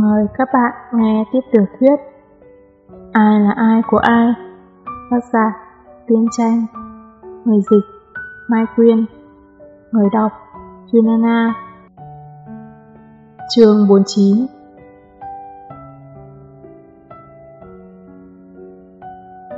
[0.00, 1.96] Mời các bạn nghe tiếp tiểu thuyết
[3.12, 4.32] Ai là ai của ai?
[5.10, 5.52] Tác giả
[6.06, 6.66] Tiên Tranh.
[7.44, 7.84] Người dịch
[8.48, 9.06] Mai Quyên.
[9.92, 10.32] Người đọc
[10.92, 11.52] Junana.
[13.56, 14.46] Chương 49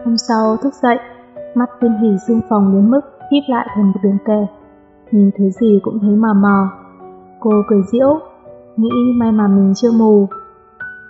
[0.04, 0.98] Hôm sau thức dậy,
[1.54, 3.00] mắt viên hỉ xương phòng đến mức
[3.32, 4.46] híp lại thành một đường kè.
[5.10, 6.68] Nhìn thứ gì cũng thấy mờ mờ.
[7.40, 8.20] Cô cười diễu,
[8.80, 10.28] nghĩ may mà mình chưa mù.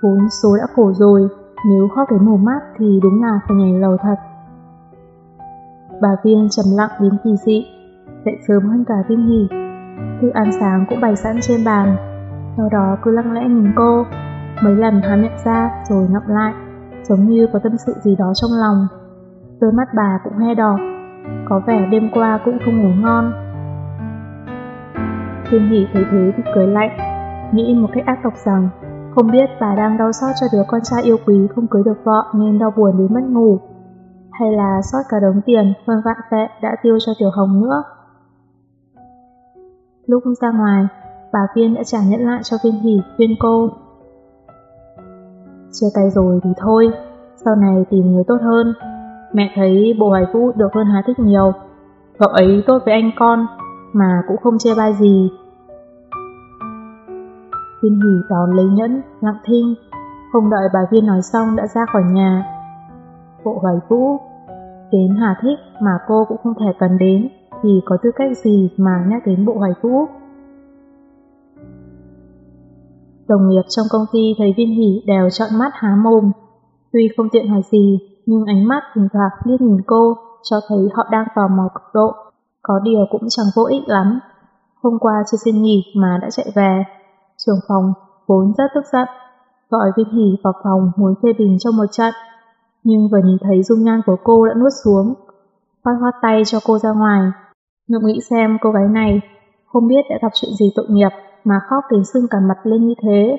[0.03, 1.29] Vốn số đã khổ rồi,
[1.69, 4.17] nếu khóc đến mù mắt thì đúng là phải nhảy lầu thật.
[6.03, 7.67] Bà Viên trầm lặng đến kỳ dị,
[8.25, 9.49] dậy sớm hơn cả Viên Hỷ.
[10.21, 11.97] Thức ăn sáng cũng bày sẵn trên bàn,
[12.57, 14.05] sau đó cứ lặng lẽ nhìn cô,
[14.63, 16.55] mấy lần há miệng ra rồi ngậm lại,
[17.03, 18.87] giống như có tâm sự gì đó trong lòng.
[19.61, 20.79] Đôi mắt bà cũng he đỏ,
[21.49, 23.33] có vẻ đêm qua cũng không ngủ ngon.
[25.51, 27.10] Viên Hỷ thấy thế thì cười lạnh,
[27.53, 28.69] nghĩ một cách ác độc rằng
[29.15, 32.05] không biết bà đang đau xót cho đứa con trai yêu quý không cưới được
[32.05, 33.59] vợ nên đau buồn đến mất ngủ,
[34.33, 37.83] hay là xót cả đống tiền hơn vạn tệ đã tiêu cho Tiểu Hồng nữa.
[40.07, 40.87] Lúc ra ngoài,
[41.33, 43.69] bà Viên đã trả nhận lại cho Viên Hỷ viên cô.
[45.73, 46.91] Chia tay rồi thì thôi,
[47.45, 48.75] sau này tìm người tốt hơn.
[49.33, 51.53] Mẹ thấy bộ hoài vũ được hơn Hà Thích nhiều,
[52.19, 53.47] cậu ấy tốt với anh con,
[53.93, 55.31] mà cũng không chê bai gì.
[57.83, 59.75] Viên Hỷ đón lấy nhẫn, lặng thinh,
[60.33, 62.45] không đợi bà Viên nói xong đã ra khỏi nhà.
[63.45, 64.17] Bộ hoài vũ,
[64.93, 67.29] đến Hà Thích mà cô cũng không thể cần đến,
[67.63, 70.07] thì có tư cách gì mà nhắc đến bộ hoài vũ.
[73.29, 76.33] Đồng nghiệp trong công ty thấy Viên Hỷ đều trọn mắt há mồm.
[76.93, 80.79] Tuy không tiện hỏi gì, nhưng ánh mắt thỉnh thoảng liếc nhìn cô, cho thấy
[80.95, 82.13] họ đang tò mò cực độ.
[82.63, 84.21] Có điều cũng chẳng vô ích lắm.
[84.83, 86.85] Hôm qua chưa xin nghỉ mà đã chạy về.
[87.47, 87.93] Trường phòng
[88.27, 89.09] vốn rất tức giận,
[89.71, 92.15] gọi Viên Hỷ vào phòng muốn phê bình trong một trận.
[92.85, 95.15] Nhưng vừa nhìn thấy dung nhan của cô đã nuốt xuống,
[95.85, 97.31] khoát khoát tay cho cô ra ngoài.
[97.89, 99.21] ngượng nghĩ xem cô gái này
[99.67, 101.09] không biết đã gặp chuyện gì tội nghiệp
[101.45, 103.37] mà khóc đến sưng cả mặt lên như thế.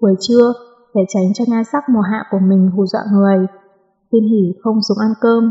[0.00, 0.52] Buổi trưa,
[0.94, 3.46] để tránh cho nhan sắc mùa hạ của mình hù dọa người,
[4.12, 5.50] Viên Hỷ không xuống ăn cơm.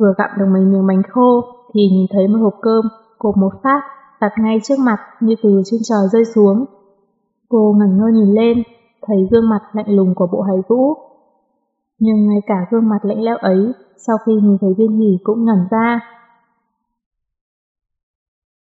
[0.00, 1.44] Vừa gặm được mấy miếng bánh khô
[1.74, 2.84] thì nhìn thấy một hộp cơm
[3.18, 6.64] cột một phát đặt ngay trước mặt như từ trên trời rơi xuống.
[7.48, 8.62] Cô ngẩn ngơ nhìn lên,
[9.06, 10.94] thấy gương mặt lạnh lùng của bộ hải vũ.
[11.98, 15.44] Nhưng ngay cả gương mặt lạnh lẽo ấy, sau khi nhìn thấy viên hỷ cũng
[15.44, 16.00] ngẩn ra.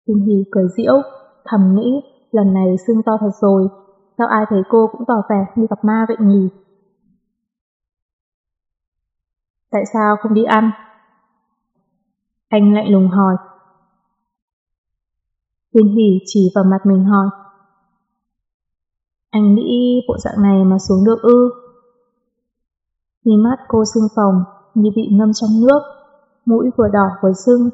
[0.07, 1.01] Viên hỷ cười diễu,
[1.45, 3.67] thầm nghĩ, lần này xương to thật rồi,
[4.17, 6.49] sao ai thấy cô cũng tỏ vẻ như gặp ma vậy nhỉ?
[9.71, 10.71] Tại sao không đi ăn?
[12.49, 13.35] Anh lạnh lùng hỏi.
[15.73, 17.27] Huyền hỉ chỉ vào mặt mình hỏi.
[19.29, 21.49] Anh nghĩ bộ dạng này mà xuống được ư?
[23.25, 24.43] Mí mắt cô sưng phồng
[24.73, 25.81] như bị ngâm trong nước,
[26.45, 27.69] mũi vừa đỏ vừa sưng,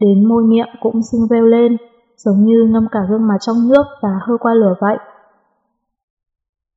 [0.00, 1.76] đến môi miệng cũng sưng veo lên,
[2.16, 4.98] giống như ngâm cả gương mặt trong nước và hơi qua lửa vậy.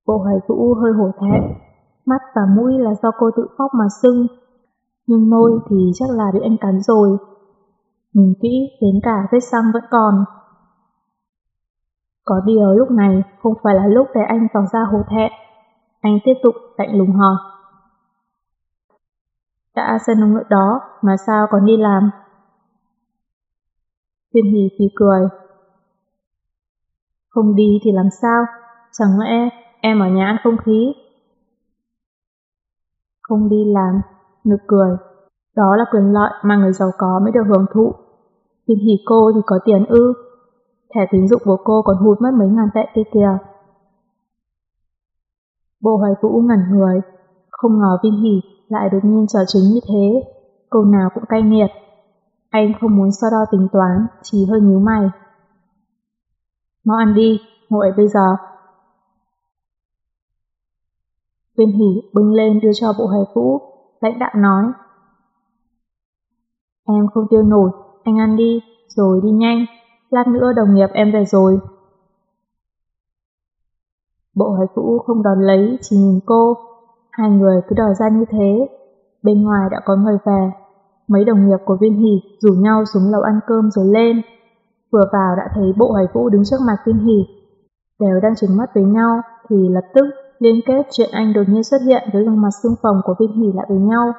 [0.08, 1.44] Bộ hoài vũ hơi hổ thẹn,
[2.06, 4.28] mắt và mũi là do cô tự khóc mà sưng,
[5.08, 7.18] nhưng môi thì chắc là bị anh cắn rồi.
[8.14, 10.26] Nhìn kỹ đến cả vết xăng vẫn còn.
[12.26, 15.32] Có điều lúc này không phải là lúc để anh tỏ ra hổ thẹn.
[16.02, 17.36] Anh tiếp tục lạnh lùng hỏi.
[19.76, 22.10] Đã sân ông ngựa đó mà sao còn đi làm?
[24.34, 25.28] Thiên hì phì cười.
[27.30, 28.46] Không đi thì làm sao?
[28.92, 29.50] Chẳng lẽ
[29.82, 30.94] em ở nhà ăn không khí?
[33.22, 34.02] Không đi làm,
[34.44, 34.98] nực cười.
[35.56, 37.94] Đó là quyền lợi mà người giàu có mới được hưởng thụ.
[38.68, 40.14] Thiên hỉ cô thì có tiền ư.
[40.94, 43.38] Thẻ tín dụng của cô còn hụt mất mấy ngàn tệ kia kìa.
[45.82, 47.02] Bộ hoài vũ ngẩn người,
[47.50, 50.32] không ngờ Vinh Hỷ lại đột nhiên trở chứng như thế.
[50.70, 51.70] Câu nào cũng cay nghiệt.
[52.50, 55.10] Anh không muốn so đo tính toán, chỉ hơi nhíu mày.
[56.84, 58.36] Mau ăn đi, ngồi bây giờ.
[61.58, 63.62] Viên hỉ bưng lên đưa cho bộ hoài vũ,
[64.02, 64.64] lãnh đạo nói.
[66.88, 67.72] Em không tiêu nổi,
[68.04, 69.66] anh ăn đi, rồi đi nhanh,
[70.14, 71.60] lát nữa đồng nghiệp em về rồi.
[74.36, 76.58] Bộ hải vũ không đón lấy, chỉ nhìn cô,
[77.12, 78.70] hai người cứ đòi ra như thế.
[79.24, 80.52] Bên ngoài đã có người về,
[81.08, 84.22] mấy đồng nghiệp của viên hỷ rủ nhau xuống lầu ăn cơm rồi lên.
[84.92, 87.26] Vừa vào đã thấy bộ hải vũ đứng trước mặt viên hỷ.
[88.00, 90.06] Đều đang trứng mắt với nhau, thì lập tức
[90.40, 93.32] liên kết chuyện anh đột nhiên xuất hiện với gương mặt xương phồng của viên
[93.32, 94.14] hỷ lại với nhau.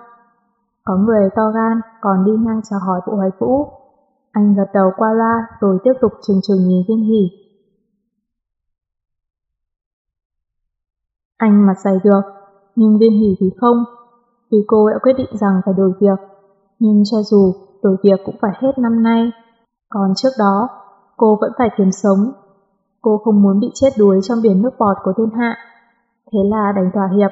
[0.85, 3.84] Có người to gan còn đi ngang chào hỏi bộ hoài vũ.
[4.35, 7.31] Anh gật đầu qua loa rồi tiếp tục trừng trừng nhìn viên hỷ.
[11.37, 12.21] Anh mặt dày được,
[12.77, 13.85] nhưng viên hỷ thì không,
[14.51, 16.19] vì cô đã quyết định rằng phải đổi việc.
[16.79, 19.31] Nhưng cho dù đổi việc cũng phải hết năm nay,
[19.89, 20.69] còn trước đó
[21.17, 22.33] cô vẫn phải kiếm sống.
[23.03, 25.57] Cô không muốn bị chết đuối trong biển nước bọt của thiên hạ.
[26.33, 27.31] Thế là đánh thỏa hiệp,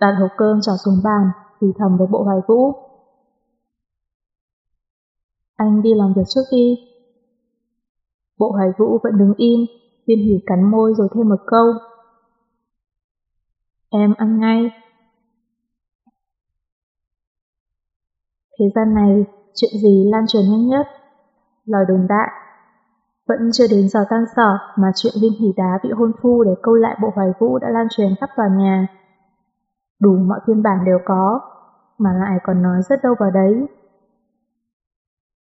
[0.00, 1.30] đặt hộp cơm trò xuống bàn,
[1.60, 2.85] thì thầm với bộ hoài vũ.
[5.56, 6.76] Anh đi làm việc trước đi.
[8.38, 9.60] Bộ hoài vũ vẫn đứng im,
[10.06, 11.72] viên hỉ cắn môi rồi thêm một câu.
[13.90, 14.70] Em ăn ngay.
[18.58, 19.24] Thế gian này,
[19.54, 20.86] chuyện gì lan truyền nhanh nhất?
[21.66, 22.28] lòi đồn đại.
[23.28, 26.54] Vẫn chưa đến giờ tan sở mà chuyện viên hỉ đá bị hôn phu để
[26.62, 28.86] câu lại bộ hoài vũ đã lan truyền khắp tòa nhà.
[30.00, 31.40] Đủ mọi phiên bản đều có,
[31.98, 33.66] mà lại còn nói rất đâu vào đấy.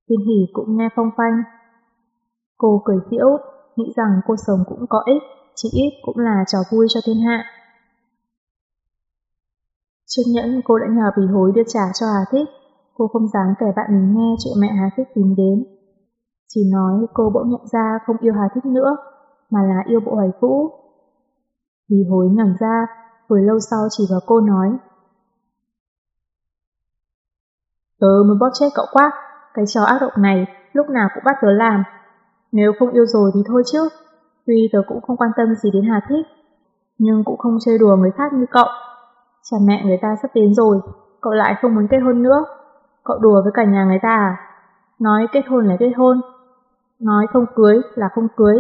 [0.10, 1.44] Viên hỉ cũng nghe phong phanh.
[2.58, 3.38] Cô cười giễu,
[3.76, 5.24] nghĩ rằng cô sống cũng có ích,
[5.56, 7.44] chỉ ít cũng là trò vui cho thiên hạ.
[10.06, 12.50] Trước nhẫn cô đã nhờ bì hối đưa trả cho Hà Thích,
[12.94, 15.66] cô không dám kể bạn mình nghe chuyện mẹ Hà Thích tìm đến.
[16.48, 18.98] Chỉ nói cô bỗng nhận ra không yêu Hà Thích nữa,
[19.50, 20.70] mà là yêu bộ hoài vũ.
[21.90, 22.88] Bì hối ngẩn ra,
[23.30, 24.78] hồi lâu sau chỉ vào cô nói.
[28.00, 29.12] Tớ mới bóp chết cậu quá,
[29.54, 31.84] cái trò ác độc này lúc nào cũng bắt tớ làm.
[32.51, 33.90] Nếu không yêu rồi thì thôi chứ,
[34.48, 36.25] tuy tớ cũng không quan tâm gì đến Hà Thích,
[36.98, 38.68] nhưng cũng không chơi đùa người khác như cậu.
[39.51, 40.80] Cha mẹ người ta sắp đến rồi,
[41.22, 42.46] cậu lại không muốn kết hôn nữa.
[43.04, 44.38] Cậu đùa với cả nhà người ta à?
[45.00, 46.22] Nói kết hôn là kết hôn,
[47.00, 48.56] nói không cưới là không cưới.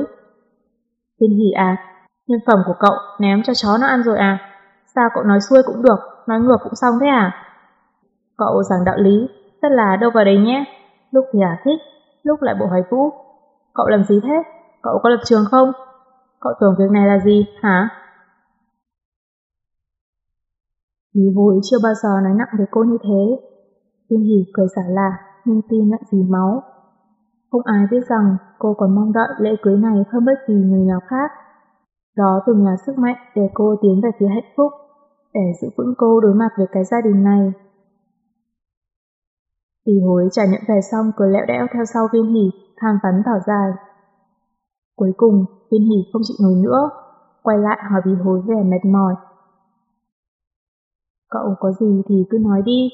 [1.19, 1.77] Tiên hỉ à,
[2.27, 4.37] nhân phẩm của cậu ném cho chó nó ăn rồi à?
[4.95, 7.45] Sao cậu nói xuôi cũng được, nói ngược cũng xong thế à?
[8.37, 9.29] Cậu giảng đạo lý,
[9.61, 10.78] tất là đâu vào đấy nhé.
[11.11, 11.79] Lúc thì à thích,
[12.23, 13.09] lúc lại bộ hoài vũ.
[13.73, 14.43] Cậu làm gì thế?
[14.81, 15.71] Cậu có lập trường không?
[16.39, 17.89] Cậu tưởng việc này là gì, hả?
[21.13, 23.47] Lý vui chưa bao giờ nói nặng với cô như thế.
[24.09, 25.11] Tiên hỉ cười xả là,
[25.45, 26.63] nhưng tim lại dì máu.
[27.51, 30.85] Không ai biết rằng cô còn mong đợi lễ cưới này hơn bất kỳ người
[30.85, 31.31] nào khác.
[32.17, 34.71] Đó từng là sức mạnh để cô tiến về phía hạnh phúc,
[35.33, 37.53] để giữ vững cô đối mặt với cái gia đình này.
[39.89, 43.21] Tỷ hối trả nhận về xong cười lẹo đẽo theo sau viên hỉ, than vắn
[43.25, 43.71] thở dài.
[44.95, 46.89] Cuối cùng, viên hỉ không chịu nổi nữa,
[47.43, 49.15] quay lại hỏi bí hối về mệt mỏi.
[51.29, 52.89] Cậu có gì thì cứ nói đi.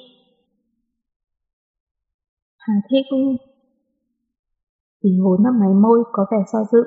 [2.58, 3.06] Hà thích
[5.04, 6.84] Bí hối mắc máy môi có vẻ so dự.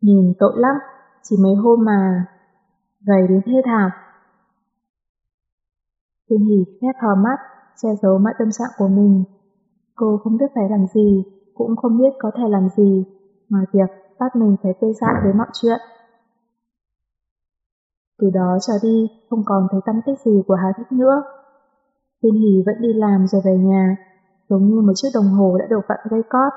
[0.00, 0.76] Nhìn tội lắm,
[1.22, 2.26] chỉ mấy hôm mà
[3.00, 3.90] gầy đến thê thảm.
[6.30, 7.49] Viên hỉ khép hờ mắt,
[7.82, 9.24] che giấu mọi tâm trạng của mình.
[9.94, 11.24] Cô không biết phải làm gì,
[11.54, 13.04] cũng không biết có thể làm gì,
[13.50, 15.80] ngoài việc bắt mình phải tê dại với mọi chuyện.
[18.18, 21.22] Từ đó trở đi, không còn thấy tâm tích gì của Hà Thích nữa.
[22.22, 23.96] Viên Hỷ vẫn đi làm rồi về nhà,
[24.48, 26.52] giống như một chiếc đồng hồ đã được vặn dây cót,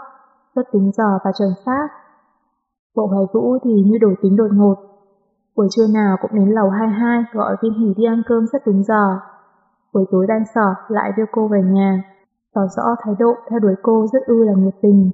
[0.55, 1.87] rất tính giờ và chuẩn xác.
[2.95, 4.75] Bộ hoài vũ thì như đổi tính đột ngột.
[5.55, 8.83] Buổi trưa nào cũng đến lầu 22 gọi Viên Hỷ đi ăn cơm rất đúng
[8.83, 9.19] giờ.
[9.93, 12.03] Buổi tối đang sở lại đưa cô về nhà,
[12.53, 15.11] tỏ rõ thái độ theo đuổi cô rất ư là nhiệt tình.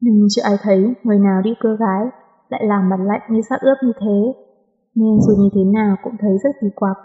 [0.00, 2.06] Nhưng chưa ai thấy người nào đi cưa gái
[2.48, 4.34] lại làm mặt lạnh như sát ướp như thế
[4.94, 6.96] nên dù như thế nào cũng thấy rất kỳ quặc.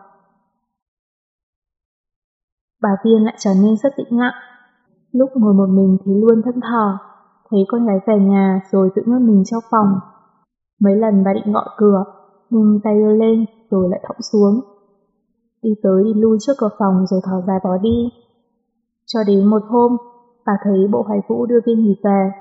[2.82, 4.34] Bà Viên lại trở nên rất tĩnh lặng.
[5.12, 6.98] Lúc ngồi một mình thì luôn thân thờ,
[7.50, 10.00] thấy con gái về nhà rồi tự nhốt mình trong phòng.
[10.82, 12.03] Mấy lần bà định gọi cửa,
[12.50, 14.78] nhưng tay đưa lên rồi lại thõng xuống.
[15.62, 18.10] Đi tới đi lui trước cửa phòng rồi thở dài bỏ đi.
[19.06, 19.98] Cho đến một hôm,
[20.46, 22.32] bà thấy bộ hoài vũ đưa viên hỉ về,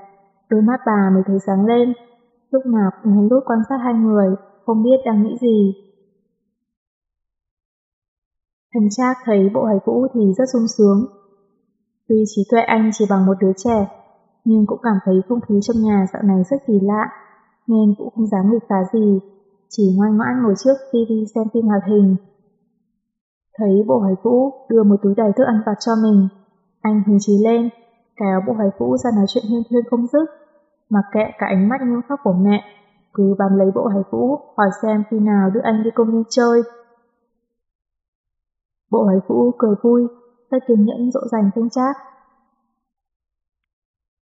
[0.49, 1.93] đôi mắt bà mới thấy sáng lên,
[2.51, 4.35] lúc nào cũng hén lút quan sát hai người
[4.65, 5.73] không biết đang nghĩ gì.
[8.73, 11.05] Thành Trác thấy bộ hài vũ thì rất sung sướng.
[12.07, 13.87] Tuy trí tuệ anh chỉ bằng một đứa trẻ,
[14.45, 17.09] nhưng cũng cảm thấy không khí trong nhà dạo này rất kỳ lạ,
[17.67, 19.19] nên cũng không dám nghịch phá gì,
[19.69, 22.15] chỉ ngoan ngoãn ngồi trước TV xem phim hoạt hình.
[23.59, 26.27] Thấy bộ hoài vũ đưa một túi đầy thức ăn vặt cho mình,
[26.81, 27.69] anh hứng chí lên,
[28.15, 30.25] kéo bộ hoài vũ ra nói chuyện huyên thuyên không dứt,
[30.89, 32.63] mặc kệ cả ánh mắt nghiêm khắc của mẹ
[33.13, 36.23] cứ bám lấy bộ hải vũ, hỏi xem khi nào đưa anh đi công viên
[36.29, 36.61] chơi.
[38.91, 40.07] Bộ hải vũ cười vui,
[40.49, 41.95] tay kiên nhẫn dỗ dành thanh trác.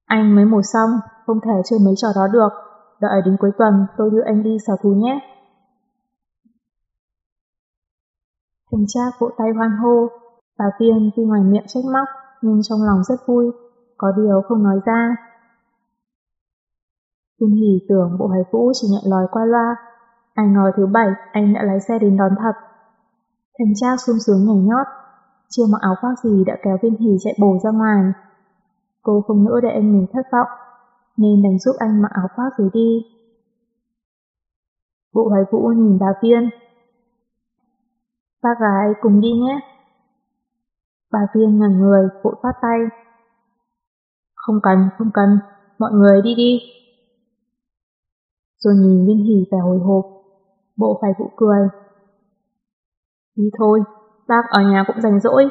[0.06, 0.90] Anh mới mổ xong,
[1.26, 2.48] không thể chơi mấy trò đó được.
[3.00, 5.33] Đợi đến cuối tuần tôi đưa anh đi sở thú nhé.
[8.74, 10.08] Thành cha vỗ tay hoan hô,
[10.58, 12.08] Bà Tiên tuy ngoài miệng trách móc,
[12.42, 13.50] nhưng trong lòng rất vui,
[13.96, 15.16] có điều không nói ra.
[17.40, 19.76] Viên hỉ tưởng bộ hải vũ chỉ nhận lời qua loa,
[20.34, 22.52] Ai ngờ thứ bảy anh đã lái xe đến đón thật.
[23.58, 24.86] Thành Trác sung sướng nhảy nhót,
[25.50, 28.12] chưa mặc áo khoác gì đã kéo viên hỉ chạy bổ ra ngoài.
[29.02, 30.48] Cô không nỡ để anh mình thất vọng,
[31.16, 33.06] nên đành giúp anh mặc áo khoác rồi đi.
[35.14, 36.50] Bộ hoài vũ nhìn bà Viên
[38.44, 39.60] ba gái cùng đi nhé.
[41.12, 42.78] Bà Viên ngẩn người, vội phát tay.
[44.34, 45.38] Không cần, không cần,
[45.78, 46.60] mọi người đi đi.
[48.58, 50.04] Rồi nhìn Viên Hỷ vẻ hồi hộp,
[50.76, 51.68] bộ phải vụ cười.
[53.36, 53.80] Đi thôi,
[54.28, 55.48] bác ở nhà cũng rảnh rỗi,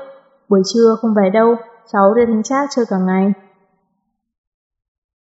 [0.50, 1.56] buổi trưa không về đâu,
[1.88, 3.34] cháu đi thính trác chơi cả ngày.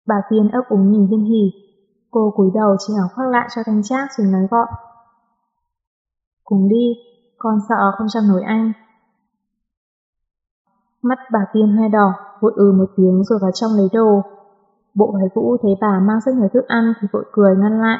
[0.07, 1.51] Bà Viên ấp úng nhìn Viên Hỷ,
[2.11, 4.67] cô cúi đầu chỉ áo khoác lại cho thanh trác rồi nói gọn.
[6.43, 7.12] Cùng đi,
[7.43, 8.71] con sợ không chăm nổi anh.
[11.01, 14.21] Mắt bà Tiên hoe đỏ, vội ừ một tiếng rồi vào trong lấy đồ.
[14.93, 17.99] Bộ hoài vũ thấy bà mang rất nhiều thức ăn thì vội cười ngăn lại.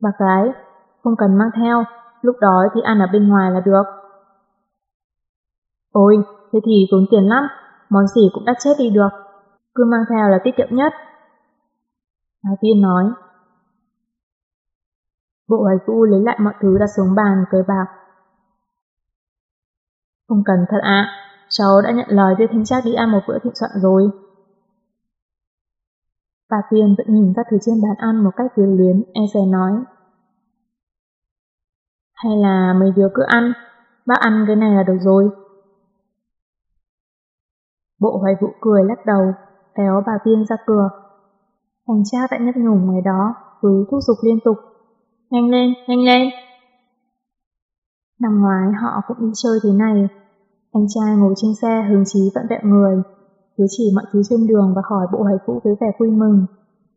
[0.00, 0.52] Bà gái,
[1.04, 1.84] không cần mang theo,
[2.22, 3.84] lúc đói thì ăn ở bên ngoài là được.
[5.92, 6.16] Ôi,
[6.52, 7.44] thế thì tốn tiền lắm,
[7.88, 9.10] món gì cũng đắt chết đi được,
[9.74, 10.92] cứ mang theo là tiết kiệm nhất.
[12.44, 13.04] Bà Tiên nói.
[15.48, 17.86] Bộ hoài vũ lấy lại mọi thứ đặt xuống bàn cười bạc.
[20.28, 21.08] Không cần thật ạ,
[21.48, 24.10] cháu đã nhận lời đưa Thanh Trác đi ăn một bữa thịnh soạn rồi.
[26.50, 29.40] Bà Tiên vẫn nhìn các thứ trên bàn ăn một cách quyến luyến, e dè
[29.46, 29.72] nói.
[32.14, 33.52] Hay là mấy đứa cứ ăn,
[34.06, 35.30] bác ăn cái này là được rồi.
[38.00, 39.32] Bộ hoài vụ cười lắc đầu,
[39.74, 40.88] kéo bà Tiên ra cửa.
[41.88, 44.56] Thành Trác đã nhấp nhủ ngoài đó, cứ thúc giục liên tục.
[45.30, 46.28] Nhanh lên, nhanh lên!
[48.20, 50.08] Năm ngoái họ cũng đi chơi thế này,
[50.72, 53.02] anh trai ngồi trên xe hướng chí vặn vẹn người,
[53.56, 56.46] cứ chỉ mọi thứ trên đường và hỏi bộ hoài vũ với vẻ vui mừng.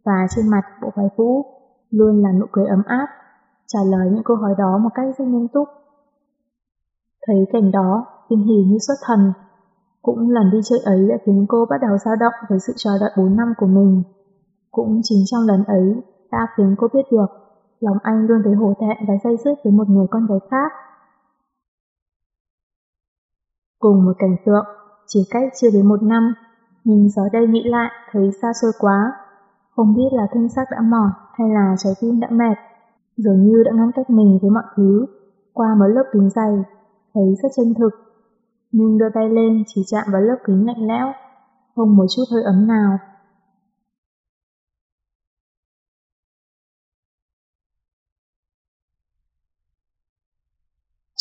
[0.05, 1.45] Và trên mặt bộ hoài vũ
[1.91, 3.07] luôn là nụ cười ấm áp,
[3.67, 5.67] trả lời những câu hỏi đó một cách rất nghiêm túc.
[7.27, 9.33] Thấy cảnh đó, Viên Hỉ như xuất thần.
[10.01, 12.91] Cũng lần đi chơi ấy đã khiến cô bắt đầu dao động với sự chờ
[12.99, 14.03] đợi 4 năm của mình.
[14.71, 15.95] Cũng chính trong lần ấy
[16.31, 17.48] đã khiến cô biết được
[17.79, 20.71] lòng anh luôn thấy hổ thẹn và say dứt với một người con gái khác.
[23.79, 24.65] Cùng một cảnh tượng,
[25.07, 26.33] chỉ cách chưa đến một năm,
[26.83, 29.13] nhưng giờ đây nghĩ lại thấy xa xôi quá.
[29.75, 32.55] Không biết là thân xác đã mỏi hay là trái tim đã mệt,
[33.17, 35.05] dường như đã ngăn cách mình với mọi thứ,
[35.53, 36.63] qua một lớp kính dày,
[37.13, 37.89] thấy rất chân thực.
[38.71, 41.13] Nhưng đưa tay lên chỉ chạm vào lớp kính lạnh lẽo,
[41.75, 42.97] không một chút hơi ấm nào.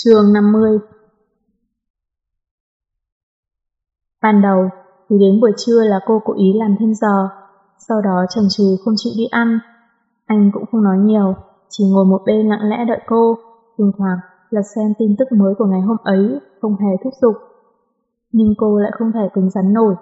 [0.09, 0.79] Trường 50
[4.23, 4.69] Ban đầu,
[5.09, 7.29] thì đến buổi trưa là cô cố ý làm thêm giờ,
[7.89, 9.59] sau đó chần chừ không chịu đi ăn.
[10.27, 11.35] Anh cũng không nói nhiều,
[11.69, 13.39] chỉ ngồi một bên lặng lẽ đợi cô,
[13.79, 14.19] thỉnh thoảng
[14.51, 17.35] là xem tin tức mới của ngày hôm ấy, không hề thúc giục.
[18.33, 19.95] Nhưng cô lại không thể cứng rắn nổi,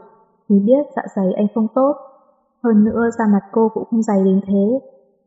[0.48, 1.96] vì biết dạ dày anh không tốt.
[2.64, 4.80] Hơn nữa da mặt cô cũng không dày đến thế,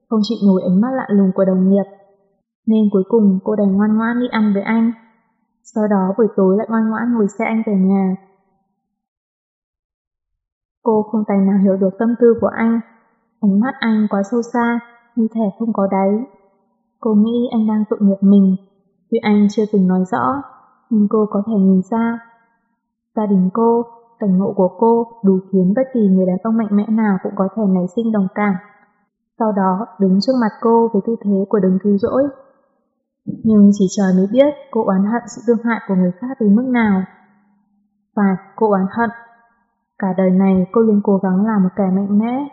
[0.09, 1.98] không chịu nổi ánh mắt lạ lùng của đồng nghiệp.
[2.69, 4.91] Nên cuối cùng cô đành ngoan ngoãn đi ăn với anh.
[5.63, 8.15] Sau đó buổi tối lại ngoan ngoãn ngồi xe anh về nhà.
[10.83, 12.79] Cô không tài nào hiểu được tâm tư của anh.
[13.41, 14.79] Ánh mắt anh quá sâu xa,
[15.15, 16.25] như thể không có đáy.
[16.99, 18.55] Cô nghĩ anh đang tội nghiệp mình,
[19.11, 20.43] tuy anh chưa từng nói rõ,
[20.89, 22.19] nhưng cô có thể nhìn ra.
[23.15, 23.85] Gia đình cô,
[24.19, 27.33] cảnh ngộ của cô đủ khiến bất kỳ người đàn ông mạnh mẽ nào cũng
[27.35, 28.53] có thể nảy sinh đồng cảm.
[29.39, 32.23] Sau đó đứng trước mặt cô với tư thế của đấng cứu rỗi.
[33.43, 36.55] Nhưng chỉ trời mới biết cô oán hận sự thương hại của người khác đến
[36.55, 37.03] mức nào.
[38.15, 39.09] Và cô oán hận
[39.99, 42.47] Cả đời này cô luôn cố gắng làm một kẻ mạnh mẽ,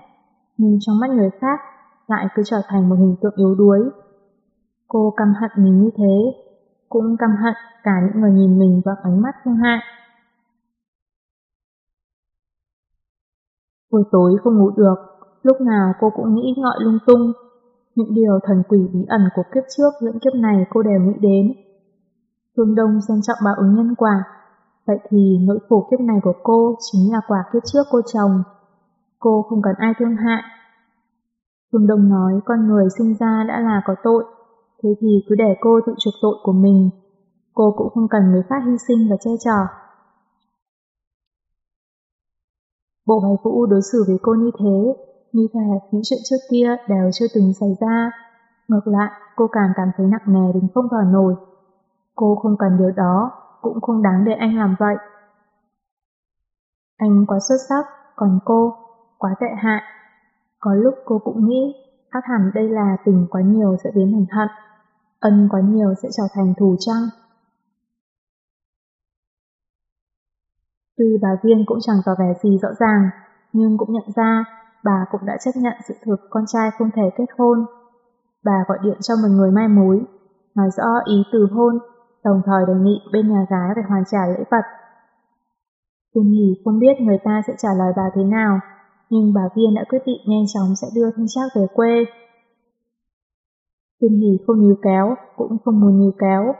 [0.56, 1.61] nhưng trong mắt người khác
[2.06, 3.90] lại cứ trở thành một hình tượng yếu đuối.
[4.88, 6.42] Cô căm hận mình như thế,
[6.88, 9.78] cũng căm hận cả những người nhìn mình bằng ánh mắt thương hại.
[13.92, 14.95] Buổi tối không ngủ được,
[15.42, 17.33] lúc nào cô cũng nghĩ ngợi lung tung.
[17.97, 21.15] Những điều thần quỷ bí ẩn của kiếp trước lẫn kiếp này cô đều nghĩ
[21.21, 21.53] đến.
[22.57, 24.25] Phương Đông xem trọng báo ứng nhân quả,
[24.87, 28.43] Vậy thì nỗi khổ kiếp này của cô chính là quả kiếp trước cô chồng.
[29.19, 30.43] Cô không cần ai thương hại.
[31.73, 34.25] Phương Đông nói con người sinh ra đã là có tội,
[34.83, 36.91] thế thì cứ để cô tự chuộc tội của mình.
[37.55, 39.67] Cô cũng không cần người khác hy sinh và che chở.
[43.07, 45.05] Bộ Hoài Vũ đối xử với cô như thế,
[45.37, 48.11] như thể những chuyện trước kia đều chưa từng xảy ra.
[48.69, 51.35] Ngược lại, cô càng cảm thấy nặng nề đến không thở nổi.
[52.14, 53.31] Cô không cần điều đó,
[53.62, 54.97] cũng không đáng để anh làm vậy.
[56.97, 57.85] Anh quá xuất sắc,
[58.16, 58.75] còn cô,
[59.19, 59.83] quá tệ hại.
[60.59, 64.38] Có lúc cô cũng nghĩ Khác hẳn đây là tình quá nhiều sẽ biến thành
[64.38, 64.49] hận,
[65.21, 67.02] ân quá nhiều sẽ trở thành thù chăng?
[70.97, 73.11] Tuy bà Viên cũng chẳng tỏ vẻ gì rõ ràng,
[73.52, 74.45] nhưng cũng nhận ra
[74.85, 77.64] bà cũng đã chấp nhận sự thực con trai không thể kết hôn.
[78.45, 80.04] Bà gọi điện cho một người mai mối,
[80.54, 81.78] nói rõ ý từ hôn,
[82.25, 84.64] đồng thời đề nghị bên nhà gái phải hoàn trả lễ vật.
[86.14, 88.61] Viên Hỷ không biết người ta sẽ trả lời bà thế nào,
[89.11, 92.04] nhưng bà Viên đã quyết định nhanh chóng sẽ đưa Thanh Trác về quê.
[94.00, 96.54] Viên Hỷ không níu kéo, cũng không muốn níu kéo.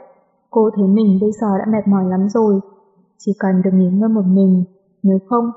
[0.49, 2.59] Cô thấy mình bây giờ đã mệt mỏi lắm rồi,
[3.17, 4.63] chỉ cần được nghỉ ngơi một mình,
[5.03, 5.51] nếu không,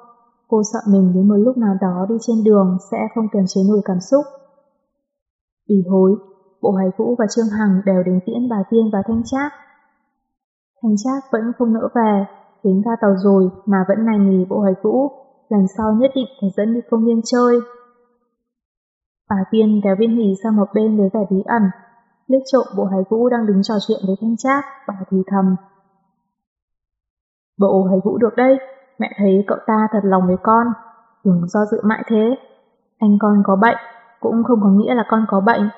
[0.50, 3.60] cô sợ mình đến một lúc nào đó đi trên đường sẽ không kiềm chế
[3.68, 4.24] nổi cảm xúc.
[5.68, 6.16] Bỉ hối,
[6.62, 9.52] Bộ Hoài Vũ và Trương Hằng đều đến tiễn bà Tiên và Thanh Trác.
[10.82, 12.24] Thanh Trác vẫn không nỡ về,
[12.64, 15.10] đến ga tàu rồi mà vẫn nài nghỉ Bộ Hoài Vũ,
[15.48, 17.60] lần sau nhất định phải dẫn đi công viên chơi.
[19.30, 21.62] Bà Tiên kéo viên hỉ sang một bên với vẻ bí ẩn,
[22.26, 25.56] liếc trộm Bộ Hoài Vũ đang đứng trò chuyện với Thanh Trác, bà thì thầm.
[27.58, 28.56] Bộ Hoài Vũ được đây,
[29.00, 30.66] mẹ thấy cậu ta thật lòng với con,
[31.24, 32.36] đừng do dự mãi thế.
[32.98, 33.76] Anh con có bệnh,
[34.20, 35.70] cũng không có nghĩa là con có bệnh.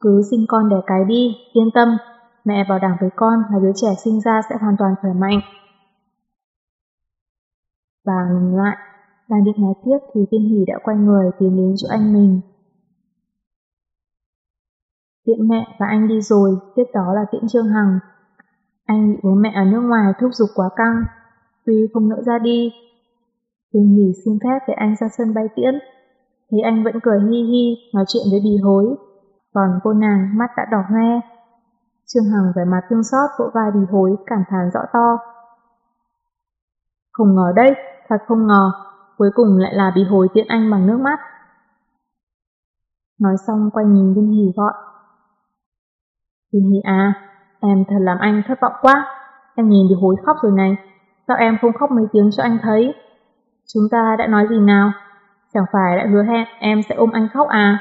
[0.00, 1.96] Cứ sinh con đẻ cái đi, yên tâm,
[2.44, 5.40] mẹ bảo đảm với con là đứa trẻ sinh ra sẽ hoàn toàn khỏe mạnh.
[8.06, 8.76] Bà ngừng lại,
[9.28, 12.40] đang định nói tiếp thì viên hỉ đã quay người tiến đến chỗ anh mình.
[15.24, 17.98] Tiện mẹ và anh đi rồi, tiếp đó là tiện Trương Hằng.
[18.86, 21.04] Anh bị bố mẹ ở nước ngoài thúc giục quá căng,
[21.66, 22.72] tuy không nỡ ra đi.
[23.72, 25.74] Tình hỉ xin phép để anh ra sân bay tiễn.
[26.50, 28.96] Thấy anh vẫn cười hi hi, nói chuyện với bì hối.
[29.54, 31.20] Còn cô nàng mắt đã đỏ hoe.
[32.06, 35.18] Trương Hằng vẻ mặt thương xót vỗ vai bì hối, cảm thán rõ to.
[37.12, 37.74] Không ngờ đấy,
[38.08, 38.72] thật không ngờ,
[39.18, 41.18] cuối cùng lại là bì hối tiễn anh bằng nước mắt.
[43.20, 44.72] Nói xong quay nhìn Vinh Hỷ gọi.
[46.52, 47.14] Vinh Hỷ à,
[47.60, 49.06] em thật làm anh thất vọng quá,
[49.54, 50.76] em nhìn bì hối khóc rồi này,
[51.28, 52.94] sao em không khóc mấy tiếng cho anh thấy?
[53.66, 54.92] Chúng ta đã nói gì nào?
[55.54, 57.78] Chẳng phải đã hứa hẹn em sẽ ôm anh khóc à?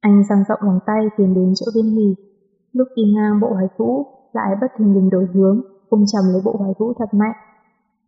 [0.00, 2.14] Anh dang rộng vòng tay tiến đến chỗ viên hì,
[2.72, 6.42] Lúc đi ngang bộ hoài cũ, lại bất thình lình đổi hướng, ôm chầm lấy
[6.44, 7.36] bộ hoài vũ thật mạnh.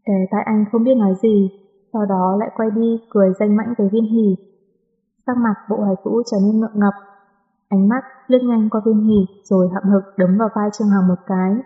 [0.07, 1.51] để tại anh không biết nói gì,
[1.93, 4.37] sau đó lại quay đi cười danh mãnh với viên hì,
[5.27, 6.95] Sắc mặt bộ hoài vũ trở nên ngượng ngập.
[7.69, 11.09] Ánh mắt lướt nhanh qua viên hì rồi hậm hực đấm vào vai Trương Hằng
[11.09, 11.57] một cái.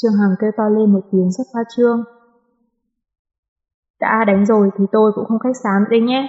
[0.00, 2.04] Trương Hằng kêu to lên một tiếng rất khoa trương.
[4.00, 6.28] Đã đánh rồi thì tôi cũng không khách sám đây nhé.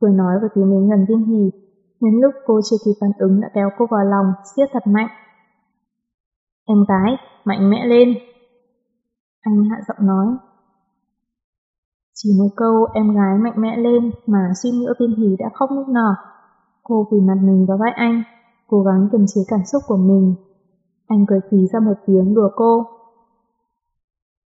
[0.00, 1.50] Vừa nói và tiến đến gần viên hì.
[2.00, 5.08] nhân lúc cô chưa kịp phản ứng đã kéo cô vào lòng, siết thật mạnh.
[6.64, 8.08] Em gái, mạnh mẽ lên.
[9.40, 10.26] Anh hạ giọng nói.
[12.14, 15.70] Chỉ một câu em gái mạnh mẽ lên mà suy nghĩ viên hì đã khóc
[15.70, 16.14] nức nở.
[16.82, 18.22] Cô vùi mặt mình vào vai anh,
[18.66, 20.47] cố gắng kiềm chế cảm xúc của mình.
[21.08, 22.86] Anh cười phí ra một tiếng đùa cô.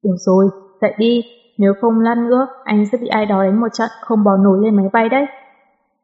[0.04, 0.48] Được rồi,
[0.80, 1.22] dậy đi,
[1.58, 4.58] nếu không lăn nữa, anh sẽ bị ai đó đánh một trận không bò nổi
[4.62, 5.26] lên máy bay đấy.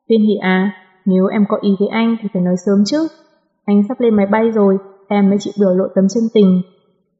[0.09, 0.73] Viên hỷ à,
[1.05, 3.09] nếu em có ý với anh thì phải nói sớm chứ.
[3.65, 6.63] Anh sắp lên máy bay rồi, em mới chịu biểu lộ tấm chân tình.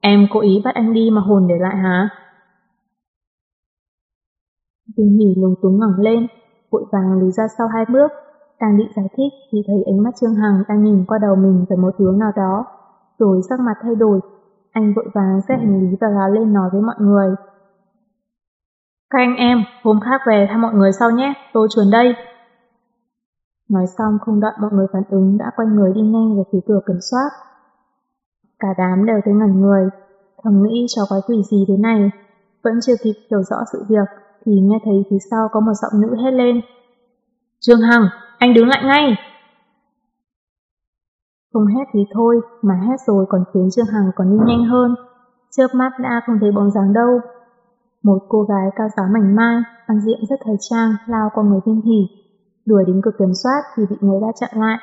[0.01, 2.09] Em cố ý bắt anh đi mà hồn để lại hả?
[4.97, 6.27] Viên Hỷ lùng túng ngẩng lên,
[6.71, 8.13] vội vàng lùi ra sau hai bước.
[8.61, 11.65] Đang định giải thích thì thấy ánh mắt Trương Hằng đang nhìn qua đầu mình
[11.71, 12.65] về một hướng nào đó.
[13.23, 14.21] Rồi sắc mặt thay đổi,
[14.73, 17.35] anh vội vàng xếp hành lý và gào lên nói với mọi người.
[19.11, 22.15] Các anh em, hôm khác về thăm mọi người sau nhé, tôi chuẩn đây.
[23.69, 26.59] Nói xong không đợi mọi người phản ứng đã quay người đi nhanh về phía
[26.67, 27.31] cửa kiểm soát.
[28.59, 29.89] Cả đám đều thấy ngẩn người,
[30.45, 32.11] thầm nghĩ cho quái quỷ gì thế này.
[32.65, 34.09] Vẫn chưa kịp hiểu rõ sự việc,
[34.45, 36.61] thì nghe thấy phía sau có một giọng nữ hét lên.
[37.61, 38.03] Trương Hằng,
[38.39, 39.17] anh đứng lại ngay!
[41.53, 44.95] Không hét thì thôi, mà hét rồi còn khiến Trương Hằng còn đi nhanh hơn.
[45.51, 47.21] Chớp mắt đã không thấy bóng dáng đâu.
[48.03, 51.61] Một cô gái cao giáo mảnh mai, ăn diện rất thời trang, lao qua người
[51.67, 52.07] thiên hỉ.
[52.67, 54.79] Đuổi đến cửa kiểm soát thì bị người ta chặn lại.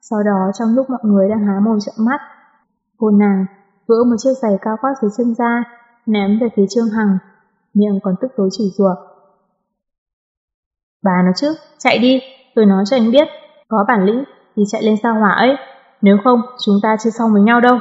[0.00, 2.20] Sau đó trong lúc mọi người đang há mồm trợn mắt,
[3.00, 3.46] Cô nàng
[3.88, 5.64] vỡ một chiếc giày cao gót dưới chân ra,
[6.06, 7.18] ném về phía Trương Hằng,
[7.74, 8.94] miệng còn tức tối chửi rủa.
[11.02, 12.20] Bà nói trước, chạy đi,
[12.54, 13.28] tôi nói cho anh biết,
[13.68, 14.24] có bản lĩnh
[14.56, 15.56] thì chạy lên sao hỏa ấy,
[16.02, 17.78] nếu không chúng ta chưa xong với nhau đâu.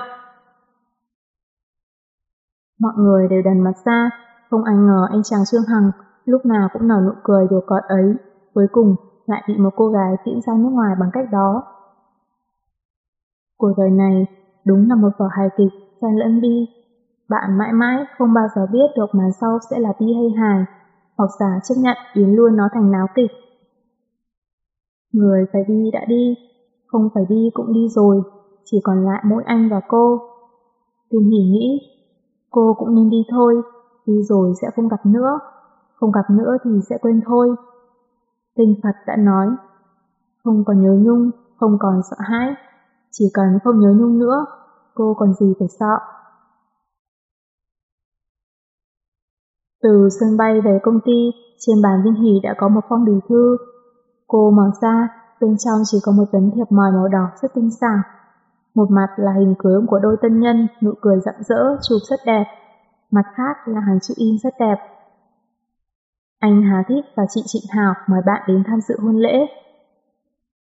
[2.79, 4.09] Mọi người đều đần mặt ra,
[4.49, 5.91] không ai ngờ anh chàng Trương Hằng
[6.25, 8.15] lúc nào cũng nở nụ cười đùa cợt ấy,
[8.53, 11.63] cuối cùng lại bị một cô gái tiễn ra nước ngoài bằng cách đó.
[13.57, 14.25] Cuộc đời này
[14.69, 16.67] Đúng là một vở hài kịch, xen lẫn bi.
[17.29, 20.65] Bạn mãi mãi không bao giờ biết được màn sau sẽ là bi hay hài.
[21.17, 23.31] hoặc giả chấp nhận biến luôn nó thành náo kịch.
[25.11, 26.35] Người phải đi đã đi,
[26.91, 28.21] không phải đi cũng đi rồi,
[28.65, 30.19] chỉ còn lại mỗi anh và cô.
[31.11, 31.81] Viên hỉ nghĩ,
[32.49, 33.61] cô cũng nên đi thôi,
[34.05, 35.39] đi rồi sẽ không gặp nữa,
[35.93, 37.55] không gặp nữa thì sẽ quên thôi.
[38.55, 39.47] Tinh Phật đã nói,
[40.43, 42.53] không còn nhớ nhung, không còn sợ hãi,
[43.11, 44.45] chỉ cần không nhớ nhung nữa,
[44.93, 45.97] cô còn gì phải sợ.
[49.81, 53.13] Từ sân bay về công ty, trên bàn Viên Hỷ đã có một phong bì
[53.29, 53.57] thư.
[54.27, 57.69] Cô mở ra, bên trong chỉ có một tấm thiệp mời màu đỏ rất tinh
[57.81, 57.99] xảo.
[58.75, 62.19] Một mặt là hình cưới của đôi tân nhân, nụ cười rạng rỡ, chụp rất
[62.25, 62.43] đẹp.
[63.11, 64.77] Mặt khác là hàng chữ in rất đẹp.
[66.39, 69.45] Anh Hà Thích và chị Trịnh Hảo mời bạn đến tham dự hôn lễ.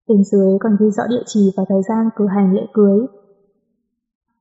[0.07, 2.99] Bên dưới còn ghi rõ địa chỉ và thời gian cử hành lễ cưới.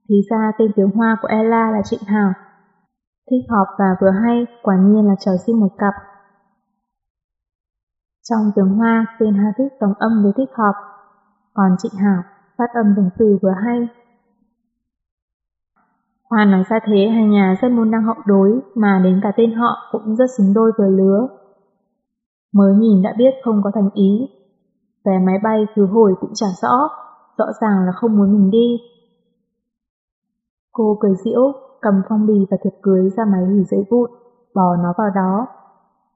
[0.09, 2.33] Thì ra tên tiếng Hoa của Ella là Trịnh Hảo.
[3.31, 5.95] Thích hợp và vừa hay, quả nhiên là trời sinh một cặp.
[8.29, 10.73] Trong tiếng Hoa, tên Hà Thích đồng âm với thích hợp,
[11.55, 12.23] còn Trịnh Hảo
[12.59, 13.89] phát âm từng từ vừa hay.
[16.31, 19.55] Hoa nói ra thế hai nhà rất môn đăng hậu đối mà đến cả tên
[19.55, 21.29] họ cũng rất xứng đôi vừa lứa.
[22.53, 24.29] Mới nhìn đã biết không có thành ý.
[25.05, 26.89] Vé máy bay cứ hồi cũng trả rõ,
[27.39, 28.81] rõ ràng là không muốn mình đi.
[30.73, 34.11] Cô cười diễu, cầm phong bì và thiệp cưới ra máy hủy giấy vụn,
[34.55, 35.47] bỏ nó vào đó.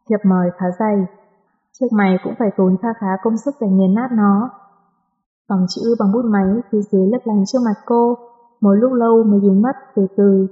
[0.08, 1.06] Thiệp mời khá dày,
[1.72, 4.50] trước mày cũng phải tốn kha khá công sức để nghiền nát nó.
[5.48, 8.18] Dòng chữ bằng bút máy phía dưới lấp lánh trước mặt cô,
[8.61, 10.46] một lúc lâu mới biến mất từ từ.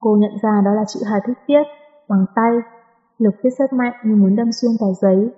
[0.00, 1.62] Cô nhận ra đó là chữ Hà thích viết,
[2.08, 2.52] bằng tay,
[3.18, 5.30] lực viết rất mạnh như muốn đâm xuyên tờ giấy.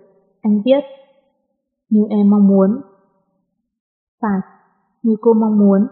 [0.42, 0.80] Anh viết,
[1.90, 2.80] như em mong muốn.
[4.22, 4.40] Phải,
[5.02, 5.86] như cô mong muốn,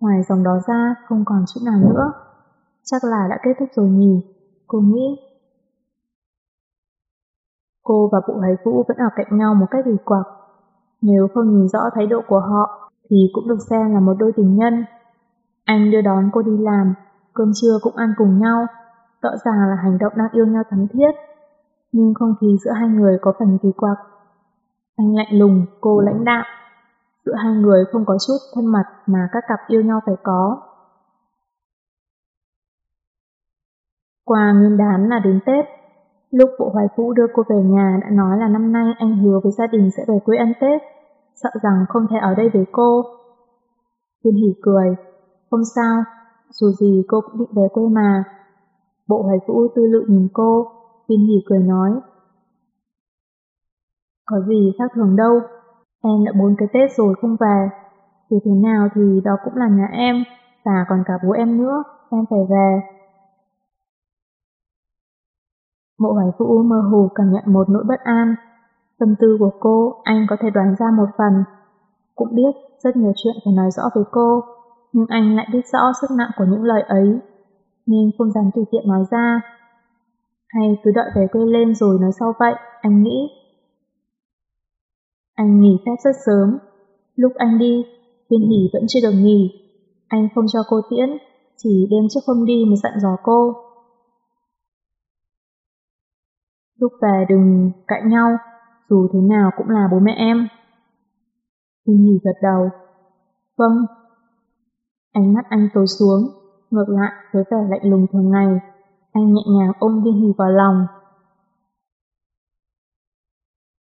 [0.00, 2.12] ngoài dòng đó ra không còn chữ nào nữa.
[2.84, 4.20] Chắc là đã kết thúc rồi nhỉ,
[4.66, 5.18] cô nghĩ.
[7.84, 10.26] Cô và bộ hải vũ vẫn ở cạnh nhau một cách kỳ quặc.
[11.00, 14.32] Nếu không nhìn rõ thái độ của họ, thì cũng được xem là một đôi
[14.36, 14.84] tình nhân.
[15.64, 16.94] Anh đưa đón cô đi làm,
[17.34, 18.66] cơm trưa cũng ăn cùng nhau,
[19.22, 21.10] rõ ràng là hành động đang yêu nhau thắm thiết.
[21.92, 23.98] Nhưng không khí giữa hai người có phần kỳ quặc.
[24.96, 26.44] Anh lạnh lùng, cô lãnh đạm.
[27.24, 30.62] Giữa hai người không có chút thân mật mà các cặp yêu nhau phải có.
[34.24, 35.64] Qua nguyên đán là đến Tết,
[36.34, 39.40] lúc bộ hoài vũ đưa cô về nhà đã nói là năm nay anh hứa
[39.42, 40.82] với gia đình sẽ về quê ăn Tết,
[41.34, 43.02] sợ rằng không thể ở đây với cô.
[44.24, 44.96] Viên hỉ cười,
[45.50, 46.02] không sao,
[46.50, 48.24] dù gì cô cũng định về quê mà.
[49.08, 50.66] Bộ hoài vũ tư lự nhìn cô,
[51.08, 51.90] Viên hỉ cười nói.
[54.26, 55.40] Có gì khác thường đâu,
[56.02, 57.68] em đã bốn cái Tết rồi không về.
[58.30, 60.24] Dù thế nào thì đó cũng là nhà em,
[60.64, 62.80] và còn cả bố em nữa, em phải về.
[66.04, 68.34] Mộ hoài vũ mơ hồ cảm nhận một nỗi bất an.
[68.98, 71.44] Tâm tư của cô anh có thể đoán ra một phần.
[72.14, 74.40] Cũng biết rất nhiều chuyện phải nói rõ với cô,
[74.92, 77.18] nhưng anh lại biết rõ sức nặng của những lời ấy,
[77.86, 79.40] nên không dám tùy tiện nói ra.
[80.48, 83.30] Hay cứ đợi về quê lên rồi nói sau vậy, anh nghĩ.
[85.34, 86.58] Anh nghỉ phép rất sớm.
[87.16, 87.84] Lúc anh đi,
[88.30, 89.50] viên hỉ vẫn chưa được nghỉ.
[90.08, 91.10] Anh không cho cô tiễn,
[91.56, 93.63] chỉ đêm trước không đi mới dặn dò cô.
[96.78, 98.36] Lúc về đừng cãi nhau,
[98.88, 100.48] dù thế nào cũng là bố mẹ em.
[101.86, 102.70] Hình hỉ gật đầu.
[103.56, 103.86] Vâng.
[105.12, 106.20] Ánh mắt anh tối xuống,
[106.70, 108.60] ngược lại với vẻ lạnh lùng thường ngày,
[109.12, 110.86] anh nhẹ nhàng ôm viên hỉ vào lòng.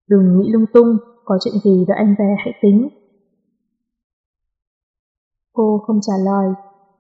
[0.09, 2.89] Đừng nghĩ lung tung, có chuyện gì đợi anh về hãy tính.
[5.53, 6.55] Cô không trả lời,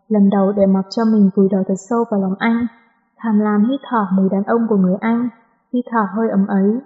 [0.08, 2.66] lần đầu để mặc cho mình vùi đầu thật sâu vào lòng anh,
[3.16, 5.28] tham lam hít thở mùi đàn ông của người anh,
[5.72, 6.80] khi thở hơi ấm ấy.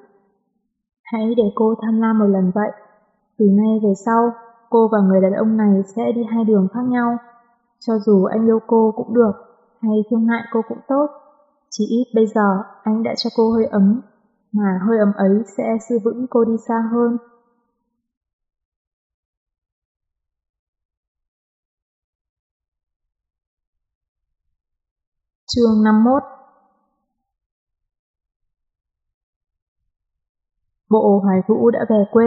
[1.02, 2.70] Hãy để cô tham lam một lần vậy.
[3.38, 4.32] Từ nay về sau,
[4.70, 7.16] cô và người đàn ông này sẽ đi hai đường khác nhau.
[7.80, 9.32] Cho dù anh yêu cô cũng được,
[9.82, 11.06] hay thương hại cô cũng tốt.
[11.70, 14.00] Chỉ ít bây giờ anh đã cho cô hơi ấm
[14.52, 17.16] mà hơi ấm ấy sẽ sư vững cô đi xa hơn.
[25.46, 26.22] Chương 51
[30.90, 32.26] Bộ Hoài Vũ đã về quê,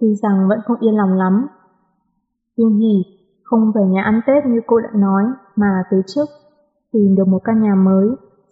[0.00, 1.46] tuy rằng vẫn không yên lòng lắm.
[2.58, 3.04] Viên Hỷ
[3.42, 5.24] không về nhà ăn Tết như cô đã nói,
[5.56, 6.28] mà từ trước
[6.92, 8.08] tìm được một căn nhà mới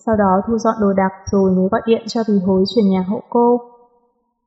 [0.07, 3.05] sau đó thu dọn đồ đạc rồi mới gọi điện cho bì hối chuyển nhà
[3.09, 3.61] hộ cô.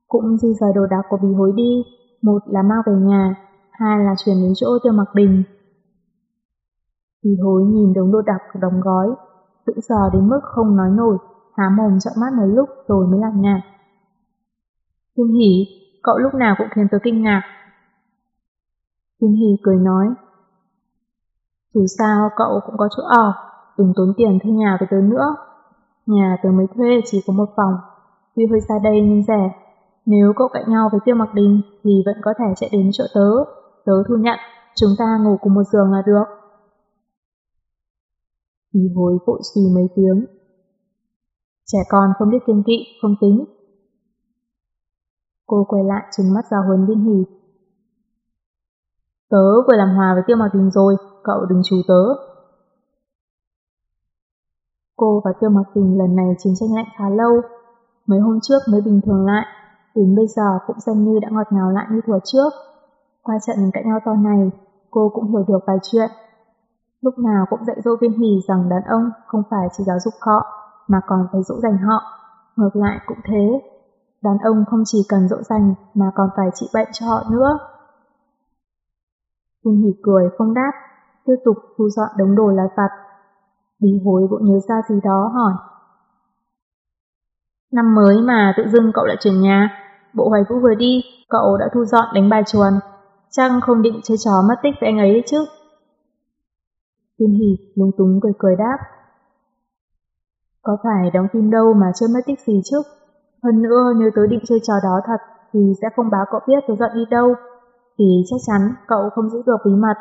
[0.08, 1.84] Cũng di rời đồ đạc của bì hối đi,
[2.22, 3.36] một là mang về nhà,
[3.72, 5.44] hai là chuyển đến chỗ tiêu mặc đình.
[7.24, 9.08] Bì hối nhìn đống đồ đạc của đóng gói,
[9.66, 11.18] tự giờ đến mức không nói nổi,
[11.56, 13.62] há mồm trợn mắt một lúc rồi mới làm nhạt.
[15.18, 15.66] Kim Hỷ,
[16.04, 17.42] cậu lúc nào cũng khiến tôi kinh ngạc.
[19.20, 20.08] Kim Hỷ cười nói,
[21.74, 23.34] dù sao cậu cũng có chỗ ở,
[23.78, 25.36] đừng tốn tiền thuê nhà với tớ nữa.
[26.06, 27.74] Nhà tớ mới thuê chỉ có một phòng,
[28.36, 29.52] tuy hơi xa đây nhưng rẻ.
[30.06, 33.04] Nếu cậu cạnh nhau với Tiêu Mặc Đình thì vẫn có thể chạy đến chỗ
[33.14, 33.30] tớ,
[33.86, 34.40] tớ thu nhận,
[34.76, 36.24] chúng ta ngủ cùng một giường là được.
[38.74, 40.26] Vì hối vội suy mấy tiếng.
[41.66, 43.57] Trẻ con không biết kiên kỵ, không tính.
[45.48, 47.24] Cô quay lại trừng mắt ra huấn viên hỉ.
[49.30, 52.04] Tớ vừa làm hòa với Tiêu Mặc tình rồi, cậu đừng chú tớ.
[54.96, 57.42] Cô và Tiêu Mặc Tình lần này chiến tranh lạnh khá lâu.
[58.06, 59.46] Mấy hôm trước mới bình thường lại,
[59.96, 62.50] đến bây giờ cũng xem như đã ngọt ngào lại như thuở trước.
[63.24, 64.52] Qua trận cãi nhau to này,
[64.92, 66.10] cô cũng hiểu được vài chuyện.
[67.02, 70.14] Lúc nào cũng dạy dỗ viên hỉ rằng đàn ông không phải chỉ giáo dục
[70.22, 70.46] họ,
[70.88, 72.02] mà còn phải dỗ dành họ.
[72.56, 73.62] Ngược lại cũng thế,
[74.22, 77.60] đàn ông không chỉ cần dỗ dành mà còn phải trị bệnh cho họ nữa.
[79.66, 80.72] Viên hỉ cười không đáp,
[81.26, 82.90] tiếp tục thu dọn đống đồ lặt vặt.
[83.80, 85.54] Bí hối bỗng nhớ ra gì đó hỏi.
[87.72, 89.70] Năm mới mà tự dưng cậu lại chuyển nhà,
[90.14, 92.74] bộ hoài vũ vừa đi, cậu đã thu dọn đánh bài chuồn.
[93.30, 95.46] Chắc không định chơi chó mất tích với anh ấy đấy chứ.
[97.20, 98.78] Viên hỉ lung túng cười cười đáp.
[100.62, 102.82] Có phải đóng phim đâu mà chơi mất tích gì chứ?
[103.44, 105.18] Hơn nữa nếu tớ định chơi trò đó thật
[105.54, 107.36] thì sẽ không báo cậu biết tớ dọn đi đâu.
[107.98, 109.98] Thì chắc chắn cậu không giữ được bí mật.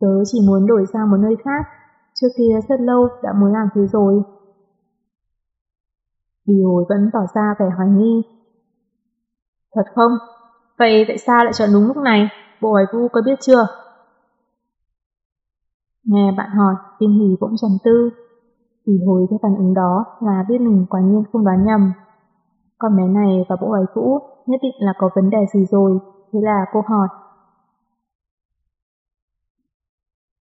[0.00, 1.66] Tớ chỉ muốn đổi sang một nơi khác.
[2.14, 4.22] Trước kia rất lâu đã muốn làm thế rồi.
[6.46, 8.22] Điều hồi vẫn tỏ ra vẻ hoài nghi.
[9.74, 10.12] Thật không?
[10.78, 12.28] Vậy tại sao lại chọn đúng lúc này?
[12.60, 13.66] Bộ hoài vu có biết chưa?
[16.04, 18.10] Nghe bạn hỏi, tiên hỷ cũng trầm tư.
[18.86, 21.92] Vì hồi cái phản ứng đó là biết mình quả nhiên không đoán nhầm.
[22.82, 25.98] Con bé này và bộ ấy cũ nhất định là có vấn đề gì rồi,
[26.32, 27.08] thế là cô hỏi.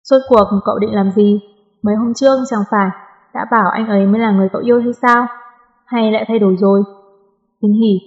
[0.04, 1.40] Suốt cuộc cậu định làm gì?
[1.82, 2.90] Mấy hôm trước chẳng phải
[3.34, 5.28] đã bảo anh ấy mới là người cậu yêu hay sao?
[5.86, 6.84] Hay lại thay đổi rồi?
[7.62, 8.00] Thiên hỉ,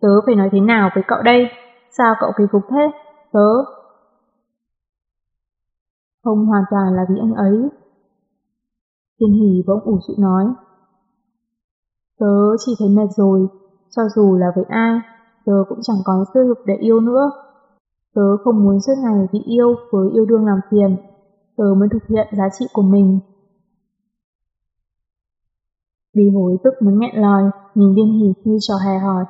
[0.00, 1.46] tớ phải nói thế nào với cậu đây?
[1.90, 2.90] Sao cậu kỳ cục thế?
[3.32, 3.64] Tớ...
[6.24, 7.68] Không hoàn toàn là vì anh ấy.
[9.20, 10.44] Thiên hỉ bỗng ủ sụ nói.
[12.18, 13.48] Tớ chỉ thấy mệt rồi,
[13.96, 15.00] cho dù là với ai,
[15.46, 17.30] tớ cũng chẳng có sức lực để yêu nữa.
[18.14, 20.96] Tớ không muốn suốt ngày bị yêu với yêu đương làm phiền.
[21.56, 23.20] Tớ muốn thực hiện giá trị của mình.
[26.14, 29.24] Vì hối tức muốn nghẹn lời, nhìn điên hỉ như trò hề hỏi.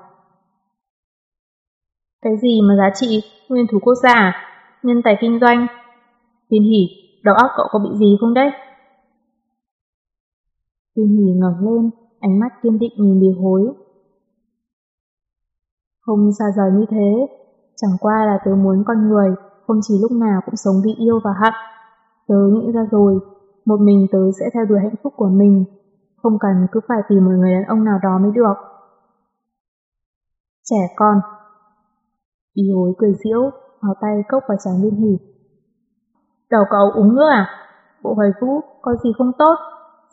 [2.22, 4.34] Cái gì mà giá trị nguyên thủ quốc gia à?
[4.82, 5.66] Nhân tài kinh doanh?
[6.50, 6.88] Viên hỉ,
[7.24, 8.50] đầu óc cậu có bị gì không đấy?
[10.96, 13.83] Viên hỉ ngẩng lên, ánh mắt kiên định nhìn bì hối.
[16.06, 17.36] Không xa rời như thế,
[17.76, 19.34] chẳng qua là tớ muốn con người
[19.66, 21.52] không chỉ lúc nào cũng sống vì yêu và hận.
[22.28, 23.18] Tớ nghĩ ra rồi,
[23.64, 25.64] một mình tớ sẽ theo đuổi hạnh phúc của mình,
[26.22, 28.54] không cần cứ phải tìm một người đàn ông nào đó mới được.
[30.64, 31.20] Trẻ con
[32.56, 33.50] Bì hối cười diễu,
[33.82, 35.18] hào tay cốc vào chàng liên hỉ.
[36.50, 37.50] Đầu cậu uống nước à?
[38.02, 39.54] Bộ hoài vũ, có gì không tốt?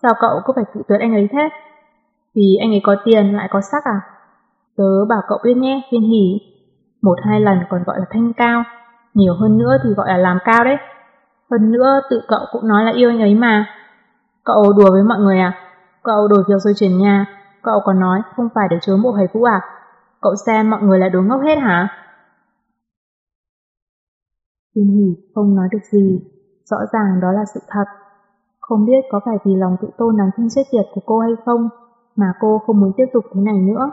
[0.02, 1.50] Sao cậu cứ phải cự tuyệt anh ấy thế?
[2.36, 4.02] Vì anh ấy có tiền lại có sắc à?
[4.78, 6.40] Tớ bảo cậu biết nhé, Thiên Hỷ
[7.02, 8.64] Một hai lần còn gọi là thanh cao,
[9.14, 10.78] nhiều hơn nữa thì gọi là làm cao đấy.
[11.52, 13.66] Hơn nữa tự cậu cũng nói là yêu anh ấy mà.
[14.44, 15.54] Cậu đùa với mọi người à?
[16.04, 17.26] Cậu đổi việc rồi chuyển nhà,
[17.64, 19.62] cậu còn nói không phải để chối bộ hầy vũ à?
[20.22, 21.88] Cậu xem mọi người là đồ ngốc hết hả?
[24.76, 26.20] Thiên Hỷ không nói được gì,
[26.66, 27.86] rõ ràng đó là sự thật.
[28.60, 31.32] Không biết có phải vì lòng tự tôn đáng thương chết tiệt của cô hay
[31.46, 31.70] không,
[32.16, 33.92] mà cô không muốn tiếp tục thế này nữa.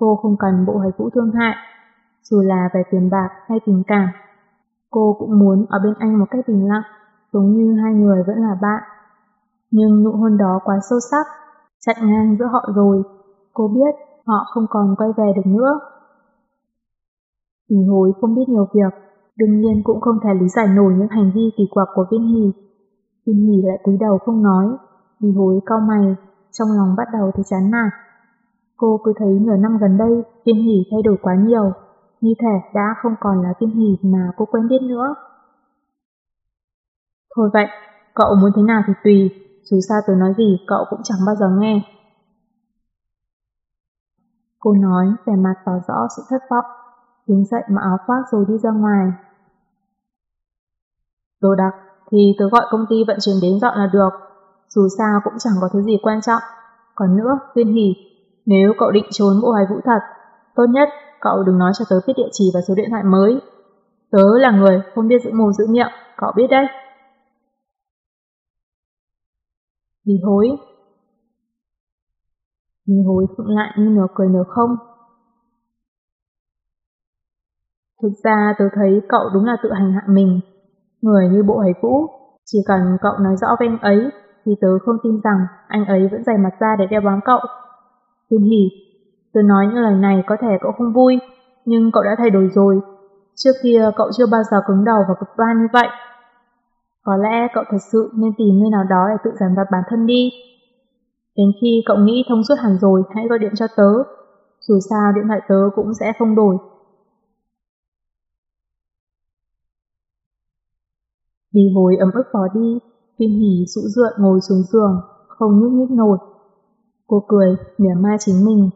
[0.00, 1.56] Cô không cần bộ hài vũ thương hại,
[2.22, 4.08] dù là về tiền bạc hay tình cảm.
[4.90, 6.82] Cô cũng muốn ở bên anh một cách bình lặng,
[7.32, 8.82] giống như hai người vẫn là bạn.
[9.70, 11.26] Nhưng nụ hôn đó quá sâu sắc,
[11.80, 13.02] chặn ngang giữa họ rồi.
[13.52, 13.94] Cô biết
[14.26, 15.80] họ không còn quay về được nữa.
[17.70, 18.94] Vì hối không biết nhiều việc,
[19.36, 22.22] đương nhiên cũng không thể lý giải nổi những hành vi kỳ quặc của viên
[22.22, 22.52] hì.
[23.26, 24.66] Viên hì lại cúi đầu không nói,
[25.20, 26.16] vì hối cau mày,
[26.52, 27.90] trong lòng bắt đầu thấy chán nản.
[28.80, 31.72] Cô cứ thấy nửa năm gần đây Tiên Hỷ thay đổi quá nhiều,
[32.20, 35.14] như thể đã không còn là Tiên Hỷ mà cô quen biết nữa.
[37.36, 37.66] Thôi vậy,
[38.14, 39.30] cậu muốn thế nào thì tùy,
[39.62, 41.82] dù sao tôi nói gì cậu cũng chẳng bao giờ nghe.
[44.58, 46.64] Cô nói vẻ mặt tỏ rõ sự thất vọng,
[47.26, 49.12] đứng dậy mặc áo khoác rồi đi ra ngoài.
[51.40, 51.74] Đồ đặc
[52.10, 54.10] thì tớ gọi công ty vận chuyển đến dọn là được,
[54.68, 56.42] dù sao cũng chẳng có thứ gì quan trọng
[56.94, 58.09] Còn nữa, Viên Hỷ,
[58.46, 60.00] nếu cậu định trốn bộ hoài vũ thật,
[60.54, 60.88] tốt nhất
[61.20, 63.40] cậu đừng nói cho tớ biết địa chỉ và số điện thoại mới.
[64.10, 66.66] Tớ là người không biết giữ mồm giữ miệng, cậu biết đấy.
[70.06, 70.48] Vì hối
[72.86, 74.76] Vì hối phụng lại như nửa cười nửa không.
[78.02, 80.40] Thực ra tớ thấy cậu đúng là tự hành hạ mình.
[81.02, 82.06] Người như bộ hầy vũ,
[82.44, 84.10] chỉ cần cậu nói rõ với anh ấy,
[84.44, 87.40] thì tớ không tin rằng anh ấy vẫn dày mặt ra để đeo bám cậu.
[88.30, 88.70] Tiên hỉ,
[89.32, 91.18] tôi nói những lời này có thể cậu không vui,
[91.64, 92.80] nhưng cậu đã thay đổi rồi.
[93.34, 95.88] Trước kia cậu chưa bao giờ cứng đầu và cực đoan như vậy.
[97.02, 99.82] Có lẽ cậu thật sự nên tìm nơi nào đó để tự giảm vật bản
[99.88, 100.30] thân đi.
[101.36, 103.92] Đến khi cậu nghĩ thông suốt hẳn rồi, hãy gọi điện cho tớ.
[104.60, 106.56] Dù sao điện thoại tớ cũng sẽ không đổi.
[111.54, 112.78] Vì hồi ấm ức bỏ đi,
[113.18, 116.18] Viên Hỷ sụ rượi ngồi xuống giường, không nhúc nhích nổi.
[117.10, 118.70] Cô cười, mỉa mai chính mình.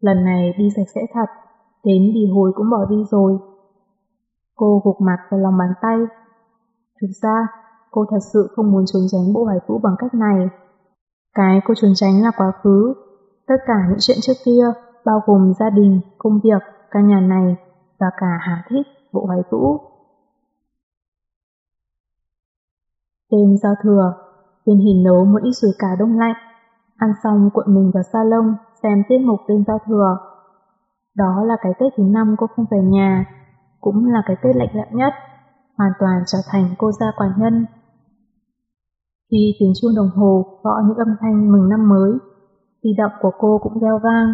[0.00, 1.26] Lần này đi sạch sẽ thật,
[1.84, 3.38] đến đi hồi cũng bỏ đi rồi.
[4.56, 5.98] Cô gục mặt vào lòng bàn tay.
[7.00, 7.48] Thực ra,
[7.90, 10.48] cô thật sự không muốn trốn tránh bộ hoài vũ bằng cách này.
[11.34, 12.94] Cái cô trốn tránh là quá khứ.
[13.46, 14.64] Tất cả những chuyện trước kia,
[15.04, 17.56] bao gồm gia đình, công việc, căn nhà này
[17.98, 19.78] và cả hà thích bộ hoài vũ.
[23.30, 24.14] Đêm giao thừa,
[24.66, 26.36] Viên Hình nấu một ít sủi cà đông lạnh,
[27.04, 30.18] ăn xong cuộn mình vào salon xem tiết mục đêm giao thừa.
[31.16, 33.24] Đó là cái Tết thứ năm cô không về nhà,
[33.80, 35.12] cũng là cái Tết lạnh lẽo nhất,
[35.78, 37.66] hoàn toàn trở thành cô gia quả nhân.
[39.30, 42.12] Khi tiếng chuông đồng hồ gõ những âm thanh mừng năm mới,
[42.82, 44.32] di động của cô cũng reo vang.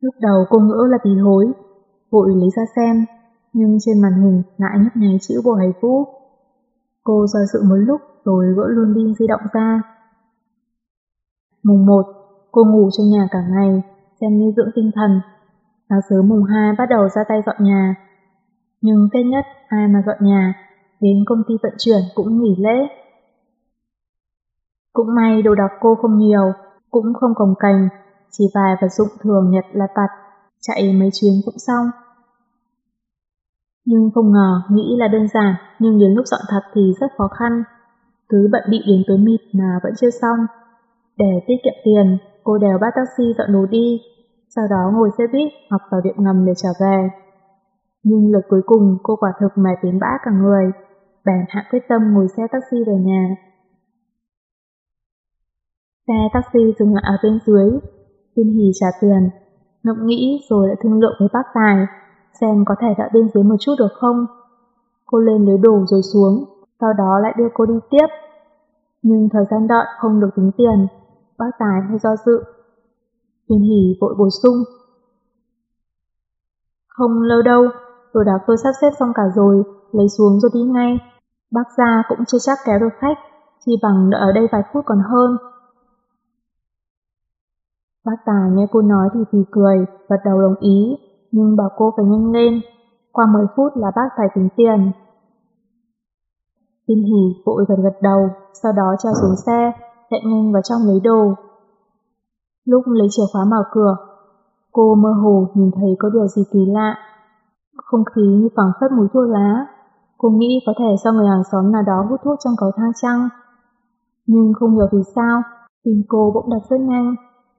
[0.00, 1.52] Lúc đầu cô ngỡ là tí hối,
[2.10, 3.04] vội lấy ra xem,
[3.52, 6.04] nhưng trên màn hình lại nhấp nháy chữ bộ hải vũ.
[7.04, 9.91] Cô do dự một lúc rồi gỡ luôn pin di động ra.
[11.62, 12.02] Mùng 1,
[12.52, 13.82] cô ngủ trong nhà cả ngày,
[14.20, 15.20] xem như dưỡng tinh thần.
[15.88, 17.94] Sáng sớm mùng 2 bắt đầu ra tay dọn nhà.
[18.80, 20.54] Nhưng Tết nhất ai mà dọn nhà,
[21.00, 22.88] đến công ty vận chuyển cũng nghỉ lễ.
[24.92, 26.52] Cũng may đồ đạc cô không nhiều,
[26.90, 27.88] cũng không cồng cành,
[28.30, 30.08] chỉ vài vật dụng thường nhật là tặt,
[30.60, 31.86] chạy mấy chuyến cũng xong.
[33.84, 37.28] Nhưng không ngờ, nghĩ là đơn giản, nhưng đến lúc dọn thật thì rất khó
[37.28, 37.62] khăn.
[38.28, 40.38] Cứ bận bị đến tối mịt mà vẫn chưa xong.
[41.16, 44.00] Để tiết kiệm tiền, cô đều bắt taxi dọn đồ đi,
[44.48, 47.08] sau đó ngồi xe buýt hoặc tàu điện ngầm để trở về.
[48.02, 50.70] Nhưng lượt cuối cùng cô quả thực mệt đến bã cả người,
[51.24, 53.36] bèn hạ quyết tâm ngồi xe taxi về nhà.
[56.06, 57.70] Xe taxi dừng lại ở bên dưới,
[58.36, 59.30] Thiên Hì trả tiền,
[59.82, 61.86] ngẫm nghĩ rồi lại thương lượng với bác tài
[62.40, 64.26] xem có thể đợi bên dưới một chút được không.
[65.06, 66.44] Cô lên lấy đồ rồi xuống,
[66.80, 68.06] sau đó lại đưa cô đi tiếp.
[69.02, 70.86] Nhưng thời gian đợi không được tính tiền,
[71.42, 72.44] bác Tài hơi do dự.
[73.48, 74.56] Viên Hỷ vội bổ sung.
[76.88, 77.68] Không lâu đâu,
[78.14, 80.98] đồ đạc tôi sắp xếp xong cả rồi, lấy xuống rồi đi ngay.
[81.50, 83.18] Bác gia cũng chưa chắc kéo được khách,
[83.66, 85.36] chỉ bằng đợi ở đây vài phút còn hơn.
[88.04, 90.96] Bác Tài nghe cô nói thì phì cười, gật đầu đồng ý,
[91.32, 92.60] nhưng bảo cô phải nhanh lên,
[93.12, 94.92] qua 10 phút là bác phải tính tiền.
[96.86, 98.30] Tin hỉ vội gật gật đầu,
[98.62, 99.72] sau đó treo xuống xe,
[100.12, 101.34] chạy nhanh vào trong lấy đồ.
[102.64, 103.96] Lúc lấy chìa khóa mở cửa,
[104.72, 106.96] cô mơ hồ nhìn thấy có điều gì kỳ lạ.
[107.76, 109.66] Không khí như phẳng phất mùi thuốc lá.
[110.18, 112.92] Cô nghĩ có thể do người hàng xóm nào đó hút thuốc trong cầu thang
[113.02, 113.28] trăng.
[114.26, 115.42] Nhưng không hiểu vì sao,
[115.84, 117.14] tim cô bỗng đập rất nhanh.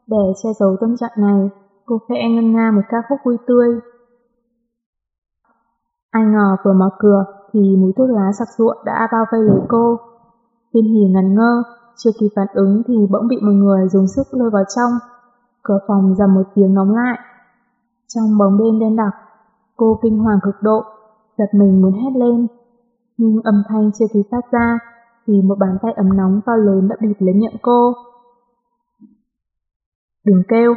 [0.08, 1.50] Để che giấu tâm trạng này,
[1.86, 3.80] cô khẽ ngân nga một ca khúc vui tươi.
[6.12, 9.60] Ai ngờ vừa mở cửa thì mùi thuốc lá sặc sụa đã bao vây lấy
[9.68, 10.00] cô.
[10.74, 11.64] Tiên hỉ ngần ngơ,
[11.96, 14.92] chưa kịp phản ứng thì bỗng bị một người dùng sức lôi vào trong.
[15.64, 17.20] Cửa phòng dầm một tiếng nóng lại.
[18.08, 19.14] Trong bóng đêm đen đặc,
[19.76, 20.84] cô kinh hoàng cực độ,
[21.38, 22.48] giật mình muốn hét lên.
[23.18, 24.80] Nhưng âm thanh chưa kịp phát ra
[25.28, 27.94] thì một bàn tay ấm nóng to lớn đã bịt lấy miệng cô.
[30.26, 30.74] Đừng kêu,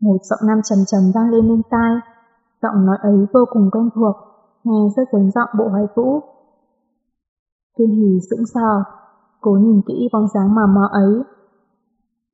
[0.00, 1.94] một giọng nam trầm trầm vang lên bên tai.
[2.62, 4.16] Giọng nói ấy vô cùng quen thuộc,
[4.64, 6.20] nghe rất giống giọng bộ hoài vũ.
[7.78, 8.84] Thiên hỉ sững sờ,
[9.42, 11.22] cố nhìn kỹ bóng dáng mờ mờ ấy.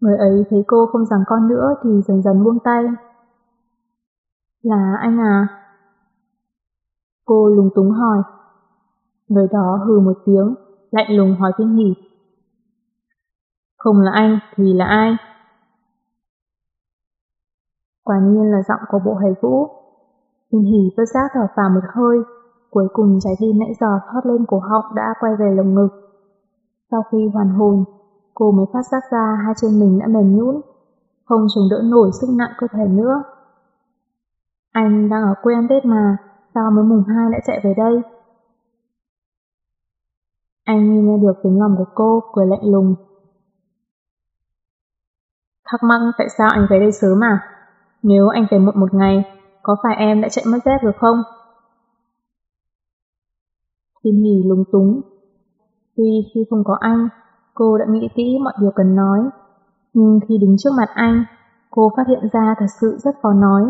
[0.00, 2.84] Người ấy thấy cô không rằng con nữa thì dần dần buông tay.
[4.62, 5.48] Là anh à?
[7.24, 8.22] Cô lúng túng hỏi.
[9.28, 10.54] Người đó hừ một tiếng,
[10.90, 11.94] lạnh lùng hỏi thiên hỉ.
[13.76, 15.16] Không là anh thì là ai?
[18.04, 19.68] Quả nhiên là giọng của bộ hầy vũ.
[20.52, 22.18] thiên hỉ bất giác thở phào một hơi,
[22.70, 26.07] cuối cùng trái tim nãy giờ thoát lên cổ họng đã quay về lồng ngực.
[26.90, 27.84] Sau khi hoàn hồn,
[28.38, 30.60] Cô mới phát giác ra hai chân mình đã mềm nhũn,
[31.24, 33.22] không chống đỡ nổi sức nặng cơ thể nữa.
[34.72, 36.16] Anh đang ở quê ăn Tết mà,
[36.54, 38.02] sao mới mùng hai lại chạy về đây?
[40.64, 42.94] Anh nghe được tiếng lòng của cô, cười lạnh lùng.
[45.64, 47.40] Thắc mắc tại sao anh về đây sớm à?
[48.02, 49.24] Nếu anh về muộn một ngày,
[49.62, 51.22] có phải em đã chạy mất dép được không?
[54.04, 55.17] Thiên hỉ lúng túng.
[55.98, 57.08] Tuy khi không có anh,
[57.54, 59.20] cô đã nghĩ kỹ mọi điều cần nói,
[59.92, 61.24] nhưng khi đứng trước mặt anh,
[61.70, 63.62] cô phát hiện ra thật sự rất khó nói.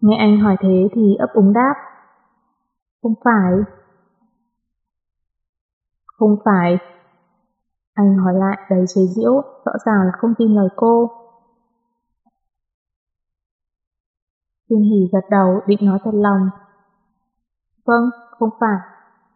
[0.00, 1.74] Nghe anh hỏi thế thì ấp úng đáp.
[3.02, 3.52] Không phải.
[6.06, 6.78] Không phải.
[7.94, 11.10] Anh hỏi lại đầy chế giễu, rõ ràng là không tin lời cô.
[14.70, 16.50] Thiên hỉ gật đầu định nói thật lòng.
[17.84, 18.78] Vâng, không phải.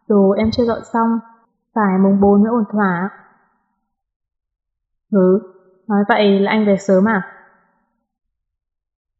[0.07, 1.19] Đồ em chưa dọn xong,
[1.75, 3.09] phải mùng bốn mới ổn thỏa.
[5.11, 5.39] Hứ,
[5.87, 7.33] nói vậy là anh về sớm à?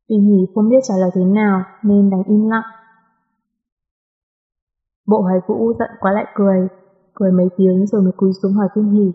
[0.07, 2.63] Tiên hỉ không biết trả lời thế nào nên đành im lặng.
[5.05, 6.67] Bộ hoài vũ giận quá lại cười,
[7.13, 9.11] cười mấy tiếng rồi mới cúi xuống hỏi Tiên hỉ.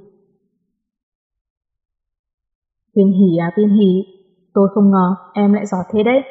[2.95, 4.05] Tiên hỉ à Tiên hỉ,
[4.55, 6.22] tôi không ngờ em lại giỏi thế đấy.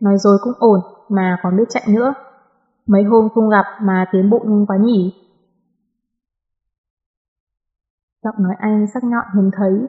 [0.00, 2.14] Nói dối cũng ổn mà còn biết chạy nữa.
[2.86, 5.14] Mấy hôm không gặp mà tiến bộ nhanh quá nhỉ.
[8.24, 9.86] Giọng nói anh sắc nhọn hiếm thấy.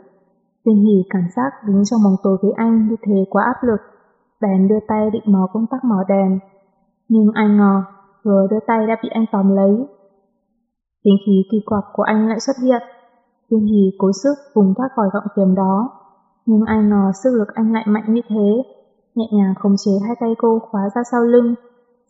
[0.66, 3.80] Viên hỉ cảm giác đứng trong bóng tối với anh như thế quá áp lực.
[4.42, 6.40] Bèn đưa tay định mò công tắc mỏ đèn.
[7.08, 7.84] Nhưng ai ngờ,
[8.24, 9.88] vừa đưa tay đã bị anh tóm lấy.
[11.04, 12.82] Tính khí kỳ quặc của anh lại xuất hiện.
[13.50, 15.90] Viên hỉ cố sức vùng thoát khỏi gọng kiềm đó.
[16.46, 18.64] Nhưng ai ngờ sức lực anh lại mạnh như thế,
[19.16, 21.56] nhẹ nhàng khống chế hai tay cô khóa ra sau lưng,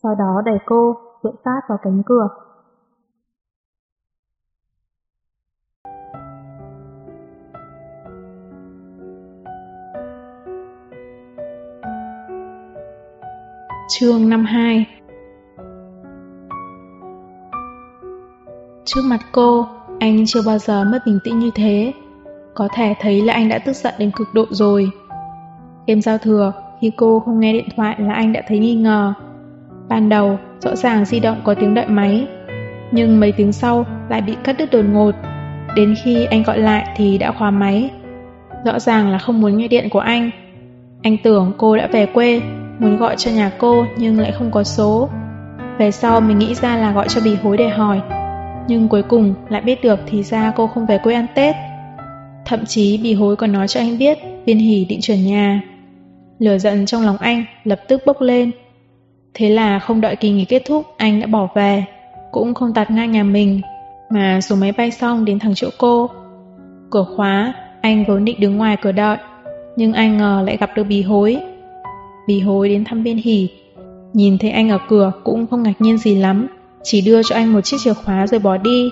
[0.03, 2.27] sau đó đẩy cô dựa sát vào cánh cửa.
[13.99, 14.85] Chương 52
[18.85, 19.67] Trước mặt cô,
[19.99, 21.93] anh chưa bao giờ mất bình tĩnh như thế.
[22.53, 24.91] Có thể thấy là anh đã tức giận đến cực độ rồi.
[25.85, 29.13] Đêm giao thừa, khi cô không nghe điện thoại là anh đã thấy nghi ngờ.
[29.89, 32.27] Ban đầu, rõ ràng di động có tiếng đợi máy,
[32.91, 35.11] nhưng mấy tiếng sau lại bị cắt đứt đột ngột.
[35.75, 37.89] Đến khi anh gọi lại thì đã khóa máy.
[38.65, 40.31] Rõ ràng là không muốn nghe điện của anh.
[41.01, 42.41] Anh tưởng cô đã về quê,
[42.81, 45.09] muốn gọi cho nhà cô nhưng lại không có số.
[45.77, 48.01] Về sau mình nghĩ ra là gọi cho bì hối để hỏi.
[48.67, 51.55] Nhưng cuối cùng lại biết được thì ra cô không về quê ăn Tết.
[52.45, 55.61] Thậm chí bì hối còn nói cho anh biết viên hỉ định chuyển nhà.
[56.39, 58.51] Lửa giận trong lòng anh lập tức bốc lên.
[59.33, 61.83] Thế là không đợi kỳ nghỉ kết thúc anh đã bỏ về,
[62.31, 63.61] cũng không tạt ngang nhà mình,
[64.09, 66.09] mà xuống máy bay xong đến thẳng chỗ cô.
[66.89, 69.17] Cửa khóa, anh vốn định đứng ngoài cửa đợi,
[69.75, 71.39] nhưng anh ngờ lại gặp được bì hối.
[72.27, 73.49] Bì hối đến thăm bên hỉ,
[74.13, 76.47] nhìn thấy anh ở cửa cũng không ngạc nhiên gì lắm,
[76.83, 78.89] chỉ đưa cho anh một chiếc chìa khóa rồi bỏ đi.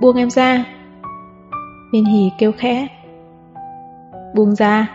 [0.00, 0.64] Buông em ra.
[1.92, 2.86] Bên hỉ kêu khẽ,
[4.34, 4.86] buông ra.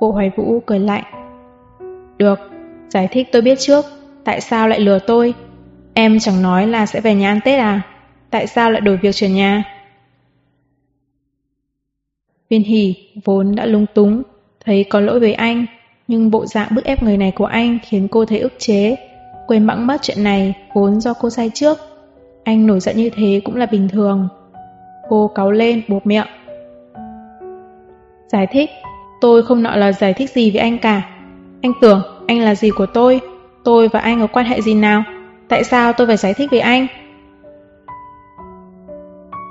[0.00, 1.04] Bộ hoài vũ cười lạnh.
[2.18, 2.38] Được,
[2.88, 3.84] giải thích tôi biết trước,
[4.24, 5.34] tại sao lại lừa tôi?
[5.94, 7.82] Em chẳng nói là sẽ về nhà ăn Tết à?
[8.30, 9.64] Tại sao lại đổi việc chuyển nhà?
[12.50, 12.94] Viên hỉ
[13.24, 14.22] vốn đã lung túng,
[14.64, 15.66] thấy có lỗi với anh,
[16.08, 18.96] nhưng bộ dạng bức ép người này của anh khiến cô thấy ức chế,
[19.46, 21.78] quên bẵng mất chuyện này vốn do cô sai trước.
[22.44, 24.28] Anh nổi giận như thế cũng là bình thường.
[25.08, 26.26] Cô cáu lên buộc miệng.
[28.32, 28.70] Giải thích,
[29.20, 31.02] tôi không nọ là giải thích gì với anh cả.
[31.62, 33.20] Anh tưởng anh là gì của tôi,
[33.64, 35.02] tôi và anh có quan hệ gì nào?
[35.48, 36.86] Tại sao tôi phải giải thích với anh?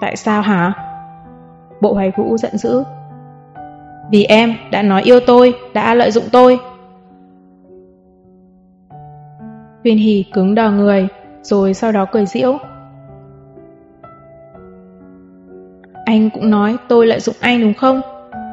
[0.01, 0.74] Tại sao hả?
[1.82, 2.84] Bộ hoài vũ giận dữ.
[4.12, 6.60] Vì em đã nói yêu tôi, đã lợi dụng tôi.
[9.84, 11.07] Viên hỉ cứng đờ người,
[11.41, 12.57] rồi sau đó cười diễu.
[16.05, 18.01] Anh cũng nói tôi lợi dụng anh đúng không?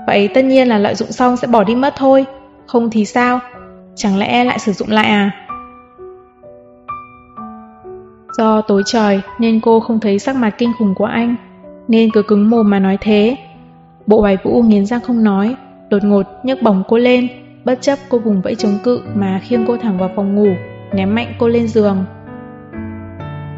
[0.07, 2.27] Vậy tất nhiên là lợi dụng xong sẽ bỏ đi mất thôi,
[2.67, 3.41] không thì sao?
[3.95, 5.31] Chẳng lẽ lại sử dụng lại à?
[8.39, 11.37] Do tối trời nên cô không thấy sắc mặt kinh khủng của anh,
[11.89, 13.37] nên cứ cứng mồm mà nói thế.
[14.07, 15.57] Bộ bài vũ nghiến răng không nói,
[15.91, 17.29] đột ngột nhấc bổng cô lên,
[17.65, 20.49] bất chấp cô vùng vẫy chống cự mà khiêng cô thẳng vào phòng ngủ,
[20.95, 22.05] ném mạnh cô lên giường.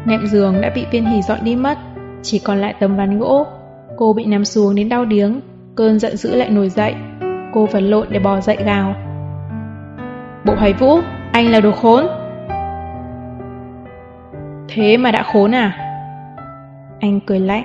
[0.05, 1.77] Nệm giường đã bị viên hỉ dọn đi mất,
[2.21, 3.45] chỉ còn lại tấm ván gỗ.
[3.97, 5.41] Cô bị nằm xuống đến đau điếng,
[5.79, 6.95] Cơn giận dữ lại nổi dậy.
[7.53, 8.95] Cô vật lộn để bò dậy gào
[10.45, 10.99] Bộ hoài vũ
[11.31, 12.05] Anh là đồ khốn.
[14.67, 15.77] Thế mà đã khốn à?
[16.99, 17.63] Anh cười lạnh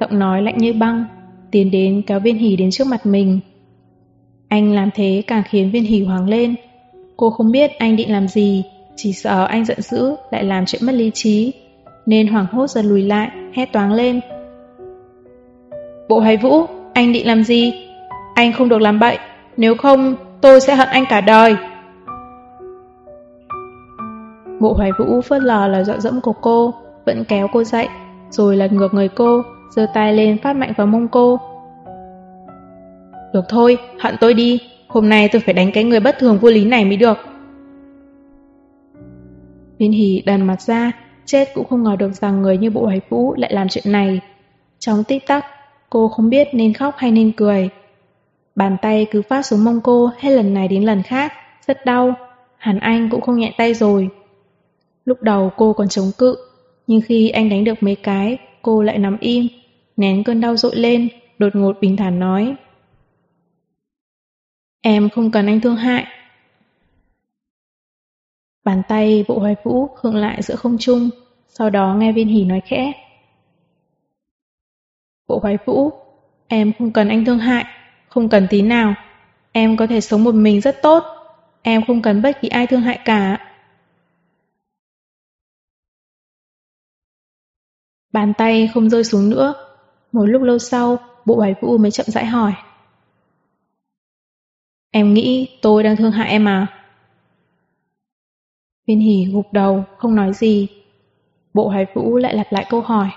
[0.00, 1.04] giọng nói lạnh như băng,
[1.56, 3.40] tiến đến kéo viên hỉ đến trước mặt mình.
[4.48, 6.54] Anh làm thế càng khiến viên hỉ hoảng lên.
[7.16, 8.64] Cô không biết anh định làm gì,
[8.96, 11.52] chỉ sợ anh giận dữ lại làm chuyện mất lý trí,
[12.06, 14.20] nên hoảng hốt giật lùi lại, hét toáng lên.
[16.08, 17.72] Bộ Hoài Vũ, anh định làm gì?
[18.34, 19.18] Anh không được làm bậy,
[19.56, 21.56] nếu không tôi sẽ hận anh cả đời.
[24.60, 26.74] Bộ Hoài Vũ phớt lờ lời dọa dẫm của cô,
[27.06, 27.88] vẫn kéo cô dậy,
[28.30, 31.40] rồi lật ngược người cô, giơ tay lên phát mạnh vào mông cô.
[33.32, 36.48] Được thôi, hận tôi đi, hôm nay tôi phải đánh cái người bất thường vô
[36.48, 37.18] lý này mới được.
[39.78, 40.92] Viên hỉ đần mặt ra,
[41.24, 44.20] chết cũng không ngờ được rằng người như bộ hoài vũ lại làm chuyện này.
[44.78, 45.44] Trong tích tắc,
[45.90, 47.68] cô không biết nên khóc hay nên cười.
[48.54, 51.32] Bàn tay cứ phát xuống mông cô hết lần này đến lần khác,
[51.66, 52.14] rất đau.
[52.56, 54.08] Hẳn Anh cũng không nhẹ tay rồi.
[55.04, 56.36] Lúc đầu cô còn chống cự,
[56.86, 59.48] nhưng khi anh đánh được mấy cái, cô lại nằm im,
[59.96, 61.08] nén cơn đau dội lên,
[61.38, 62.56] đột ngột bình thản nói.
[64.80, 66.06] Em không cần anh thương hại.
[68.64, 71.10] Bàn tay bộ hoài vũ khựng lại giữa không trung,
[71.48, 72.92] sau đó nghe viên hỉ nói khẽ.
[75.28, 75.90] Bộ hoài vũ,
[76.48, 77.64] em không cần anh thương hại,
[78.08, 78.94] không cần tí nào.
[79.52, 81.04] Em có thể sống một mình rất tốt,
[81.62, 83.45] em không cần bất kỳ ai thương hại cả.
[88.16, 89.54] Bàn tay không rơi xuống nữa.
[90.12, 92.52] Một lúc lâu sau, bộ bài vũ mới chậm rãi hỏi.
[94.90, 96.66] Em nghĩ tôi đang thương hại em à?
[98.86, 100.68] Viên hỉ gục đầu, không nói gì.
[101.54, 103.10] Bộ hoài vũ lại lặp lại câu hỏi.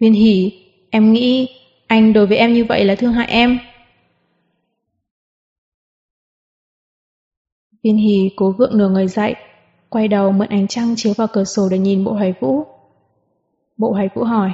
[0.00, 0.52] Viên hỉ,
[0.90, 1.48] em nghĩ
[1.86, 3.58] anh đối với em như vậy là thương hại em.
[7.82, 9.34] Viên hỉ cố gượng nửa người dậy,
[9.88, 12.64] quay đầu mượn ánh trăng chiếu vào cửa sổ để nhìn bộ hoài vũ.
[13.76, 14.52] Bộ hoài vũ hỏi.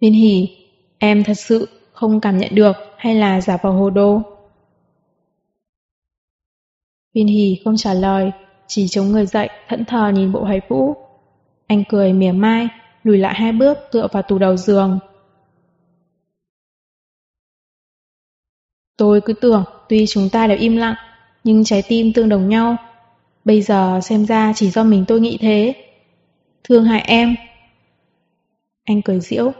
[0.00, 0.48] Viên hỉ,
[0.98, 4.22] em thật sự không cảm nhận được hay là giả vào hồ đồ?
[7.14, 8.30] Viên hỉ không trả lời,
[8.66, 10.94] chỉ chống người dậy, thẫn thờ nhìn bộ hoài vũ.
[11.66, 12.68] Anh cười mỉa mai,
[13.02, 14.98] lùi lại hai bước tựa vào tủ đầu giường.
[18.96, 20.94] Tôi cứ tưởng tuy chúng ta đều im lặng,
[21.44, 22.76] nhưng trái tim tương đồng nhau.
[23.44, 25.74] Bây giờ xem ra chỉ do mình tôi nghĩ thế.
[26.64, 27.36] Thương hại em.
[28.84, 29.52] Anh cười diễu.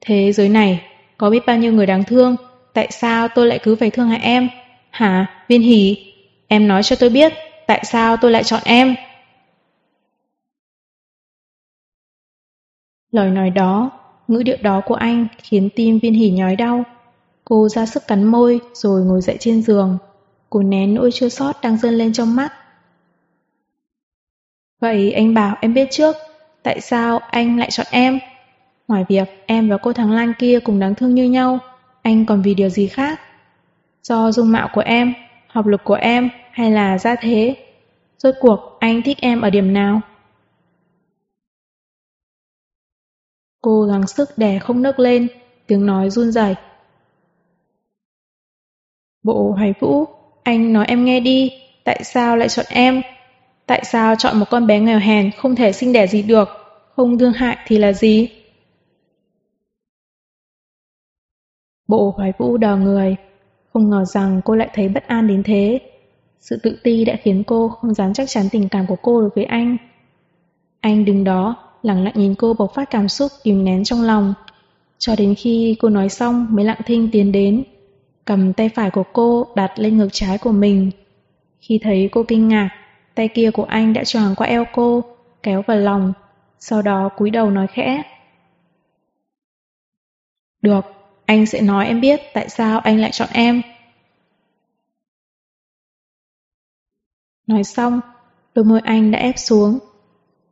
[0.00, 0.80] Thế giới này,
[1.18, 2.36] có biết bao nhiêu người đáng thương,
[2.72, 4.48] tại sao tôi lại cứ phải thương hại em?
[4.90, 6.12] Hả, viên hỷ?
[6.48, 7.32] Em nói cho tôi biết,
[7.66, 8.94] tại sao tôi lại chọn em?
[13.10, 13.90] Lời nói đó,
[14.28, 16.84] ngữ điệu đó của anh khiến tim viên hỉ nhói đau.
[17.44, 19.98] Cô ra sức cắn môi rồi ngồi dậy trên giường.
[20.54, 22.52] Cô nén nỗi chưa xót đang dâng lên trong mắt.
[24.80, 26.16] Vậy anh bảo em biết trước,
[26.62, 28.18] tại sao anh lại chọn em?
[28.88, 31.58] Ngoài việc em và cô Thắng Lan kia cùng đáng thương như nhau,
[32.02, 33.20] anh còn vì điều gì khác?
[34.02, 35.14] Do dung mạo của em,
[35.46, 37.56] học lực của em hay là gia thế?
[38.18, 40.00] Rốt cuộc anh thích em ở điểm nào?
[43.62, 45.28] Cô gắng sức đè không nấc lên,
[45.66, 46.54] tiếng nói run rẩy.
[49.22, 50.06] Bộ Hoài Vũ,
[50.44, 51.52] anh nói em nghe đi,
[51.84, 53.02] tại sao lại chọn em?
[53.66, 56.48] Tại sao chọn một con bé nghèo hèn không thể sinh đẻ gì được,
[56.96, 58.28] không thương hại thì là gì?
[61.88, 63.16] Bộ Hoài Vũ đờ người,
[63.72, 65.80] không ngờ rằng cô lại thấy bất an đến thế.
[66.40, 69.30] Sự tự ti đã khiến cô không dám chắc chắn tình cảm của cô đối
[69.34, 69.76] với anh.
[70.80, 74.34] Anh đứng đó, lặng lặng nhìn cô bộc phát cảm xúc kìm nén trong lòng.
[74.98, 77.64] Cho đến khi cô nói xong mới lặng thinh tiến đến,
[78.24, 80.90] cầm tay phải của cô đặt lên ngực trái của mình.
[81.60, 82.70] Khi thấy cô kinh ngạc,
[83.14, 85.04] tay kia của anh đã choàng qua eo cô,
[85.42, 86.12] kéo vào lòng,
[86.58, 88.02] sau đó cúi đầu nói khẽ.
[90.62, 90.84] Được,
[91.26, 93.62] anh sẽ nói em biết tại sao anh lại chọn em.
[97.46, 98.00] Nói xong,
[98.54, 99.78] đôi môi anh đã ép xuống.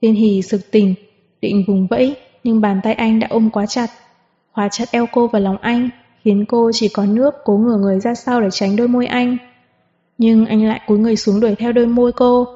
[0.00, 0.94] Viên hì sực tỉnh,
[1.40, 3.90] định vùng vẫy, nhưng bàn tay anh đã ôm quá chặt,
[4.52, 5.90] khóa chặt eo cô vào lòng anh,
[6.24, 9.36] khiến cô chỉ có nước cố ngửa người ra sau để tránh đôi môi anh.
[10.18, 12.46] Nhưng anh lại cúi người xuống đuổi theo đôi môi cô,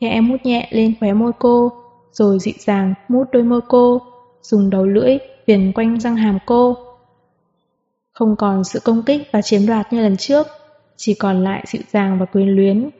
[0.00, 1.72] khẽ mút nhẹ lên khóe môi cô,
[2.12, 4.00] rồi dịu dàng mút đôi môi cô,
[4.42, 6.76] dùng đầu lưỡi viền quanh răng hàm cô.
[8.12, 10.46] Không còn sự công kích và chiếm đoạt như lần trước,
[10.96, 12.90] chỉ còn lại dịu dàng và quyến luyến.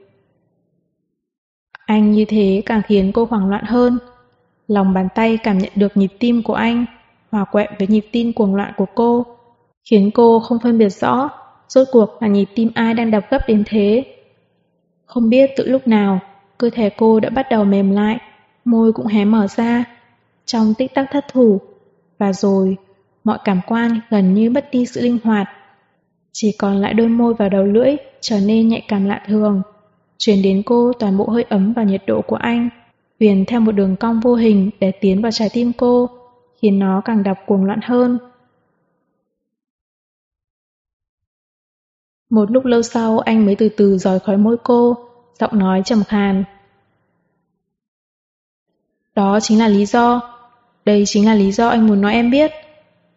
[1.87, 3.99] Anh như thế càng khiến cô hoảng loạn hơn.
[4.69, 6.87] Lòng bàn tay cảm nhận được nhịp tim của anh,
[7.31, 9.27] hòa quẹn với nhịp tim cuồng loạn của cô,
[9.85, 11.31] khiến cô không phân biệt rõ
[11.71, 14.05] rốt cuộc là nhịp tim ai đang đập gấp đến thế.
[15.05, 16.19] Không biết từ lúc nào,
[16.59, 18.19] cơ thể cô đã bắt đầu mềm lại,
[18.65, 19.85] môi cũng hé mở ra,
[20.45, 21.61] trong tích tắc thất thủ,
[22.19, 22.77] và rồi
[23.25, 25.49] mọi cảm quan gần như mất đi sự linh hoạt.
[26.33, 29.63] Chỉ còn lại đôi môi và đầu lưỡi trở nên nhạy cảm lạ thường,
[30.19, 32.69] truyền đến cô toàn bộ hơi ấm và nhiệt độ của anh,
[33.19, 36.09] viền theo một đường cong vô hình để tiến vào trái tim cô,
[36.63, 38.19] khiến nó càng đập cuồng loạn hơn.
[42.31, 44.97] Một lúc lâu sau anh mới từ từ rời khỏi môi cô,
[45.39, 46.45] giọng nói trầm khàn.
[49.15, 50.21] Đó chính là lý do,
[50.85, 52.51] đây chính là lý do anh muốn nói em biết.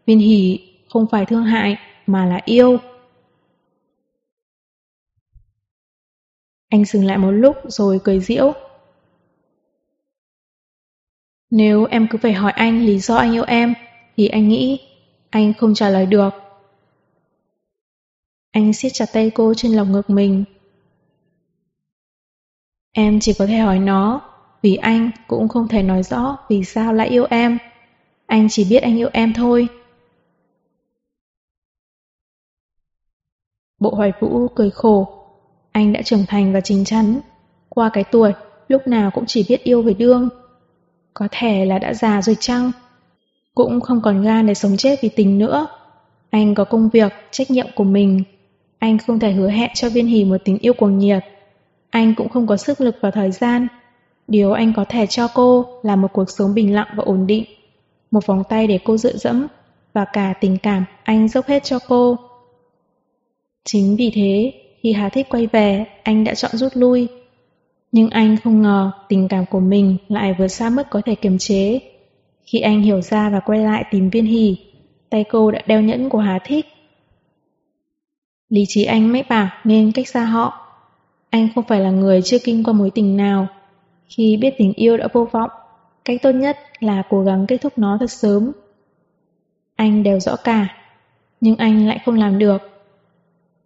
[0.05, 0.59] Viên hỉ
[0.89, 2.77] không phải thương hại, mà là yêu.
[6.69, 8.53] Anh dừng lại một lúc rồi cười diễu.
[11.49, 13.73] Nếu em cứ phải hỏi anh lý do anh yêu em,
[14.17, 14.79] thì anh nghĩ
[15.29, 16.42] anh không trả lời được.
[18.53, 20.43] Anh siết chặt tay cô trên lòng ngực mình.
[22.91, 24.21] Em chỉ có thể hỏi nó,
[24.61, 27.57] vì anh cũng không thể nói rõ vì sao lại yêu em.
[28.25, 29.67] Anh chỉ biết anh yêu em thôi.
[33.79, 35.07] Bộ hoài vũ cười khổ.
[35.71, 37.19] Anh đã trưởng thành và chính chắn.
[37.69, 38.33] Qua cái tuổi,
[38.67, 40.29] lúc nào cũng chỉ biết yêu về đương.
[41.13, 42.71] Có thể là đã già rồi chăng?
[43.55, 45.67] Cũng không còn gan để sống chết vì tình nữa.
[46.29, 48.23] Anh có công việc, trách nhiệm của mình.
[48.83, 51.23] Anh không thể hứa hẹn cho viên hỷ một tình yêu cuồng nhiệt.
[51.89, 53.67] Anh cũng không có sức lực và thời gian.
[54.27, 57.43] Điều anh có thể cho cô là một cuộc sống bình lặng và ổn định.
[58.11, 59.47] Một vòng tay để cô dựa dẫm
[59.93, 62.17] và cả tình cảm anh dốc hết cho cô.
[63.63, 67.07] Chính vì thế, khi Hà Thích quay về, anh đã chọn rút lui.
[67.91, 71.37] Nhưng anh không ngờ tình cảm của mình lại vượt xa mức có thể kiềm
[71.37, 71.79] chế.
[72.45, 74.57] Khi anh hiểu ra và quay lại tìm viên hỷ,
[75.09, 76.65] tay cô đã đeo nhẫn của Hà Thích.
[78.53, 80.67] Lý trí anh mách bảo nên cách xa họ.
[81.29, 83.47] Anh không phải là người chưa kinh qua mối tình nào.
[84.07, 85.49] Khi biết tình yêu đã vô vọng,
[86.05, 88.51] cách tốt nhất là cố gắng kết thúc nó thật sớm.
[89.75, 90.67] Anh đều rõ cả,
[91.41, 92.57] nhưng anh lại không làm được.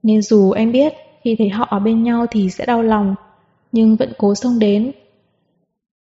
[0.03, 3.15] Nên dù anh biết khi thấy họ ở bên nhau thì sẽ đau lòng,
[3.71, 4.91] nhưng vẫn cố xông đến.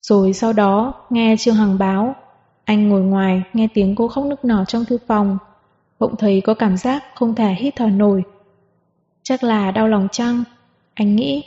[0.01, 2.15] Rồi sau đó nghe Trương Hằng báo,
[2.65, 5.37] anh ngồi ngoài nghe tiếng cô khóc nức nở trong thư phòng,
[5.99, 8.23] bỗng thấy có cảm giác không thể hít thở nổi.
[9.23, 10.43] Chắc là đau lòng chăng?
[10.93, 11.43] Anh nghĩ,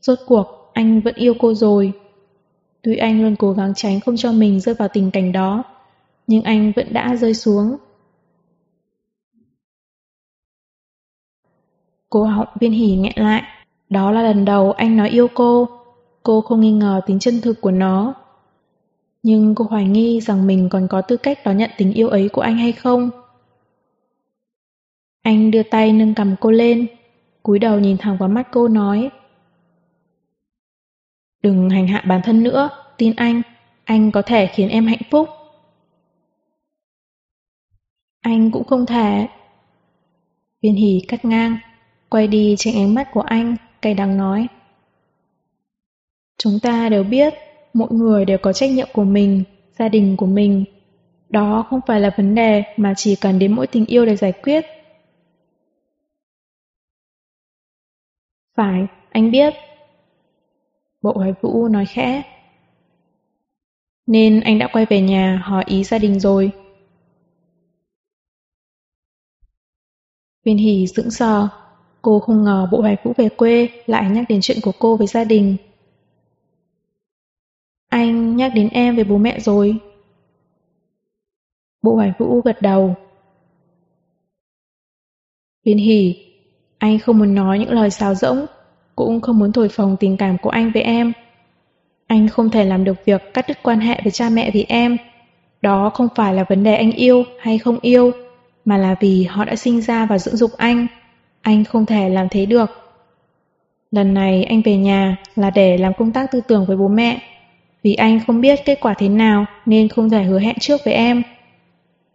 [0.00, 1.92] rốt cuộc anh vẫn yêu cô rồi.
[2.82, 5.64] Tuy anh luôn cố gắng tránh không cho mình rơi vào tình cảnh đó,
[6.26, 7.76] nhưng anh vẫn đã rơi xuống.
[12.10, 13.42] Cô họng viên hỉ nghẹn lại.
[13.90, 15.68] Đó là lần đầu anh nói yêu cô.
[16.22, 18.14] Cô không nghi ngờ tính chân thực của nó.
[19.22, 22.28] Nhưng cô hoài nghi rằng mình còn có tư cách đón nhận tình yêu ấy
[22.28, 23.10] của anh hay không.
[25.22, 26.86] Anh đưa tay nâng cầm cô lên,
[27.42, 29.10] cúi đầu nhìn thẳng vào mắt cô nói.
[31.42, 33.42] Đừng hành hạ bản thân nữa, tin anh,
[33.84, 35.28] anh có thể khiến em hạnh phúc.
[38.20, 39.28] Anh cũng không thể.
[40.62, 41.56] Viên hỉ cắt ngang,
[42.08, 44.46] quay đi trên ánh mắt của anh, cay đắng nói.
[46.38, 47.34] Chúng ta đều biết,
[47.74, 49.44] mỗi người đều có trách nhiệm của mình,
[49.78, 50.64] gia đình của mình.
[51.28, 54.32] Đó không phải là vấn đề mà chỉ cần đến mỗi tình yêu để giải
[54.32, 54.64] quyết.
[58.54, 59.54] Phải, anh biết.
[61.02, 62.22] Bộ hoài vũ nói khẽ.
[64.06, 66.52] Nên anh đã quay về nhà hỏi ý gia đình rồi.
[70.44, 71.48] Viên hỷ sững sờ,
[72.02, 75.06] cô không ngờ bộ hoài vũ về quê lại nhắc đến chuyện của cô với
[75.06, 75.56] gia đình.
[77.88, 79.78] Anh nhắc đến em về bố mẹ rồi.
[81.82, 82.94] Bộ hoài vũ gật đầu.
[85.64, 86.31] Viên hỷ,
[86.82, 88.46] anh không muốn nói những lời xáo rỗng,
[88.96, 91.12] cũng không muốn thổi phồng tình cảm của anh với em.
[92.06, 94.96] Anh không thể làm được việc cắt đứt quan hệ với cha mẹ vì em.
[95.60, 98.10] Đó không phải là vấn đề anh yêu hay không yêu,
[98.64, 100.86] mà là vì họ đã sinh ra và dưỡng dục anh.
[101.42, 102.70] Anh không thể làm thế được.
[103.90, 107.18] Lần này anh về nhà là để làm công tác tư tưởng với bố mẹ.
[107.82, 110.94] Vì anh không biết kết quả thế nào nên không thể hứa hẹn trước với
[110.94, 111.22] em.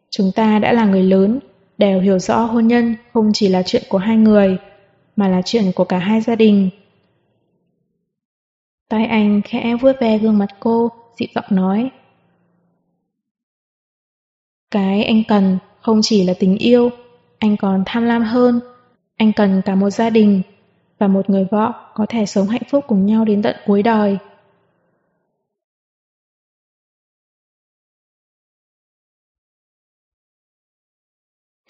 [0.10, 1.40] Chúng ta đã là người lớn,
[1.78, 4.58] đều hiểu rõ hôn nhân không chỉ là chuyện của hai người,
[5.16, 6.70] mà là chuyện của cả hai gia đình.
[8.90, 11.90] Tay anh khẽ vuốt ve gương mặt cô, dịu giọng nói.
[14.72, 16.90] Cái anh cần không chỉ là tình yêu,
[17.40, 18.60] anh còn tham lam hơn.
[19.18, 20.42] Anh cần cả một gia đình
[21.00, 24.18] và một người vợ có thể sống hạnh phúc cùng nhau đến tận cuối đời.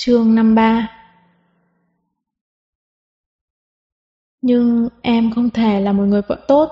[0.08, 0.88] Chương 53
[4.42, 6.70] Nhưng em không thể là một người vợ tốt.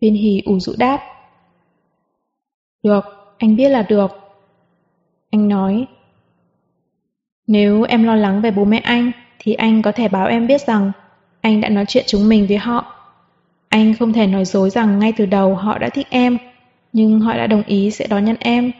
[0.00, 1.00] Viên hỷ ủ rũ đáp.
[2.82, 3.04] Được,
[3.38, 4.10] anh biết là được.
[5.30, 5.86] Anh nói,
[7.46, 10.60] nếu em lo lắng về bố mẹ anh, thì anh có thể báo em biết
[10.60, 10.92] rằng
[11.40, 12.94] anh đã nói chuyện chúng mình với họ.
[13.68, 16.38] Anh không thể nói dối rằng ngay từ đầu họ đã thích em,
[16.92, 18.72] nhưng họ đã đồng ý sẽ đón nhận em.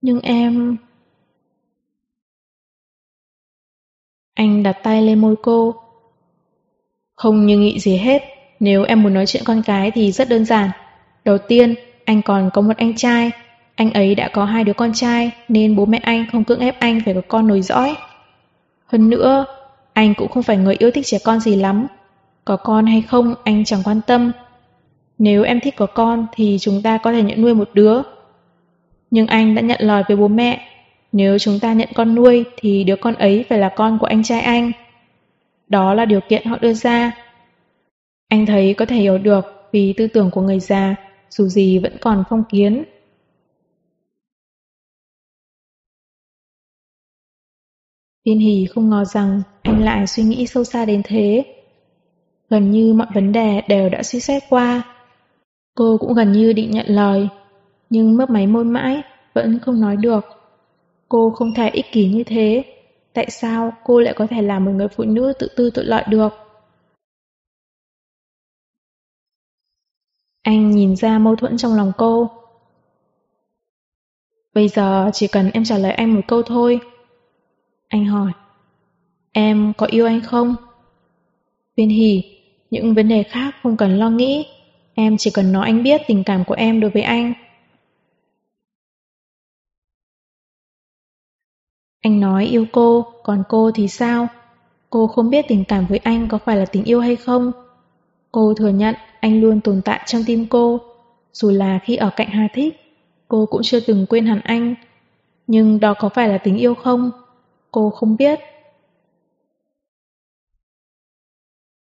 [0.00, 0.76] Nhưng em...
[4.36, 5.74] Anh đặt tay lên môi cô.
[7.14, 8.22] Không như nghĩ gì hết,
[8.60, 10.70] nếu em muốn nói chuyện con cái thì rất đơn giản.
[11.24, 11.74] Đầu tiên,
[12.04, 13.30] anh còn có một anh trai.
[13.74, 16.80] Anh ấy đã có hai đứa con trai nên bố mẹ anh không cưỡng ép
[16.80, 17.96] anh phải có con nối dõi.
[18.86, 19.46] Hơn nữa,
[19.92, 21.86] anh cũng không phải người yêu thích trẻ con gì lắm.
[22.44, 24.32] Có con hay không anh chẳng quan tâm.
[25.18, 28.02] Nếu em thích có con thì chúng ta có thể nhận nuôi một đứa.
[29.10, 30.60] Nhưng anh đã nhận lời với bố mẹ.
[31.12, 34.22] Nếu chúng ta nhận con nuôi thì đứa con ấy phải là con của anh
[34.22, 34.72] trai anh.
[35.68, 37.12] Đó là điều kiện họ đưa ra.
[38.28, 40.94] Anh thấy có thể hiểu được vì tư tưởng của người già
[41.30, 42.84] dù gì vẫn còn phong kiến.
[48.24, 51.44] Viên Hỷ không ngờ rằng anh lại suy nghĩ sâu xa đến thế.
[52.50, 54.82] Gần như mọi vấn đề đều đã suy xét qua.
[55.74, 57.28] Cô cũng gần như định nhận lời,
[57.90, 59.02] nhưng mấp máy môi mãi,
[59.34, 60.35] vẫn không nói được.
[61.08, 62.64] Cô không thể ích kỷ như thế.
[63.12, 66.04] Tại sao cô lại có thể làm một người phụ nữ tự tư tự lợi
[66.08, 66.28] được?
[70.42, 72.30] Anh nhìn ra mâu thuẫn trong lòng cô.
[74.54, 76.80] Bây giờ chỉ cần em trả lời anh một câu thôi.
[77.88, 78.32] Anh hỏi.
[79.32, 80.56] Em có yêu anh không?
[81.76, 82.22] Viên hỉ,
[82.70, 84.46] những vấn đề khác không cần lo nghĩ.
[84.94, 87.32] Em chỉ cần nói anh biết tình cảm của em đối với anh.
[92.06, 94.28] Anh nói yêu cô, còn cô thì sao?
[94.90, 97.52] Cô không biết tình cảm với anh có phải là tình yêu hay không?
[98.32, 100.80] Cô thừa nhận anh luôn tồn tại trong tim cô.
[101.32, 102.76] Dù là khi ở cạnh Hà Thích,
[103.28, 104.74] cô cũng chưa từng quên hẳn anh.
[105.46, 107.10] Nhưng đó có phải là tình yêu không?
[107.70, 108.40] Cô không biết.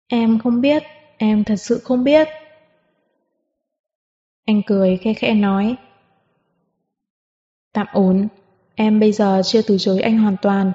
[0.07, 0.83] Em không biết,
[1.17, 2.27] em thật sự không biết.
[4.45, 5.75] Anh cười khe khẽ nói.
[7.73, 8.27] Tạm ổn,
[8.77, 10.71] em bây giờ chưa từ chối anh hoàn toàn.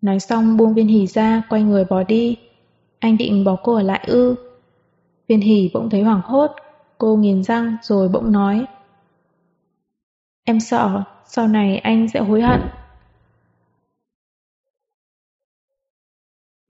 [0.00, 2.36] Nói xong buông viên hỉ ra, quay người bỏ đi.
[2.98, 4.34] Anh định bỏ cô ở lại ư.
[5.28, 6.50] Viên hỉ bỗng thấy hoảng hốt,
[6.98, 8.66] cô nghiền răng rồi bỗng nói.
[10.44, 12.60] Em sợ, sau này anh sẽ hối hận.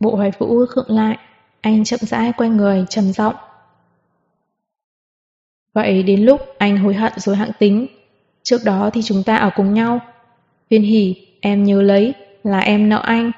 [0.00, 1.18] Bộ hoài vũ khựng lại,
[1.60, 3.34] anh chậm rãi quay người, trầm giọng.
[5.72, 7.86] Vậy đến lúc anh hối hận rồi hạng tính,
[8.48, 10.00] trước đó thì chúng ta ở cùng nhau.
[10.70, 13.30] Viên hỉ, em nhớ lấy, là em nợ anh.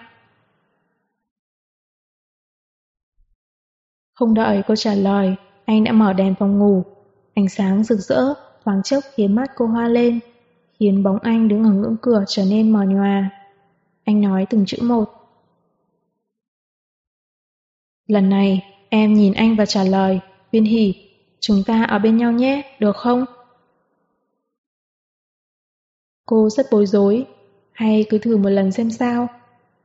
[4.15, 5.35] Không đợi cô trả lời,
[5.65, 6.85] anh đã mở đèn phòng ngủ.
[7.35, 8.35] Ánh sáng rực rỡ,
[8.65, 10.21] thoáng chốc khiến mắt cô hoa lên,
[10.81, 13.31] khiến bóng anh đứng ở ngưỡng cửa trở nên mờ nhòa.
[14.05, 15.05] Anh nói từng chữ một.
[18.07, 20.21] Lần này, em nhìn anh và trả lời,
[20.53, 20.95] viên hỉ,
[21.41, 23.25] chúng ta ở bên nhau nhé, được không?
[26.31, 27.27] Cô rất bối rối,
[27.73, 29.29] hay cứ thử một lần xem sao?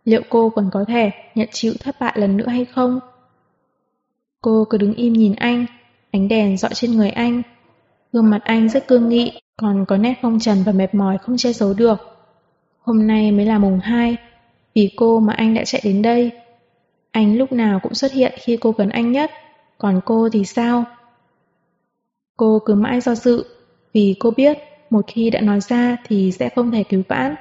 [0.04, 3.00] Liệu cô còn có thể nhận chịu thất bại lần nữa hay không?
[4.41, 5.66] Cô cứ đứng im nhìn anh,
[6.12, 7.41] ánh đèn dọi trên người anh.
[8.12, 11.38] Gương mặt anh rất cương nghị, còn có nét phong trần và mệt mỏi không
[11.38, 11.98] che giấu được.
[12.80, 14.18] Hôm nay mới là mùng 2,
[14.76, 16.32] vì cô mà anh đã chạy đến đây.
[17.12, 19.32] Anh lúc nào cũng xuất hiện khi cô cần anh nhất,
[19.78, 20.84] còn cô thì sao?
[22.38, 23.46] Cô cứ mãi do dự,
[23.93, 24.58] vì cô biết
[24.96, 27.36] một khi đã nói ra thì sẽ không thể cứu vãn.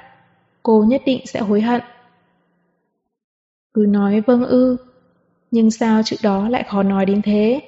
[0.63, 1.81] Cô nhất định sẽ hối hận.
[3.73, 4.77] Cứ nói vâng ư,
[5.51, 7.61] nhưng sao chữ đó lại khó nói đến thế?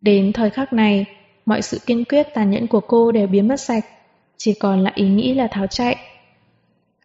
[0.00, 1.06] Đến thời khắc này,
[1.46, 3.84] mọi sự kiên quyết tàn nhẫn của cô đều biến mất sạch,
[4.36, 5.96] chỉ còn lại ý nghĩ là tháo chạy.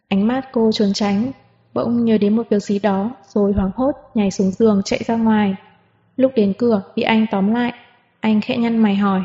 [0.08, 1.32] Ánh mắt cô trốn tránh,
[1.74, 5.16] bỗng nhớ đến một việc gì đó rồi hoảng hốt nhảy xuống giường chạy ra
[5.16, 5.54] ngoài.
[6.16, 7.72] Lúc đến cửa bị anh tóm lại,
[8.20, 9.22] anh khẽ nhăn mày hỏi.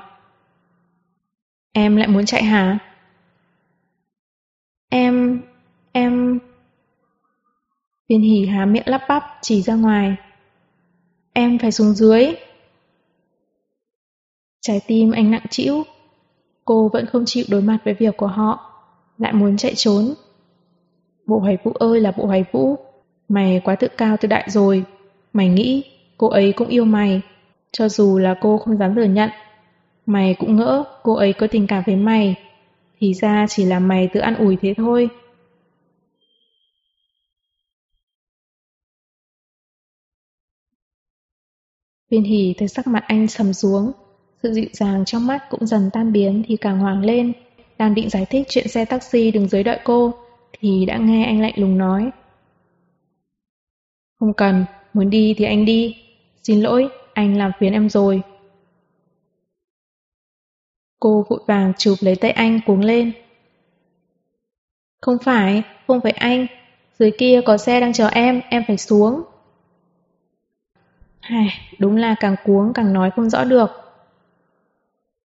[1.74, 2.80] Em lại muốn chạy hả?
[4.89, 5.41] Em...
[5.91, 6.39] em...
[8.09, 10.15] Viên hỉ há miệng lắp bắp chỉ ra ngoài.
[11.34, 12.36] Em phải xuống dưới.
[14.61, 15.84] Trái tim anh nặng trĩu.
[16.65, 18.74] Cô vẫn không chịu đối mặt với việc của họ,
[19.17, 20.13] lại muốn chạy trốn.
[21.26, 22.76] Bộ hoài vũ ơi là bộ hoài vũ,
[23.30, 24.84] mày quá tự cao tự đại rồi.
[25.34, 25.84] Mày nghĩ
[26.17, 27.21] cô ấy cũng yêu mày,
[27.71, 29.30] cho dù là cô không dám thừa nhận.
[30.05, 32.35] Mày cũng ngỡ cô ấy có tình cảm với mày,
[32.99, 35.09] thì ra chỉ là mày tự ăn ủi thế thôi.
[42.09, 43.91] Viên hỉ thấy sắc mặt anh sầm xuống,
[44.43, 47.33] Sự dịu dàng trong mắt cũng dần tan biến thì càng hoàng lên.
[47.77, 50.13] Đang định giải thích chuyện xe taxi đứng dưới đợi cô,
[50.59, 52.11] thì đã nghe anh lạnh lùng nói.
[54.19, 55.95] Không cần, muốn đi thì anh đi.
[56.43, 58.21] Xin lỗi, anh làm phiền em rồi.
[61.03, 63.11] Cô vội vàng chụp lấy tay anh cuống lên.
[65.01, 66.47] Không phải, không phải anh.
[66.99, 69.23] Dưới kia có xe đang chờ em, em phải xuống.
[71.19, 71.47] Hài,
[71.79, 73.71] đúng là càng cuống càng nói không rõ được.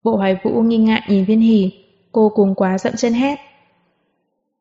[0.04, 1.72] Bộ hoài vũ nghi ngại nhìn viên hỉ,
[2.12, 3.40] cô cuồng quá dậm chân hét.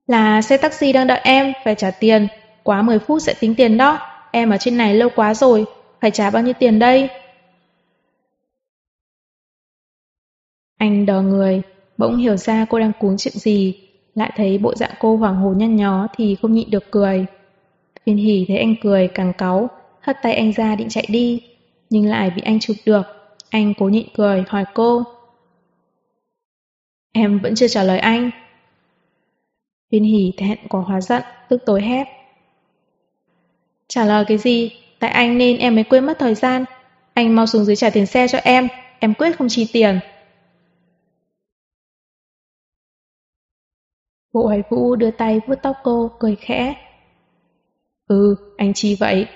[0.07, 2.29] Là xe taxi đang đợi em, phải trả tiền,
[2.63, 3.99] quá 10 phút sẽ tính tiền đó,
[4.33, 5.65] em ở trên này lâu quá rồi,
[6.01, 7.09] phải trả bao nhiêu tiền đây?
[10.87, 11.63] Anh đờ người,
[11.99, 13.81] bỗng hiểu ra cô đang cuống chuyện gì,
[14.15, 17.27] lại thấy bộ dạng cô hoảng hồ nhăn nhó thì không nhịn được cười.
[18.05, 19.71] Viên hỉ thấy anh cười càng cáu,
[20.01, 21.43] hất tay anh ra định chạy đi,
[21.91, 23.03] nhưng lại bị anh chụp được.
[23.51, 25.03] Anh cố nhịn cười hỏi cô.
[27.13, 28.31] Em vẫn chưa trả lời anh.
[29.91, 32.05] Viên hỉ thẹn quá hóa giận, tức tối hét.
[33.89, 34.71] Trả lời cái gì?
[34.99, 36.65] Tại anh nên em mới quên mất thời gian.
[37.15, 38.69] Anh mau xuống dưới trả tiền xe cho em,
[38.99, 40.01] em quyết không chi tiền.
[44.37, 46.75] Bộ hoài vũ đưa tay vuốt tóc cô, cười khẽ.
[48.09, 49.27] Ừ, anh chi vậy?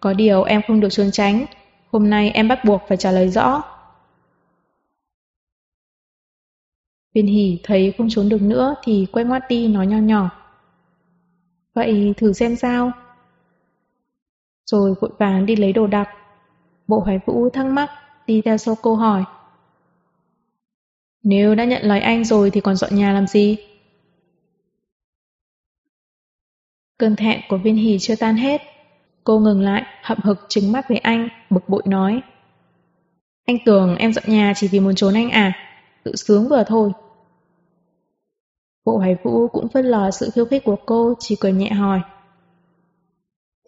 [0.00, 1.46] Có điều em không được trốn tránh.
[1.92, 3.62] Hôm nay em bắt buộc phải trả lời rõ.
[7.14, 10.30] Viên hỉ thấy không trốn được nữa thì quay ngoắt đi nói nho nhỏ.
[11.74, 12.92] Vậy thử xem sao.
[14.66, 16.08] Rồi vội vàng đi lấy đồ đặc.
[16.88, 17.90] Bộ hoài vũ thắc mắc,
[18.26, 19.24] đi theo sau cô hỏi.
[21.22, 23.71] Nếu đã nhận lời anh rồi thì còn dọn nhà làm gì?
[27.02, 28.62] Cơn thẹn của viên hì chưa tan hết.
[29.24, 32.22] Cô ngừng lại, hậm hực trứng mắt với anh, bực bội nói.
[33.46, 35.52] Anh tưởng em dọn nhà chỉ vì muốn trốn anh à?
[36.04, 36.92] Tự sướng vừa thôi.
[38.84, 42.00] Bộ hoài vũ cũng phớt lờ sự khiêu khích của cô, chỉ cười nhẹ hỏi.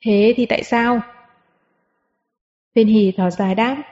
[0.04, 1.00] Thế thì tại sao?
[2.74, 3.82] Viên hì thỏ dài đáp.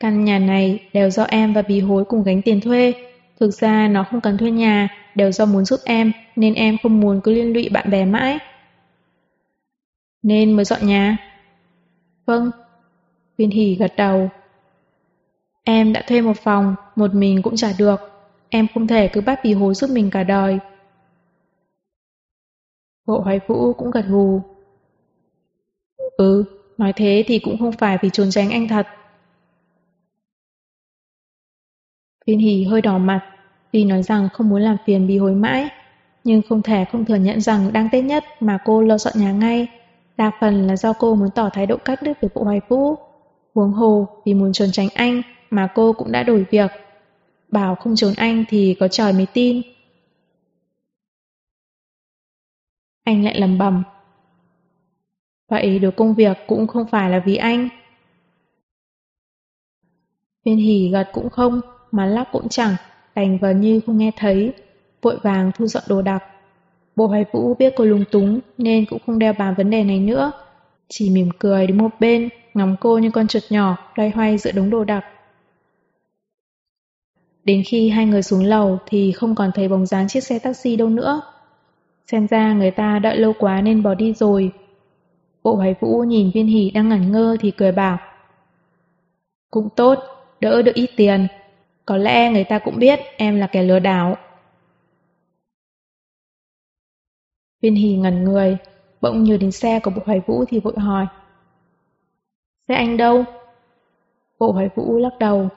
[0.00, 2.92] Căn nhà này đều do em và bì hối cùng gánh tiền thuê.
[3.40, 7.00] Thực ra nó không cần thuê nhà, đều do muốn giúp em, nên em không
[7.00, 8.38] muốn cứ liên lụy bạn bè mãi.
[10.22, 11.16] Nên mới dọn nhà.
[12.26, 12.50] Vâng.
[13.36, 14.30] Viên hỉ gật đầu.
[15.64, 18.00] Em đã thuê một phòng, một mình cũng trả được.
[18.48, 20.58] Em không thể cứ bắt bì hối giúp mình cả đời.
[23.06, 24.40] Bộ hoài vũ cũng gật gù.
[26.16, 26.44] Ừ,
[26.78, 28.86] nói thế thì cũng không phải vì trốn tránh anh thật.
[32.26, 33.35] Viên hỉ hơi đỏ mặt,
[33.76, 35.68] Tuy nói rằng không muốn làm phiền bị hối mãi,
[36.24, 39.32] nhưng không thể không thừa nhận rằng đang Tết nhất mà cô lo dọn nhà
[39.32, 39.66] ngay.
[40.16, 42.94] Đa phần là do cô muốn tỏ thái độ cắt đứt với bộ hoài vũ.
[43.54, 46.70] Huống hồ vì muốn trốn tránh anh mà cô cũng đã đổi việc.
[47.48, 49.62] Bảo không trốn anh thì có trời mới tin.
[53.04, 53.82] Anh lại lầm bầm.
[55.48, 57.68] Vậy đổi công việc cũng không phải là vì anh.
[60.44, 61.60] Viên hỉ gật cũng không,
[61.90, 62.76] mà lắc cũng chẳng,
[63.16, 64.52] đành vờ như không nghe thấy,
[65.02, 66.22] vội vàng thu dọn đồ đạc.
[66.96, 70.00] Bộ hoài vũ biết cô lung túng nên cũng không đeo bàn vấn đề này
[70.00, 70.32] nữa,
[70.88, 74.52] chỉ mỉm cười đến một bên, ngắm cô như con chuột nhỏ loay hoay giữa
[74.52, 75.04] đống đồ đạc.
[77.44, 80.76] Đến khi hai người xuống lầu thì không còn thấy bóng dáng chiếc xe taxi
[80.76, 81.20] đâu nữa.
[82.06, 84.52] Xem ra người ta đợi lâu quá nên bỏ đi rồi.
[85.42, 87.98] Bộ hoài vũ nhìn viên hỉ đang ngẩn ngơ thì cười bảo.
[89.50, 89.98] Cũng tốt,
[90.40, 91.26] đỡ được ít tiền,
[91.86, 94.16] có lẽ người ta cũng biết em là kẻ lừa đảo.
[97.62, 98.56] Viên hì ngẩn người,
[99.00, 101.06] bỗng nhớ đến xe của bộ hoài vũ thì vội hỏi.
[102.68, 103.24] Xe anh đâu?
[104.38, 105.48] Bộ hoài vũ lắc đầu.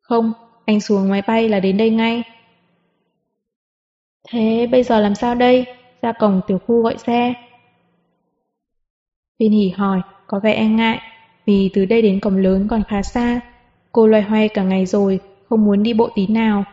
[0.00, 0.32] Không,
[0.64, 2.22] anh xuống máy bay là đến đây ngay.
[4.28, 5.66] Thế bây giờ làm sao đây?
[6.02, 7.34] Ra cổng tiểu khu gọi xe.
[9.38, 10.98] Viên hỉ hỏi, có vẻ e ngại,
[11.46, 13.40] vì từ đây đến cổng lớn còn khá xa,
[13.94, 16.64] Cô loay hoay cả ngày rồi, không muốn đi bộ tí nào.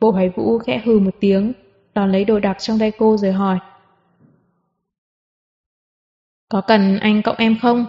[0.00, 1.52] Bộ hoài vũ khẽ hừ một tiếng,
[1.94, 3.58] đón lấy đồ đạc trong tay cô rồi hỏi.
[6.48, 7.86] Có cần anh cộng em không?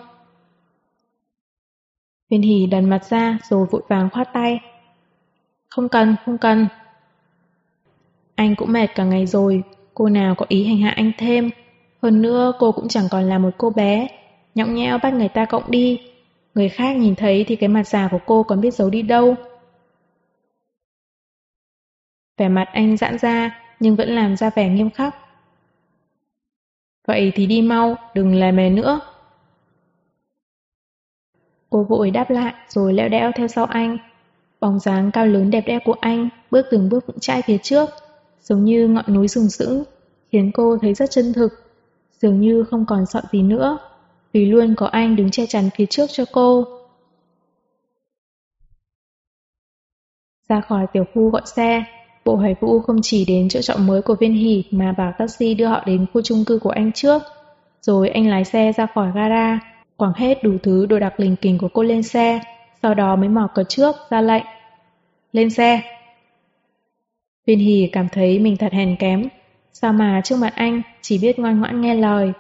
[2.30, 4.60] Viên hỉ đần mặt ra rồi vội vàng khoát tay.
[5.70, 6.68] Không cần, không cần.
[8.36, 11.50] Anh cũng mệt cả ngày rồi, cô nào có ý hành hạ anh thêm.
[12.02, 14.08] Hơn nữa cô cũng chẳng còn là một cô bé,
[14.56, 16.00] nhõng nhẽo bắt người ta cộng đi,
[16.56, 19.36] Người khác nhìn thấy thì cái mặt già của cô còn biết giấu đi đâu.
[22.38, 25.16] Vẻ mặt anh giãn ra nhưng vẫn làm ra vẻ nghiêm khắc.
[27.08, 29.00] Vậy thì đi mau, đừng lè mè nữa.
[31.70, 33.98] Cô vội đáp lại rồi leo đeo theo sau anh.
[34.60, 37.90] Bóng dáng cao lớn đẹp đẽ của anh bước từng bước vững chãi phía trước,
[38.42, 39.84] giống như ngọn núi sừng sững,
[40.32, 41.50] khiến cô thấy rất chân thực,
[42.20, 43.78] dường như không còn sợ gì nữa,
[44.34, 46.66] vì luôn có anh đứng che chắn phía trước cho cô.
[50.50, 51.84] Ra khỏi tiểu khu gọi xe,
[52.26, 55.54] Bộ hải Vũ không chỉ đến chỗ trọ mới của Viên Hỷ mà bảo taxi
[55.54, 57.22] đưa họ đến khu chung cư của anh trước.
[57.82, 59.60] Rồi anh lái xe ra khỏi gara,
[59.98, 62.40] quảng hết đủ thứ đồ đặc lình kình của cô lên xe,
[62.82, 64.44] sau đó mới mở cửa trước, ra lệnh.
[65.34, 65.82] Lên xe!
[67.46, 69.24] Viên Hỷ cảm thấy mình thật hèn kém,
[69.74, 72.32] sao mà trước mặt anh chỉ biết ngoan ngoãn nghe lời.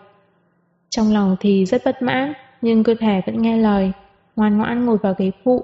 [0.89, 3.91] Trong lòng thì rất bất mãn, nhưng cơ thể vẫn nghe lời,
[4.35, 5.63] ngoan ngoãn ngồi vào ghế phụ.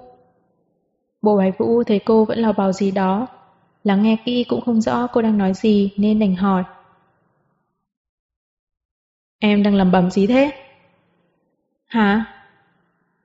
[1.21, 3.27] Bộ Hoài Vũ thấy cô vẫn lò bào gì đó,
[3.83, 6.63] lắng nghe kỹ cũng không rõ cô đang nói gì nên đành hỏi.
[9.39, 10.51] Em đang lầm bầm gì thế?
[11.85, 12.25] Hả?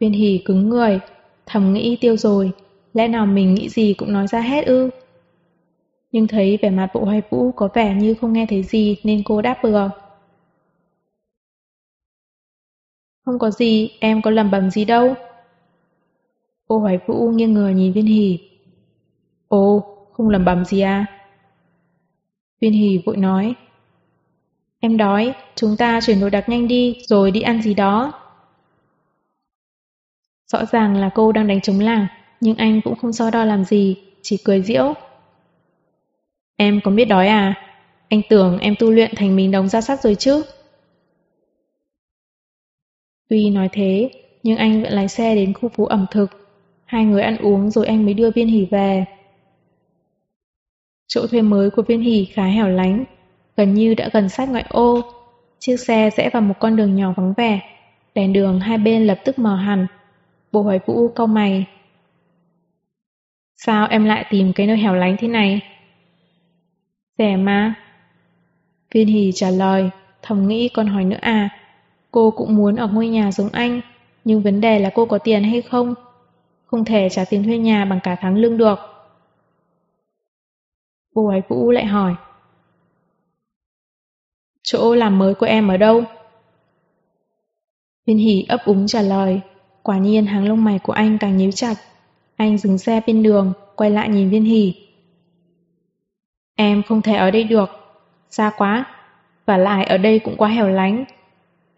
[0.00, 1.00] Viên hỉ cứng người,
[1.46, 2.52] thầm nghĩ tiêu rồi,
[2.94, 4.90] lẽ nào mình nghĩ gì cũng nói ra hết ư?
[6.12, 9.22] Nhưng thấy vẻ mặt bộ hoài vũ có vẻ như không nghe thấy gì nên
[9.24, 9.88] cô đáp bừa.
[13.24, 15.14] Không có gì, em có lầm bầm gì đâu.
[16.68, 18.38] Cô hoài vũ nghiêng người nhìn viên Hỷ.
[19.48, 21.06] Ồ, không lầm bầm gì à?
[22.60, 23.54] Viên Hỷ vội nói.
[24.80, 28.12] Em đói, chúng ta chuyển đồ đặc nhanh đi, rồi đi ăn gì đó.
[30.52, 32.06] Rõ ràng là cô đang đánh chống làng,
[32.40, 34.94] nhưng anh cũng không so đo làm gì, chỉ cười diễu.
[36.56, 37.54] Em có biết đói à?
[38.08, 40.42] Anh tưởng em tu luyện thành mình đồng ra sắt rồi chứ.
[43.30, 44.10] Tuy nói thế,
[44.42, 46.26] nhưng anh vẫn lái xe đến khu phố ẩm thực.
[46.84, 49.04] Hai người ăn uống rồi anh mới đưa viên Hỷ về.
[51.08, 53.04] Chỗ thuê mới của viên Hỷ khá hẻo lánh,
[53.56, 55.02] gần như đã gần sát ngoại ô.
[55.58, 57.60] Chiếc xe rẽ vào một con đường nhỏ vắng vẻ,
[58.14, 59.86] đèn đường hai bên lập tức mờ hẳn.
[60.52, 61.64] Bộ hỏi vũ cau mày.
[63.56, 65.60] Sao em lại tìm cái nơi hẻo lánh thế này?
[67.18, 67.74] Rẻ mà.
[68.94, 69.90] Viên Hỷ trả lời,
[70.22, 71.59] thầm nghĩ còn hỏi nữa à.
[72.10, 73.80] Cô cũng muốn ở ngôi nhà giống anh,
[74.24, 75.94] nhưng vấn đề là cô có tiền hay không?
[76.66, 78.78] Không thể trả tiền thuê nhà bằng cả tháng lương được.
[81.14, 82.14] Cô ấy Vũ lại hỏi.
[84.62, 86.02] Chỗ làm mới của em ở đâu?
[88.06, 89.40] Viên hỉ ấp úng trả lời.
[89.82, 91.74] Quả nhiên hàng lông mày của anh càng nhíu chặt.
[92.36, 94.74] Anh dừng xe bên đường, quay lại nhìn viên hỉ.
[96.56, 97.70] Em không thể ở đây được.
[98.30, 98.84] Xa quá.
[99.46, 101.04] Và lại ở đây cũng quá hẻo lánh.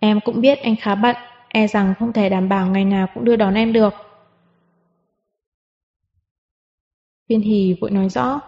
[0.05, 1.17] Em cũng biết anh khá bận,
[1.49, 3.95] e rằng không thể đảm bảo ngày nào cũng đưa đón em được.
[7.29, 8.41] Viên Hì vội nói rõ.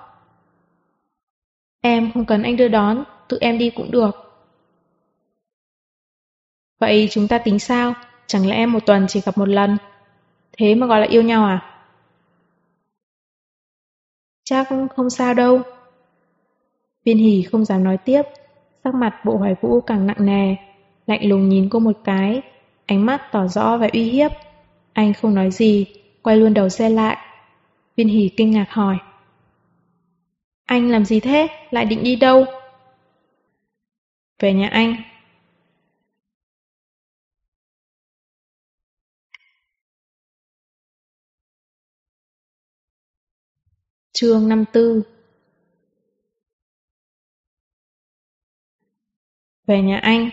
[1.81, 4.11] Em không cần anh đưa đón, tự em đi cũng được.
[6.79, 7.95] Vậy chúng ta tính sao?
[8.27, 9.77] Chẳng lẽ em một tuần chỉ gặp một lần?
[10.53, 11.85] Thế mà gọi là yêu nhau à?
[14.45, 15.63] Chắc không sao đâu.
[17.05, 18.23] Viên Hì không dám nói tiếp,
[18.85, 20.57] sắc mặt bộ hoài vũ càng nặng nề,
[21.07, 22.43] lạnh lùng nhìn cô một cái,
[22.87, 24.31] ánh mắt tỏ rõ vẻ uy hiếp.
[24.93, 25.87] Anh không nói gì,
[26.23, 27.17] quay luôn đầu xe lại.
[27.97, 28.99] Viên Hỷ kinh ngạc hỏi.
[30.65, 31.49] Anh làm gì thế?
[31.71, 32.45] Lại định đi đâu?
[34.39, 34.97] Về nhà anh.
[44.13, 45.03] Chương 54
[49.67, 50.31] Về nhà anh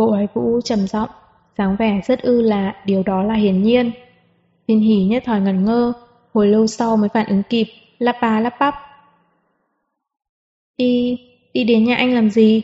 [0.00, 1.10] Bộ hoài vũ trầm giọng
[1.58, 3.90] dáng vẻ rất ư là điều đó là hiển nhiên.
[4.68, 5.92] Thiên hỉ nhất thời ngẩn ngơ,
[6.34, 7.66] hồi lâu sau mới phản ứng kịp,
[7.98, 8.74] lắp bà lắp bắp.
[10.76, 11.18] Đi,
[11.54, 12.62] đi đến nhà anh làm gì?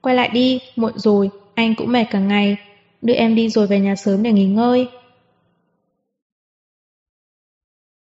[0.00, 2.56] Quay lại đi, muộn rồi, anh cũng mệt cả ngày,
[3.02, 4.88] đưa em đi rồi về nhà sớm để nghỉ ngơi.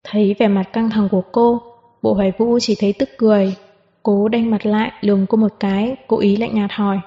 [0.04, 1.60] Thấy vẻ mặt căng thẳng của cô,
[2.02, 3.56] bộ hoài vũ chỉ thấy tức cười.
[4.02, 7.00] Cố đanh mặt lại lườm cô một cái, cố ý lạnh nhạt hỏi.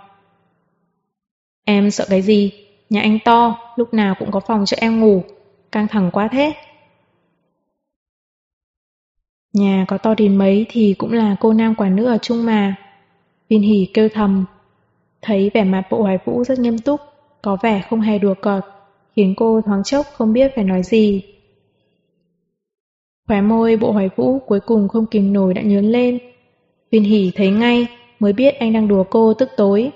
[1.65, 2.51] Em sợ cái gì?
[2.89, 5.23] Nhà anh to, lúc nào cũng có phòng cho em ngủ.
[5.71, 6.53] Căng thẳng quá thế.
[9.53, 12.75] Nhà có to đến mấy thì cũng là cô nam quả nữ ở chung mà.
[13.49, 14.45] Viên hỉ kêu thầm.
[15.21, 17.01] Thấy vẻ mặt bộ hoài vũ rất nghiêm túc,
[17.41, 18.63] có vẻ không hề đùa cợt,
[19.15, 21.21] khiến cô thoáng chốc không biết phải nói gì.
[23.27, 26.19] Khóe môi bộ hoài vũ cuối cùng không kìm nổi đã nhớn lên.
[26.91, 27.87] Viên hỉ thấy ngay,
[28.19, 29.91] mới biết anh đang đùa cô tức tối.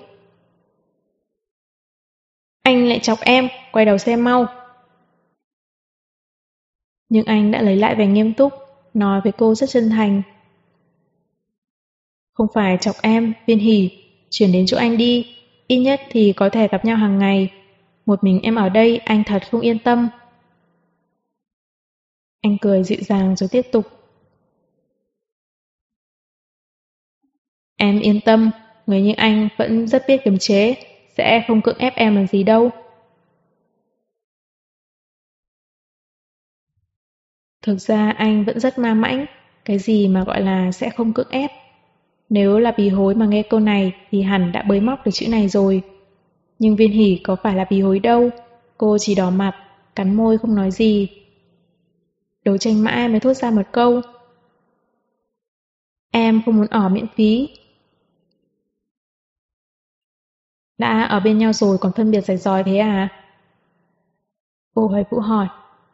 [2.68, 4.46] Anh lại chọc em, quay đầu xe mau.
[7.08, 8.52] Nhưng anh đã lấy lại vẻ nghiêm túc,
[8.94, 10.22] nói với cô rất chân thành.
[12.32, 13.90] Không phải chọc em, viên hỉ,
[14.30, 17.50] chuyển đến chỗ anh đi, ít nhất thì có thể gặp nhau hàng ngày.
[18.06, 20.08] một mình em ở đây anh thật không yên tâm.
[22.40, 23.84] Anh cười dịu dàng rồi tiếp tục.
[27.76, 28.50] Em yên tâm,
[28.86, 30.74] người như anh vẫn rất biết kiềm chế,
[31.18, 32.70] sẽ không cưỡng ép em làm gì đâu.
[37.62, 39.26] Thực ra anh vẫn rất ma mãnh,
[39.64, 41.50] cái gì mà gọi là sẽ không cưỡng ép.
[42.28, 45.28] Nếu là bì hối mà nghe câu này thì hẳn đã bới móc được chữ
[45.28, 45.82] này rồi.
[46.58, 48.30] Nhưng viên hỉ có phải là bì hối đâu,
[48.76, 49.54] cô chỉ đỏ mặt,
[49.94, 51.08] cắn môi không nói gì.
[52.44, 54.00] Đấu tranh mãi mới thốt ra một câu.
[56.10, 57.48] Em không muốn ở miễn phí.
[60.78, 63.08] Đã ở bên nhau rồi còn phân biệt rạch ròi thế à?
[64.74, 65.46] Cô hoài vũ hỏi,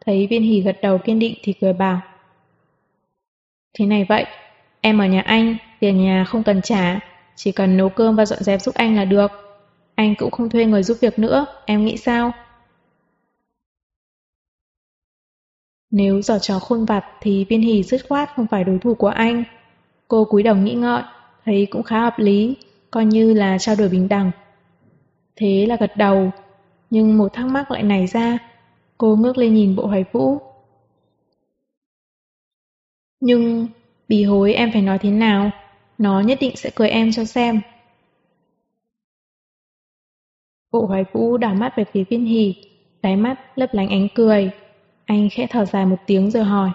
[0.07, 2.01] thấy viên hỉ gật đầu kiên định thì cười bảo.
[3.79, 4.27] Thế này vậy,
[4.81, 7.01] em ở nhà anh, tiền nhà không cần trả,
[7.37, 9.31] chỉ cần nấu cơm và dọn dẹp giúp anh là được.
[9.95, 12.33] Anh cũng không thuê người giúp việc nữa, em nghĩ sao?
[15.91, 19.09] Nếu giỏ trò khôn vặt thì viên Hỉ dứt khoát không phải đối thủ của
[19.09, 19.45] anh.
[20.09, 21.03] Cô cúi đầu nghĩ ngợi,
[21.45, 22.57] thấy cũng khá hợp lý,
[22.91, 24.31] coi như là trao đổi bình đẳng.
[25.37, 26.31] Thế là gật đầu,
[26.91, 28.39] nhưng một thắc mắc lại nảy ra.
[28.99, 30.39] Cô ngước lên nhìn bộ hoài vũ.
[33.21, 33.69] Nhưng,
[34.09, 35.51] bì hối em phải nói thế nào?
[35.99, 37.61] Nó nhất định sẽ cười em cho xem.
[40.73, 42.55] Bộ hoài vũ đảo mắt về phía viên hì
[43.03, 44.51] đáy mắt lấp lánh ánh cười.
[45.05, 46.71] Anh khẽ thở dài một tiếng rồi hỏi.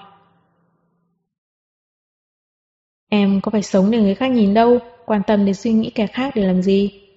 [3.10, 6.08] Em có phải sống để người khác nhìn đâu, quan tâm đến suy nghĩ kẻ
[6.08, 7.09] khác để làm gì?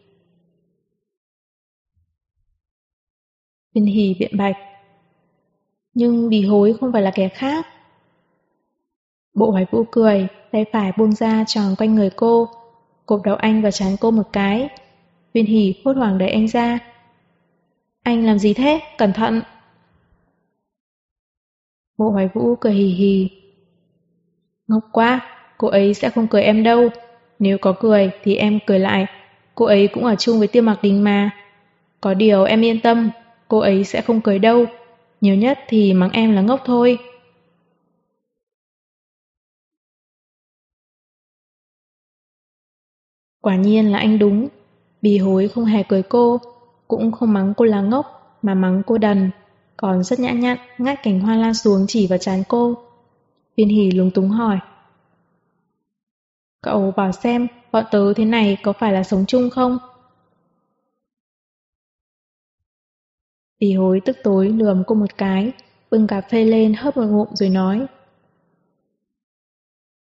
[3.75, 4.57] Viên hỷ biện bạch.
[5.95, 7.66] Nhưng bì hối không phải là kẻ khác.
[9.35, 12.49] Bộ hoài vũ cười, tay phải buông ra tròn quanh người cô,
[13.07, 14.68] cột đầu anh vào chán cô một cái.
[15.33, 16.79] Viên hỷ hốt hoảng đẩy anh ra.
[18.03, 18.81] Anh làm gì thế?
[18.99, 19.43] Cẩn thận!
[21.99, 23.31] Bộ hoài vũ cười hì hì.
[24.68, 25.20] Ngốc quá,
[25.59, 26.89] cô ấy sẽ không cười em đâu.
[27.39, 29.07] Nếu có cười thì em cười lại.
[29.55, 31.31] Cô ấy cũng ở chung với tiêu mặc đình mà.
[32.01, 33.11] Có điều em yên tâm,
[33.53, 34.67] cô ấy sẽ không cười đâu.
[35.21, 36.99] Nhiều nhất thì mắng em là ngốc thôi.
[43.41, 44.49] Quả nhiên là anh đúng.
[45.03, 46.41] Bì hối không hề cười cô,
[46.89, 49.31] cũng không mắng cô là ngốc, mà mắng cô đần
[49.77, 52.75] còn rất nhã nhặn ngắt cành hoa lan xuống chỉ vào trán cô.
[53.57, 54.59] Viên hỉ lúng túng hỏi.
[56.63, 59.79] Cậu bảo xem, bọn tớ thế này có phải là sống chung không?
[63.63, 65.53] Bì hối tức tối lườm cô một cái,
[65.91, 67.87] bưng cà phê lên hớp một ngụm rồi nói.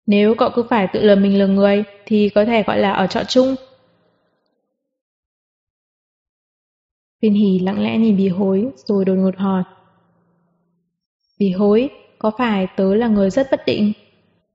[0.07, 3.07] Nếu cậu cứ phải tự lừa mình lừa người thì có thể gọi là ở
[3.07, 3.55] trọ chung.
[7.21, 9.63] Viên hỉ lặng lẽ nhìn bì hối rồi đột ngột hỏi.
[11.39, 13.93] Bì hối, có phải tớ là người rất bất định?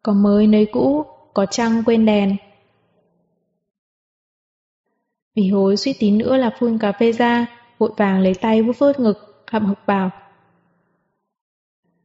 [0.03, 2.35] Có mới nơi cũ, có trăng quên đèn.
[5.35, 8.79] Bì hối suýt tí nữa là phun cà phê ra, vội vàng lấy tay vuốt
[8.79, 10.09] vuốt ngực, hậm hực bảo.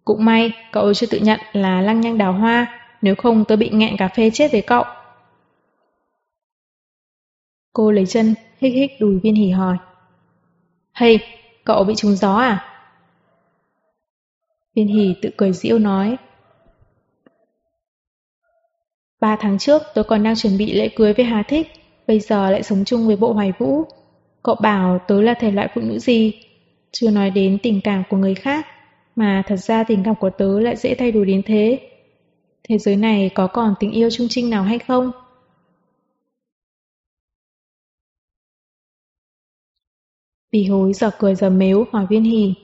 [0.04, 3.70] Cũng may, cậu chưa tự nhận là lăng nhăng đào hoa, nếu không tôi bị
[3.70, 4.84] nghẹn cà phê chết với cậu.
[7.72, 9.76] Cô lấy chân, hích hích đùi viên hỉ hỏi.
[10.92, 11.18] Hey,
[11.64, 12.64] cậu bị trúng gió à?
[14.74, 16.16] Viên hỉ tự cười diễu nói.
[19.20, 21.66] Ba tháng trước tôi còn đang chuẩn bị lễ cưới với Hà Thích,
[22.06, 23.84] bây giờ lại sống chung với bộ hoài vũ.
[24.46, 26.32] Cậu bảo tớ là thể loại phụ nữ gì?
[26.92, 28.66] Chưa nói đến tình cảm của người khác,
[29.16, 31.80] mà thật ra tình cảm của tớ lại dễ thay đổi đến thế.
[32.68, 35.12] Thế giới này có còn tình yêu trung trinh nào hay không?
[40.52, 42.54] Bì hối giờ cười giờ mếu hỏi viên hỉ.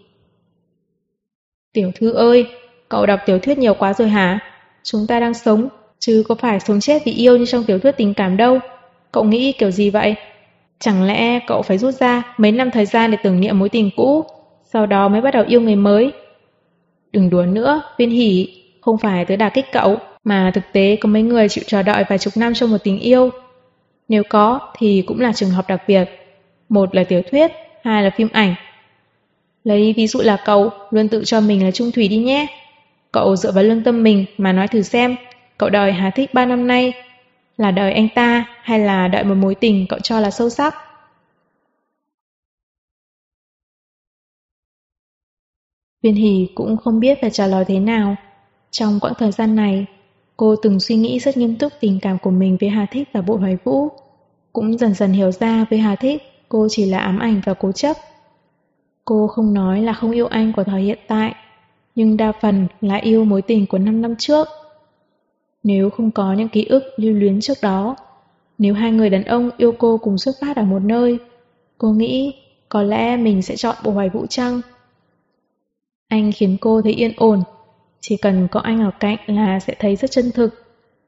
[1.72, 2.46] Tiểu thư ơi,
[2.88, 4.38] cậu đọc tiểu thuyết nhiều quá rồi hả?
[4.82, 5.68] Chúng ta đang sống,
[5.98, 8.58] chứ có phải sống chết vì yêu như trong tiểu thuyết tình cảm đâu.
[9.12, 10.16] Cậu nghĩ kiểu gì vậy?
[10.82, 13.90] Chẳng lẽ cậu phải rút ra mấy năm thời gian để tưởng niệm mối tình
[13.96, 14.24] cũ,
[14.64, 16.12] sau đó mới bắt đầu yêu người mới?
[17.12, 18.48] Đừng đùa nữa, viên hỉ,
[18.80, 22.04] không phải tới đà kích cậu, mà thực tế có mấy người chịu chờ đợi
[22.08, 23.30] vài chục năm cho một tình yêu.
[24.08, 26.04] Nếu có thì cũng là trường hợp đặc biệt.
[26.68, 27.52] Một là tiểu thuyết,
[27.84, 28.54] hai là phim ảnh.
[29.64, 32.46] Lấy ví dụ là cậu luôn tự cho mình là trung thủy đi nhé.
[33.12, 35.16] Cậu dựa vào lương tâm mình mà nói thử xem,
[35.58, 36.92] cậu đòi Hà Thích ba năm nay
[37.56, 40.74] là đợi anh ta hay là đợi một mối tình cậu cho là sâu sắc?
[46.02, 48.16] Viên Hỷ cũng không biết phải trả lời thế nào.
[48.70, 49.86] Trong quãng thời gian này,
[50.36, 53.22] cô từng suy nghĩ rất nghiêm túc tình cảm của mình với Hà Thích và
[53.22, 53.88] Bộ Hoài Vũ.
[54.52, 56.22] Cũng dần dần hiểu ra với Hà Thích
[56.52, 57.96] cô chỉ là ám ảnh và cố chấp.
[59.04, 61.34] Cô không nói là không yêu anh của thời hiện tại,
[61.94, 64.48] nhưng đa phần là yêu mối tình của 5 năm trước.
[65.62, 67.96] Nếu không có những ký ức lưu luyến trước đó,
[68.58, 71.18] nếu hai người đàn ông yêu cô cùng xuất phát ở một nơi,
[71.78, 72.34] cô nghĩ
[72.68, 74.60] có lẽ mình sẽ chọn bộ hoài vũ trăng.
[76.08, 77.42] Anh khiến cô thấy yên ổn,
[78.00, 80.54] chỉ cần có anh ở cạnh là sẽ thấy rất chân thực,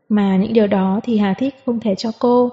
[0.08, 2.50] mà những điều đó thì Hà Thích không thể cho cô.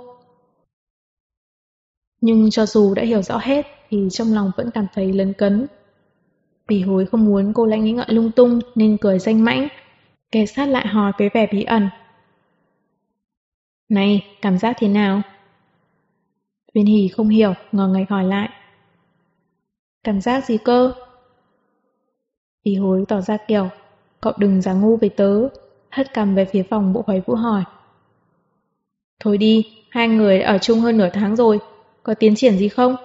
[2.22, 5.68] Nhưng cho dù đã hiểu rõ hết thì trong lòng vẫn cảm thấy lấn cấn.
[6.68, 9.68] Bỉ hối không muốn cô lại nghĩ ngợi lung tung nên cười danh mãnh,
[10.32, 11.90] kẻ sát lại hỏi với vẻ bí ẩn.
[13.90, 15.22] Này, cảm giác thế nào?
[16.74, 18.50] Viên hỉ không hiểu, ngờ ngạch hỏi lại.
[20.04, 20.94] Cảm giác gì cơ?
[22.64, 23.70] Bỉ hối tỏ ra kiểu,
[24.22, 25.50] cậu đừng giả ngu với tớ,
[25.90, 27.64] hất cầm về phía phòng bộ hoài vũ hỏi.
[29.20, 31.60] Thôi đi, hai người đã ở chung hơn nửa tháng rồi,
[32.04, 32.96] có tiến triển gì không?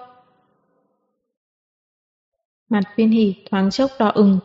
[2.69, 4.39] Mặt viên hỉ thoáng chốc đỏ ửng,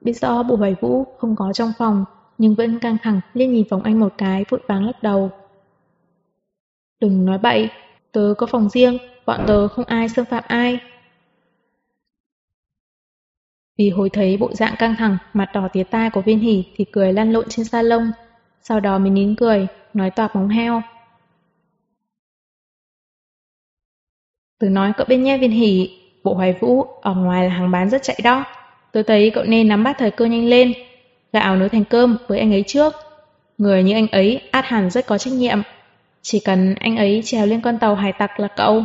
[0.00, 2.04] biết rõ bộ hoài vũ không có trong phòng,
[2.38, 5.30] nhưng vẫn căng thẳng liên nhìn phòng anh một cái vội vàng lắc đầu.
[7.00, 7.70] Đừng nói bậy,
[8.12, 10.78] tớ có phòng riêng, bọn tớ không ai xâm phạm ai.
[13.78, 16.84] Vì hồi thấy bộ dạng căng thẳng, mặt đỏ tía tai của viên hỉ thì
[16.92, 18.12] cười lăn lộn trên salon,
[18.62, 20.82] sau đó mới nín cười, nói toạc móng heo.
[24.58, 25.90] Tớ nói cậu bên nhé viên hỉ,
[26.24, 28.44] bộ hoài vũ ở ngoài là hàng bán rất chạy đó.
[28.92, 30.72] Tớ thấy cậu nên nắm bắt thời cơ nhanh lên,
[31.34, 32.94] gạo nấu thành cơm với anh ấy trước.
[33.58, 35.62] Người như anh ấy át hẳn rất có trách nhiệm,
[36.22, 38.84] chỉ cần anh ấy trèo lên con tàu hải tặc là cậu.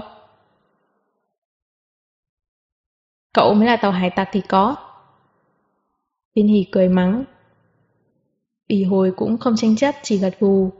[3.33, 4.75] Cậu mới là tàu hải tặc thì có.
[6.35, 7.23] Viên hỉ cười mắng.
[8.67, 10.71] Bì hồi cũng không tranh chấp, chỉ gật gù.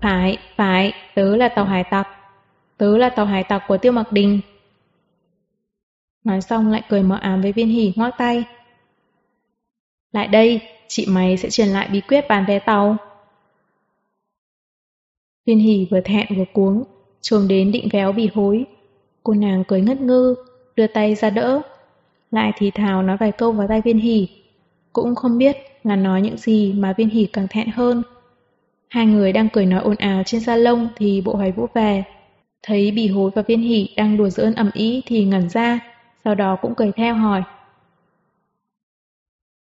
[0.00, 2.08] Phải, phải, tớ là tàu hải tặc.
[2.76, 4.40] Tớ là tàu hải tặc của Tiêu Mặc Đình.
[6.24, 8.44] Nói xong lại cười mờ ám với viên hỉ ngoác tay.
[10.12, 12.96] Lại đây, chị mày sẽ truyền lại bí quyết bán vé tàu.
[15.46, 16.84] Viên hỉ vừa thẹn vừa cuống,
[17.20, 18.64] trồm đến định véo bị hối.
[19.22, 20.34] Cô nàng cười ngất ngư,
[20.76, 21.60] đưa tay ra đỡ.
[22.30, 24.28] Lại thì thào nói vài câu vào tay viên hỉ.
[24.92, 28.02] Cũng không biết là nói những gì mà viên hỉ càng thẹn hơn.
[28.88, 32.04] Hai người đang cười nói ồn ào trên salon thì bộ hoài vũ về.
[32.62, 35.78] Thấy bì hối và viên hỉ đang đùa giỡn ẩm ý thì ngẩn ra,
[36.24, 37.42] sau đó cũng cười theo hỏi.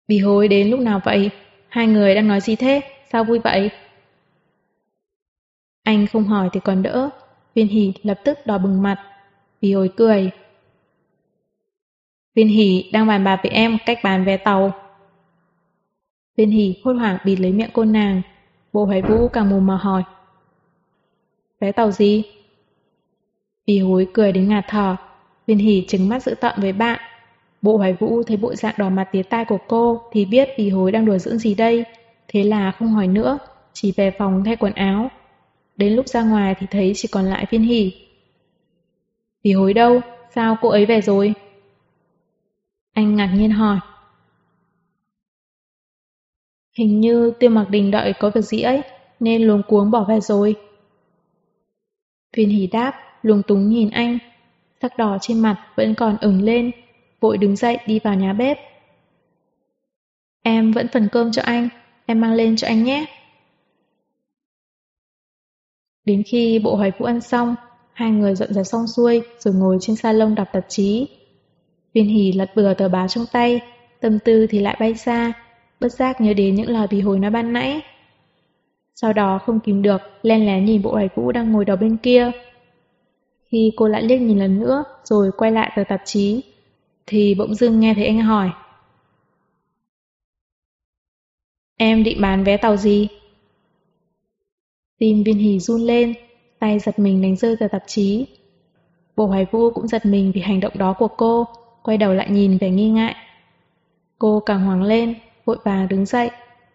[0.08, 1.30] Bì hối đến lúc nào vậy?
[1.68, 2.80] Hai người đang nói gì thế?
[3.12, 3.70] Sao vui vậy?
[5.82, 7.10] Anh không hỏi thì còn đỡ,
[7.54, 8.96] viên hỉ lập tức đỏ bừng mặt.
[9.60, 10.30] Bì hối cười.
[12.34, 14.72] Viên hỉ đang bàn bạc với em cách bán vé tàu.
[16.36, 18.22] Viên hỉ hốt hoảng bịt lấy miệng cô nàng.
[18.72, 20.02] Bộ hoài vũ càng mù mà hỏi.
[21.60, 22.22] Vé tàu gì?
[23.66, 24.96] Bì hối cười đến ngạt thở.
[25.46, 27.00] Viên hỉ trừng mắt giữ tận với bạn.
[27.62, 30.70] Bộ hoài vũ thấy bộ dạng đỏ mặt tía tai của cô thì biết bì
[30.70, 31.84] hối đang đùa dưỡng gì đây.
[32.28, 33.38] Thế là không hỏi nữa,
[33.72, 35.10] chỉ về phòng thay quần áo.
[35.76, 37.92] Đến lúc ra ngoài thì thấy chỉ còn lại phiên hỉ.
[39.42, 40.00] Bì hối đâu?
[40.34, 41.34] Sao cô ấy về rồi?
[42.92, 43.78] Anh ngạc nhiên hỏi.
[46.78, 48.82] Hình như tiêu mặc đình đợi có việc gì ấy,
[49.20, 50.56] nên luống cuống bỏ về rồi.
[52.36, 52.92] phiên hỉ đáp,
[53.22, 54.18] luống túng nhìn anh.
[54.82, 56.70] Sắc đỏ trên mặt vẫn còn ửng lên,
[57.20, 58.58] vội đứng dậy đi vào nhà bếp.
[60.42, 61.68] Em vẫn phần cơm cho anh,
[62.06, 63.06] em mang lên cho anh nhé.
[66.04, 67.54] Đến khi bộ hoài vũ ăn xong,
[67.92, 71.08] hai người dọn dẹp xong xuôi rồi ngồi trên salon đọc tạp chí.
[71.94, 73.60] Viên hỉ lật bừa tờ báo trong tay,
[74.00, 75.32] tâm tư thì lại bay xa,
[75.80, 77.80] bất giác nhớ đến những lời bì hồi nói ban nãy.
[78.94, 81.96] Sau đó không kìm được, len lén nhìn bộ hoài vũ đang ngồi đầu bên
[81.96, 82.30] kia.
[83.50, 86.42] Khi cô lại liếc nhìn lần nữa, rồi quay lại tờ tạp chí,
[87.06, 88.50] thì bỗng dưng nghe thấy anh hỏi.
[91.76, 93.08] Em định bán vé tàu gì?
[94.98, 96.14] Tim viên hỉ run lên,
[96.58, 98.26] tay giật mình đánh rơi tờ tạp chí.
[99.16, 101.46] Bồ hoài vũ cũng giật mình vì hành động đó của cô,
[101.82, 103.14] quay đầu lại nhìn vẻ nghi ngại.
[104.18, 105.14] Cô càng hoảng lên,
[105.44, 106.30] vội vàng đứng dậy,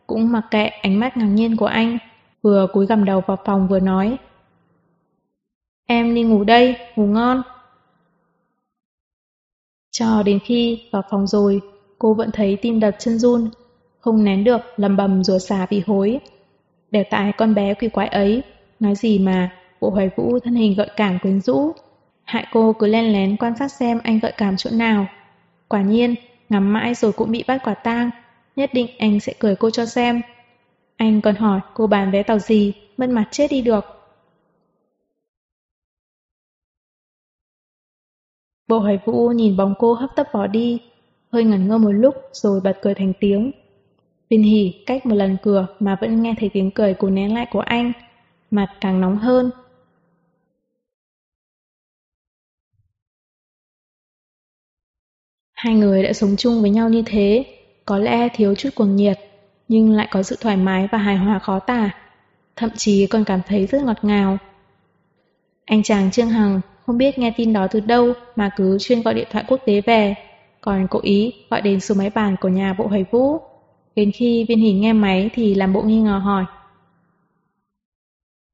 [0.07, 1.97] cũng mặc kệ ánh mắt ngạc nhiên của anh,
[2.41, 4.17] vừa cúi gằm đầu vào phòng vừa nói.
[5.85, 7.41] Em đi ngủ đây, ngủ ngon.
[9.91, 11.61] Cho đến khi vào phòng rồi,
[11.99, 13.49] cô vẫn thấy tim đập chân run,
[13.99, 16.19] không nén được lầm bầm rùa xà vì hối.
[16.91, 18.43] Đều tại con bé quỷ quái ấy,
[18.79, 19.51] nói gì mà
[19.81, 21.71] bộ hoài vũ thân hình gợi cảm quyến rũ.
[22.23, 25.05] Hại cô cứ len lén quan sát xem anh gợi cảm chỗ nào.
[25.67, 26.15] Quả nhiên,
[26.49, 28.09] ngắm mãi rồi cũng bị bắt quả tang.
[28.55, 30.21] Nhất định anh sẽ cười cô cho xem.
[30.97, 34.00] Anh còn hỏi cô bán vé tàu gì, mất mặt chết đi được.
[38.71, 40.81] Bộ hoài vũ nhìn bóng cô hấp tấp bỏ đi,
[41.31, 43.51] hơi ngẩn ngơ một lúc rồi bật cười thành tiếng.
[44.29, 47.47] Viên hỉ cách một lần cửa mà vẫn nghe thấy tiếng cười của nén lại
[47.51, 47.91] của anh,
[48.51, 49.51] mặt càng nóng hơn.
[55.53, 57.45] Hai người đã sống chung với nhau như thế,
[57.85, 59.19] có lẽ thiếu chút cuồng nhiệt,
[59.67, 61.89] nhưng lại có sự thoải mái và hài hòa khó tả,
[62.55, 64.37] thậm chí còn cảm thấy rất ngọt ngào.
[65.65, 66.61] Anh chàng Trương Hằng
[66.91, 69.81] không biết nghe tin đó từ đâu mà cứ chuyên gọi điện thoại quốc tế
[69.81, 70.15] về,
[70.61, 73.37] còn cố ý gọi đến số máy bàn của nhà bộ hoài vũ.
[73.95, 76.45] Đến khi viên hỷ nghe máy thì làm bộ nghi ngờ hỏi.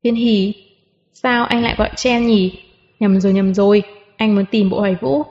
[0.04, 0.54] Viên hỷ,
[1.14, 2.64] sao anh lại gọi cho em nhỉ?
[3.00, 3.84] Nhầm rồi nhầm rồi,
[4.18, 5.24] anh muốn tìm bộ hoài vũ.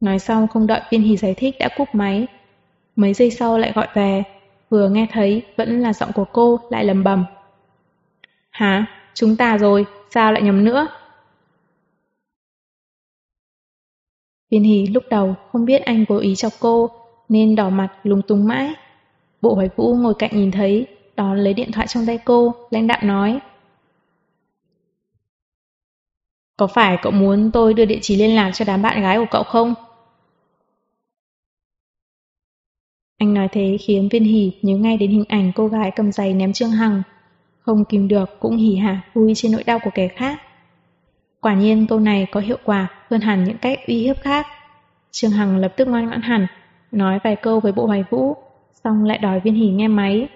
[0.00, 2.26] Nói xong không đợi viên hỷ giải thích đã cúp máy.
[2.96, 4.22] Mấy giây sau lại gọi về,
[4.70, 7.24] vừa nghe thấy vẫn là giọng của cô lại lầm bầm.
[8.50, 8.86] Hả?
[9.14, 10.88] Chúng ta rồi, sao lại nhầm nữa?
[14.50, 16.90] Viên hỷ lúc đầu không biết anh cố ý chọc cô,
[17.28, 18.74] nên đỏ mặt lúng túng mãi.
[19.42, 20.86] Bộ hoài vũ ngồi cạnh nhìn thấy,
[21.16, 23.40] đón lấy điện thoại trong tay cô, lãnh đạm nói.
[26.56, 29.26] Có phải cậu muốn tôi đưa địa chỉ liên lạc cho đám bạn gái của
[29.30, 29.74] cậu không?
[33.18, 36.34] Anh nói thế khiến viên hỉ nhớ ngay đến hình ảnh cô gái cầm giày
[36.34, 37.02] ném Trương Hằng.
[37.60, 40.40] Không kìm được cũng hỉ hả vui trên nỗi đau của kẻ khác.
[41.40, 44.46] Quả nhiên câu này có hiệu quả hơn hẳn những cách uy hiếp khác.
[45.10, 46.46] Trương Hằng lập tức ngoan ngoãn hẳn,
[46.92, 48.36] nói vài câu với bộ hoài vũ,
[48.84, 50.28] xong lại đòi viên hỉ nghe máy.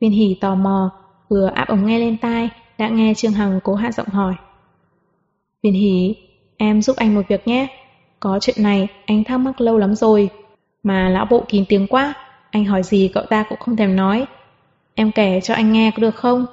[0.00, 0.90] Viên hỉ tò mò,
[1.28, 2.48] vừa áp ống nghe lên tai,
[2.78, 4.34] đã nghe Trương Hằng cố hạ giọng hỏi.
[5.62, 6.16] Viên hỉ,
[6.56, 7.66] em giúp anh một việc nhé.
[8.20, 10.30] Có chuyện này anh thắc mắc lâu lắm rồi,
[10.82, 12.14] mà lão bộ kín tiếng quá,
[12.50, 14.26] anh hỏi gì cậu ta cũng không thèm nói.
[14.94, 16.46] Em kể cho anh nghe có được không?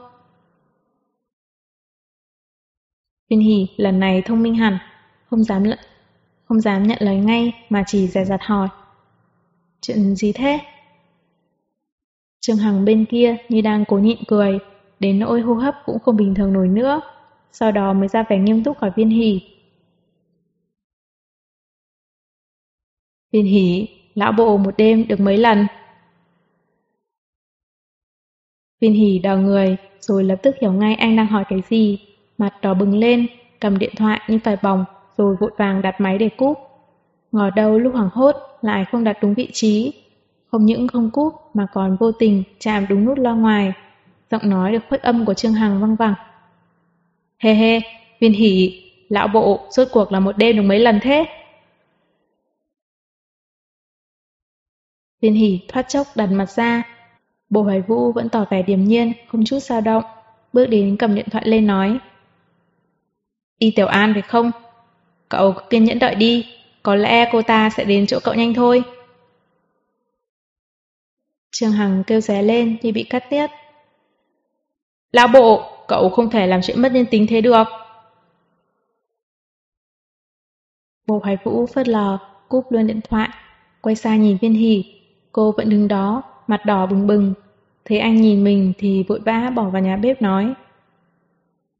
[3.29, 4.77] Viên hỉ lần này thông minh hẳn,
[5.29, 5.79] không dám lận,
[6.45, 8.67] không dám nhận lời ngay mà chỉ dè dặt hỏi.
[9.81, 10.59] Chuyện gì thế?
[12.39, 14.59] Trương Hằng bên kia như đang cố nhịn cười,
[14.99, 17.01] đến nỗi hô hấp cũng không bình thường nổi nữa,
[17.51, 19.41] sau đó mới ra vẻ nghiêm túc hỏi viên hỉ.
[23.31, 25.67] Viên hỉ, lão bộ một đêm được mấy lần?
[28.79, 31.99] Viên hỉ đào người, rồi lập tức hiểu ngay anh đang hỏi cái gì,
[32.37, 33.27] mặt đỏ bừng lên,
[33.59, 34.85] cầm điện thoại như phải bỏng
[35.17, 36.57] rồi vội vàng đặt máy để cúp.
[37.31, 39.93] Ngỏ đầu lúc hoảng hốt lại không đặt đúng vị trí.
[40.51, 43.73] Không những không cúp mà còn vô tình chạm đúng nút lo ngoài.
[44.31, 46.13] Giọng nói được khuất âm của Trương Hằng văng vẳng.
[47.39, 47.79] Hê hê,
[48.19, 51.25] viên hỉ, lão bộ, rốt cuộc là một đêm được mấy lần thế?
[55.21, 56.83] Viên hỉ thoát chốc đặt mặt ra.
[57.49, 60.03] Bộ hoài vũ vẫn tỏ vẻ điềm nhiên, không chút sao động.
[60.53, 61.99] Bước đến cầm điện thoại lên nói.
[63.63, 64.51] Y Tiểu An phải không?
[65.29, 66.47] Cậu kiên nhẫn đợi đi,
[66.83, 68.83] có lẽ cô ta sẽ đến chỗ cậu nhanh thôi.
[71.51, 73.47] Trương Hằng kêu ré lên như bị cắt tiết.
[75.11, 77.63] Lão bộ, cậu không thể làm chuyện mất nhân tính thế được.
[81.07, 82.17] Bộ Hoài Vũ phớt lờ,
[82.49, 83.29] cúp luôn điện thoại,
[83.81, 84.85] quay sang nhìn viên hỉ.
[85.31, 87.33] Cô vẫn đứng đó, mặt đỏ bừng bừng.
[87.85, 90.53] Thấy anh nhìn mình thì vội vã bỏ vào nhà bếp nói.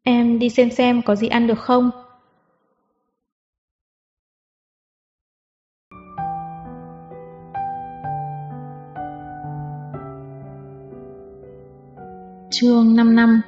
[0.05, 1.91] Em đi xem xem có gì ăn được không?
[12.51, 13.41] Chương 5 năm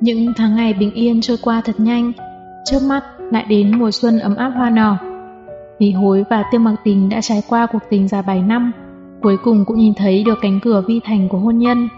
[0.00, 2.12] Những tháng ngày bình yên trôi qua thật nhanh,
[2.64, 4.96] trước mắt lại đến mùa xuân ấm áp hoa nở.
[5.78, 8.72] Lý hối và tiêu mặc tình đã trải qua cuộc tình dài 7 năm,
[9.22, 11.88] cuối cùng cũng nhìn thấy được cánh cửa vi thành của hôn nhân.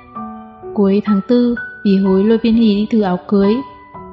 [0.75, 1.39] Cuối tháng 4,
[1.85, 3.55] vì hối lôi viên hỷ đi thử áo cưới.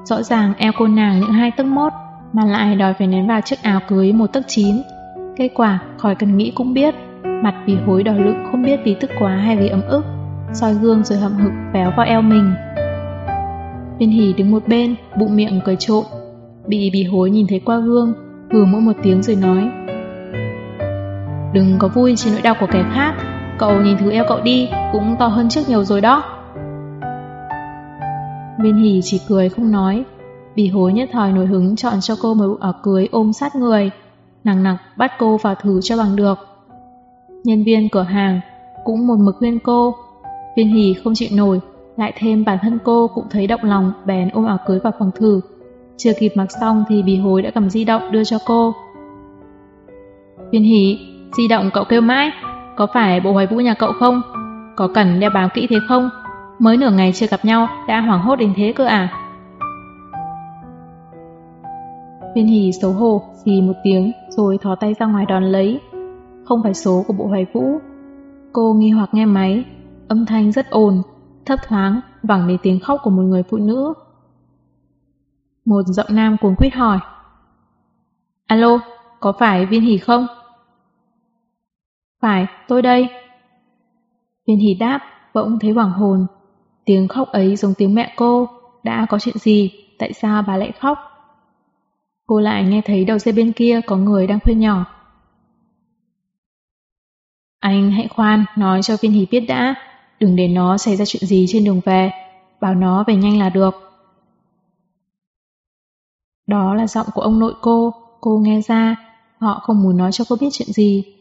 [0.04, 1.94] Rõ ràng eo cô nàng những hai tấc mốt,
[2.34, 4.76] mà lại đòi phải ném vào chiếc áo cưới một tấc chín.
[5.38, 6.96] Kết quả, khỏi cần nghĩ cũng biết,
[7.44, 10.06] mặt vì hối đỏ lực không biết vì tức quá hay vì ấm ức,
[10.54, 12.54] soi gương rồi hậm hực véo vào eo mình.
[14.00, 16.04] Viên hỷ đứng một bên, bụng miệng cười trộn,
[16.68, 18.14] bị bì hối nhìn thấy qua gương,
[18.52, 19.70] hừ mỗi một tiếng rồi nói.
[21.56, 23.14] Đừng có vui trên nỗi đau của kẻ khác,
[23.60, 26.24] cậu nhìn thứ eo cậu đi, cũng to hơn trước nhiều rồi đó.
[28.60, 30.04] Viên hỷ chỉ cười không nói,
[30.56, 33.92] bì hối nhất thời nổi hứng chọn cho cô một áo cưới ôm sát người,
[34.44, 36.38] nặng nặc bắt cô vào thử cho bằng được.
[37.44, 38.40] Nhân viên cửa hàng
[38.84, 39.96] cũng một mực khuyên cô,
[40.58, 41.60] viên hỷ không chịu nổi,
[41.98, 45.12] lại thêm bản thân cô cũng thấy động lòng bèn ôm áo cưới vào phòng
[45.16, 45.42] thử.
[45.98, 48.74] Chưa kịp mặc xong thì bì hối đã cầm di động đưa cho cô.
[50.52, 52.32] Viên hỷ, di động cậu kêu mãi,
[52.76, 54.22] có phải bộ hoài vũ nhà cậu không?
[54.76, 56.10] Có cần đeo bám kỹ thế không?
[56.60, 59.10] mới nửa ngày chưa gặp nhau đã hoảng hốt đến thế cơ à?
[62.36, 65.82] Viên hỉ xấu hổ, xì một tiếng rồi thò tay ra ngoài đón lấy.
[66.46, 67.80] Không phải số của bộ hoài vũ.
[68.54, 69.66] Cô nghi hoặc nghe máy,
[70.08, 71.02] âm thanh rất ồn,
[71.46, 73.94] thấp thoáng, vẳng đến tiếng khóc của một người phụ nữ.
[75.66, 77.00] Một giọng nam cuồng quýt hỏi.
[78.48, 78.80] Alo,
[79.20, 80.28] có phải viên hỉ không?
[82.26, 83.10] Phải, tôi đây.
[84.48, 85.00] Viên hỉ đáp,
[85.34, 86.26] bỗng thấy hoảng hồn.
[86.86, 88.50] Tiếng khóc ấy giống tiếng mẹ cô.
[88.84, 89.72] Đã có chuyện gì?
[90.00, 90.98] Tại sao bà lại khóc?
[92.28, 94.86] Cô lại nghe thấy đầu dây bên kia có người đang khuyên nhỏ.
[97.60, 99.76] Anh hãy khoan, nói cho viên hỷ biết đã.
[100.20, 102.12] Đừng để nó xảy ra chuyện gì trên đường về.
[102.62, 103.76] Bảo nó về nhanh là được.
[106.48, 107.94] Đó là giọng của ông nội cô.
[108.22, 108.96] Cô nghe ra.
[109.38, 111.15] Họ không muốn nói cho cô biết chuyện gì.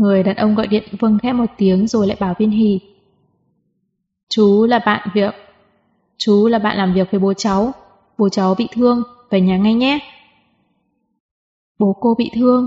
[0.00, 2.80] Người đàn ông gọi điện vâng khẽ một tiếng rồi lại bảo viên hỷ.
[4.28, 5.34] Chú là bạn việc.
[6.18, 7.72] Chú là bạn làm việc với bố cháu.
[8.18, 9.98] Bố cháu bị thương, về nhà ngay nhé.
[11.78, 12.66] Bố cô bị thương.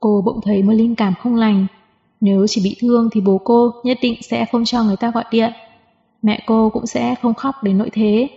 [0.00, 1.66] Cô bỗng thấy một linh cảm không lành.
[2.20, 5.24] Nếu chỉ bị thương thì bố cô nhất định sẽ không cho người ta gọi
[5.30, 5.52] điện.
[6.22, 8.28] Mẹ cô cũng sẽ không khóc đến nỗi thế.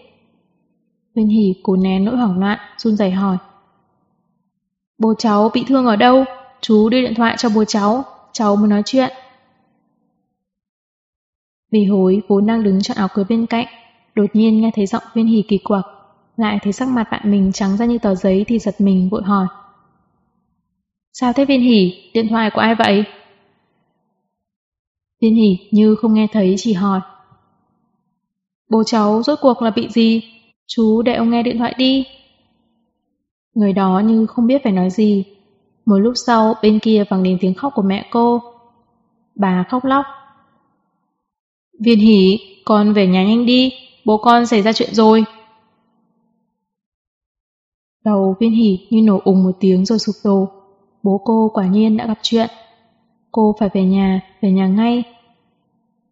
[1.15, 3.37] viên Hỷ cố nén nỗi hoảng loạn, run rẩy hỏi.
[4.97, 6.25] Bố cháu bị thương ở đâu?
[6.61, 9.13] Chú đưa điện thoại cho bố cháu, cháu muốn nói chuyện.
[11.71, 13.65] Vì hối vốn đang đứng chọn áo cưới bên cạnh,
[14.15, 15.85] đột nhiên nghe thấy giọng viên hỉ kỳ quặc,
[16.37, 19.23] lại thấy sắc mặt bạn mình trắng ra như tờ giấy thì giật mình vội
[19.23, 19.47] hỏi.
[21.13, 23.03] Sao thế viên hỉ, điện thoại của ai vậy?
[25.21, 27.01] Viên hỉ như không nghe thấy chỉ hỏi.
[28.69, 30.23] Bố cháu rốt cuộc là bị gì?
[30.67, 32.05] Chú để ông nghe điện thoại đi.
[33.53, 35.25] Người đó như không biết phải nói gì.
[35.91, 38.41] Một lúc sau bên kia vang đến tiếng khóc của mẹ cô.
[39.35, 40.05] Bà khóc lóc.
[41.79, 43.73] Viên hỉ, con về nhà nhanh đi,
[44.05, 45.23] bố con xảy ra chuyện rồi.
[48.03, 50.47] Đầu viên hỉ như nổ ùng một tiếng rồi sụp đổ.
[51.03, 52.49] Bố cô quả nhiên đã gặp chuyện.
[53.31, 55.03] Cô phải về nhà, về nhà ngay.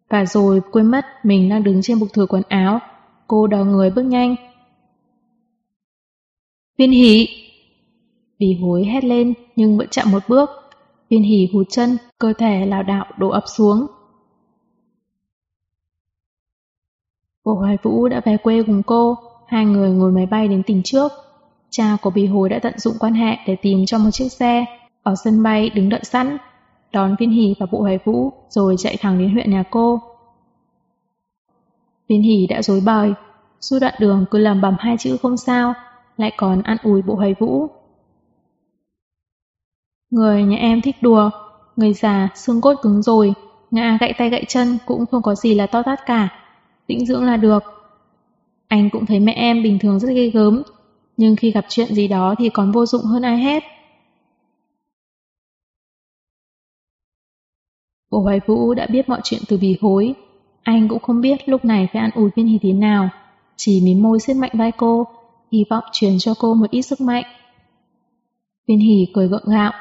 [0.08, 2.78] Và rồi quên mất mình đang đứng trên bục thừa quần áo.
[3.26, 4.36] Cô đò người bước nhanh.
[6.78, 7.28] Viên hỉ!
[8.40, 10.50] Vì hối hét lên nhưng vẫn chậm một bước.
[11.08, 13.86] Viên hỉ hụt chân, cơ thể lảo đảo đổ ập xuống.
[17.44, 20.82] Bộ Hoài Vũ đã về quê cùng cô, hai người ngồi máy bay đến tỉnh
[20.84, 21.12] trước.
[21.70, 24.64] Cha của Bì Hối đã tận dụng quan hệ để tìm cho một chiếc xe,
[25.02, 26.36] ở sân bay đứng đợi sẵn,
[26.92, 30.00] đón Viên Hỷ và Bộ Hoài Vũ rồi chạy thẳng đến huyện nhà cô.
[32.08, 33.12] Viên Hỷ đã dối bời,
[33.60, 35.74] suốt đoạn đường cứ lầm bầm hai chữ không sao,
[36.16, 37.68] lại còn ăn ủi Bộ Hoài Vũ.
[40.10, 41.30] Người nhà em thích đùa,
[41.76, 43.32] người già xương cốt cứng rồi,
[43.70, 46.28] ngã gãy tay gãy chân cũng không có gì là to tát cả
[46.86, 47.62] tĩnh dưỡng là được.
[48.68, 50.62] Anh cũng thấy mẹ em bình thường rất ghê gớm,
[51.16, 53.62] nhưng khi gặp chuyện gì đó thì còn vô dụng hơn ai hết.
[58.10, 60.14] Bộ Hoài Vũ đã biết mọi chuyện từ bì hối.
[60.62, 63.08] Anh cũng không biết lúc này phải ăn ủi viên hỉ thế nào.
[63.56, 65.06] Chỉ mím môi siết mạnh vai cô,
[65.52, 67.24] hy vọng truyền cho cô một ít sức mạnh.
[68.66, 69.72] Viên hỉ cười gượng gạo,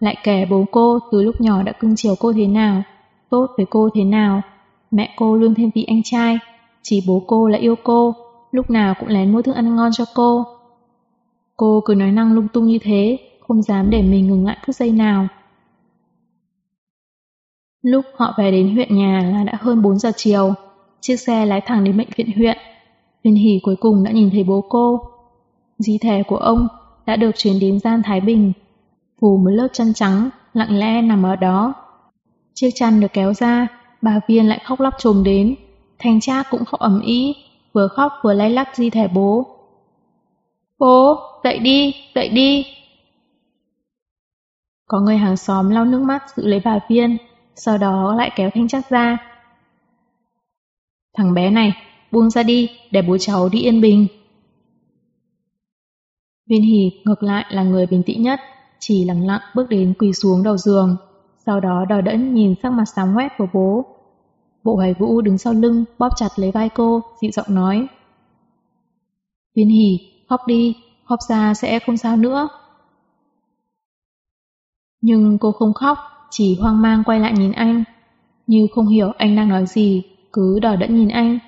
[0.00, 2.82] lại kể bố cô từ lúc nhỏ đã cưng chiều cô thế nào,
[3.30, 4.42] tốt với cô thế nào.
[4.90, 6.38] Mẹ cô luôn thêm vị anh trai,
[6.82, 8.14] chỉ bố cô là yêu cô,
[8.52, 10.44] lúc nào cũng lén mua thức ăn ngon cho cô.
[11.56, 13.18] Cô cứ nói năng lung tung như thế,
[13.48, 15.28] không dám để mình ngừng lại phút giây nào.
[17.82, 20.54] Lúc họ về đến huyện nhà là đã hơn 4 giờ chiều,
[21.00, 22.58] chiếc xe lái thẳng đến bệnh viện huyện.
[23.24, 25.00] Viên hỉ cuối cùng đã nhìn thấy bố cô.
[25.78, 26.68] Di thể của ông
[27.06, 28.52] đã được chuyển đến gian Thái Bình,
[29.20, 31.74] phủ một lớp chăn trắng, lặng lẽ nằm ở đó.
[32.54, 33.68] Chiếc chăn được kéo ra,
[34.02, 35.54] bà Viên lại khóc lóc trồm đến.
[35.98, 37.36] Thanh cha cũng khóc ẩm ý,
[37.72, 39.46] vừa khóc vừa lay lắc di thể bố.
[40.78, 42.66] Bố, dậy đi, dậy đi.
[44.86, 47.16] Có người hàng xóm lau nước mắt giữ lấy bà Viên,
[47.54, 49.18] sau đó lại kéo Thanh Trác ra.
[51.16, 51.72] Thằng bé này,
[52.12, 54.06] buông ra đi, để bố cháu đi yên bình.
[56.50, 58.40] Viên hì ngược lại là người bình tĩnh nhất,
[58.78, 60.96] chỉ lặng lặng bước đến quỳ xuống đầu giường,
[61.46, 63.84] sau đó đòi đẫn nhìn sắc mặt sáng quét của bố.
[64.64, 67.86] Bộ hoài vũ đứng sau lưng, bóp chặt lấy vai cô, dị giọng nói.
[69.54, 69.98] Viên hỉ,
[70.28, 72.48] khóc đi, khóc ra sẽ không sao nữa.
[75.00, 75.98] Nhưng cô không khóc,
[76.30, 77.84] chỉ hoang mang quay lại nhìn anh.
[78.46, 80.02] Như không hiểu anh đang nói gì,
[80.32, 81.38] cứ đỏ đẫn nhìn anh.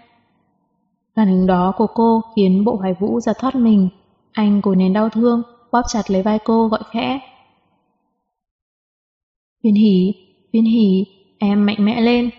[1.14, 3.88] Phản ứng đó của cô khiến bộ hoài vũ giật thoát mình.
[4.32, 7.20] Anh cố nén đau thương, bóp chặt lấy vai cô gọi khẽ.
[9.62, 10.14] Viên hỉ,
[10.52, 11.04] viên hỉ,
[11.38, 12.30] em mạnh mẽ lên,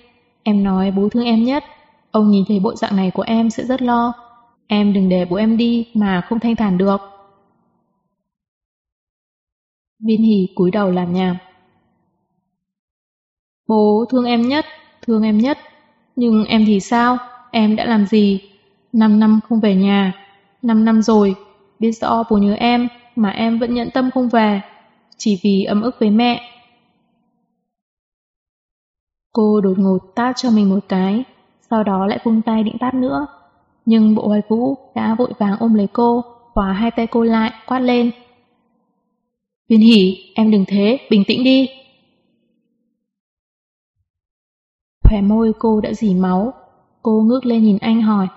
[0.43, 1.63] em nói bố thương em nhất.
[2.11, 4.13] Ông nhìn thấy bộ dạng này của em sẽ rất lo.
[4.67, 7.01] Em đừng để bố em đi mà không thanh thản được.
[9.99, 11.37] Viên hỉ cúi đầu làm nhảm.
[13.67, 14.65] Bố thương em nhất,
[15.01, 15.57] thương em nhất.
[16.15, 17.17] Nhưng em thì sao?
[17.51, 18.41] Em đã làm gì?
[18.93, 20.13] Năm năm không về nhà.
[20.61, 21.35] Năm năm rồi,
[21.79, 24.61] biết rõ bố nhớ em mà em vẫn nhận tâm không về.
[25.17, 26.41] Chỉ vì ấm ức với mẹ.
[29.33, 31.23] Cô đột ngột tát cho mình một cái,
[31.69, 33.27] sau đó lại vung tay định tát nữa.
[33.85, 36.23] Nhưng bộ hoài vũ đã vội vàng ôm lấy cô,
[36.53, 38.11] khóa hai tay cô lại, quát lên.
[39.69, 41.69] Viên hỉ, em đừng thế, bình tĩnh đi.
[45.03, 46.53] Khỏe môi cô đã dỉ máu,
[47.01, 48.27] cô ngước lên nhìn anh hỏi.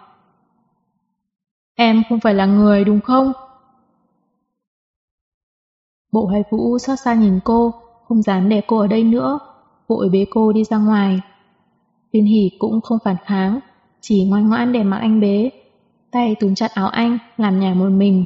[1.74, 3.32] Em không phải là người đúng không?
[6.14, 7.74] Bộ hoài vũ xót xa nhìn cô,
[8.08, 9.38] không dám để cô ở đây nữa,
[9.88, 11.20] vội bế cô đi ra ngoài.
[12.12, 13.60] Viên hỉ cũng không phản kháng,
[14.00, 15.50] chỉ ngoan ngoãn để mặc anh bế,
[16.10, 18.24] tay túm chặt áo anh, làm nhà một mình.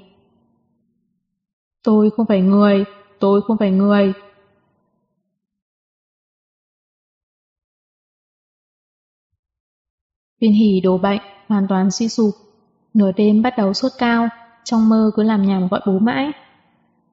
[1.82, 2.84] Tôi không phải người,
[3.20, 4.12] tôi không phải người.
[10.40, 12.34] Viên hỉ đổ bệnh, hoàn toàn suy sụp.
[12.94, 14.28] Nửa đêm bắt đầu sốt cao,
[14.64, 16.32] trong mơ cứ làm nhảm gọi bố mãi.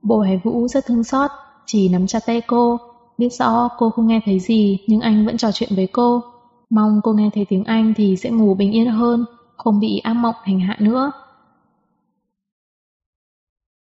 [0.06, 1.32] Bộ hải vũ rất thương xót,
[1.66, 2.78] chỉ nắm chặt tay cô,
[3.18, 6.22] biết rõ cô không nghe thấy gì nhưng anh vẫn trò chuyện với cô.
[6.70, 9.26] Mong cô nghe thấy tiếng Anh thì sẽ ngủ bình yên hơn,
[9.58, 11.12] không bị ác mộng hành hạ nữa.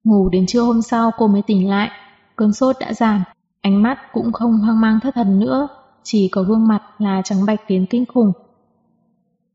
[0.05, 1.91] Ngủ đến trưa hôm sau cô mới tỉnh lại,
[2.37, 3.23] cơn sốt đã giảm,
[3.61, 5.69] ánh mắt cũng không hoang mang thất thần nữa,
[6.03, 8.33] chỉ có gương mặt là trắng bạch đến kinh khủng.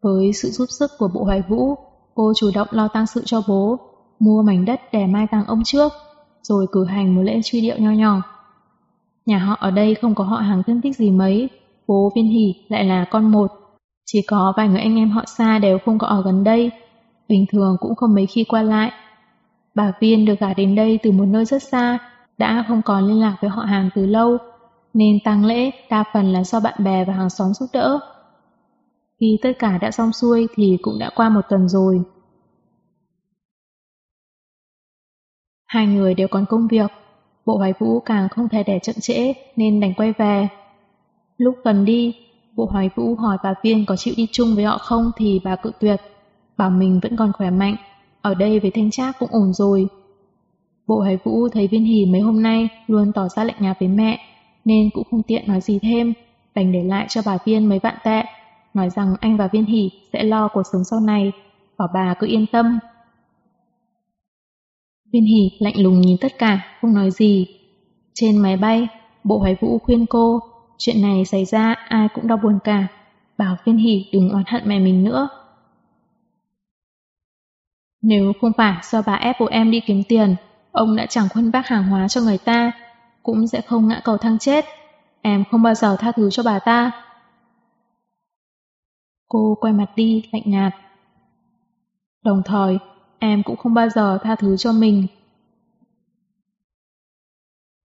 [0.02, 1.76] Với sự giúp sức của bộ hoài vũ,
[2.16, 3.80] cô chủ động lo tang sự cho bố,
[4.20, 5.92] mua mảnh đất để mai tang ông trước,
[6.42, 8.22] rồi cử hành một lễ truy điệu nho nhỏ.
[9.26, 11.50] Nhà họ ở đây không có họ hàng thân thích gì mấy,
[11.88, 13.52] bố Viên Hỷ lại là con một.
[14.06, 16.72] Chỉ có vài người anh em họ xa đều không có ở gần đây,
[17.28, 18.92] bình thường cũng không mấy khi qua lại.
[19.76, 21.98] Bà Viên được gả đến đây từ một nơi rất xa,
[22.38, 24.38] đã không còn liên lạc với họ hàng từ lâu,
[24.94, 28.00] nên tang lễ đa phần là do bạn bè và hàng xóm giúp đỡ.
[29.20, 32.02] Khi tất cả đã xong xuôi thì cũng đã qua một tuần rồi.
[35.72, 36.92] Hai người đều còn công việc,
[37.46, 40.48] bộ hoài vũ càng không thể để chậm trễ nên đành quay về.
[41.38, 42.16] Lúc gần đi,
[42.56, 45.56] bộ hoài vũ hỏi bà Viên có chịu đi chung với họ không thì bà
[45.56, 46.02] cự tuyệt,
[46.58, 47.76] bảo mình vẫn còn khỏe mạnh,
[48.22, 49.88] ở đây với thanh trác cũng ổn rồi.
[50.88, 53.90] Bộ hoài vũ thấy viên hỉ mấy hôm nay luôn tỏ ra lạnh nhạt với
[53.90, 54.20] mẹ,
[54.66, 56.14] nên cũng không tiện nói gì thêm,
[56.56, 58.24] đành để lại cho bà Viên mấy vạn tệ,
[58.74, 61.32] nói rằng anh và viên hỉ sẽ lo cuộc sống sau này,
[61.78, 62.80] bảo bà cứ yên tâm.
[65.12, 67.48] Viên Hỷ lạnh lùng nhìn tất cả, không nói gì.
[68.14, 68.88] Trên máy bay,
[69.24, 70.40] bộ hoài vũ khuyên cô
[70.84, 72.88] Chuyện này xảy ra ai cũng đau buồn cả.
[73.38, 75.30] Bảo viên Hỷ đừng oán hận mẹ mình nữa.
[78.02, 80.36] Nếu không phải do bà ép bố em đi kiếm tiền,
[80.72, 82.72] ông đã chẳng khuân vác hàng hóa cho người ta,
[83.24, 84.66] cũng sẽ không ngã cầu thăng chết.
[85.22, 86.92] Em không bao giờ tha thứ cho bà ta.
[89.28, 90.74] Cô quay mặt đi, lạnh nhạt.
[92.24, 92.78] Đồng thời,
[93.22, 95.08] em cũng không bao giờ tha thứ cho mình.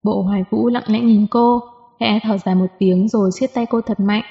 [0.02, 1.60] Bộ hoài vũ lặng lẽ nhìn cô,
[2.02, 4.22] Khẽ thở dài một tiếng rồi siết tay cô thật mạnh.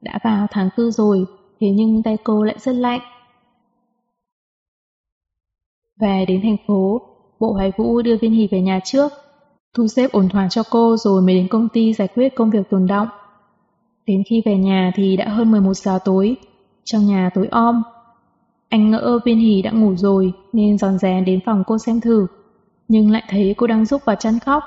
[0.00, 1.24] Đã vào tháng tư rồi,
[1.60, 3.00] thế nhưng tay cô lại rất lạnh.
[6.00, 7.00] Về đến thành phố,
[7.40, 9.12] bộ hoài vũ đưa viên hỷ về nhà trước,
[9.74, 12.70] thu xếp ổn thỏa cho cô rồi mới đến công ty giải quyết công việc
[12.70, 13.08] tồn động.
[14.06, 16.36] Đến khi về nhà thì đã hơn 11 giờ tối,
[16.84, 17.82] trong nhà tối om.
[18.68, 22.26] Anh ngỡ viên hỉ đã ngủ rồi nên giòn rén đến phòng cô xem thử,
[22.88, 24.62] nhưng lại thấy cô đang rúc vào chăn khóc.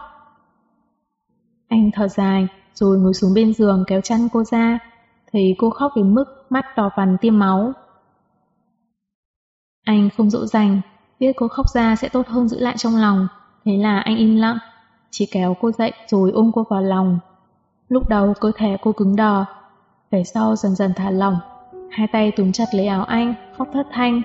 [1.68, 4.80] Anh thở dài, rồi ngồi xuống bên giường kéo chăn cô ra,
[5.32, 7.74] thấy cô khóc đến mức mắt đỏ vằn tiêm máu.
[9.86, 10.82] Anh không dỗ dành,
[11.20, 13.28] biết cô khóc ra sẽ tốt hơn giữ lại trong lòng,
[13.66, 14.58] thế là anh im lặng,
[15.12, 17.20] chỉ kéo cô dậy rồi ôm cô vào lòng.
[17.88, 19.46] Lúc đầu cơ thể cô cứng đờ,
[20.12, 21.38] về sau dần dần thả lỏng,
[21.92, 24.22] hai tay túm chặt lấy áo anh, khóc thất thanh.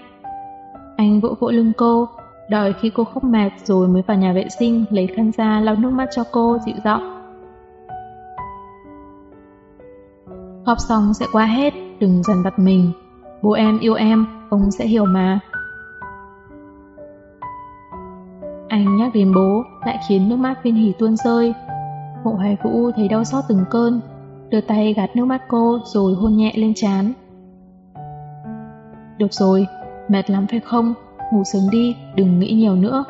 [0.96, 2.08] Anh vỗ vỗ lưng cô,
[2.48, 5.76] đợi khi cô khóc mệt rồi mới vào nhà vệ sinh lấy khăn ra lau
[5.76, 7.14] nước mắt cho cô dịu giọng.
[10.66, 12.92] họp xong sẽ qua hết, đừng dần vặt mình.
[13.42, 15.40] Bố em yêu em, ông sẽ hiểu mà.
[18.68, 21.54] Anh nhắc đến bố, lại khiến nước mắt viên hỉ tuôn rơi.
[22.24, 24.00] Mộ hoài vũ thấy đau xót từng cơn,
[24.50, 27.12] đưa tay gạt nước mắt cô rồi hôn nhẹ lên trán.
[29.18, 29.66] Được rồi,
[30.08, 30.94] mệt lắm phải không?
[31.32, 33.04] Ngủ sớm đi, đừng nghĩ nhiều nữa.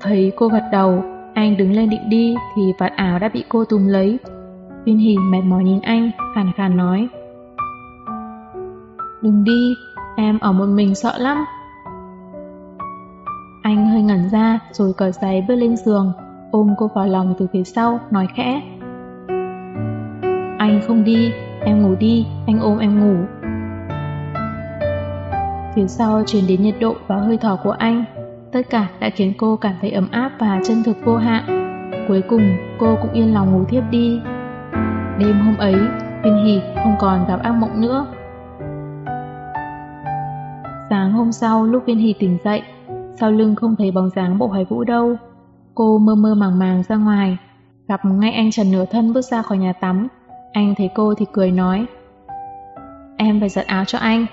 [0.00, 1.02] Thấy cô gật đầu,
[1.34, 4.18] anh đứng lên định đi thì vạt áo đã bị cô túm lấy,
[4.86, 7.08] Viên hình mệt mỏi nhìn anh, khàn khàn nói.
[9.22, 9.74] Đừng đi,
[10.16, 11.44] em ở một mình sợ lắm.
[13.62, 16.12] Anh hơi ngẩn ra rồi cởi giày bước lên giường,
[16.50, 18.62] ôm cô vào lòng từ phía sau, nói khẽ.
[20.58, 21.32] Anh không đi,
[21.66, 23.24] em ngủ đi, anh ôm em ngủ.
[25.74, 28.04] Phía sau truyền đến nhiệt độ và hơi thở của anh.
[28.52, 31.44] Tất cả đã khiến cô cảm thấy ấm áp và chân thực vô hạn.
[32.08, 32.42] Cuối cùng,
[32.78, 34.20] cô cũng yên lòng ngủ thiếp đi.
[35.18, 35.74] Đêm hôm ấy,
[36.24, 38.06] Viên Hỷ không còn gặp ác mộng nữa.
[40.90, 42.62] Sáng hôm sau, lúc Viên Hỷ tỉnh dậy,
[43.20, 45.16] sau lưng không thấy bóng dáng bộ hoài vũ đâu.
[45.74, 47.36] Cô mơ mơ màng màng ra ngoài,
[47.88, 50.08] gặp ngay anh Trần nửa thân bước ra khỏi nhà tắm.
[50.56, 51.86] Anh thấy cô thì cười nói,
[53.16, 54.26] Em phải giật áo cho anh,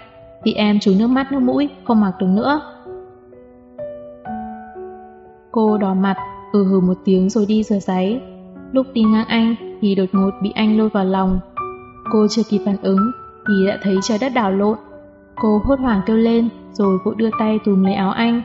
[0.43, 2.61] vì em chú nước mắt nước mũi, không mặc được nữa.
[5.51, 6.17] Cô đỏ mặt,
[6.53, 8.21] ừ hừ một tiếng rồi đi rửa giấy.
[8.71, 11.39] Lúc đi ngang anh thì đột ngột bị anh lôi vào lòng.
[12.11, 13.11] Cô chưa kịp phản ứng
[13.47, 14.77] thì đã thấy trời đất đảo lộn.
[15.35, 18.41] Cô hốt hoảng kêu lên rồi vội đưa tay túm lấy áo anh.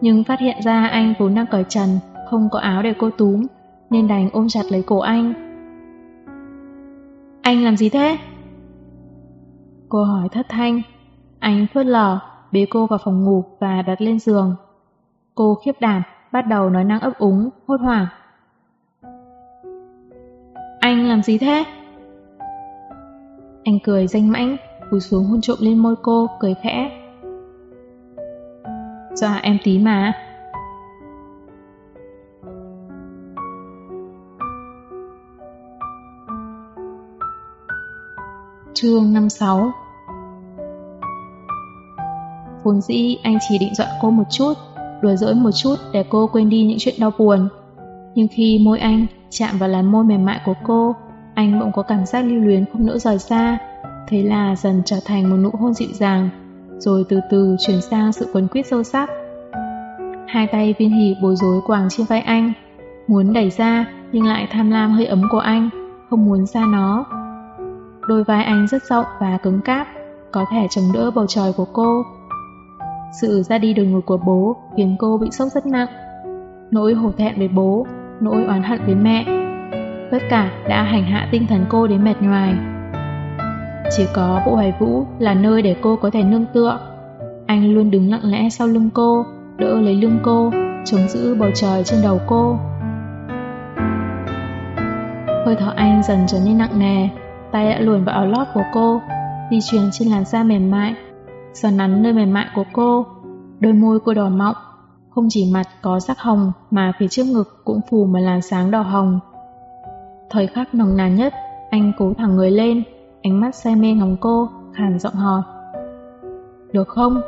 [0.00, 1.88] Nhưng phát hiện ra anh vốn đang cởi trần,
[2.30, 3.46] không có áo để cô túm,
[3.90, 5.47] nên đành ôm chặt lấy cổ anh.
[7.48, 8.18] Anh làm gì thế?
[9.88, 10.82] Cô hỏi thất thanh.
[11.38, 12.18] Anh phớt lờ,
[12.52, 14.56] bế cô vào phòng ngủ và đặt lên giường.
[15.34, 16.02] Cô khiếp đảm,
[16.32, 18.06] bắt đầu nói năng ấp úng, hốt hoảng.
[20.80, 21.64] Anh làm gì thế?
[23.64, 24.56] Anh cười danh mãnh,
[24.90, 26.90] cúi xuống hôn trộm lên môi cô, cười khẽ.
[29.14, 30.12] Dạ em tí mà.
[38.82, 39.72] Chương 56
[42.64, 44.52] Vốn dĩ anh chỉ định dọa cô một chút,
[45.02, 47.48] đùa dỗi một chút để cô quên đi những chuyện đau buồn.
[48.14, 50.94] Nhưng khi môi anh chạm vào làn môi mềm mại của cô,
[51.34, 53.58] anh bỗng có cảm giác lưu luyến không nỡ rời xa.
[54.08, 56.28] Thế là dần trở thành một nụ hôn dịu dàng,
[56.78, 59.10] rồi từ từ chuyển sang sự quấn quýt sâu sắc.
[60.28, 62.52] Hai tay viên hỉ bối rối quàng trên vai anh,
[63.06, 65.70] muốn đẩy ra nhưng lại tham lam hơi ấm của anh,
[66.10, 67.17] không muốn xa nó.
[68.08, 69.86] Đôi vai anh rất rộng và cứng cáp,
[70.32, 72.02] có thể chống đỡ bầu trời của cô.
[73.20, 75.88] Sự ra đi đột ngột của bố khiến cô bị sốc rất nặng.
[76.70, 77.86] Nỗi hổ thẹn với bố,
[78.20, 79.24] nỗi oán hận với mẹ.
[80.10, 82.54] Tất cả đã hành hạ tinh thần cô đến mệt nhoài.
[83.96, 86.78] Chỉ có bộ hoài vũ là nơi để cô có thể nương tựa.
[87.46, 89.26] Anh luôn đứng lặng lẽ sau lưng cô,
[89.56, 90.50] đỡ lấy lưng cô,
[90.84, 92.58] chống giữ bầu trời trên đầu cô.
[95.46, 97.08] Hơi thở anh dần trở nên nặng nề,
[97.52, 99.00] tay đã luồn vào áo lót của cô,
[99.50, 100.94] di chuyển trên làn da mềm mại,
[101.54, 103.06] sờ nắn nơi mềm mại của cô.
[103.60, 104.56] Đôi môi cô đỏ mọng,
[105.10, 108.70] không chỉ mặt có sắc hồng mà phía trước ngực cũng phủ một làn sáng
[108.70, 109.20] đỏ hồng.
[110.30, 111.34] Thời khắc nồng nàn nhất,
[111.70, 112.82] anh cố thẳng người lên,
[113.22, 115.42] ánh mắt say mê ngóng cô, khàn giọng hỏi.
[116.72, 117.20] Được không?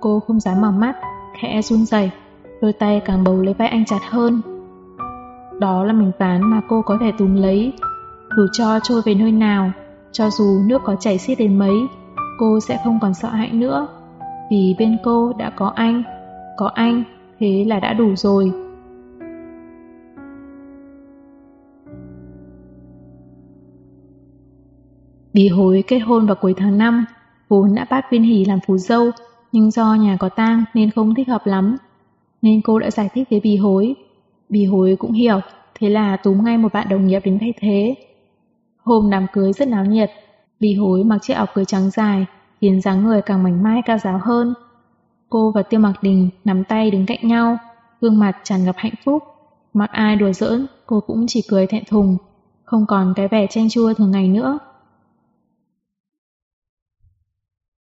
[0.00, 0.96] Cô không dám mở mắt,
[1.40, 2.10] khẽ run rẩy,
[2.62, 4.40] đôi tay càng bầu lấy vai anh chặt hơn.
[5.60, 7.72] Đó là mình tán mà cô có thể túm lấy,
[8.36, 9.72] dù cho trôi về nơi nào,
[10.12, 11.74] cho dù nước có chảy xiết đến mấy,
[12.38, 13.88] cô sẽ không còn sợ hãi nữa.
[14.50, 16.02] Vì bên cô đã có anh,
[16.56, 17.02] có anh,
[17.38, 18.52] thế là đã đủ rồi.
[25.32, 27.04] Bì hối kết hôn vào cuối tháng 5,
[27.48, 29.10] vốn đã bắt viên hỷ làm phú dâu,
[29.52, 31.76] nhưng do nhà có tang nên không thích hợp lắm.
[32.42, 33.94] Nên cô đã giải thích với bì hối.
[34.48, 35.40] Bì hối cũng hiểu,
[35.78, 37.94] thế là túm ngay một bạn đồng nghiệp đến thay thế.
[38.86, 40.10] Hôm đám cưới rất náo nhiệt,
[40.60, 42.26] bì hối mặc chiếc áo cưới trắng dài,
[42.60, 44.54] khiến dáng người càng mảnh mai cao giáo hơn.
[45.28, 47.58] Cô và Tiêu Mặc Đình nắm tay đứng cạnh nhau,
[48.00, 49.22] gương mặt tràn ngập hạnh phúc.
[49.74, 52.16] Mặc ai đùa giỡn, cô cũng chỉ cười thẹn thùng,
[52.64, 54.58] không còn cái vẻ chanh chua thường ngày nữa.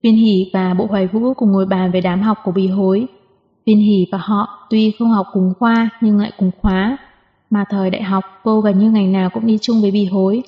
[0.03, 3.07] Viên Hỷ và Bộ Hoài Vũ cùng ngồi bàn về đám học của bì hối.
[3.65, 6.97] Viên Hỷ và họ tuy không học cùng khoa nhưng lại cùng khóa.
[7.49, 10.43] Mà thời đại học cô gần như ngày nào cũng đi chung với bì hối,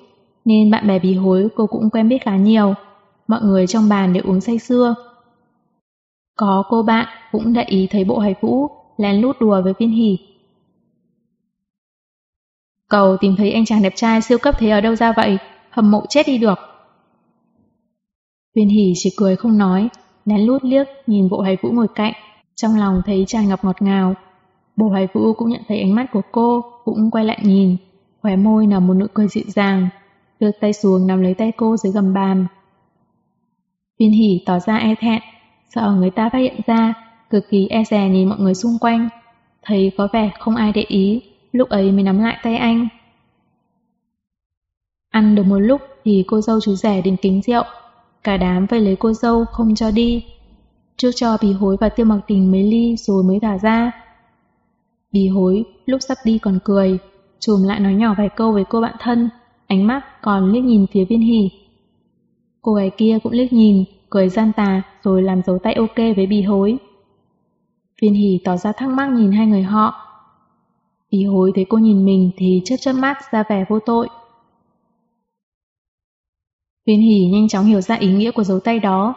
[0.48, 2.74] nên bạn bè bí hối cô cũng quen biết khá nhiều.
[3.28, 4.96] Mọi người trong bàn đều uống say xưa.
[6.38, 8.68] Có cô bạn cũng đã ý thấy Bộ hài Vũ
[8.98, 10.18] lén lút đùa với Viên hỉ.
[12.90, 15.38] Cầu tìm thấy anh chàng đẹp trai siêu cấp thế ở đâu ra vậy,
[15.70, 16.60] hầm mộ chết đi được.
[18.56, 19.90] Viên hỉ chỉ cười không nói,
[20.26, 22.14] lén lút liếc nhìn bộ hài vũ ngồi cạnh,
[22.56, 24.14] trong lòng thấy tràn ngập ngọt ngào.
[24.76, 27.78] Bộ hài vũ cũng nhận thấy ánh mắt của cô, cũng quay lại nhìn,
[28.22, 29.90] khóe môi nở một nụ cười dịu dàng,
[30.40, 32.46] đưa tay xuống nắm lấy tay cô dưới gầm bàn.
[34.00, 35.22] Viên hỉ tỏ ra e thẹn,
[35.76, 36.94] sợ người ta phát hiện ra,
[37.30, 39.10] cực kỳ e dè nhìn mọi người xung quanh.
[39.64, 42.88] Thấy có vẻ không ai để ý, lúc ấy mới nắm lại tay anh.
[45.10, 47.64] Ăn được một lúc thì cô dâu chú rẻ đến kính rượu.
[48.24, 50.26] Cả đám vây lấy cô dâu không cho đi.
[50.98, 53.92] Trước cho bì hối và tiêu mặc tình mấy ly rồi mới thả ra.
[55.12, 56.98] Bì hối lúc sắp đi còn cười,
[57.40, 59.30] chùm lại nói nhỏ vài câu với cô bạn thân,
[59.68, 61.50] ánh mắt còn liếc nhìn phía viên hỉ.
[62.62, 66.28] Cô gái kia cũng liếc nhìn, cười gian tà rồi làm dấu tay ok với
[66.28, 66.78] bì hối.
[68.02, 69.94] Viên hỉ tỏ ra thắc mắc nhìn hai người họ.
[71.12, 74.08] Bì hối thấy cô nhìn mình thì chớp chớp mắt ra vẻ vô tội.
[76.86, 79.16] Viên hỉ nhanh chóng hiểu ra ý nghĩa của dấu tay đó.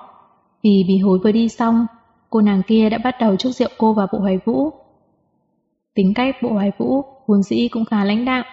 [0.62, 1.86] Vì bì hối vừa đi xong,
[2.31, 4.70] cô nàng kia đã bắt đầu chúc rượu cô và bộ hoài vũ.
[5.94, 8.44] Tính cách bộ hoài vũ vốn dĩ cũng khá lãnh đạm,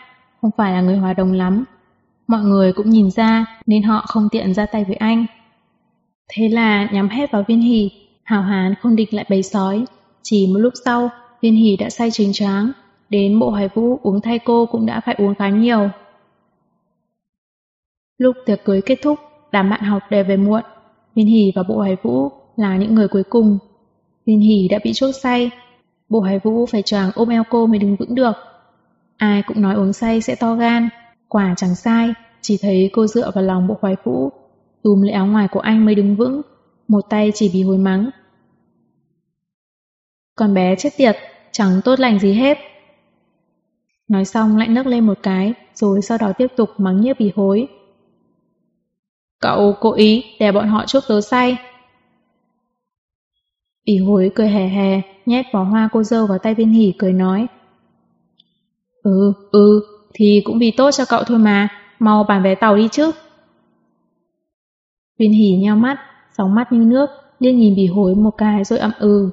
[0.41, 1.65] không phải là người hòa đồng lắm.
[2.27, 5.25] Mọi người cũng nhìn ra nên họ không tiện ra tay với anh.
[6.27, 7.91] Thế là nhắm hết vào viên hỉ,
[8.23, 9.85] hào hán không địch lại bầy sói.
[10.21, 11.09] Chỉ một lúc sau,
[11.41, 12.71] viên hỉ đã say trình tráng,
[13.09, 15.89] đến bộ hoài vũ uống thay cô cũng đã phải uống khá nhiều.
[18.17, 19.19] Lúc tiệc cưới kết thúc,
[19.51, 20.61] đám bạn học đều về muộn.
[21.15, 23.57] Viên hỉ và bộ hoài vũ là những người cuối cùng.
[24.25, 25.51] Viên hỉ đã bị chốt say,
[26.09, 28.33] bộ hoài vũ phải choàng ôm eo cô mới đứng vững được.
[29.17, 30.89] Ai cũng nói uống say sẽ to gan,
[31.27, 34.31] quả chẳng sai, chỉ thấy cô dựa vào lòng bộ khoái vũ,
[34.83, 36.41] túm lấy áo ngoài của anh mới đứng vững,
[36.87, 38.09] một tay chỉ bị hối mắng.
[40.35, 41.17] Con bé chết tiệt,
[41.51, 42.57] chẳng tốt lành gì hết.
[44.07, 47.31] Nói xong lại nấc lên một cái, rồi sau đó tiếp tục mắng nhiếc bì
[47.35, 47.67] hối.
[49.39, 51.57] Cậu cố ý để bọn họ chuốc tớ say.
[53.85, 57.13] Bì hối cười hè hè, nhét vỏ hoa cô dâu vào tay viên hỉ cười
[57.13, 57.47] nói.
[59.03, 61.67] Ừ, ừ, thì cũng vì tốt cho cậu thôi mà,
[61.99, 63.11] mau bàn vé tàu đi chứ.
[65.19, 65.97] Viên hỉ nheo mắt,
[66.37, 67.09] sóng mắt như nước,
[67.39, 69.29] liên nhìn bì hối một cái rồi ậm ừ.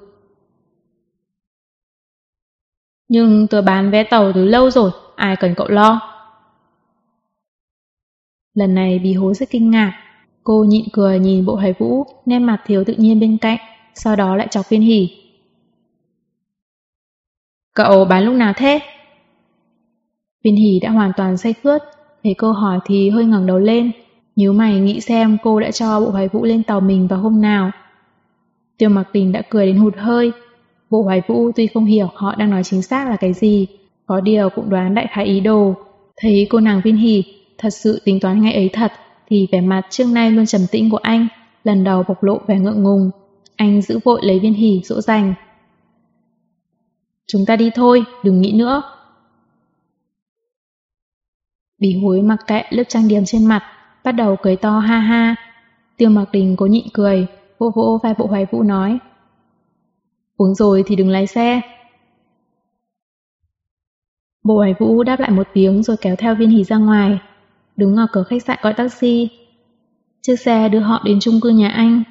[3.09, 6.01] Nhưng tôi bán vé tàu từ lâu rồi, ai cần cậu lo.
[8.55, 10.01] Lần này bì hối rất kinh ngạc,
[10.45, 13.59] cô nhịn cười nhìn bộ hài vũ, nem mặt thiếu tự nhiên bên cạnh,
[13.95, 15.09] sau đó lại chọc viên hỉ.
[17.75, 18.81] Cậu bán lúc nào thế?
[20.45, 21.83] Viên Hỷ đã hoàn toàn say khướt,
[22.25, 23.91] thấy cô hỏi thì hơi ngẩng đầu lên,
[24.37, 27.41] nhíu mày nghĩ xem cô đã cho bộ hoài vũ lên tàu mình vào hôm
[27.41, 27.71] nào.
[28.79, 30.33] Tiêu mặc tình đã cười đến hụt hơi.
[30.91, 33.67] Bộ hoài vũ tuy không hiểu họ đang nói chính xác là cái gì,
[34.07, 35.75] có điều cũng đoán đại khái ý đồ.
[36.17, 37.25] Thấy cô nàng viên Hỷ
[37.59, 38.93] thật sự tính toán ngay ấy thật,
[39.29, 41.27] thì vẻ mặt trước nay luôn trầm tĩnh của anh,
[41.65, 43.11] lần đầu bộc lộ vẻ ngượng ngùng.
[43.57, 45.35] Anh giữ vội lấy viên Hỷ dỗ dành.
[47.27, 48.83] Chúng ta đi thôi, đừng nghĩ nữa.
[51.85, 53.63] Bí hối mặc kệ lớp trang điểm trên mặt,
[54.05, 55.35] bắt đầu cười to ha ha.
[55.97, 57.27] Tiêu mặc đình cố nhịn cười,
[57.59, 58.99] vỗ vỗ vai bộ hoài vũ nói.
[60.37, 61.61] Uống rồi thì đừng lái xe.
[64.45, 67.19] Bộ hoài vũ đáp lại một tiếng rồi kéo theo viên hỉ ra ngoài,
[67.77, 69.29] đứng ở cửa khách sạn gọi taxi.
[70.23, 72.03] Chiếc xe đưa họ đến chung cư nhà anh.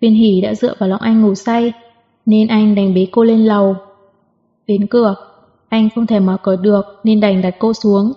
[0.00, 1.72] Viên hỉ đã dựa vào lòng anh ngủ say,
[2.26, 3.76] nên anh đành bế cô lên lầu.
[4.66, 5.14] Đến cửa,
[5.68, 8.12] anh không thể mở cửa được nên đành đặt cô xuống.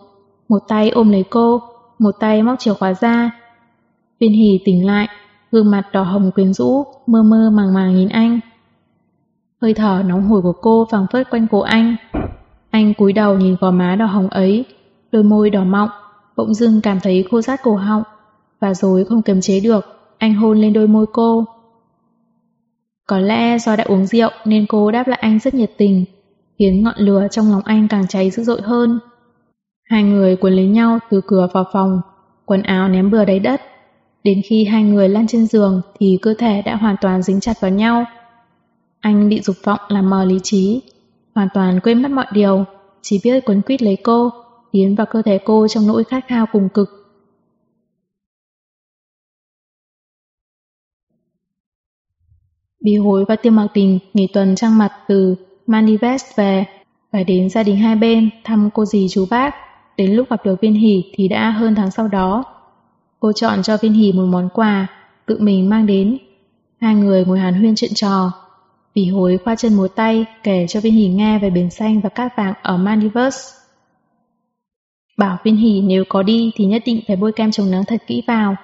[0.50, 1.62] Một tay ôm lấy cô,
[2.00, 3.32] một tay móc chìa khóa ra.
[4.20, 5.08] Viên Hỷ tỉnh lại,
[5.52, 8.40] gương mặt đỏ hồng quyến rũ, mơ mơ màng màng nhìn anh.
[9.62, 11.96] Hơi thở nóng hổi của cô phẳng phất quanh cổ anh.
[12.70, 14.66] Anh cúi đầu nhìn gò má đỏ hồng ấy,
[15.12, 15.90] đôi môi đỏ mọng,
[16.36, 18.04] bỗng dưng cảm thấy khô rát cổ họng,
[18.60, 19.86] và rồi không kiềm chế được,
[20.18, 21.46] anh hôn lên đôi môi cô.
[23.08, 26.06] Có lẽ do đã uống rượu nên cô đáp lại anh rất nhiệt tình,
[26.60, 29.00] khiến ngọn lửa trong lòng anh càng cháy dữ dội hơn.
[29.84, 32.02] Hai người quấn lấy nhau từ cửa vào phòng,
[32.46, 33.62] quần áo ném bừa đáy đất.
[34.24, 37.54] Đến khi hai người lăn trên giường thì cơ thể đã hoàn toàn dính chặt
[37.62, 38.06] vào nhau.
[39.00, 40.82] Anh bị dục vọng làm mờ lý trí,
[41.36, 42.66] hoàn toàn quên mất mọi điều,
[43.02, 44.30] chỉ biết quấn quýt lấy cô,
[44.72, 46.90] tiến vào cơ thể cô trong nỗi khát khao cùng cực.
[52.84, 55.36] Bí hối và tiêm mạc tình nghỉ tuần trang mặt từ
[55.68, 56.66] Manivest về,
[57.12, 59.56] phải đến gia đình hai bên thăm cô dì chú bác.
[59.98, 62.44] Đến lúc gặp được viên hỷ thì đã hơn tháng sau đó.
[63.20, 64.88] Cô chọn cho viên hỷ một món quà,
[65.26, 66.18] tự mình mang đến.
[66.82, 68.32] Hai người ngồi hàn huyên chuyện trò.
[68.96, 72.10] Vì hối khoa chân múa tay kể cho viên hỷ nghe về biển xanh và
[72.10, 73.54] cát vàng ở Maldives.
[75.18, 78.02] Bảo viên hỷ nếu có đi thì nhất định phải bôi kem chống nắng thật
[78.08, 78.56] kỹ vào.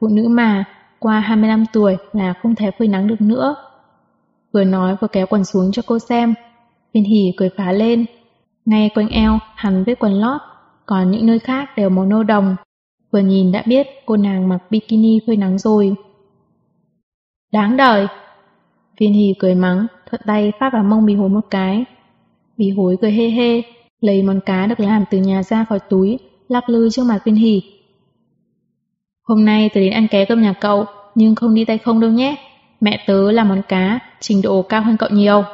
[0.00, 0.64] Phụ nữ mà,
[0.98, 3.54] qua 25 tuổi là không thể phơi nắng được nữa.
[4.52, 6.34] Vừa nói vừa kéo quần xuống cho cô xem.
[6.94, 8.06] Viên hỷ cười phá lên.
[8.64, 10.40] Ngay quanh eo, hắn vết quần lót,
[10.90, 12.56] còn những nơi khác đều màu nâu đồng.
[13.12, 15.94] Vừa nhìn đã biết cô nàng mặc bikini phơi nắng rồi.
[17.52, 18.06] Đáng đời!
[18.98, 21.84] Viên hì cười mắng, thuận tay phát vào mông bì hối một cái.
[22.56, 23.62] Bì hối cười hê hê,
[24.00, 26.18] lấy món cá được làm từ nhà ra khỏi túi,
[26.48, 27.62] lắc lư trước mặt viên hì
[29.22, 30.84] Hôm nay tớ đến ăn ké cơm nhà cậu,
[31.14, 32.36] nhưng không đi tay không đâu nhé.
[32.80, 35.44] Mẹ tớ làm món cá, trình độ cao hơn cậu nhiều.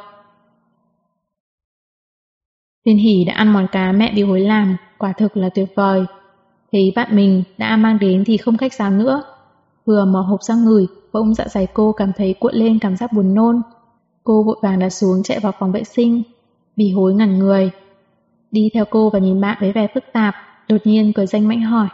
[2.87, 6.05] Viên Hỷ đã ăn món cá mẹ bị hối làm, quả thực là tuyệt vời.
[6.71, 9.23] Thấy bạn mình đã mang đến thì không khách sáo nữa.
[9.85, 13.13] Vừa mở hộp sang người, bỗng dạ dày cô cảm thấy cuộn lên cảm giác
[13.13, 13.61] buồn nôn.
[14.23, 16.23] Cô vội vàng đặt xuống chạy vào phòng vệ sinh,
[16.75, 17.71] bị hối ngẩn người.
[18.51, 20.35] Đi theo cô và nhìn bạn với vẻ phức tạp,
[20.67, 21.87] đột nhiên cười danh mãnh hỏi.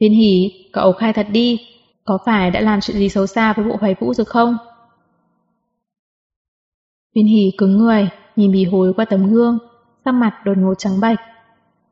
[0.00, 1.58] Viên Hỷ, cậu khai thật đi,
[2.04, 4.56] có phải đã làm chuyện gì xấu xa với bộ hoài vũ rồi không?
[7.14, 8.08] Viên Hỷ cứng người,
[8.40, 9.58] nhìn bì hối qua tấm gương,
[10.04, 11.18] sắc mặt đột ngột trắng bệch.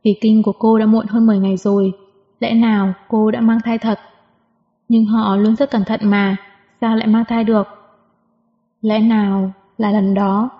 [0.03, 1.93] Kỳ kinh của cô đã muộn hơn 10 ngày rồi,
[2.41, 3.99] lẽ nào cô đã mang thai thật?
[4.89, 6.37] Nhưng họ luôn rất cẩn thận mà,
[6.81, 7.67] sao lại mang thai được?
[8.81, 10.51] Lẽ nào là lần đó,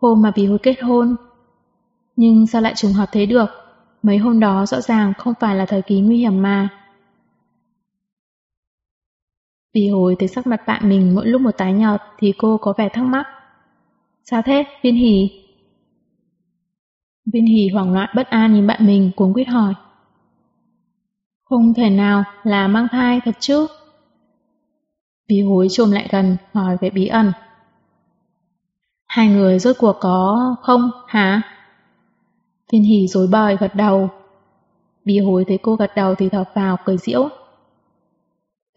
[0.00, 1.16] hôm mà bì hối kết hôn?
[2.16, 3.46] Nhưng sao lại trùng hợp thế được?
[4.02, 6.68] Mấy hôm đó rõ ràng không phải là thời kỳ nguy hiểm mà.
[9.72, 12.74] Bì hối thấy sắc mặt bạn mình mỗi lúc một tái nhợt thì cô có
[12.78, 13.26] vẻ thắc mắc.
[14.30, 15.30] Sao thế, viên hỷ?
[17.32, 19.74] Viên hỷ hoảng loạn bất an nhìn bạn mình cuống quyết hỏi.
[21.44, 23.66] Không thể nào là mang thai thật chứ?
[25.28, 27.32] Bí hối trồm lại gần hỏi về bí ẩn.
[29.06, 31.42] Hai người rốt cuộc có không hả?
[32.72, 34.08] Viên hỉ dối bời gật đầu.
[35.04, 37.28] Bí hối thấy cô gật đầu thì thở vào cười diễu.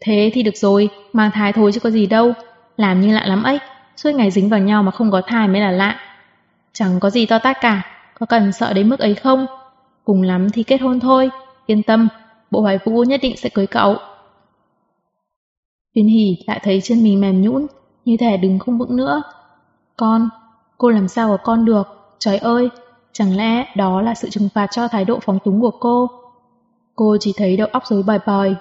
[0.00, 2.32] Thế thì được rồi, mang thai thôi chứ có gì đâu,
[2.76, 3.58] làm như lạ lắm ấy.
[4.02, 6.00] Suốt ngày dính vào nhau mà không có thai mới là lạ.
[6.72, 7.82] Chẳng có gì to tát cả,
[8.18, 9.46] có cần sợ đến mức ấy không?
[10.04, 11.30] Cùng lắm thì kết hôn thôi,
[11.66, 12.08] yên tâm,
[12.50, 13.96] bộ hoài vũ nhất định sẽ cưới cậu.
[15.94, 17.66] Viên hỉ lại thấy chân mình mềm nhũn,
[18.04, 19.22] như thể đứng không vững nữa.
[19.96, 20.28] Con,
[20.78, 22.68] cô làm sao có con được, trời ơi,
[23.12, 26.10] chẳng lẽ đó là sự trừng phạt cho thái độ phóng túng của cô?
[26.94, 28.54] Cô chỉ thấy đầu óc rối bời bời.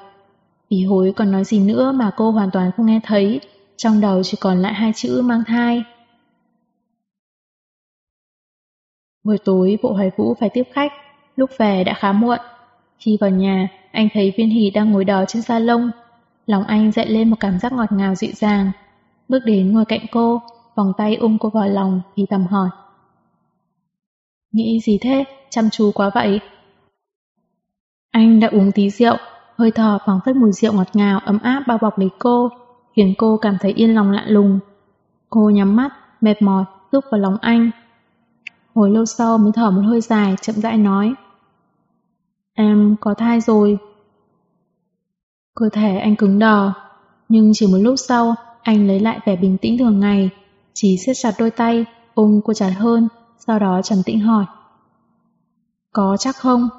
[0.68, 3.40] Ý hối còn nói gì nữa mà cô hoàn toàn không nghe thấy,
[3.82, 5.84] trong đầu chỉ còn lại hai chữ mang thai.
[9.24, 10.92] Buổi tối bộ hoài vũ phải tiếp khách,
[11.36, 12.40] lúc về đã khá muộn.
[12.98, 15.92] Khi vào nhà, anh thấy viên hỷ đang ngồi đó trên sa lông
[16.46, 18.72] Lòng anh dậy lên một cảm giác ngọt ngào dịu dàng.
[19.30, 20.42] Bước đến ngồi cạnh cô,
[20.76, 22.70] vòng tay ôm cô vào lòng thì tầm hỏi.
[24.52, 25.24] Nghĩ gì thế?
[25.50, 26.40] Chăm chú quá vậy?
[28.12, 29.18] Anh đã uống tí rượu,
[29.58, 32.50] hơi thở phóng phất mùi rượu ngọt ngào ấm áp bao bọc lấy cô
[32.96, 34.60] khiến cô cảm thấy yên lòng lạ lùng.
[35.30, 35.90] Cô nhắm mắt,
[36.22, 37.72] mệt mỏi, rúc vào lòng anh.
[38.76, 41.14] Hồi lâu sau mới thở một hơi dài, chậm rãi nói.
[42.54, 43.78] Em có thai rồi.
[45.56, 46.72] Cơ thể anh cứng đờ,
[47.30, 50.30] nhưng chỉ một lúc sau, anh lấy lại vẻ bình tĩnh thường ngày,
[50.74, 53.08] chỉ siết chặt đôi tay, ôm cô chặt hơn,
[53.48, 54.46] sau đó trầm tĩnh hỏi.
[55.94, 56.70] Có chắc không?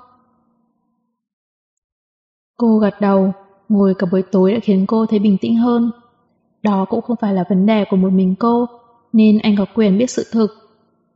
[2.56, 3.32] Cô gật đầu,
[3.68, 5.90] ngồi cả buổi tối đã khiến cô thấy bình tĩnh hơn.
[6.62, 8.66] Đó cũng không phải là vấn đề của một mình cô,
[9.12, 10.62] nên anh có quyền biết sự thực.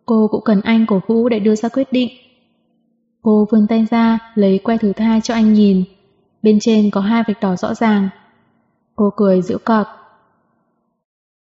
[0.06, 2.08] Cô cũng cần anh cổ vũ để đưa ra quyết định.
[3.22, 5.84] Cô vươn tay ra, lấy que thử thai cho anh nhìn.
[6.42, 8.08] Bên trên có hai vạch đỏ rõ ràng.
[8.96, 9.86] Cô cười giễu cợt.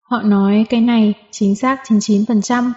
[0.02, 2.72] Họ nói cái này chính xác 99%.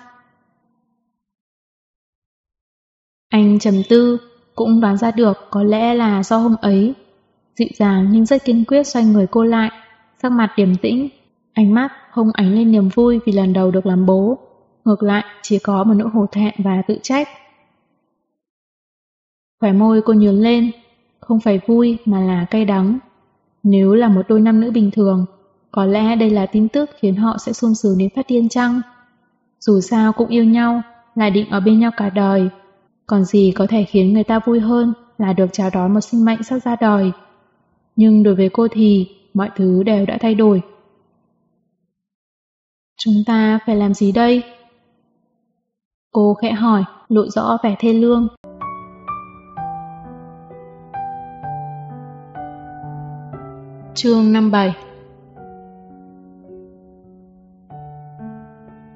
[3.29, 4.19] Anh trầm tư,
[4.55, 6.95] cũng đoán ra được có lẽ là do hôm ấy.
[7.57, 9.71] Dịu dàng nhưng rất kiên quyết xoay người cô lại,
[10.23, 11.09] sắc mặt điềm tĩnh,
[11.55, 14.39] ánh mắt không ánh lên niềm vui vì lần đầu được làm bố.
[14.85, 17.28] Ngược lại, chỉ có một nỗi hổ thẹn và tự trách.
[19.61, 20.70] Khỏe môi cô nhướng lên,
[21.20, 22.99] không phải vui mà là cay đắng.
[23.62, 25.27] Nếu là một đôi nam nữ bình thường,
[25.70, 28.81] có lẽ đây là tin tức khiến họ sẽ sung sướng đến phát điên chăng?
[29.61, 30.82] Dù sao cũng yêu nhau,
[31.15, 32.49] là định ở bên nhau cả đời.
[33.07, 36.24] Còn gì có thể khiến người ta vui hơn là được chào đón một sinh
[36.24, 37.12] mệnh sắp ra đời.
[37.97, 40.63] Nhưng đối với cô thì mọi thứ đều đã thay đổi.
[42.97, 44.43] Chúng ta phải làm gì đây?
[46.13, 48.29] Cô khẽ hỏi, lộ rõ vẻ thê lương.
[53.95, 54.75] Chương 57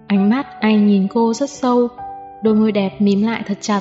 [0.07, 1.89] Ánh mắt anh nhìn cô rất sâu,
[2.43, 3.81] đôi môi đẹp mím lại thật chặt.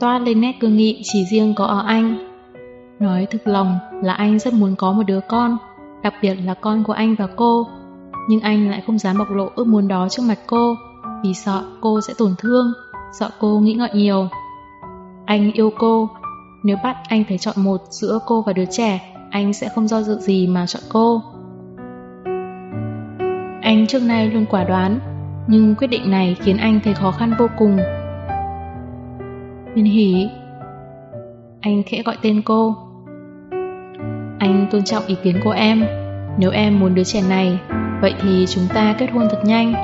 [0.00, 2.25] Toát lên nét cương nghị chỉ riêng có ở anh.
[3.00, 5.56] Nói thực lòng là anh rất muốn có một đứa con,
[6.02, 7.66] đặc biệt là con của anh và cô.
[8.28, 10.74] Nhưng anh lại không dám bộc lộ ước muốn đó trước mặt cô,
[11.24, 12.72] vì sợ cô sẽ tổn thương,
[13.12, 14.28] sợ cô nghĩ ngợi nhiều.
[15.26, 16.08] Anh yêu cô,
[16.64, 20.02] nếu bắt anh phải chọn một giữa cô và đứa trẻ, anh sẽ không do
[20.02, 21.22] dự gì mà chọn cô.
[23.62, 25.00] Anh trước nay luôn quả đoán,
[25.46, 27.76] nhưng quyết định này khiến anh thấy khó khăn vô cùng.
[29.74, 30.28] Minh hỉ,
[31.60, 32.85] Anh khẽ gọi tên cô.
[34.38, 35.84] Anh tôn trọng ý kiến của em.
[36.38, 37.60] Nếu em muốn đứa trẻ này,
[38.00, 39.74] vậy thì chúng ta kết hôn thật nhanh.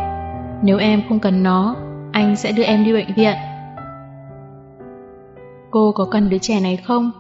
[0.62, 1.76] Nếu em không cần nó,
[2.12, 3.34] anh sẽ đưa em đi bệnh viện.
[5.70, 7.10] Cô có cần đứa trẻ này không?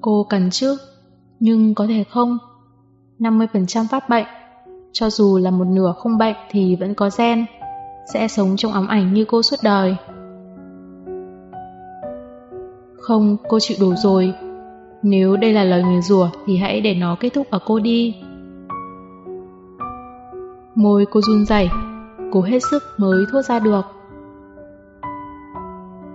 [0.00, 0.76] Cô cần chứ,
[1.40, 2.38] nhưng có thể không.
[3.18, 4.26] 50% phát bệnh,
[4.92, 7.44] cho dù là một nửa không bệnh thì vẫn có gen,
[8.12, 9.96] sẽ sống trong ám ảnh như cô suốt đời.
[12.96, 14.34] Không, cô chịu đủ rồi.
[15.02, 18.14] Nếu đây là lời nguyền rủa thì hãy để nó kết thúc ở cô đi.
[20.74, 21.68] Môi cô run rẩy,
[22.32, 23.82] cố hết sức mới thốt ra được.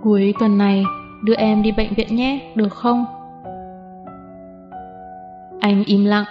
[0.02, 0.84] Cuối tuần này,
[1.24, 3.04] đưa em đi bệnh viện nhé, được không?
[5.60, 6.24] Anh im lặng,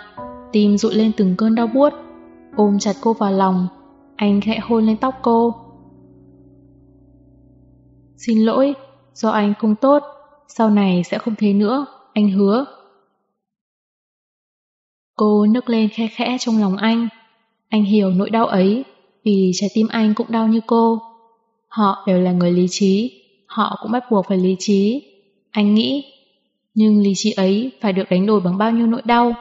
[0.52, 1.94] tim rụi lên từng cơn đau buốt,
[2.56, 3.68] ôm chặt cô vào lòng,
[4.16, 5.56] anh khẽ hôn lên tóc cô.
[8.18, 8.74] Xin lỗi,
[9.14, 10.04] do anh không tốt,
[10.48, 11.86] sau này sẽ không thế nữa,
[12.18, 12.65] anh hứa.
[15.15, 17.07] Cô nức lên khe khẽ trong lòng anh.
[17.69, 18.84] Anh hiểu nỗi đau ấy,
[19.23, 21.02] vì trái tim anh cũng đau như cô.
[21.68, 25.03] Họ đều là người lý trí, họ cũng bắt buộc phải lý trí.
[25.52, 26.14] Anh nghĩ,
[26.73, 29.34] nhưng lý trí ấy phải được đánh đổi bằng bao nhiêu nỗi đau.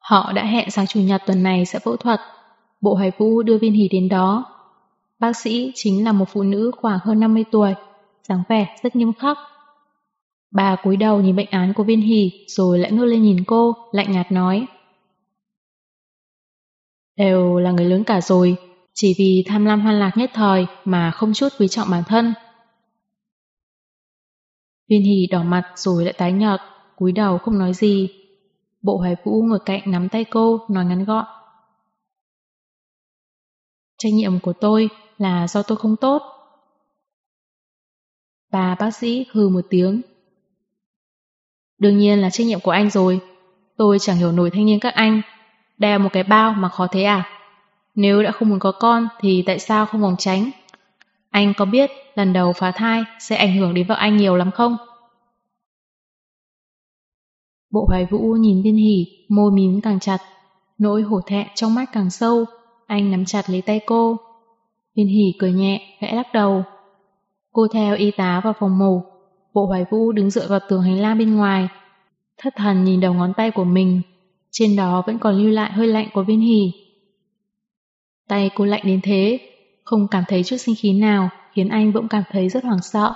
[0.00, 2.20] Họ đã hẹn sáng chủ nhật tuần này sẽ phẫu thuật.
[2.80, 4.44] Bộ Hoài Vũ đưa Viên Hỷ đến đó.
[5.18, 7.74] Bác sĩ chính là một phụ nữ khoảng hơn 50 tuổi,
[8.28, 9.38] dáng vẻ rất nghiêm khắc.
[10.50, 13.72] Bà cúi đầu nhìn bệnh án của Viên hỉ rồi lại ngước lên nhìn cô,
[13.92, 14.66] lạnh nhạt nói.
[17.16, 18.56] Đều là người lớn cả rồi,
[18.94, 22.34] chỉ vì tham lam hoan lạc nhất thời mà không chút quý trọng bản thân.
[24.88, 26.60] Viên hỉ đỏ mặt rồi lại tái nhợt,
[26.96, 28.08] cúi đầu không nói gì.
[28.82, 31.24] Bộ Hoài Vũ ngồi cạnh nắm tay cô, nói ngắn gọn.
[33.98, 34.88] Trách nhiệm của tôi
[35.18, 36.37] là do tôi không tốt.
[38.52, 40.02] Bà bác sĩ hừ một tiếng.
[41.78, 43.20] Đương nhiên là trách nhiệm của anh rồi.
[43.76, 45.22] Tôi chẳng hiểu nổi thanh niên các anh.
[45.78, 47.28] Đeo một cái bao mà khó thế à?
[47.94, 50.50] Nếu đã không muốn có con thì tại sao không vòng tránh?
[51.30, 54.50] Anh có biết lần đầu phá thai sẽ ảnh hưởng đến vợ anh nhiều lắm
[54.50, 54.76] không?
[57.70, 60.18] Bộ hoài vũ nhìn viên hỉ, môi mím càng chặt.
[60.78, 62.44] Nỗi hổ thẹn trong mắt càng sâu.
[62.86, 64.16] Anh nắm chặt lấy tay cô.
[64.96, 66.64] Viên hỉ cười nhẹ, khẽ lắc đầu.
[67.58, 69.02] Cô theo y tá vào phòng mổ.
[69.54, 71.68] Bộ hoài vũ đứng dựa vào tường hành lang bên ngoài.
[72.42, 74.00] Thất thần nhìn đầu ngón tay của mình.
[74.50, 76.72] Trên đó vẫn còn lưu lại hơi lạnh của viên hỉ.
[78.28, 79.40] Tay cô lạnh đến thế,
[79.84, 83.14] không cảm thấy chút sinh khí nào khiến anh bỗng cảm thấy rất hoảng sợ.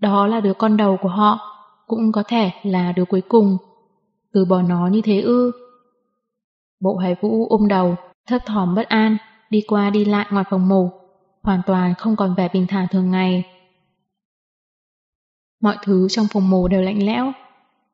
[0.00, 1.38] Đó là đứa con đầu của họ,
[1.86, 3.56] cũng có thể là đứa cuối cùng.
[4.32, 5.52] Từ bỏ nó như thế ư.
[6.80, 7.96] Bộ hải vũ ôm đầu,
[8.26, 9.16] thấp thỏm bất an,
[9.50, 11.03] đi qua đi lại ngoài phòng mổ,
[11.44, 13.44] hoàn toàn không còn vẻ bình thản thường ngày.
[15.62, 17.32] Mọi thứ trong phòng mổ đều lạnh lẽo.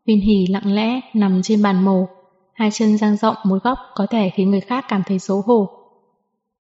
[0.07, 2.09] Viên hỉ lặng lẽ nằm trên bàn mổ,
[2.55, 5.69] hai chân dang rộng một góc có thể khiến người khác cảm thấy xấu hổ.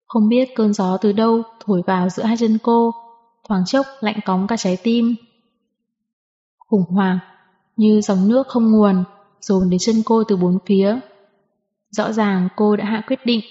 [0.08, 2.92] Không biết cơn gió từ đâu thổi vào giữa hai chân cô,
[3.48, 5.16] thoáng chốc lạnh cóng cả trái tim.
[6.58, 7.20] Khủng hoảng,
[7.76, 9.04] như dòng nước không nguồn,
[9.42, 11.00] dồn đến chân cô từ bốn phía.
[11.90, 13.42] Rõ ràng cô đã hạ quyết định,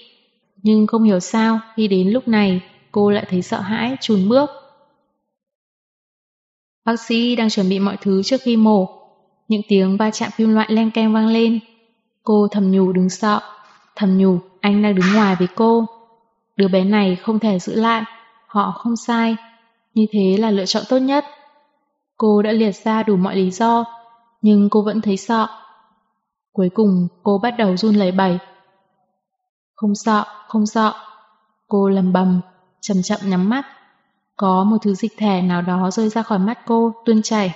[0.57, 2.61] nhưng không hiểu sao khi đến lúc này
[2.93, 4.49] cô lại thấy sợ hãi, chùn bước.
[6.85, 8.87] Bác sĩ đang chuẩn bị mọi thứ trước khi mổ.
[9.47, 11.59] Những tiếng va chạm kim loại len keng vang lên.
[12.23, 13.39] Cô thầm nhủ đứng sợ.
[13.95, 15.85] Thầm nhủ anh đang đứng ngoài với cô.
[16.55, 18.03] Đứa bé này không thể giữ lại.
[18.47, 19.35] Họ không sai.
[19.93, 21.25] Như thế là lựa chọn tốt nhất.
[22.17, 23.85] Cô đã liệt ra đủ mọi lý do,
[24.41, 25.47] nhưng cô vẫn thấy sợ.
[26.51, 28.37] Cuối cùng cô bắt đầu run lẩy bẩy.
[29.75, 30.93] Không sợ, không sợ.
[31.67, 32.41] Cô lầm bầm,
[32.83, 33.65] chậm chậm nhắm mắt.
[34.35, 37.55] Có một thứ dịch thể nào đó rơi ra khỏi mắt cô, tuôn chảy.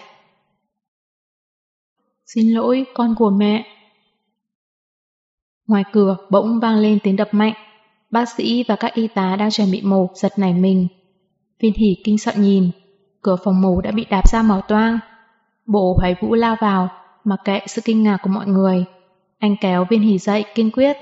[2.25, 3.65] Xin lỗi, con của mẹ.
[5.67, 7.53] Ngoài cửa bỗng vang lên tiếng đập mạnh.
[8.09, 10.87] Bác sĩ và các y tá đang chuẩn bị mổ giật nảy mình.
[11.59, 12.71] Viên hỉ kinh sợ nhìn,
[13.21, 14.99] cửa phòng mổ đã bị đạp ra mở toang.
[15.65, 16.89] Bộ hoài vũ lao vào,
[17.23, 18.85] mặc kệ sự kinh ngạc của mọi người.
[19.39, 20.97] Anh kéo viên hỉ dậy kiên quyết.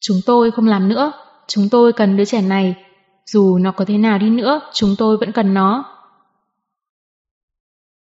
[0.00, 1.12] Chúng tôi không làm nữa,
[1.46, 2.74] chúng tôi cần đứa trẻ này.
[3.26, 5.84] Dù nó có thế nào đi nữa, chúng tôi vẫn cần nó.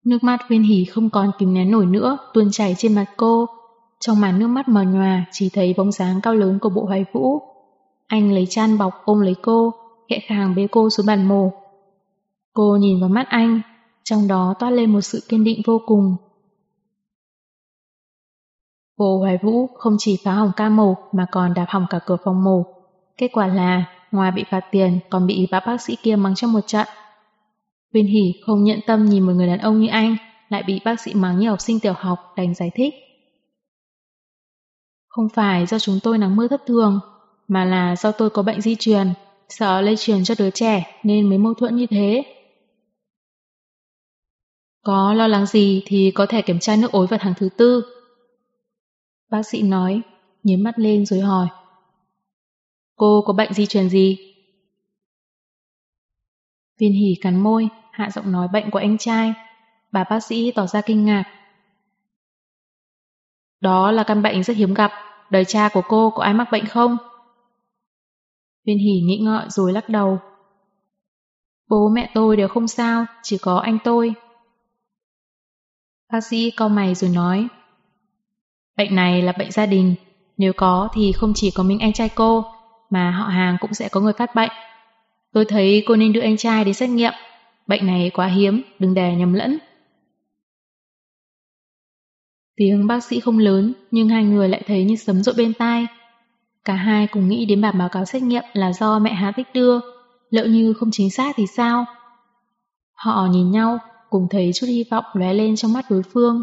[0.04, 3.46] Nước mắt viên hỉ không còn kìm nén nổi nữa, tuôn chảy trên mặt cô.
[4.00, 7.04] Trong màn nước mắt mờ nhòa, chỉ thấy bóng dáng cao lớn của bộ hoài
[7.12, 7.42] vũ.
[8.06, 9.74] Anh lấy chăn bọc ôm lấy cô,
[10.08, 11.52] khẽ khàng bế cô xuống bàn mổ.
[12.52, 13.60] Cô nhìn vào mắt anh,
[14.04, 16.16] trong đó toát lên một sự kiên định vô cùng.
[18.98, 22.16] Bộ Hoài Vũ không chỉ phá hỏng ca mổ mà còn đạp hỏng cả cửa
[22.24, 22.73] phòng mổ.
[23.18, 26.52] Kết quả là, ngoài bị phạt tiền còn bị bác bác sĩ kia mắng trong
[26.52, 26.86] một trận.
[27.92, 30.16] Viên Hỷ không nhận tâm nhìn một người đàn ông như anh,
[30.48, 32.94] lại bị bác sĩ mắng như học sinh tiểu học đành giải thích.
[35.08, 37.00] Không phải do chúng tôi nắng mưa thất thường,
[37.48, 39.08] mà là do tôi có bệnh di truyền,
[39.48, 42.22] sợ lây truyền cho đứa trẻ nên mới mâu thuẫn như thế.
[44.82, 47.84] Có lo lắng gì thì có thể kiểm tra nước ối vào tháng thứ tư.
[49.30, 50.00] Bác sĩ nói,
[50.42, 51.46] nhếm mắt lên rồi hỏi.
[52.96, 54.18] Cô có bệnh di truyền gì?
[56.78, 59.32] Viên hỉ cắn môi, hạ giọng nói bệnh của anh trai.
[59.92, 61.24] Bà bác sĩ tỏ ra kinh ngạc.
[63.60, 64.92] Đó là căn bệnh rất hiếm gặp,
[65.30, 66.96] đời cha của cô có ai mắc bệnh không?
[68.66, 70.18] Viên hỉ nghĩ ngợi rồi lắc đầu.
[71.68, 74.14] Bố mẹ tôi đều không sao, chỉ có anh tôi.
[76.12, 77.48] Bác sĩ cau mày rồi nói.
[78.76, 79.94] Bệnh này là bệnh gia đình,
[80.36, 82.44] nếu có thì không chỉ có mình anh trai cô,
[82.94, 84.50] mà họ hàng cũng sẽ có người phát bệnh.
[85.32, 87.12] Tôi thấy cô nên đưa anh trai đến xét nghiệm.
[87.66, 89.58] Bệnh này quá hiếm, đừng để nhầm lẫn.
[92.56, 95.86] Tiếng bác sĩ không lớn, nhưng hai người lại thấy như sấm rội bên tai.
[96.64, 99.46] Cả hai cùng nghĩ đến bản báo cáo xét nghiệm là do mẹ Hà Tích
[99.54, 99.80] đưa,
[100.30, 101.84] lỡ như không chính xác thì sao?
[102.94, 103.78] Họ nhìn nhau,
[104.10, 106.42] cùng thấy chút hy vọng lóe lên trong mắt đối phương.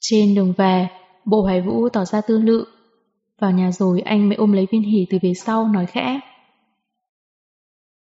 [0.00, 0.88] Trên đường về,
[1.24, 2.73] bộ hoài vũ tỏ ra tư lự.
[3.44, 6.20] Vào nhà rồi anh mới ôm lấy viên hỉ từ phía sau nói khẽ.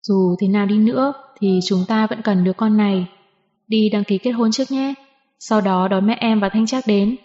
[0.02, 3.06] Dù thế nào đi nữa thì chúng ta vẫn cần đứa con này.
[3.66, 4.94] Đi đăng ký kết hôn trước nhé.
[5.38, 7.16] Sau đó đón mẹ em và Thanh Trác đến.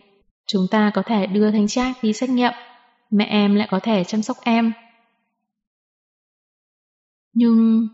[0.48, 2.52] Chúng ta có thể đưa Thanh Trác đi xét nghiệm.
[3.10, 4.74] Mẹ em lại có thể chăm sóc em.
[7.34, 7.88] Nhưng...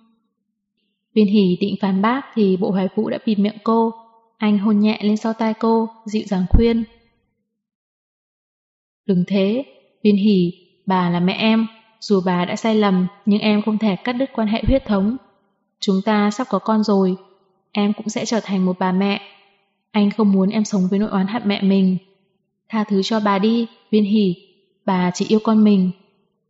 [1.15, 3.91] Viên hỉ định phản bác thì bộ hoài vũ đã bịt miệng cô.
[4.37, 6.83] Anh hôn nhẹ lên sau tai cô, dịu dàng khuyên.
[9.05, 9.65] Đừng thế,
[10.03, 10.53] viên hỉ,
[10.85, 11.67] bà là mẹ em,
[11.99, 15.17] dù bà đã sai lầm, nhưng em không thể cắt đứt quan hệ huyết thống.
[15.79, 17.15] Chúng ta sắp có con rồi,
[17.71, 19.21] em cũng sẽ trở thành một bà mẹ.
[19.91, 21.97] Anh không muốn em sống với nỗi oán hận mẹ mình.
[22.69, 24.35] Tha thứ cho bà đi, viên hỉ,
[24.85, 25.91] bà chỉ yêu con mình.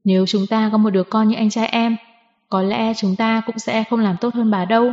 [0.04, 1.96] Nếu chúng ta có một đứa con như anh trai em,
[2.50, 4.92] có lẽ chúng ta cũng sẽ không làm tốt hơn bà đâu.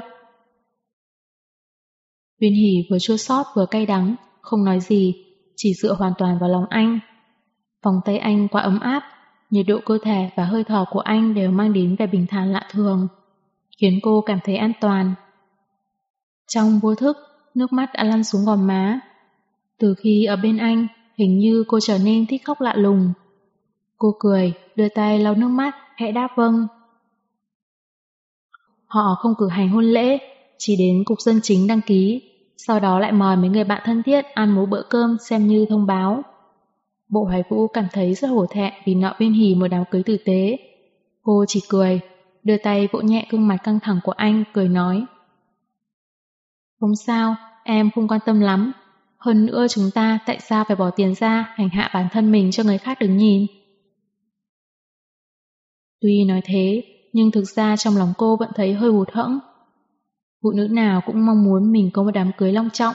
[2.41, 5.15] Viên hỉ vừa chua xót vừa cay đắng, không nói gì,
[5.57, 6.99] chỉ dựa hoàn toàn vào lòng anh.
[7.83, 9.03] Vòng tay anh quá ấm áp,
[9.51, 12.53] nhiệt độ cơ thể và hơi thở của anh đều mang đến vẻ bình thản
[12.53, 13.09] lạ thường,
[13.79, 15.15] khiến cô cảm thấy an toàn.
[16.49, 17.17] Trong vô thức,
[17.55, 19.01] nước mắt đã lăn xuống gò má.
[19.79, 20.87] Từ khi ở bên anh,
[21.17, 23.13] hình như cô trở nên thích khóc lạ lùng.
[23.99, 26.67] Cô cười, đưa tay lau nước mắt, khẽ đáp vâng.
[28.87, 30.19] Họ không cử hành hôn lễ,
[30.59, 32.23] chỉ đến cục dân chính đăng ký,
[32.57, 35.67] sau đó lại mời mấy người bạn thân thiết ăn một bữa cơm xem như
[35.69, 36.23] thông báo.
[37.09, 40.03] Bộ Hoài Vũ cảm thấy rất hổ thẹn vì nợ bên hì một đám cưới
[40.03, 40.59] tử tế.
[41.23, 42.01] Cô chỉ cười,
[42.43, 45.05] đưa tay vỗ nhẹ gương mặt căng thẳng của anh, cười nói.
[46.81, 48.73] Không sao, em không quan tâm lắm.
[49.19, 52.51] Hơn nữa chúng ta tại sao phải bỏ tiền ra hành hạ bản thân mình
[52.51, 53.47] cho người khác đứng nhìn.
[56.01, 56.83] Tuy nói thế,
[57.13, 59.39] nhưng thực ra trong lòng cô vẫn thấy hơi hụt hẫng.
[60.43, 62.95] Phụ nữ nào cũng mong muốn mình có một đám cưới long trọng,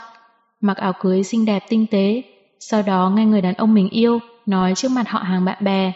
[0.62, 2.24] mặc áo cưới xinh đẹp tinh tế,
[2.70, 5.94] sau đó nghe người đàn ông mình yêu nói trước mặt họ hàng bạn bè.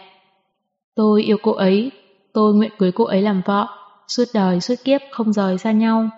[0.94, 1.92] Tôi yêu cô ấy,
[2.32, 3.66] tôi nguyện cưới cô ấy làm vợ,
[4.08, 6.10] suốt đời suốt kiếp không rời xa nhau.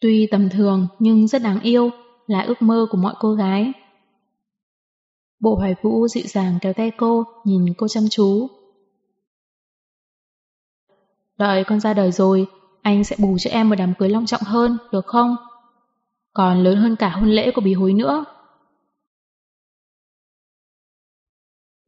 [0.00, 1.90] Tuy tầm thường nhưng rất đáng yêu,
[2.26, 3.72] là ước mơ của mọi cô gái.
[5.40, 8.48] Bộ hoài vũ dịu dàng kéo tay cô, nhìn cô chăm chú.
[11.38, 12.46] Đợi con ra đời rồi,
[12.82, 15.36] anh sẽ bù cho em một đám cưới long trọng hơn, được không?
[16.36, 18.24] Còn lớn hơn cả hôn lễ của bí hối nữa.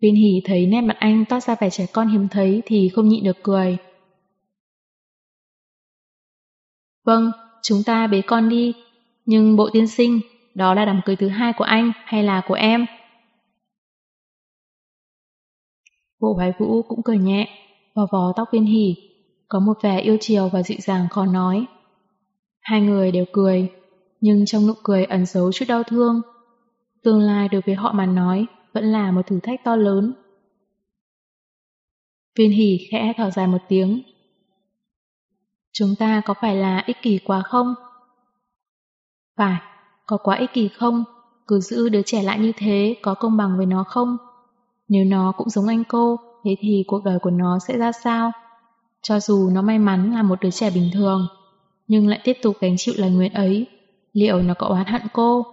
[0.03, 3.09] Viên hỉ thấy nét mặt anh toát ra vẻ trẻ con hiếm thấy thì không
[3.09, 3.77] nhịn được cười.
[7.05, 7.31] Vâng,
[7.63, 8.73] chúng ta bế con đi.
[9.25, 10.21] Nhưng bộ tiên sinh,
[10.55, 12.87] đó là đám cưới thứ hai của anh hay là của em?
[16.21, 17.49] Bộ hoài vũ cũng cười nhẹ,
[17.95, 18.97] vò vò tóc viên hỉ,
[19.49, 21.67] có một vẻ yêu chiều và dịu dàng khó nói.
[22.61, 23.78] Hai người đều cười,
[24.21, 26.21] nhưng trong nụ cười ẩn giấu chút đau thương.
[27.03, 30.13] Tương lai đối với họ mà nói vẫn là một thử thách to lớn.
[32.39, 34.03] Viên hỉ khẽ thở dài một tiếng.
[35.73, 37.75] Chúng ta có phải là ích kỷ quá không?
[39.37, 39.61] Phải,
[40.07, 41.05] có quá ích kỷ không?
[41.47, 44.17] Cứ giữ đứa trẻ lại như thế có công bằng với nó không?
[44.89, 48.33] Nếu nó cũng giống anh cô, thế thì cuộc đời của nó sẽ ra sao?
[49.03, 51.27] Cho dù nó may mắn là một đứa trẻ bình thường,
[51.89, 53.67] nhưng lại tiếp tục gánh chịu lời nguyện ấy,
[54.13, 55.47] liệu nó có oán hận cô?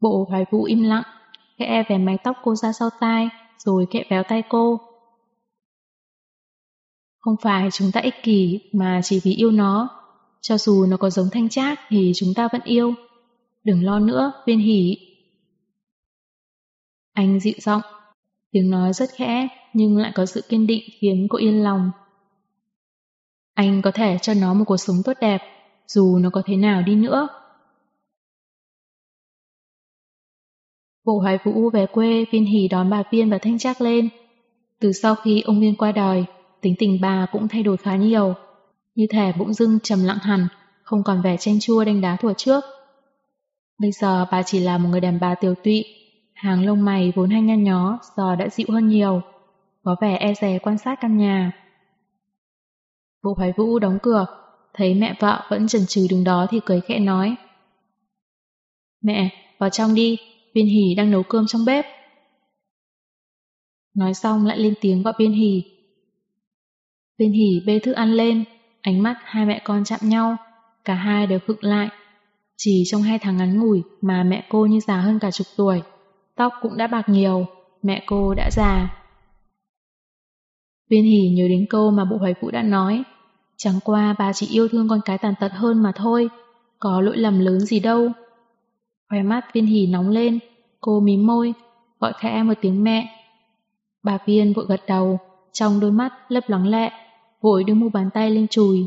[0.00, 1.04] Bộ hoài vũ im lặng,
[1.58, 3.28] khẽ vén mái tóc cô ra sau tai,
[3.58, 4.80] rồi kẹp véo tay cô.
[7.18, 9.88] Không phải chúng ta ích kỷ mà chỉ vì yêu nó.
[10.40, 12.94] Cho dù nó có giống thanh trác thì chúng ta vẫn yêu.
[13.64, 14.96] Đừng lo nữa, viên hỉ
[17.12, 17.82] Anh dịu giọng,
[18.50, 21.90] tiếng nói rất khẽ nhưng lại có sự kiên định khiến cô yên lòng.
[23.54, 25.38] Anh có thể cho nó một cuộc sống tốt đẹp,
[25.88, 27.28] dù nó có thế nào đi nữa.
[31.04, 34.08] Bộ Hoài Vũ về quê, Viên Hỷ đón bà Viên và Thanh Trác lên.
[34.80, 36.24] Từ sau khi ông Viên qua đời,
[36.60, 38.34] tính tình bà cũng thay đổi khá nhiều.
[38.94, 40.48] Như thể bỗng dưng trầm lặng hẳn,
[40.82, 42.64] không còn vẻ chanh chua đánh đá thuở trước.
[43.78, 45.84] Bây giờ bà chỉ là một người đàn bà tiểu tụy,
[46.34, 49.22] hàng lông mày vốn hay nhăn nhó giờ đã dịu hơn nhiều,
[49.84, 51.52] có vẻ e dè quan sát căn nhà.
[53.22, 54.26] Bộ Hoài Vũ đóng cửa,
[54.78, 57.36] thấy mẹ vợ vẫn chần chừ đứng đó thì cười khẽ nói.
[59.02, 60.18] Mẹ, vào trong đi,
[60.54, 61.86] Viên Hỷ đang nấu cơm trong bếp.
[63.94, 65.62] Nói xong lại lên tiếng gọi Viên Hỷ.
[67.18, 68.44] Viên Hỷ bê thức ăn lên,
[68.82, 70.36] ánh mắt hai mẹ con chạm nhau,
[70.84, 71.88] cả hai đều khựng lại.
[72.56, 75.82] Chỉ trong hai tháng ngắn ngủi mà mẹ cô như già hơn cả chục tuổi,
[76.36, 77.46] tóc cũng đã bạc nhiều,
[77.82, 78.94] mẹ cô đã già.
[80.90, 83.04] Viên Hỷ nhớ đến câu mà bộ hoài phụ đã nói,
[83.58, 86.28] chẳng qua bà chỉ yêu thương con cái tàn tật hơn mà thôi,
[86.78, 88.12] có lỗi lầm lớn gì đâu.
[89.08, 90.38] Khóe mắt viên hỉ nóng lên,
[90.80, 91.54] cô mím môi,
[92.00, 93.24] gọi khẽ một tiếng mẹ.
[94.02, 95.18] Bà viên vội gật đầu,
[95.52, 96.92] trong đôi mắt lấp lắng lẹ,
[97.40, 98.86] vội đưa mu bàn tay lên chùi.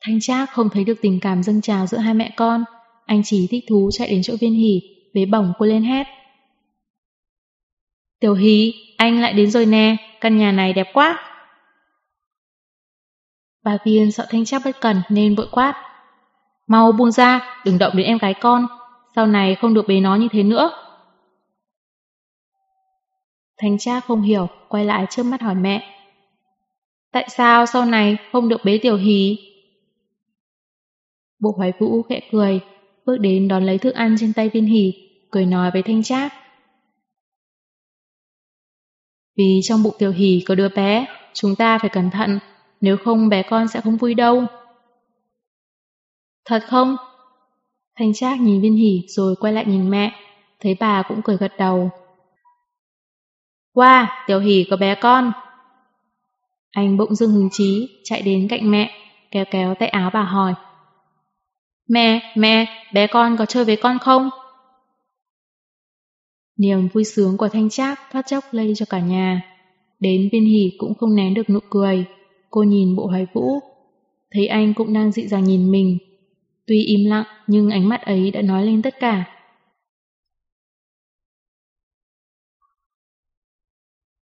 [0.00, 2.64] Thanh Trác không thấy được tình cảm dâng trào giữa hai mẹ con,
[3.06, 4.80] anh chỉ thích thú chạy đến chỗ viên hỉ,
[5.14, 6.06] bế bỏng cô lên hét.
[8.20, 11.31] Tiểu hí, anh lại đến rồi nè, căn nhà này đẹp quá.
[13.64, 15.74] Bà viên sợ Thanh Trác bất cẩn nên vội quát.
[16.66, 18.66] Mau buông ra, đừng động đến em gái con,
[19.16, 20.70] sau này không được bế nó như thế nữa.
[23.58, 25.98] Thanh cha không hiểu, quay lại trước mắt hỏi mẹ.
[27.12, 29.38] Tại sao sau này không được bế tiểu hí?
[31.38, 32.60] Bộ hoài vũ khẽ cười,
[33.06, 34.92] bước đến đón lấy thức ăn trên tay viên hỉ,
[35.30, 36.32] cười nói với Thanh Trác.
[39.36, 42.38] Vì trong bụng tiểu hỉ có đứa bé, chúng ta phải cẩn thận,
[42.82, 44.46] nếu không bé con sẽ không vui đâu.
[46.44, 46.96] Thật không?
[47.98, 50.12] Thanh Trác nhìn viên hỉ rồi quay lại nhìn mẹ,
[50.60, 51.90] thấy bà cũng cười gật đầu.
[53.74, 55.32] Wow, tiểu hỉ có bé con.
[56.70, 58.90] Anh bỗng dưng hứng chí, chạy đến cạnh mẹ,
[59.30, 60.54] kéo kéo tay áo bà hỏi.
[61.88, 64.30] Mẹ, mẹ, bé con có chơi với con không?
[66.56, 69.42] Niềm vui sướng của Thanh Trác thoát chốc lây cho cả nhà.
[70.00, 72.06] Đến viên hỉ cũng không nén được nụ cười.
[72.52, 73.60] Cô nhìn bộ hoài vũ,
[74.30, 75.98] thấy anh cũng đang dị dàng nhìn mình,
[76.66, 79.24] Tuy im lặng nhưng ánh mắt ấy đã nói lên tất cả.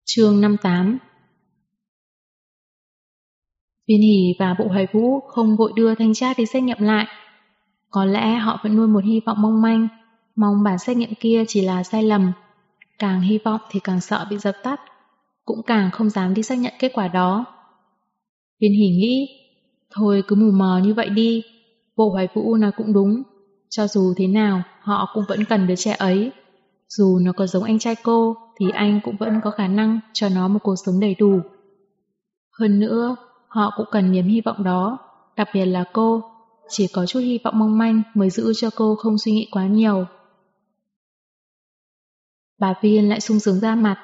[0.04, 0.98] chương 58
[3.88, 7.06] Viên Hỷ và Bộ Hoài Vũ không vội đưa thanh tra đi xét nghiệm lại.
[7.90, 9.88] Có lẽ họ vẫn nuôi một hy vọng mong manh,
[10.36, 12.32] mong bản xét nghiệm kia chỉ là sai lầm.
[12.98, 14.80] Càng hy vọng thì càng sợ bị dập tắt,
[15.44, 17.55] cũng càng không dám đi xác nhận kết quả đó.
[18.60, 19.28] Viên hỉ nghĩ,
[19.90, 21.42] thôi cứ mù mờ như vậy đi,
[21.96, 23.22] Bộ Hoài Vũ nói cũng đúng,
[23.68, 26.32] cho dù thế nào họ cũng vẫn cần đứa trẻ ấy.
[26.88, 30.28] Dù nó có giống anh trai cô thì anh cũng vẫn có khả năng cho
[30.28, 31.40] nó một cuộc sống đầy đủ.
[32.58, 33.16] Hơn nữa,
[33.48, 34.98] họ cũng cần niềm hy vọng đó,
[35.36, 36.22] đặc biệt là cô,
[36.68, 39.66] chỉ có chút hy vọng mong manh mới giữ cho cô không suy nghĩ quá
[39.66, 40.06] nhiều.
[42.58, 43.98] Bà Viên lại sung sướng ra mặt,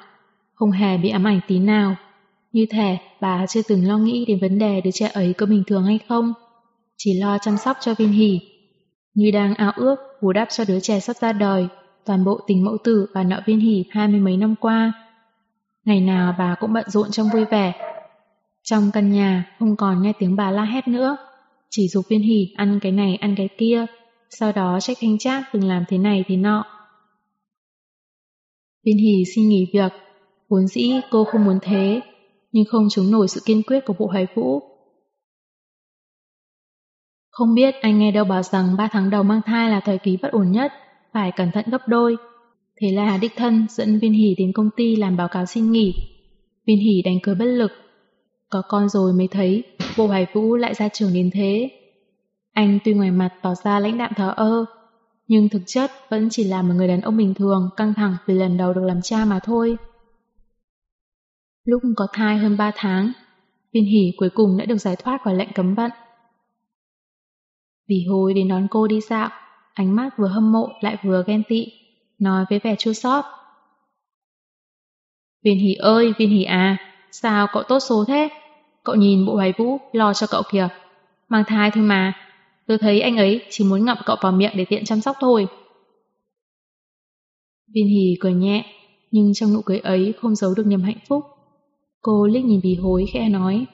[0.53, 1.95] không hề bị ám ảnh tí nào.
[2.53, 5.63] Như thể bà chưa từng lo nghĩ đến vấn đề đứa trẻ ấy có bình
[5.67, 6.33] thường hay không
[6.97, 8.39] chỉ lo chăm sóc cho viên hỉ
[9.13, 11.67] Như đang ao ước bù đắp cho đứa trẻ sắp ra đời,
[12.05, 14.93] toàn bộ tình mẫu tử và nợ viên hỉ hai mươi mấy năm qua.
[15.85, 17.73] Ngày nào bà cũng bận rộn trong vui vẻ.
[18.63, 21.17] Trong căn nhà không còn nghe tiếng bà la hét nữa,
[21.69, 23.85] chỉ dục viên hỉ ăn cái này ăn cái kia,
[24.29, 26.65] sau đó trách thanh trác từng làm thế này thế nọ.
[28.85, 29.91] Viên hỉ xin nghỉ việc,
[30.49, 32.01] vốn dĩ cô không muốn thế,
[32.53, 34.73] nhưng không chống nổi sự kiên quyết của bộ hoài vũ
[37.33, 40.17] không biết anh nghe đâu bảo rằng 3 tháng đầu mang thai là thời kỳ
[40.21, 40.71] bất ổn nhất,
[41.13, 42.17] phải cẩn thận gấp đôi.
[42.81, 45.93] Thế là đích thân dẫn Viên Hỷ đến công ty làm báo cáo xin nghỉ.
[46.67, 47.71] Viên Hỷ đánh cười bất lực.
[48.49, 49.63] Có con rồi mới thấy
[49.97, 51.69] bộ hoài vũ lại ra trường đến thế.
[52.53, 54.65] Anh tuy ngoài mặt tỏ ra lãnh đạm thờ ơ,
[55.27, 58.33] nhưng thực chất vẫn chỉ là một người đàn ông bình thường căng thẳng vì
[58.33, 59.77] lần đầu được làm cha mà thôi.
[61.65, 63.11] Lúc có thai hơn 3 tháng,
[63.73, 65.91] Viên Hỷ cuối cùng đã được giải thoát khỏi lệnh cấm vận.
[67.87, 69.29] Vì hồi đến đón cô đi dạo,
[69.73, 71.67] ánh mắt vừa hâm mộ lại vừa ghen tị,
[72.19, 73.25] nói với vẻ chua xót.
[75.43, 76.77] Viên Hỷ ơi, Viên Hỷ à,
[77.11, 78.29] sao cậu tốt số thế?
[78.83, 80.67] Cậu nhìn bộ hoài vũ lo cho cậu kìa.
[81.29, 82.13] Mang thai thôi mà,
[82.67, 85.47] tôi thấy anh ấy chỉ muốn ngậm cậu vào miệng để tiện chăm sóc thôi.
[87.73, 88.65] Viên Hỷ cười nhẹ,
[89.11, 91.32] nhưng trong nụ cười ấy không giấu được niềm hạnh phúc.
[92.03, 93.65] Cô liếc nhìn bì hối khẽ nói.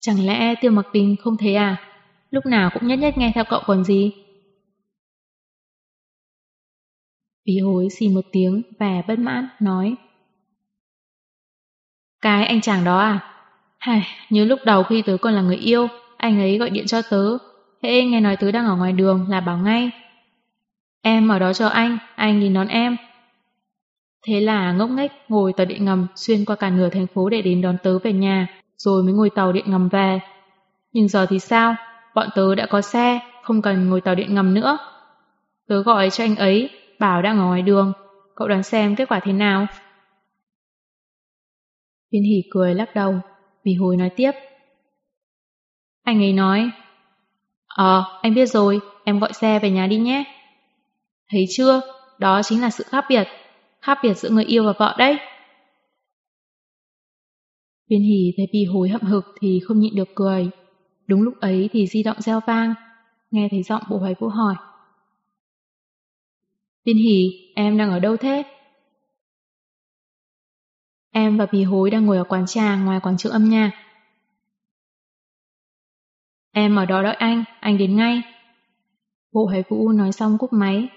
[0.00, 1.76] Chẳng lẽ tiêu mặc tình không thấy à?
[2.30, 4.12] Lúc nào cũng nhất nhất nghe theo cậu còn gì?
[7.44, 9.94] Bì hối xì một tiếng và bất mãn nói.
[12.20, 13.20] Cái anh chàng đó à?
[13.78, 17.02] Hài, nhớ lúc đầu khi tớ còn là người yêu, anh ấy gọi điện cho
[17.02, 17.38] tớ.
[17.82, 19.90] Hễ nghe nói tớ đang ở ngoài đường là bảo ngay.
[21.02, 22.96] Em ở đó cho anh, anh nhìn đón em.
[24.26, 27.42] Thế là ngốc nghếch ngồi tàu điện ngầm xuyên qua cả nửa thành phố để
[27.42, 30.20] đến đón tớ về nhà, rồi mới ngồi tàu điện ngầm về.
[30.92, 31.74] Nhưng giờ thì sao?
[32.14, 34.78] Bọn tớ đã có xe, không cần ngồi tàu điện ngầm nữa.
[35.68, 37.92] Tớ gọi cho anh ấy, bảo đang ở ngoài đường.
[38.34, 39.66] Cậu đoán xem kết quả thế nào?
[42.12, 43.14] Viên hỉ cười lắc đầu,
[43.64, 44.32] vì hồi nói tiếp.
[46.04, 46.70] Anh ấy nói,
[47.66, 50.24] Ờ, anh biết rồi, em gọi xe về nhà đi nhé.
[51.30, 51.80] Thấy chưa,
[52.18, 53.28] đó chính là sự khác biệt
[53.82, 55.18] khác biệt giữa người yêu và vợ đấy.
[57.90, 60.50] Viên hỉ thấy bì hối hậm hực thì không nhịn được cười.
[61.06, 62.74] Đúng lúc ấy thì di động reo vang,
[63.30, 64.54] nghe thấy giọng bộ hoài vũ hỏi.
[66.84, 68.42] Viên hỉ, em đang ở đâu thế?
[71.10, 73.70] Em và bì hối đang ngồi ở quán trà ngoài quảng trường âm nhạc.
[76.52, 78.22] Em ở đó đợi anh, anh đến ngay.
[79.32, 80.88] Bộ Hải vũ nói xong cúp máy,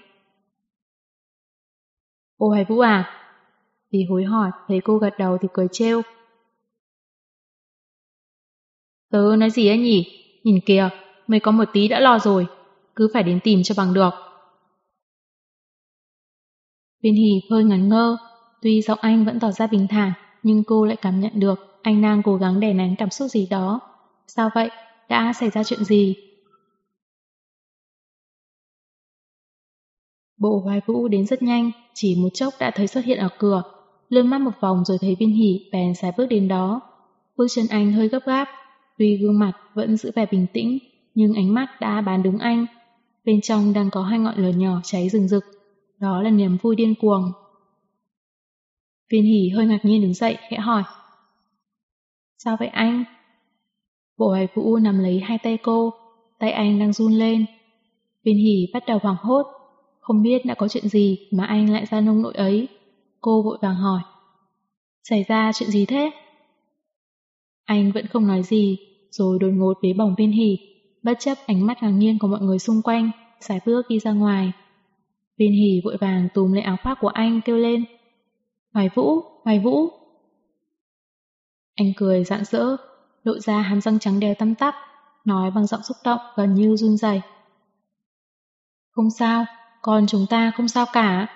[2.44, 3.10] Ô Hoài Vũ à?
[3.90, 6.02] Vì hối hỏi, thấy cô gật đầu thì cười trêu.
[9.10, 10.06] Tớ nói gì ấy nhỉ?
[10.44, 10.88] Nhìn kìa,
[11.26, 12.46] mới có một tí đã lo rồi,
[12.96, 14.10] cứ phải đến tìm cho bằng được.
[17.02, 18.16] Viên Hì hơi ngẩn ngơ,
[18.62, 20.12] tuy giọng anh vẫn tỏ ra bình thản,
[20.42, 23.46] nhưng cô lại cảm nhận được anh đang cố gắng đè nén cảm xúc gì
[23.50, 23.80] đó.
[24.26, 24.70] Sao vậy?
[25.08, 26.16] Đã xảy ra chuyện gì?
[30.44, 33.62] Bộ hoài vũ đến rất nhanh, chỉ một chốc đã thấy xuất hiện ở cửa,
[34.08, 36.80] lươn mắt một vòng rồi thấy viên hỉ bèn xài bước đến đó.
[37.36, 38.48] Bước chân anh hơi gấp gáp,
[38.98, 40.78] tuy gương mặt vẫn giữ vẻ bình tĩnh,
[41.14, 42.66] nhưng ánh mắt đã bán đứng anh.
[43.24, 45.44] Bên trong đang có hai ngọn lửa nhỏ cháy rừng rực,
[45.98, 47.32] đó là niềm vui điên cuồng.
[49.10, 50.82] Viên hỉ hơi ngạc nhiên đứng dậy, khẽ hỏi.
[52.38, 53.04] Sao vậy anh?
[54.18, 55.92] Bộ hoài vũ nằm lấy hai tay cô,
[56.38, 57.44] tay anh đang run lên.
[58.24, 59.46] Viên hỉ bắt đầu hoảng hốt,
[60.04, 62.68] không biết đã có chuyện gì mà anh lại ra nông nội ấy.
[63.20, 64.00] Cô vội vàng hỏi.
[65.02, 66.10] Xảy ra chuyện gì thế?
[67.64, 68.78] Anh vẫn không nói gì,
[69.10, 70.58] rồi đột ngột bế bỏng viên hỉ,
[71.02, 73.10] bất chấp ánh mắt ngạc nhiên của mọi người xung quanh,
[73.40, 74.52] xài bước đi ra ngoài.
[75.38, 77.84] Viên hỉ vội vàng túm lấy áo khoác của anh kêu lên.
[78.72, 79.88] Hoài Vũ, Hoài Vũ.
[81.74, 82.76] Anh cười rạng rỡ,
[83.22, 84.74] lộ ra hàm răng trắng đeo tăm tắp,
[85.24, 87.20] nói bằng giọng xúc động gần như run rẩy.
[88.90, 89.44] Không sao,
[89.84, 91.26] còn chúng ta không sao cả.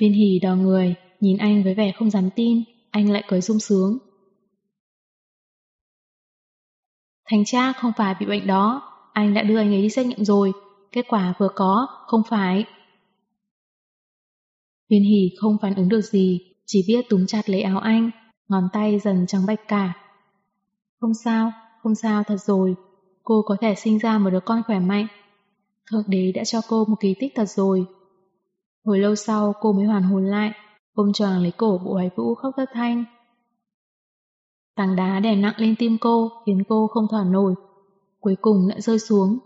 [0.00, 3.58] Viên hỉ đò người, nhìn anh với vẻ không dám tin, anh lại cười sung
[3.58, 3.98] sướng.
[7.30, 10.24] Thành cha không phải bị bệnh đó, anh đã đưa anh ấy đi xét nghiệm
[10.24, 10.52] rồi,
[10.92, 12.64] kết quả vừa có, không phải.
[14.90, 18.10] Viên hỉ không phản ứng được gì, chỉ biết túm chặt lấy áo anh,
[18.48, 19.92] ngón tay dần trắng bạch cả.
[21.00, 21.52] Không sao,
[21.82, 22.74] không sao thật rồi,
[23.22, 25.06] cô có thể sinh ra một đứa con khỏe mạnh,
[25.92, 27.86] Thượng đế đã cho cô một kỳ tích thật rồi.
[28.84, 30.50] Hồi lâu sau cô mới hoàn hồn lại,
[30.94, 33.04] ôm choàng lấy cổ bộ hoài vũ khóc thất thanh.
[34.76, 37.54] Tảng đá đè nặng lên tim cô khiến cô không thở nổi.
[38.20, 39.38] Cuối cùng đã rơi xuống.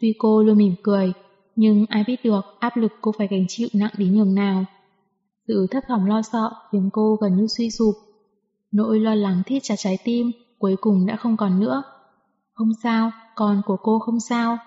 [0.00, 1.12] Tuy cô luôn mỉm cười,
[1.56, 4.64] nhưng ai biết được áp lực cô phải gánh chịu nặng đến nhường nào.
[5.48, 7.94] Sự thấp thỏm lo sợ khiến cô gần như suy sụp.
[8.72, 11.82] Nỗi lo lắng thiết chặt trái tim cuối cùng đã không còn nữa.
[12.54, 14.58] Không sao, con của cô không sao.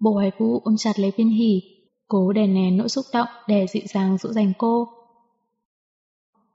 [0.00, 1.62] Bộ hoài vũ ôm chặt lấy viên hỉ,
[2.08, 4.88] cố đè nén nỗi xúc động để dịu dàng dỗ dành cô.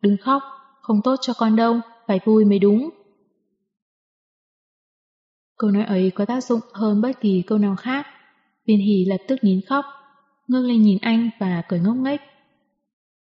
[0.02, 0.44] Đừng khóc,
[0.82, 2.90] không tốt cho con đâu, phải vui mới đúng.
[5.57, 8.06] Câu nói ấy có tác dụng hơn bất kỳ câu nào khác.
[8.68, 9.86] Viên hỉ lập tức nín khóc,
[10.48, 12.22] ngước lên nhìn anh và cười ngốc nghếch.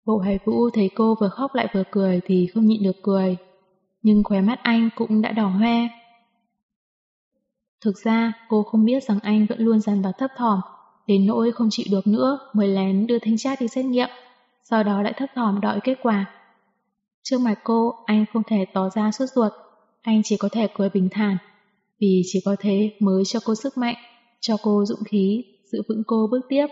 [0.06, 3.38] Bộ hoài vũ thấy cô vừa khóc lại vừa cười thì không nhịn được cười.
[4.02, 5.88] Nhưng khóe mắt anh cũng đã đỏ hoe.
[7.82, 10.60] Thực ra cô không biết rằng anh vẫn luôn dằn vặt thấp thỏm,
[11.08, 14.10] đến nỗi không chịu được nữa mới lén đưa thanh trác đi xét nghiệm,
[14.64, 16.26] sau đó lại thấp thỏm đợi kết quả.
[17.24, 19.52] Trước mặt cô, anh không thể tỏ ra suốt ruột,
[20.02, 21.38] anh chỉ có thể cười bình thản,
[22.00, 23.96] vì chỉ có thế mới cho cô sức mạnh,
[24.40, 26.68] cho cô dũng khí, giữ vững cô bước tiếp.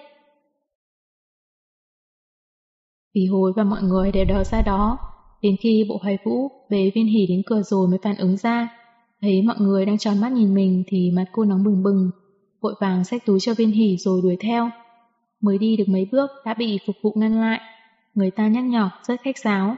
[3.16, 4.98] Vì hối và mọi người đều đờ ra đó,
[5.42, 8.85] đến khi bộ hoài vũ bế viên hỉ đến cửa rồi mới phản ứng ra.
[9.26, 12.12] Thấy mọi người đang tròn mắt nhìn mình thì mặt cô nóng bừng bừng,
[12.62, 14.70] vội vàng xách túi cho viên hỉ rồi đuổi theo.
[15.42, 17.62] Mới đi được mấy bước đã bị phục vụ ngăn lại,
[18.14, 19.76] người ta nhắc nhở rất khách sáo.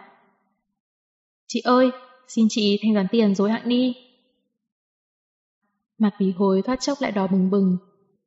[1.47, 1.91] Chị ơi,
[2.27, 3.95] xin chị thanh toán tiền rồi hạn đi.
[5.97, 7.77] Mặt bí hối thoát chốc lại đỏ bừng bừng,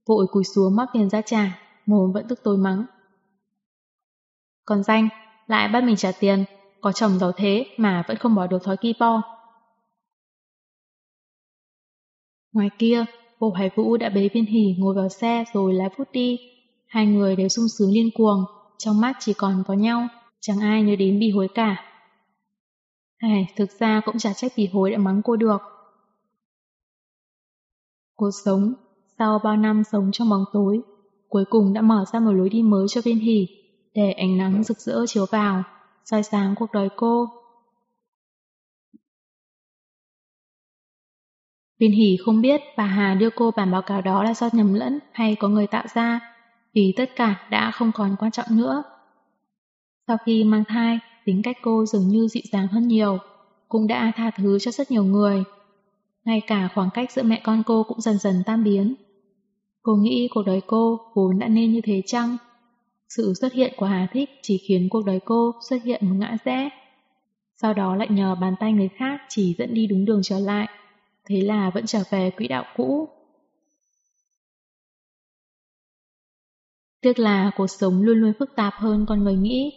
[0.07, 2.85] vội cúi xuống móc tiền ra trả, mồm vẫn tức tối mắng.
[4.65, 5.09] Còn danh,
[5.47, 6.45] lại bắt mình trả tiền,
[6.81, 8.93] có chồng giàu thế mà vẫn không bỏ được thói ki
[12.53, 13.05] Ngoài kia,
[13.41, 16.39] Hồ hải vũ đã bế viên hỉ ngồi vào xe rồi lái phút đi.
[16.87, 18.45] Hai người đều sung sướng liên cuồng,
[18.79, 20.09] trong mắt chỉ còn có nhau,
[20.41, 21.85] chẳng ai nhớ đến bị hối cả.
[23.19, 25.59] Ai, thực ra cũng chả trách bị hối đã mắng cô được.
[28.17, 28.75] Cô sống,
[29.19, 30.81] sau bao năm sống trong bóng tối,
[31.29, 33.47] cuối cùng đã mở ra một lối đi mới cho viên hỉ,
[33.95, 35.63] để ánh nắng rực rỡ chiếu vào,
[36.05, 37.27] soi sáng cuộc đời cô.
[41.81, 44.75] Viên Hỷ không biết bà Hà đưa cô bản báo cáo đó là do nhầm
[44.75, 46.21] lẫn hay có người tạo ra,
[46.75, 48.83] vì tất cả đã không còn quan trọng nữa.
[50.07, 53.19] Sau khi mang thai, tính cách cô dường như dịu dàng hơn nhiều,
[53.69, 55.45] cũng đã tha thứ cho rất nhiều người.
[56.25, 58.95] Ngay cả khoảng cách giữa mẹ con cô cũng dần dần tan biến.
[59.83, 62.37] Cô nghĩ cuộc đời cô vốn đã nên như thế chăng?
[63.09, 66.37] Sự xuất hiện của Hà Thích chỉ khiến cuộc đời cô xuất hiện một ngã
[66.45, 66.69] rẽ.
[67.63, 70.69] Sau đó lại nhờ bàn tay người khác chỉ dẫn đi đúng đường trở lại.
[71.29, 73.09] Thế là vẫn trở về quỹ đạo cũ.
[77.01, 79.73] Tiếc là cuộc sống luôn luôn phức tạp hơn con người nghĩ.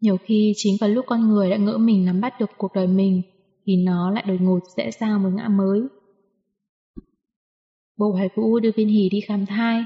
[0.00, 2.86] Nhiều khi chính vào lúc con người đã ngỡ mình nắm bắt được cuộc đời
[2.86, 3.22] mình,
[3.66, 5.80] thì nó lại đột ngột sẽ ra một ngã mới.
[7.96, 9.84] Bộ Hải Vũ đưa viên hỉ đi khám thai.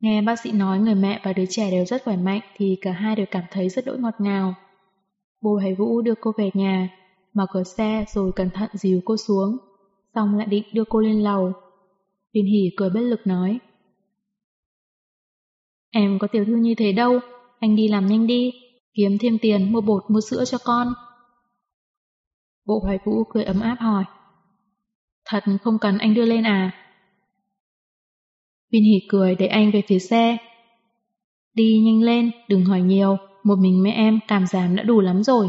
[0.00, 2.92] Nghe bác sĩ nói người mẹ và đứa trẻ đều rất khỏe mạnh thì cả
[2.92, 4.54] hai đều cảm thấy rất đỗi ngọt ngào.
[5.40, 6.88] Bố Hải Vũ đưa cô về nhà,
[7.34, 9.56] mở cửa xe rồi cẩn thận dìu cô xuống,
[10.14, 11.52] xong lại định đưa cô lên lầu.
[12.34, 13.58] Viên hỉ cười bất lực nói.
[15.90, 17.20] Em có tiểu thư như thế đâu,
[17.58, 18.52] anh đi làm nhanh đi,
[18.94, 20.92] kiếm thêm tiền mua bột mua sữa cho con.
[22.66, 24.04] Bộ hoài vũ cười ấm áp hỏi.
[25.24, 26.70] Thật không cần anh đưa lên à?
[28.72, 30.36] Viên hỉ cười để anh về phía xe.
[31.54, 35.22] Đi nhanh lên, đừng hỏi nhiều, một mình mẹ em cảm giảm đã đủ lắm
[35.22, 35.48] rồi.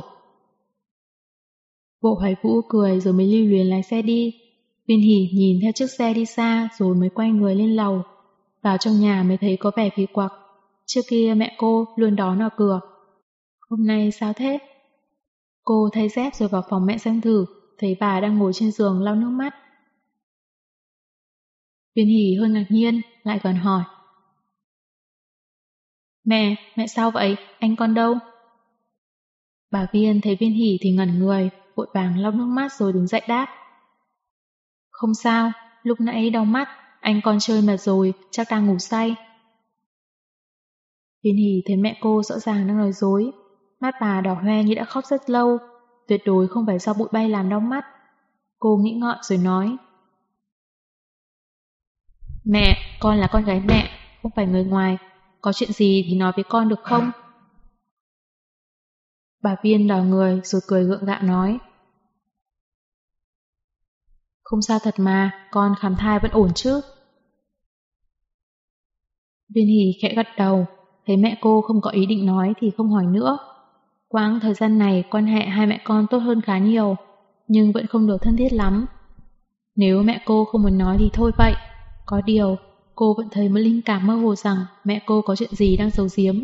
[2.02, 4.43] Bộ hoài vũ cười rồi mới lưu luyến lái xe đi.
[4.88, 8.04] Viên hỉ nhìn theo chiếc xe đi xa rồi mới quay người lên lầu.
[8.62, 10.32] Vào trong nhà mới thấy có vẻ kỳ quặc.
[10.86, 12.80] Trước kia mẹ cô luôn đón ở cửa.
[13.70, 14.60] Hôm nay sao thế?
[15.64, 17.46] Cô thay dép rồi vào phòng mẹ xem thử,
[17.78, 19.56] thấy bà đang ngồi trên giường lau nước mắt.
[21.96, 23.84] Viên hỉ hơi ngạc nhiên, lại còn hỏi.
[26.26, 27.36] Mẹ, mẹ sao vậy?
[27.60, 28.18] Anh con đâu?
[29.72, 33.08] Bà Viên thấy viên hỉ thì ngẩn người, vội vàng lau nước mắt rồi đứng
[33.08, 33.63] dậy đáp.
[35.04, 35.52] Không sao,
[35.84, 36.70] lúc nãy đau mắt,
[37.02, 39.16] anh con chơi mà rồi, chắc đang ngủ say.
[41.24, 43.32] Viên hỉ thấy mẹ cô rõ ràng đang nói dối,
[43.80, 45.58] mắt bà đỏ hoe như đã khóc rất lâu,
[46.08, 47.86] tuyệt đối không phải do bụi bay làm đau mắt.
[48.60, 49.78] Cô nghĩ ngợi rồi nói.
[52.46, 53.90] Mẹ, con là con gái mẹ,
[54.22, 54.98] không phải người ngoài.
[55.42, 57.12] Có chuyện gì thì nói với con được không?
[59.42, 61.60] Bà Viên đỏ người rồi cười gượng gạo nói.
[64.54, 66.82] Không sao thật mà, con khám thai vẫn ổn chứ.
[69.56, 70.66] Viên Hỷ khẽ gật đầu,
[71.08, 73.38] thấy mẹ cô không có ý định nói thì không hỏi nữa.
[74.08, 76.96] Quãng thời gian này quan hệ hai mẹ con tốt hơn khá nhiều,
[77.48, 78.86] nhưng vẫn không được thân thiết lắm.
[79.76, 81.54] Nếu mẹ cô không muốn nói thì thôi vậy.
[82.06, 82.56] Có điều,
[82.96, 85.90] cô vẫn thấy một linh cảm mơ hồ rằng mẹ cô có chuyện gì đang
[85.90, 86.36] giấu giếm.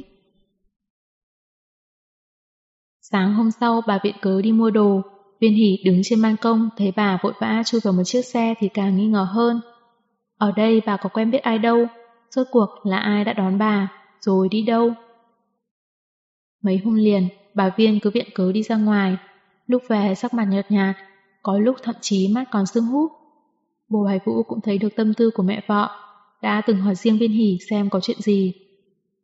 [3.01, 5.01] Sáng hôm sau bà viện cớ đi mua đồ,
[5.39, 8.53] viên hỷ đứng trên ban công thấy bà vội vã chui vào một chiếc xe
[8.59, 9.61] thì càng nghi ngờ hơn.
[10.37, 11.87] Ở đây bà có quen biết ai đâu,
[12.29, 14.93] rốt cuộc là ai đã đón bà, rồi đi đâu.
[16.63, 19.17] Mấy hôm liền, bà viên cứ viện cớ đi ra ngoài,
[19.67, 20.95] lúc về sắc mặt nhợt nhạt,
[21.43, 23.11] có lúc thậm chí mắt còn sưng húp.
[23.89, 25.89] Bồ Hải Vũ cũng thấy được tâm tư của mẹ vợ,
[26.41, 28.53] đã từng hỏi riêng Viên Hỷ xem có chuyện gì.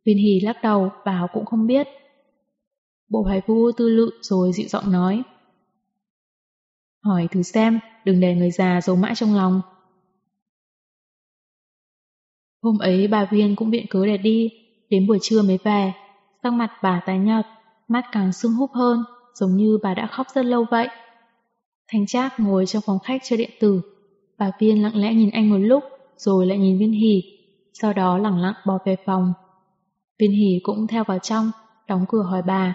[0.06, 1.88] Viên Hỷ lắc đầu, bảo cũng không biết.
[3.10, 5.24] Bộ Hải Vũ tư lự rồi dịu giọng nói.
[7.06, 9.62] Hỏi thử xem, đừng để người già giấu mãi trong lòng.
[12.62, 14.50] Hôm ấy bà Viên cũng viện cớ để đi,
[14.90, 15.94] đến buổi trưa mới về,
[16.44, 17.46] sắc mặt bà tái nhợt,
[17.88, 19.04] mắt càng sưng húp hơn,
[19.34, 20.88] giống như bà đã khóc rất lâu vậy.
[21.88, 23.82] Thanh Trác ngồi trong phòng khách chơi điện tử,
[24.38, 25.84] Bà Viên lặng lẽ nhìn anh một lúc,
[26.18, 27.24] rồi lại nhìn Viên Hỷ,
[27.74, 29.34] sau đó lẳng lặng bỏ về phòng.
[30.20, 31.52] Viên Hỷ cũng theo vào trong,
[31.88, 32.74] đóng cửa hỏi bà,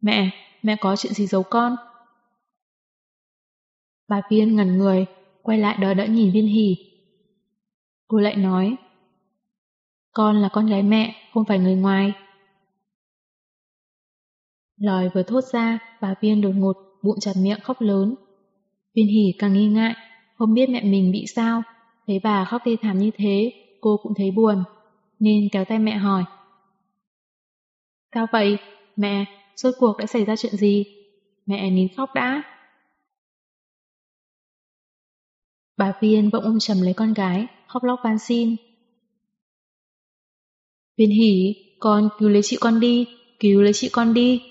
[0.00, 0.30] Mẹ,
[0.62, 1.76] mẹ có chuyện gì giấu con?
[4.12, 5.06] Bà Viên ngẩn người,
[5.42, 6.76] quay lại đỡ đỡ nhìn Viên Hỷ.
[8.08, 8.76] Cô lại nói,
[10.12, 12.12] con là con gái mẹ, không phải người ngoài.
[14.76, 18.14] Lời vừa thốt ra, bà Viên đột ngột, bụng chặt miệng khóc lớn.
[18.94, 19.94] Viên Hỷ càng nghi ngại,
[20.38, 21.62] không biết mẹ mình bị sao.
[22.06, 24.64] Thấy bà khóc thê thảm như thế, cô cũng thấy buồn,
[25.18, 26.24] nên kéo tay mẹ hỏi.
[28.14, 28.58] Sao vậy?
[28.96, 29.24] Mẹ,
[29.56, 30.84] rốt cuộc đã xảy ra chuyện gì?
[31.46, 32.51] Mẹ nín khóc đã.
[35.76, 38.56] Bà Viên bỗng ôm chầm lấy con gái, khóc lóc van xin.
[40.96, 43.06] Viên hỉ, con cứu lấy chị con đi,
[43.38, 44.42] cứu lấy chị con đi.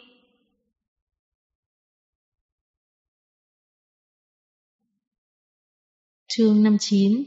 [6.27, 7.23] Chương 59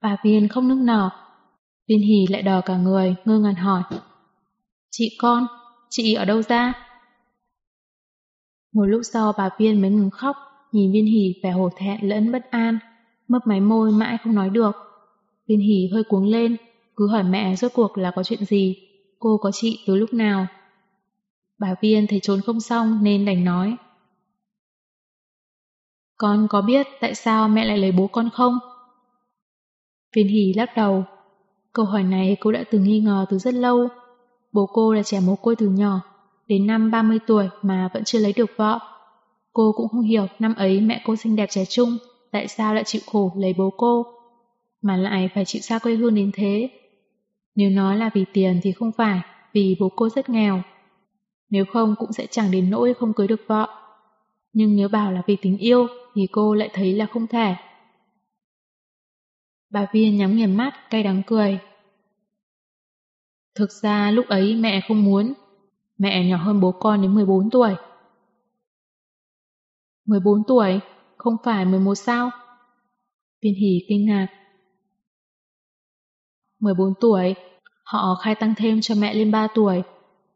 [0.00, 1.10] Bà Viên không nức nở.
[1.88, 3.82] Viên hỉ lại đỏ cả người, ngơ ngẩn hỏi.
[4.90, 5.46] Chị con,
[5.90, 6.72] chị ở đâu ra?
[8.72, 10.36] Một lúc sau bà Viên mới ngừng khóc,
[10.74, 12.78] nhìn Viên Hỷ vẻ hổ thẹn lẫn bất an,
[13.28, 14.72] mấp máy môi mãi không nói được.
[15.48, 16.56] Viên Hỷ hơi cuống lên,
[16.96, 18.76] cứ hỏi mẹ rốt cuộc là có chuyện gì,
[19.18, 20.46] cô có chị từ lúc nào.
[21.58, 23.76] Bà Viên thấy trốn không xong nên đành nói.
[26.16, 28.58] Con có biết tại sao mẹ lại lấy bố con không?
[30.16, 31.04] Viên Hỷ lắc đầu.
[31.72, 33.88] Câu hỏi này cô đã từng nghi ngờ từ rất lâu.
[34.52, 36.00] Bố cô là trẻ mồ côi từ nhỏ,
[36.46, 38.93] đến năm 30 tuổi mà vẫn chưa lấy được vợ.
[39.54, 41.98] Cô cũng không hiểu năm ấy mẹ cô xinh đẹp trẻ trung,
[42.30, 44.06] tại sao lại chịu khổ lấy bố cô,
[44.82, 46.70] mà lại phải chịu xa quê hương đến thế.
[47.54, 49.20] Nếu nói là vì tiền thì không phải,
[49.52, 50.62] vì bố cô rất nghèo.
[51.50, 53.68] Nếu không cũng sẽ chẳng đến nỗi không cưới được vợ.
[54.52, 57.54] Nhưng nếu bảo là vì tình yêu thì cô lại thấy là không thể.
[59.70, 61.58] Bà Viên nhắm nghiền mắt, cay đắng cười.
[63.54, 65.32] Thực ra lúc ấy mẹ không muốn.
[65.98, 67.74] Mẹ nhỏ hơn bố con đến 14 tuổi.
[70.06, 70.80] 14 tuổi,
[71.16, 72.30] không phải 11 sao?
[73.42, 74.26] Viên Hỷ kinh ngạc.
[76.60, 77.34] 14 tuổi,
[77.84, 79.82] họ khai tăng thêm cho mẹ lên 3 tuổi.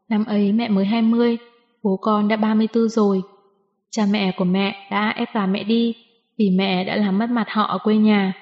[0.07, 1.37] Năm ấy mẹ mới 20,
[1.83, 3.21] bố con đã 34 rồi.
[3.89, 5.95] Cha mẹ của mẹ đã ép gà mẹ đi
[6.37, 8.33] vì mẹ đã làm mất mặt họ ở quê nhà.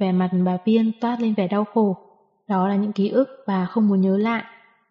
[0.00, 1.96] Vẻ mặt bà Viên toát lên vẻ đau khổ.
[2.48, 4.44] Đó là những ký ức bà không muốn nhớ lại.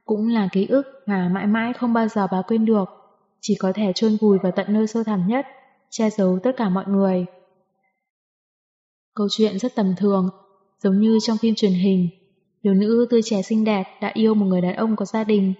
[0.05, 2.96] Cũng là ký ức mà mãi mãi không bao giờ bà quên được
[3.41, 5.45] chỉ có thể chôn vùi vào tận nơi sâu thẳm nhất,
[5.89, 7.25] che giấu tất cả mọi người.
[9.15, 10.29] Câu chuyện rất tầm thường,
[10.83, 12.09] giống như trong phim truyền hình,
[12.63, 15.53] thiếu nữ tươi trẻ xinh đẹp đã yêu một người đàn ông có gia đình.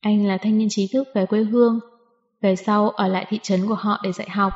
[0.00, 1.80] Anh là thanh niên trí thức về quê hương,
[2.40, 4.52] về sau ở lại thị trấn của họ để dạy học.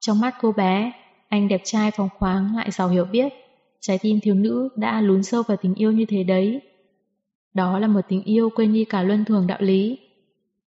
[0.00, 0.92] Trong mắt cô bé,
[1.28, 3.32] anh đẹp trai phóng khoáng lại giàu hiểu biết,
[3.80, 6.60] trái tim thiếu nữ đã lún sâu vào tình yêu như thế đấy.
[7.54, 9.98] Đó là một tình yêu quên đi cả luân thường đạo lý.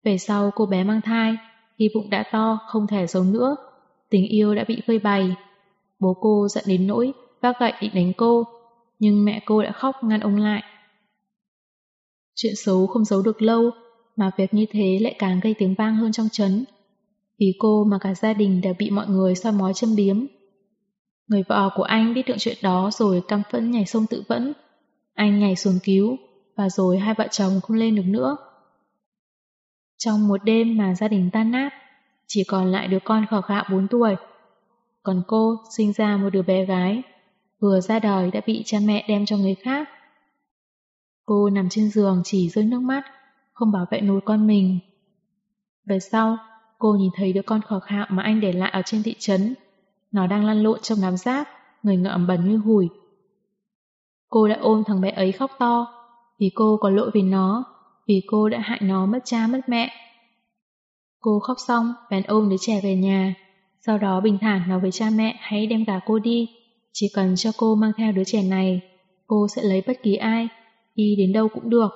[0.09, 1.36] Về sau cô bé mang thai,
[1.78, 3.56] khi bụng đã to không thể giấu nữa,
[4.10, 5.36] tình yêu đã bị phơi bày.
[6.01, 8.44] Bố cô giận đến nỗi vác gậy định đánh cô,
[8.98, 10.62] nhưng mẹ cô đã khóc ngăn ông lại.
[12.35, 13.70] Chuyện xấu không giấu được lâu,
[14.16, 16.64] mà việc như thế lại càng gây tiếng vang hơn trong chấn.
[17.39, 20.24] Vì cô mà cả gia đình đều bị mọi người soi mói châm biếm.
[21.26, 24.52] Người vợ của anh biết được chuyện đó rồi căm phẫn nhảy sông tự vẫn.
[25.14, 26.16] Anh nhảy xuống cứu,
[26.56, 28.36] và rồi hai vợ chồng không lên được nữa.
[29.99, 31.70] Trong một đêm mà gia đình tan nát,
[32.27, 34.16] chỉ còn lại đứa con khỏ khạo 4 tuổi.
[35.03, 37.03] Còn cô sinh ra một đứa bé gái,
[37.61, 39.89] vừa ra đời đã bị cha mẹ đem cho người khác.
[41.25, 43.05] Cô nằm trên giường chỉ rơi nước mắt,
[43.53, 44.79] không bảo vệ nổi con mình.
[45.87, 46.37] Về sau,
[46.79, 49.55] cô nhìn thấy đứa con khỏ khạo mà anh để lại ở trên thị trấn.
[50.12, 51.49] Nó đang lăn lộn trong đám rác,
[51.83, 52.89] người ngợm bẩn như hủi.
[54.29, 55.87] Cô đã ôm thằng bé ấy khóc to,
[56.39, 57.65] vì cô có lỗi vì nó
[58.09, 59.90] vì cô đã hại nó mất cha mất mẹ.
[61.20, 63.35] Cô khóc xong, bèn ôm đứa trẻ về nhà,
[63.86, 66.48] sau đó bình thản nói với cha mẹ hãy đem cả cô đi,
[66.93, 68.80] chỉ cần cho cô mang theo đứa trẻ này,
[69.26, 70.48] cô sẽ lấy bất kỳ ai,
[70.94, 71.90] đi đến đâu cũng được.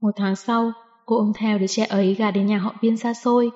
[0.00, 0.72] Một tháng sau,
[1.06, 3.50] cô ôm theo đứa trẻ ấy gà đến nhà họ viên xa xôi.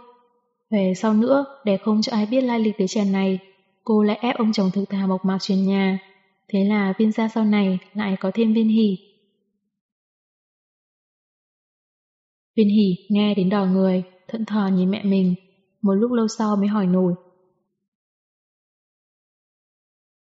[0.71, 3.39] Về sau nữa, để không cho ai biết lai lịch đứa trẻ này,
[3.85, 5.99] cô lại ép ông chồng thực thà mộc mạc chuyển nhà.
[6.49, 9.12] Thế là viên gia sau này lại có thêm viên hỷ.
[12.57, 15.35] Viên hỉ nghe đến đỏ người, thận thờ nhìn mẹ mình,
[15.83, 17.15] một lúc lâu sau mới hỏi nổi.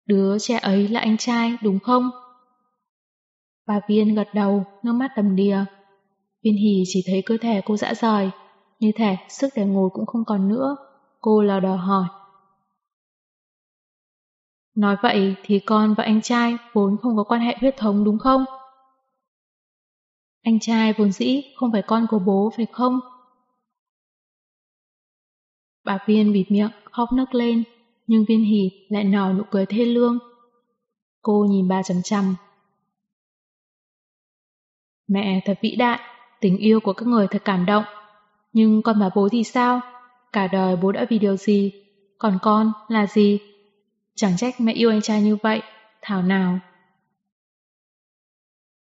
[0.06, 2.10] Đứa trẻ ấy là anh trai, đúng không?
[3.66, 5.64] Bà Viên gật đầu, nước mắt đầm đìa.
[6.42, 8.30] Viên hỉ chỉ thấy cơ thể cô dã rời,
[8.80, 10.76] như thể sức để ngồi cũng không còn nữa.
[11.20, 12.04] Cô lờ đò hỏi.
[14.76, 18.18] Nói vậy thì con và anh trai vốn không có quan hệ huyết thống đúng
[18.18, 18.44] không?
[20.44, 23.00] Anh trai vốn dĩ không phải con của bố phải không?
[25.84, 27.64] Bà Viên bịt miệng, khóc nấc lên,
[28.06, 30.18] nhưng Viên Hỷ lại nở nụ cười thê lương.
[31.22, 32.34] Cô nhìn bà chằm chằm.
[35.06, 36.00] Mẹ thật vĩ đại,
[36.40, 37.84] tình yêu của các người thật cảm động.
[38.52, 39.80] Nhưng con và bố thì sao?
[40.32, 41.72] Cả đời bố đã vì điều gì?
[42.18, 43.38] Còn con là gì?
[44.14, 45.62] Chẳng trách mẹ yêu anh trai như vậy,
[46.02, 46.58] thảo nào.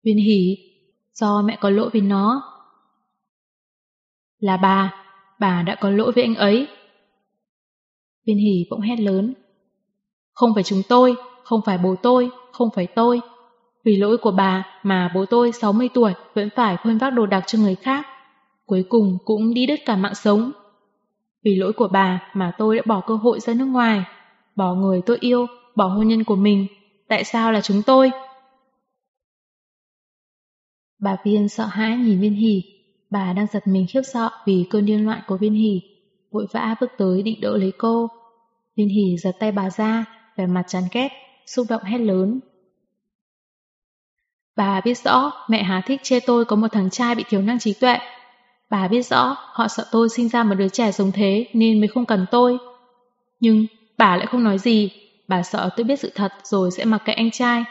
[0.03, 0.57] Viên Hỷ,
[1.19, 2.41] do mẹ có lỗi với nó.
[4.39, 4.93] Là bà,
[5.39, 6.67] bà đã có lỗi với anh ấy.
[8.25, 9.33] Viên Hỷ bỗng hét lớn.
[10.33, 13.21] Không phải chúng tôi, không phải bố tôi, không phải tôi.
[13.85, 17.43] Vì lỗi của bà mà bố tôi 60 tuổi vẫn phải khuôn vác đồ đạc
[17.47, 18.05] cho người khác.
[18.65, 20.51] Cuối cùng cũng đi đứt cả mạng sống.
[21.43, 24.03] Vì lỗi của bà mà tôi đã bỏ cơ hội ra nước ngoài,
[24.55, 26.67] bỏ người tôi yêu, bỏ hôn nhân của mình.
[27.07, 28.11] Tại sao là chúng tôi?
[30.99, 32.63] Bà Viên sợ hãi nhìn Viên Hỷ.
[33.09, 35.81] Bà đang giật mình khiếp sợ vì cơn điên loạn của Viên Hỷ.
[36.31, 38.07] Vội vã bước tới định đỡ lấy cô.
[38.75, 40.05] Viên Hỷ giật tay bà ra,
[40.37, 41.09] vẻ mặt chán ghét,
[41.45, 42.39] xúc động hét lớn.
[44.55, 47.59] Bà biết rõ mẹ Hà thích chê tôi có một thằng trai bị thiếu năng
[47.59, 47.97] trí tuệ.
[48.69, 51.87] Bà biết rõ họ sợ tôi sinh ra một đứa trẻ giống thế nên mới
[51.87, 52.57] không cần tôi.
[53.39, 53.65] Nhưng
[53.97, 54.91] bà lại không nói gì,
[55.27, 57.63] bà sợ tôi biết sự thật rồi sẽ mặc kệ anh trai,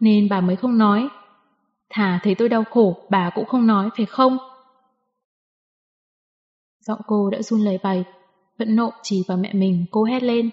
[0.00, 1.08] nên bà mới không nói.
[1.94, 4.38] Thà thấy tôi đau khổ, bà cũng không nói, phải không?
[6.80, 8.04] Giọng cô đã run lời bày,
[8.58, 10.50] vẫn nộ chỉ vào mẹ mình, cô hét lên.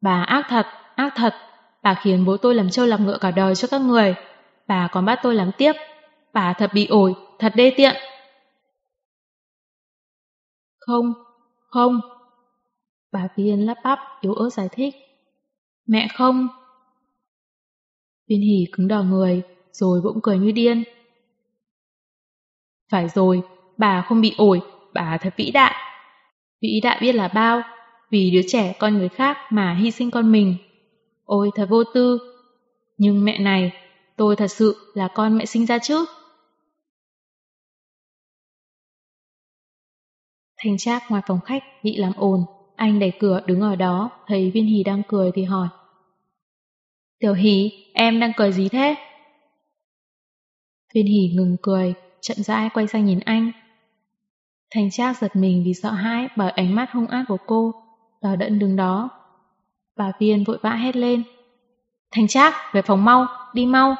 [0.00, 0.66] Bà ác thật,
[0.96, 1.34] ác thật,
[1.82, 4.14] bà khiến bố tôi làm trâu làm ngựa cả đời cho các người.
[4.66, 5.72] Bà còn bắt tôi làm tiếp,
[6.32, 7.96] bà thật bị ổi, thật đê tiện.
[10.78, 11.12] Không,
[11.68, 12.00] không.
[13.12, 14.94] Bà Viên lắp bắp, yếu ớt giải thích.
[15.86, 16.48] Mẹ không.
[18.28, 19.42] Viên hỉ cứng đờ người,
[19.72, 20.84] rồi bỗng cười như điên.
[22.90, 23.42] Phải rồi,
[23.76, 24.60] bà không bị ổi,
[24.94, 25.74] bà thật vĩ đại.
[26.60, 27.62] Vĩ đại biết là bao,
[28.10, 30.56] vì đứa trẻ con người khác mà hy sinh con mình.
[31.24, 32.18] Ôi thật vô tư.
[32.98, 33.72] Nhưng mẹ này,
[34.16, 36.04] tôi thật sự là con mẹ sinh ra chứ.
[40.56, 42.44] Thanh Trác ngoài phòng khách bị làm ồn,
[42.76, 45.68] anh đẩy cửa đứng ở đó, thấy Viên Hì đang cười thì hỏi.
[47.18, 48.94] Tiểu Hỷ, em đang cười gì thế?
[50.94, 53.52] Viên Hỷ ngừng cười, chậm rãi quay sang nhìn anh.
[54.70, 57.72] Thành Trác giật mình vì sợ hãi bởi ánh mắt hung ác của cô,
[58.22, 59.10] đỏ đẫn đứng đó.
[59.96, 61.22] Bà Viên vội vã hét lên.
[62.10, 63.96] Thành Trác, về phòng mau, đi mau.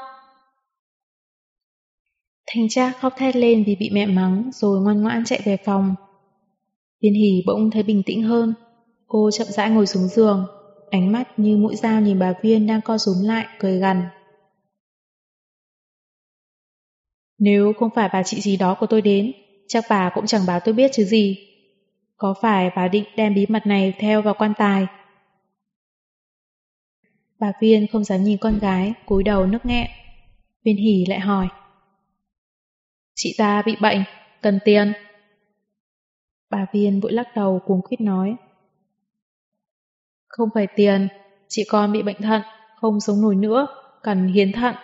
[2.46, 5.94] Thành Trác khóc thét lên vì bị mẹ mắng rồi ngoan ngoãn chạy về phòng.
[7.02, 8.54] Viên Hỷ bỗng thấy bình tĩnh hơn.
[9.06, 10.46] Cô chậm rãi ngồi xuống giường,
[10.90, 14.08] ánh mắt như mũi dao nhìn bà Viên đang co rúm lại, cười gằn.
[17.38, 19.32] Nếu không phải bà chị gì đó của tôi đến,
[19.68, 21.48] chắc bà cũng chẳng báo tôi biết chứ gì.
[22.16, 24.86] Có phải bà định đem bí mật này theo vào quan tài?
[27.38, 29.86] Bà Viên không dám nhìn con gái, cúi đầu nước nghẹn.
[30.64, 31.48] Viên Hỷ lại hỏi.
[33.14, 34.02] Chị ta bị bệnh,
[34.42, 34.92] cần tiền.
[36.50, 38.36] Bà Viên vội lắc đầu cuống khuyết nói.
[40.28, 41.08] Không phải tiền,
[41.48, 42.42] chị con bị bệnh thận,
[42.80, 43.66] không sống nổi nữa,
[44.02, 44.74] cần hiến thận.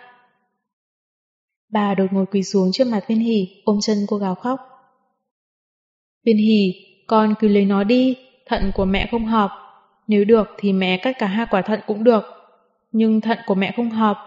[1.69, 4.59] Bà đột ngột quỳ xuống trước mặt Viên Hỷ, ôm chân cô gào khóc.
[6.25, 6.73] Viên Hỷ,
[7.07, 9.49] con cứ lấy nó đi, thận của mẹ không hợp.
[10.07, 12.23] Nếu được thì mẹ cắt cả hai quả thận cũng được,
[12.91, 14.17] nhưng thận của mẹ không hợp.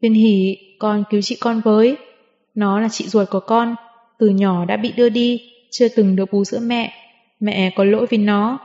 [0.00, 1.96] Viên Hỷ, con cứu chị con với.
[2.54, 3.74] Nó là chị ruột của con,
[4.18, 6.92] từ nhỏ đã bị đưa đi, chưa từng được bú sữa mẹ.
[7.40, 8.58] Mẹ có lỗi vì nó.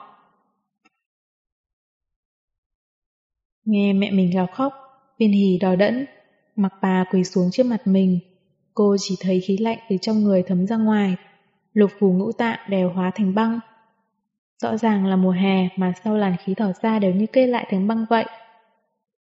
[3.70, 4.74] Nghe mẹ mình gào khóc,
[5.20, 6.06] viên hỉ đòi đẫn,
[6.56, 8.20] mặc bà quỳ xuống trước mặt mình.
[8.74, 11.16] Cô chỉ thấy khí lạnh từ trong người thấm ra ngoài,
[11.74, 13.60] lục phủ ngũ tạng đều hóa thành băng.
[14.62, 17.68] Rõ ràng là mùa hè mà sau làn khí thở ra đều như kê lại
[17.70, 18.26] thành băng vậy.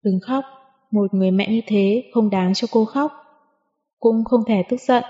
[0.04, 0.44] Đừng khóc,
[0.90, 3.12] một người mẹ như thế không đáng cho cô khóc.
[4.00, 5.04] Cũng không thể tức giận,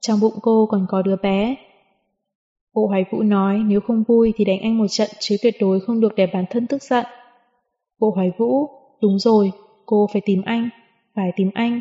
[0.00, 1.54] trong bụng cô còn có đứa bé.
[2.74, 5.80] Bộ Hoài Vũ nói nếu không vui thì đánh anh một trận chứ tuyệt đối
[5.80, 7.06] không được để bản thân tức giận.
[7.98, 8.68] Bộ Hoài Vũ,
[9.00, 9.52] đúng rồi,
[9.86, 10.68] cô phải tìm anh,
[11.14, 11.80] phải tìm anh.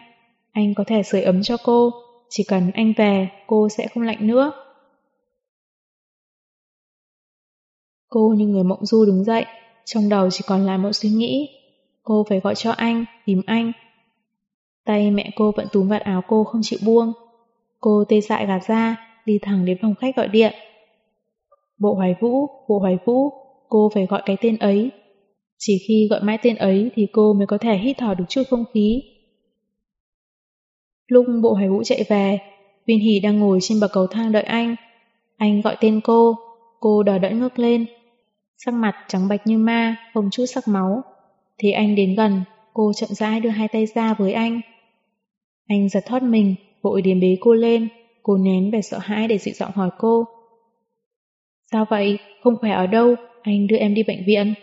[0.52, 1.92] Anh có thể sưởi ấm cho cô,
[2.30, 4.52] chỉ cần anh về, cô sẽ không lạnh nữa.
[8.10, 9.46] Cô như người mộng du đứng dậy,
[9.86, 11.50] trong đầu chỉ còn lại một suy nghĩ.
[12.04, 13.72] Cô phải gọi cho anh, tìm anh.
[14.86, 17.14] Tay mẹ cô vẫn túm vạt áo cô không chịu buông.
[17.80, 20.54] Cô tê dại gạt ra, đi thẳng đến phòng khách gọi điện.
[21.78, 23.30] Bộ Hoài Vũ, Bộ Hoài Vũ,
[23.70, 24.92] cô phải gọi cái tên ấy.
[25.68, 28.44] Chỉ khi gọi mãi tên ấy thì cô mới có thể hít thở được chút
[28.50, 29.04] không khí.
[31.08, 32.40] Lúc bộ hải vũ chạy về,
[32.88, 34.76] Viên Hỷ đang ngồi trên bậc cầu thang đợi anh.
[35.38, 36.36] Anh gọi tên cô,
[36.80, 37.86] cô đỏ đẫn ngước lên.
[38.58, 41.04] Sắc mặt trắng bạch như ma, không chút sắc máu.
[41.58, 42.42] Thì anh đến gần,
[42.74, 44.62] cô chậm rãi đưa hai tay ra với anh.
[45.68, 47.88] Anh giật thoát mình, vội điểm bế cô lên,
[48.24, 50.26] cô nén vẻ sợ hãi để dịu giọng hỏi cô.
[51.72, 52.18] Sao vậy?
[52.44, 53.16] Không khỏe ở đâu?
[53.42, 54.54] Anh đưa em đi bệnh viện.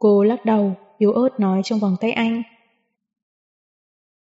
[0.00, 2.42] Cô lắc đầu, yếu ớt nói trong vòng tay anh.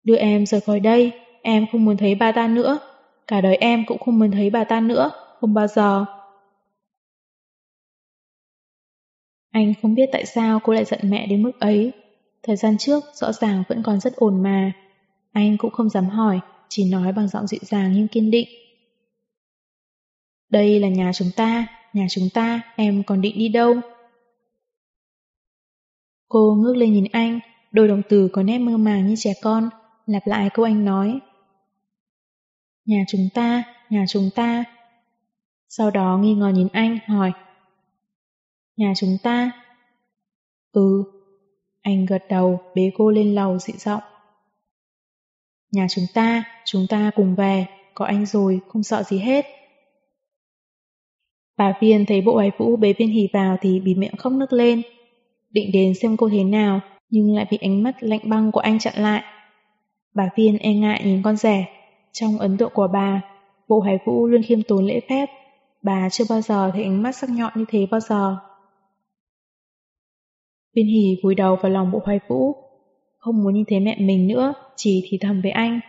[0.03, 2.79] Đưa em rời khỏi đây, em không muốn thấy bà ta nữa.
[3.27, 6.05] Cả đời em cũng không muốn thấy bà ta nữa, không bao giờ.
[9.51, 11.93] Anh không biết tại sao cô lại giận mẹ đến mức ấy.
[12.43, 14.73] Thời gian trước rõ ràng vẫn còn rất ổn mà.
[15.33, 18.49] Anh cũng không dám hỏi, chỉ nói bằng giọng dịu dàng nhưng kiên định.
[20.49, 23.81] Đây là nhà chúng ta, nhà chúng ta, em còn định đi đâu?
[26.29, 27.41] Cô ngước lên nhìn anh,
[27.73, 29.71] đôi đồng từ có nét mơ màng như trẻ con,
[30.07, 31.21] lặp lại câu anh nói.
[32.85, 34.65] Nhà chúng ta, nhà chúng ta.
[35.69, 37.33] Sau đó nghi ngờ nhìn anh, hỏi.
[38.77, 39.51] Nhà chúng ta?
[40.73, 41.05] Ừ.
[41.83, 44.03] Anh gật đầu, bế cô lên lầu dị giọng.
[45.73, 49.47] Nhà chúng ta, chúng ta cùng về, có anh rồi, không sợ gì hết.
[51.57, 54.53] Bà Viên thấy bộ ái vũ bế viên hỉ vào thì bị miệng khóc nức
[54.53, 54.83] lên.
[55.51, 58.79] Định đến xem cô thế nào, nhưng lại bị ánh mắt lạnh băng của anh
[58.79, 59.23] chặn lại.
[60.15, 61.67] Bà Viên e ngại nhìn con rẻ.
[62.13, 63.23] Trong ấn tượng của bà,
[63.69, 65.27] bộ hải vũ luôn khiêm tốn lễ phép.
[65.83, 68.37] Bà chưa bao giờ thấy ánh mắt sắc nhọn như thế bao giờ.
[70.75, 72.55] Viên hỉ vùi đầu vào lòng bộ hoài vũ.
[73.19, 75.81] Không muốn nhìn thấy mẹ mình nữa, chỉ thì thầm với anh.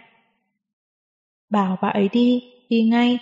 [1.50, 3.18] Bảo bà ấy đi, đi ngay.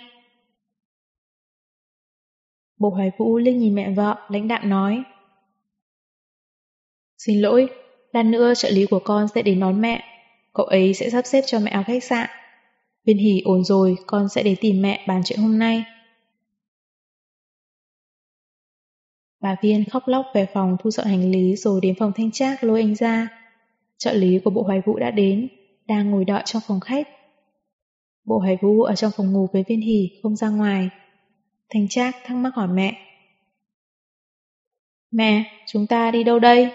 [2.78, 5.02] Bộ hoài vũ lên nhìn mẹ vợ, lãnh đạm nói.
[7.18, 7.68] Xin lỗi,
[8.12, 10.04] lát nữa trợ lý của con sẽ đến đón mẹ.
[10.54, 12.30] Cậu ấy sẽ sắp xếp cho mẹ ở khách sạn.
[13.04, 15.84] Viên hỉ ổn rồi, con sẽ đến tìm mẹ bàn chuyện hôm nay.
[19.40, 22.64] Bà Viên khóc lóc về phòng thu dọn hành lý rồi đến phòng thanh trác
[22.64, 23.28] lôi anh ra.
[23.98, 25.48] Trợ lý của bộ hoài vũ đã đến,
[25.86, 27.08] đang ngồi đợi trong phòng khách.
[28.24, 30.88] Bộ hoài vũ ở trong phòng ngủ với viên hỉ, không ra ngoài.
[31.70, 32.94] Thanh trác thắc mắc hỏi mẹ.
[35.10, 36.70] Mẹ, chúng ta đi đâu đây?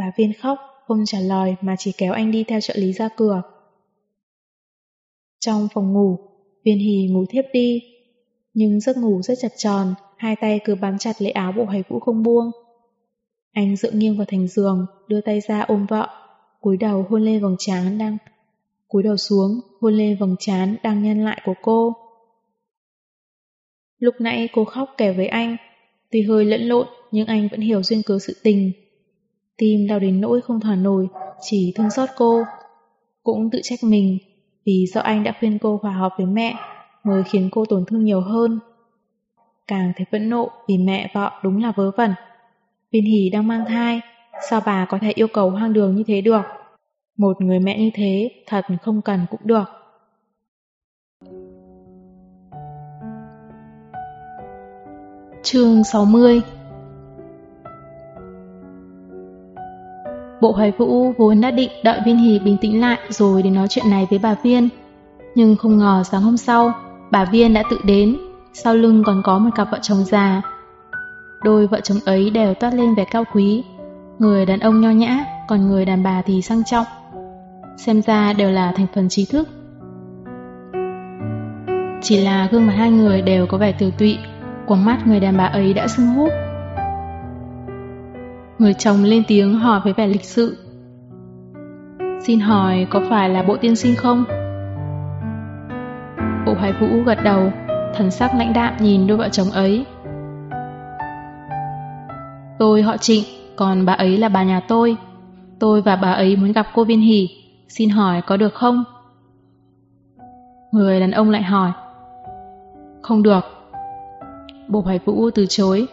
[0.00, 3.08] Bà Viên khóc, không trả lời mà chỉ kéo anh đi theo trợ lý ra
[3.16, 3.42] cửa.
[5.40, 6.18] Trong phòng ngủ,
[6.64, 7.82] Viên Hì ngủ thiếp đi,
[8.54, 11.82] nhưng giấc ngủ rất chặt tròn, hai tay cứ bám chặt lấy áo bộ hải
[11.88, 12.50] vũ không buông.
[13.52, 16.08] Anh dựa nghiêng vào thành giường, đưa tay ra ôm vợ,
[16.60, 18.16] cúi đầu hôn lên vòng trán đang
[18.88, 21.92] cúi đầu xuống, hôn lên vòng trán đang nhăn lại của cô.
[23.98, 25.56] Lúc nãy cô khóc kể với anh,
[26.10, 28.72] tuy hơi lẫn lộn nhưng anh vẫn hiểu duyên cớ sự tình.
[29.60, 31.08] Tim đau đến nỗi không thở nổi,
[31.40, 32.44] chỉ thương xót cô.
[33.22, 34.18] Cũng tự trách mình,
[34.66, 36.54] vì do anh đã khuyên cô hòa hợp với mẹ,
[37.04, 38.58] mới khiến cô tổn thương nhiều hơn.
[39.66, 42.14] Càng thấy phẫn nộ vì mẹ vợ đúng là vớ vẩn.
[42.92, 44.00] Viên Hỷ đang mang thai,
[44.50, 46.42] sao bà có thể yêu cầu hoang đường như thế được?
[47.16, 49.64] Một người mẹ như thế thật không cần cũng được.
[55.42, 56.42] Chương 60
[60.40, 63.68] Bộ Hoài Vũ vốn đã định đợi Viên Hỷ bình tĩnh lại rồi để nói
[63.68, 64.68] chuyện này với bà Viên.
[65.34, 66.72] Nhưng không ngờ sáng hôm sau,
[67.10, 68.16] bà Viên đã tự đến,
[68.52, 70.42] sau lưng còn có một cặp vợ chồng già.
[71.44, 73.64] Đôi vợ chồng ấy đều toát lên vẻ cao quý,
[74.18, 76.86] người đàn ông nho nhã, còn người đàn bà thì sang trọng.
[77.76, 79.48] Xem ra đều là thành phần trí thức.
[82.02, 84.18] Chỉ là gương mặt hai người đều có vẻ từ tụy,
[84.66, 86.30] quầng mắt người đàn bà ấy đã sưng húp.
[88.60, 90.56] Người chồng lên tiếng hỏi với vẻ lịch sự.
[92.20, 94.24] Xin hỏi có phải là bộ tiên sinh không?
[96.46, 97.52] Bộ hoài vũ gật đầu,
[97.94, 99.84] thần sắc lãnh đạm nhìn đôi vợ chồng ấy.
[102.58, 103.24] Tôi họ trịnh,
[103.56, 104.96] còn bà ấy là bà nhà tôi.
[105.58, 107.28] Tôi và bà ấy muốn gặp cô Viên Hỷ,
[107.68, 108.84] xin hỏi có được không?
[110.72, 111.72] Người đàn ông lại hỏi.
[113.02, 113.44] Không được.
[114.68, 115.86] Bộ hoài vũ từ chối.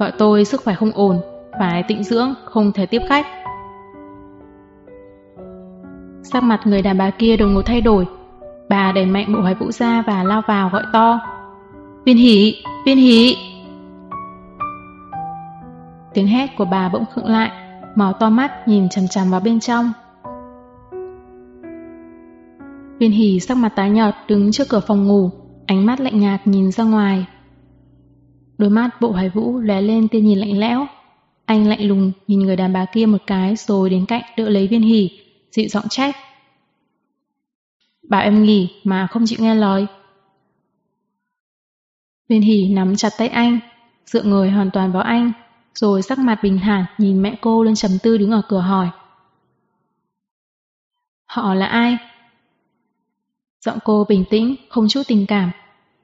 [0.00, 1.20] Vợ tôi sức khỏe không ổn,
[1.58, 3.26] phải tịnh dưỡng, không thể tiếp khách.
[6.22, 8.06] Sắc mặt người đàn bà kia đột ngột thay đổi.
[8.68, 11.20] Bà đẩy mạnh bộ hoài vũ ra và lao vào gọi to.
[12.04, 13.36] Viên hỷ, viên hỷ.
[16.14, 17.50] Tiếng hét của bà bỗng khựng lại,
[17.94, 19.92] mở to mắt nhìn chằm chằm vào bên trong.
[22.98, 25.30] Viên hỷ sắc mặt tái nhợt đứng trước cửa phòng ngủ,
[25.66, 27.26] ánh mắt lạnh nhạt nhìn ra ngoài.
[28.60, 30.86] Đôi mắt bộ hoài vũ lóe lên tia nhìn lạnh lẽo.
[31.44, 34.68] Anh lạnh lùng nhìn người đàn bà kia một cái rồi đến cạnh đỡ lấy
[34.68, 35.20] viên hỉ,
[35.52, 36.16] dịu giọng trách.
[38.08, 39.86] Bảo em nghỉ mà không chịu nghe lời.
[42.28, 43.58] Viên hỉ nắm chặt tay anh,
[44.06, 45.32] dựa người hoàn toàn vào anh,
[45.74, 48.88] rồi sắc mặt bình thản nhìn mẹ cô lên trầm tư đứng ở cửa hỏi.
[51.26, 51.96] Họ là ai?
[53.64, 55.50] Giọng cô bình tĩnh, không chút tình cảm.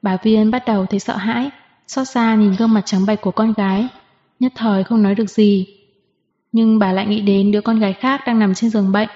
[0.01, 1.49] Bà Viên bắt đầu thấy sợ hãi,
[1.87, 3.87] xót xa nhìn gương mặt trắng bệch của con gái,
[4.39, 5.67] nhất thời không nói được gì.
[6.51, 9.09] Nhưng bà lại nghĩ đến đứa con gái khác đang nằm trên giường bệnh,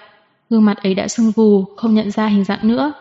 [0.50, 2.94] gương mặt ấy đã sưng vù, không nhận ra hình dạng nữa.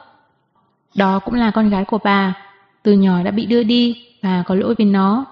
[0.94, 2.34] Đó cũng là con gái của bà,
[2.82, 5.24] từ nhỏ đã bị đưa đi, bà có lỗi với nó.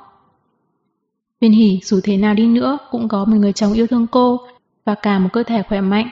[1.41, 4.41] Viên hỉ dù thế nào đi nữa cũng có một người chồng yêu thương cô
[4.85, 6.09] và cả một cơ thể khỏe mạnh,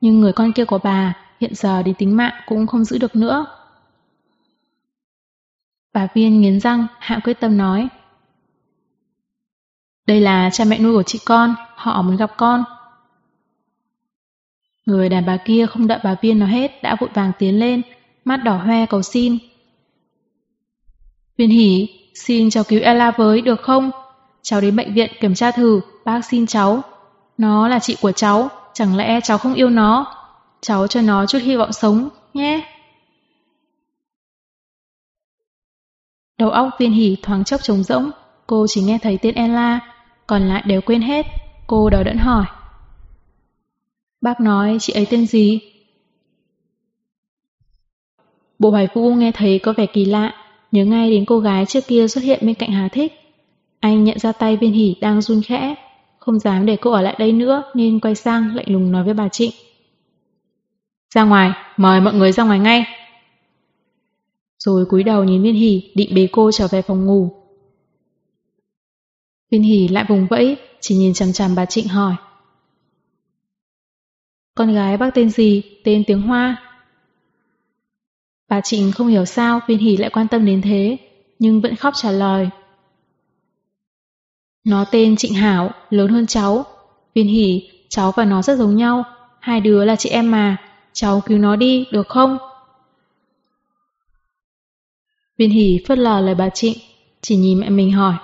[0.00, 3.16] nhưng người con kia của bà hiện giờ đến tính mạng cũng không giữ được
[3.16, 3.46] nữa.
[5.92, 7.88] Bà Viên nghiến răng, hạ quyết tâm nói.
[10.06, 12.64] Đây là cha mẹ nuôi của chị con, họ muốn gặp con.
[14.86, 17.82] Người đàn bà kia không đợi bà Viên nói hết đã vội vàng tiến lên,
[18.24, 19.38] mắt đỏ hoe cầu xin.
[21.36, 23.90] Viên hỉ, xin cháu cứu Ella với được không?
[24.42, 26.82] Cháu đến bệnh viện kiểm tra thử, bác xin cháu.
[27.38, 30.14] Nó là chị của cháu, chẳng lẽ cháu không yêu nó?
[30.60, 32.71] Cháu cho nó chút hy vọng sống, nhé.
[36.42, 38.10] Đầu óc viên hỉ thoáng chốc trống rỗng,
[38.46, 39.80] cô chỉ nghe thấy tên Ella,
[40.26, 41.26] còn lại đều quên hết.
[41.66, 42.44] Cô đỏ đẫn hỏi.
[44.20, 45.60] Bác nói chị ấy tên gì?
[48.58, 50.34] Bộ Hoài Vũ nghe thấy có vẻ kỳ lạ,
[50.72, 53.12] nhớ ngay đến cô gái trước kia xuất hiện bên cạnh Hà Thích.
[53.80, 55.74] Anh nhận ra tay viên hỉ đang run khẽ,
[56.18, 59.14] không dám để cô ở lại đây nữa nên quay sang lạnh lùng nói với
[59.14, 59.50] bà Trịnh.
[61.14, 62.84] Ra ngoài, mời mọi người ra ngoài ngay.
[64.64, 67.30] Rồi cúi đầu nhìn viên hỉ định bế cô trở về phòng ngủ.
[69.50, 72.14] Viên hỉ lại vùng vẫy, chỉ nhìn chằm chằm bà Trịnh hỏi.
[74.54, 75.62] Con gái bác tên gì?
[75.84, 76.56] Tên tiếng Hoa.
[78.48, 80.96] Bà Trịnh không hiểu sao viên hỉ lại quan tâm đến thế,
[81.38, 82.48] nhưng vẫn khóc trả lời.
[84.64, 86.64] Nó tên Trịnh Hảo, lớn hơn cháu.
[87.14, 89.04] Viên hỉ, cháu và nó rất giống nhau,
[89.40, 90.56] hai đứa là chị em mà,
[90.92, 92.38] cháu cứu nó đi, được không?
[95.38, 96.78] Viên hỉ phớt lờ lời bà Trịnh,
[97.20, 98.14] chỉ nhìn mẹ mình hỏi.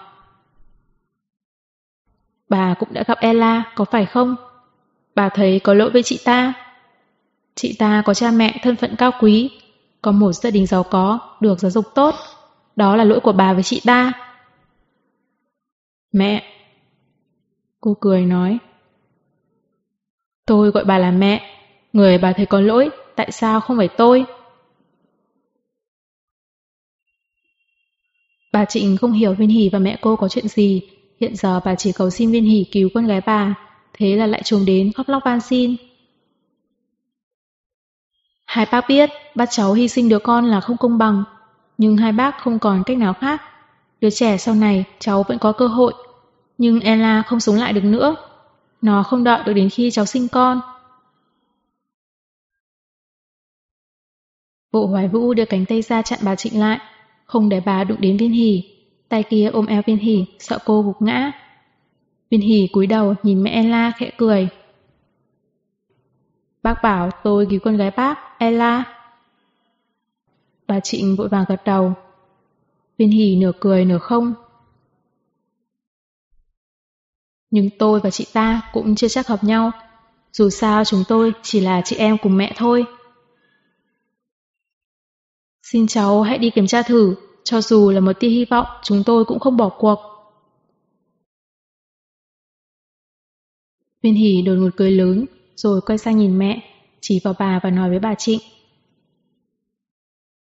[2.49, 4.37] Bà cũng đã gặp Ella, có phải không?
[5.15, 6.53] Bà thấy có lỗi với chị ta.
[7.55, 9.51] Chị ta có cha mẹ thân phận cao quý,
[10.03, 12.15] có một gia đình giàu có, được giáo dục tốt.
[12.77, 14.13] Đó là lỗi của bà với chị ta.
[16.13, 16.45] Mẹ.
[17.81, 18.59] Cô cười nói.
[20.47, 21.55] Tôi gọi bà là mẹ.
[21.93, 24.25] Người bà thấy có lỗi, tại sao không phải tôi?
[28.53, 30.83] Bà Trịnh không hiểu Viên Hỷ và mẹ cô có chuyện gì.
[31.21, 33.55] Hiện giờ bà chỉ cầu xin Viên Hỷ cứu con gái bà.
[33.93, 35.77] Thế là lại trùng đến khóc lóc van xin.
[38.47, 41.25] Hai bác biết bắt cháu hy sinh đứa con là không công bằng.
[41.79, 43.43] Nhưng hai bác không còn cách nào khác.
[44.01, 45.95] Đứa trẻ sau này cháu vẫn có cơ hội.
[46.59, 48.17] Nhưng Ella không sống lại được nữa.
[48.83, 50.61] Nó không đợi được đến khi cháu sinh con.
[54.73, 56.79] Bộ hoài vũ đưa cánh tay ra chặn bà Trịnh lại,
[57.29, 58.63] không để bà đụng đến viên hỉ.
[59.09, 61.33] Tay kia ôm eo viên hỉ, sợ cô gục ngã.
[62.31, 64.49] Viên hỉ cúi đầu nhìn mẹ Ella khẽ cười.
[66.63, 68.85] Bác bảo tôi cứu con gái bác, Ella.
[70.67, 71.93] Bà Trịnh vội vàng gật đầu.
[72.99, 74.35] Viên hỉ nửa cười nửa không.
[77.51, 79.71] Nhưng tôi và chị ta cũng chưa chắc hợp nhau.
[80.33, 82.85] Dù sao chúng tôi chỉ là chị em cùng mẹ thôi.
[85.73, 87.15] Xin cháu hãy đi kiểm tra thử,
[87.45, 89.99] cho dù là một tia hy vọng chúng tôi cũng không bỏ cuộc.
[94.03, 96.61] Viên Hỷ đột ngột cười lớn, rồi quay sang nhìn mẹ,
[97.01, 98.41] chỉ vào bà và nói với bà Trịnh.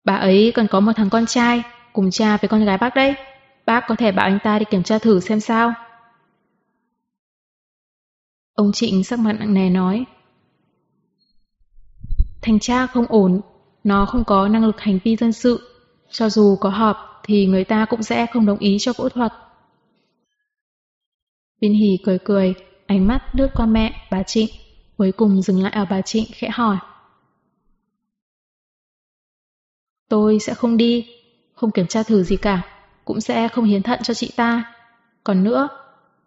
[0.04, 3.14] Bà ấy còn có một thằng con trai, cùng cha với con gái bác đấy.
[3.66, 5.72] Bác có thể bảo anh ta đi kiểm tra thử xem sao.
[8.52, 10.04] Ông Trịnh sắc mặt nặng nề nói.
[12.42, 13.40] Thành cha không ổn,
[13.86, 15.70] nó không có năng lực hành vi dân sự.
[16.10, 19.32] Cho dù có họp thì người ta cũng sẽ không đồng ý cho phẫu thuật.
[21.60, 22.54] Viên Hỷ cười cười,
[22.86, 24.48] ánh mắt lướt qua mẹ, bà Trịnh,
[24.96, 26.76] cuối cùng dừng lại ở bà Trịnh khẽ hỏi.
[30.08, 31.06] Tôi sẽ không đi,
[31.54, 32.62] không kiểm tra thử gì cả,
[33.04, 34.74] cũng sẽ không hiến thận cho chị ta.
[35.24, 35.68] Còn nữa,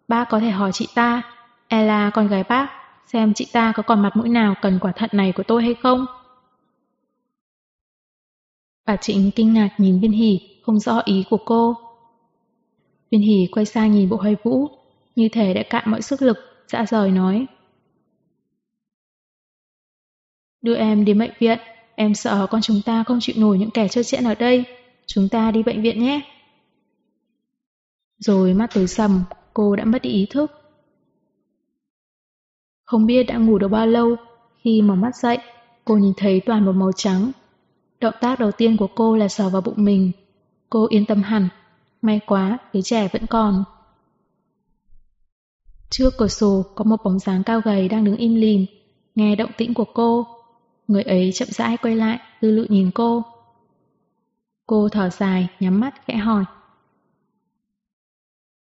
[0.07, 1.21] bác có thể hỏi chị ta,
[1.67, 2.67] Ella con gái bác,
[3.07, 5.75] xem chị ta có còn mặt mũi nào cần quả thận này của tôi hay
[5.83, 6.05] không?
[8.89, 11.75] Bà Trịnh kinh ngạc nhìn Viên Hỷ, không rõ ý của cô.
[13.11, 14.67] Viên Hỷ quay sang nhìn bộ hoài vũ,
[15.15, 16.37] như thể đã cạn mọi sức lực,
[16.67, 17.45] dạ dã rời nói.
[20.61, 21.59] Đưa em đến bệnh viện,
[21.95, 24.65] em sợ con chúng ta không chịu nổi những kẻ chơi chẽn ở đây.
[25.05, 26.21] Chúng ta đi bệnh viện nhé.
[28.17, 30.51] Rồi mắt tối sầm, cô đã mất đi ý thức.
[32.85, 34.15] Không biết đã ngủ được bao lâu,
[34.63, 35.37] khi mở mắt dậy,
[35.85, 37.31] cô nhìn thấy toàn một màu trắng.
[37.99, 40.11] Động tác đầu tiên của cô là sờ vào bụng mình.
[40.69, 41.47] Cô yên tâm hẳn,
[42.01, 43.63] may quá, đứa trẻ vẫn còn.
[45.89, 48.65] Trước cửa sổ có một bóng dáng cao gầy đang đứng im lìm,
[49.15, 50.27] nghe động tĩnh của cô.
[50.87, 53.23] Người ấy chậm rãi quay lại, tư lự nhìn cô.
[54.67, 56.43] Cô thở dài, nhắm mắt, khẽ hỏi.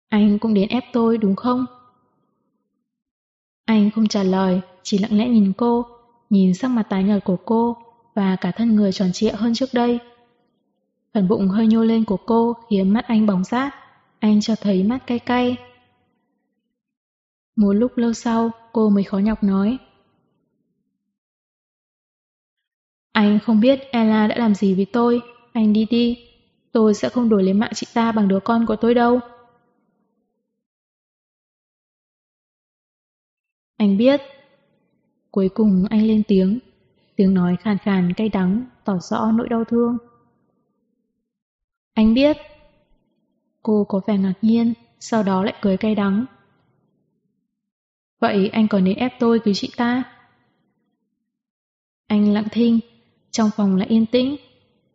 [0.10, 1.66] Anh cũng đến ép tôi đúng không?
[3.66, 5.86] Anh không trả lời, chỉ lặng lẽ nhìn cô,
[6.30, 7.78] nhìn sắc mặt tái nhợt của cô
[8.18, 10.00] và cả thân người tròn trịa hơn trước đây.
[11.14, 13.74] Phần bụng hơi nhô lên của cô khiến mắt anh bóng rát,
[14.20, 15.58] anh cho thấy mắt cay cay.
[17.56, 19.78] Một lúc lâu sau, cô mới khó nhọc nói.
[23.12, 25.22] Anh không biết Ella đã làm gì với tôi,
[25.54, 26.18] anh đi đi.
[26.72, 29.20] Tôi sẽ không đổi lấy mạng chị ta bằng đứa con của tôi đâu.
[33.78, 34.22] Anh biết.
[35.32, 36.60] Cuối cùng anh lên tiếng,
[37.18, 39.98] tiếng nói khàn khàn cay đắng, tỏ rõ nỗi đau thương.
[41.94, 42.38] Anh biết.
[43.64, 46.26] Cô có vẻ ngạc nhiên, sau đó lại cười cay đắng.
[48.20, 50.04] Vậy anh còn nên ép tôi với chị ta?
[52.08, 52.80] Anh lặng thinh,
[53.32, 54.36] trong phòng lại yên tĩnh,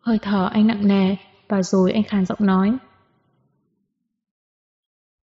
[0.01, 1.17] hơi thở anh nặng nề
[1.49, 2.77] và rồi anh khàn giọng nói.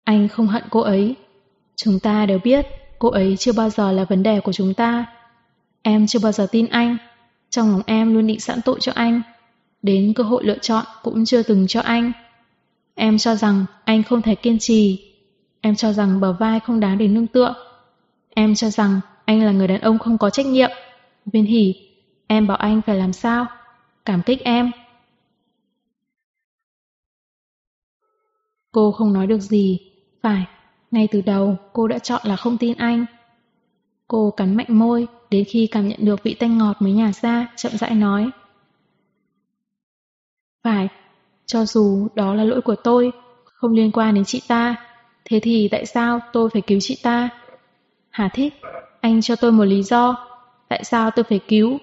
[0.04, 1.16] Anh không hận cô ấy.
[1.76, 2.66] Chúng ta đều biết
[3.00, 5.06] cô ấy chưa bao giờ là vấn đề của chúng ta.
[5.88, 6.98] Em chưa bao giờ tin anh.
[7.50, 9.22] Trong lòng em luôn định sẵn tội cho anh.
[9.82, 12.12] Đến cơ hội lựa chọn cũng chưa từng cho anh.
[12.96, 15.14] Em cho rằng anh không thể kiên trì.
[15.62, 17.54] Em cho rằng bờ vai không đáng để nương tựa.
[18.30, 20.72] Em cho rằng anh là người đàn ông không có trách nhiệm.
[21.26, 21.76] Viên hỉ,
[22.28, 23.46] em bảo anh phải làm sao?
[24.06, 24.72] Cảm kích em.
[28.72, 29.80] Cô không nói được gì.
[30.22, 30.46] Phải,
[30.92, 33.06] ngay từ đầu cô đã chọn là không tin anh.
[34.08, 37.48] Cô cắn mạnh môi, đến khi cảm nhận được vị tanh ngọt mới nhả ra,
[37.56, 38.30] chậm rãi nói.
[40.64, 40.88] Phải,
[41.46, 43.12] cho dù đó là lỗi của tôi,
[43.46, 44.76] không liên quan đến chị ta,
[45.26, 47.30] thế thì tại sao tôi phải cứu chị ta?
[48.10, 48.54] Hà thích,
[49.02, 50.28] anh cho tôi một lý do,
[50.70, 51.78] tại sao tôi phải cứu,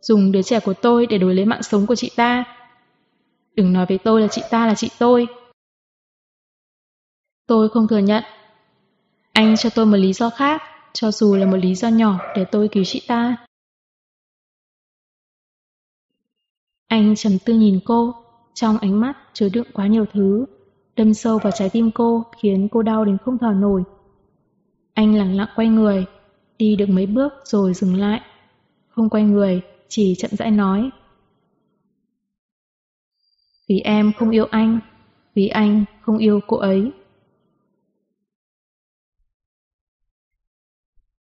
[0.00, 2.44] dùng đứa trẻ của tôi để đổi lấy mạng sống của chị ta.
[3.54, 5.26] Đừng nói với tôi là chị ta là chị tôi.
[7.46, 8.24] Tôi không thừa nhận.
[9.32, 12.44] Anh cho tôi một lý do khác, cho dù là một lý do nhỏ để
[12.44, 13.36] tôi cứu chị ta.
[16.88, 18.14] Anh trầm tư nhìn cô,
[18.54, 20.46] trong ánh mắt chứa đựng quá nhiều thứ,
[20.96, 23.82] đâm sâu vào trái tim cô khiến cô đau đến không thở nổi.
[24.94, 26.04] Anh lặng lặng quay người,
[26.58, 28.20] đi được mấy bước rồi dừng lại.
[28.88, 30.90] Không quay người, chỉ chậm rãi nói.
[33.68, 34.80] Vì em không yêu anh,
[35.34, 36.92] vì anh không yêu cô ấy.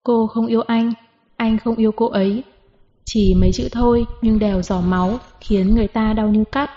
[0.06, 0.94] Cô không yêu anh,
[1.36, 2.44] anh không yêu cô ấy.
[3.06, 6.70] Chỉ mấy chữ thôi nhưng đều giỏ máu, khiến người ta đau như cắt.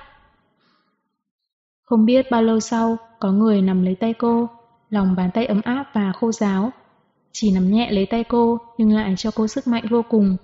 [1.85, 4.49] Không biết bao lâu sau, có người nằm lấy tay cô,
[4.91, 6.71] lòng bàn tay ấm áp và khô ráo.
[7.33, 10.37] Chỉ nằm nhẹ lấy tay cô nhưng lại cho cô sức mạnh vô cùng,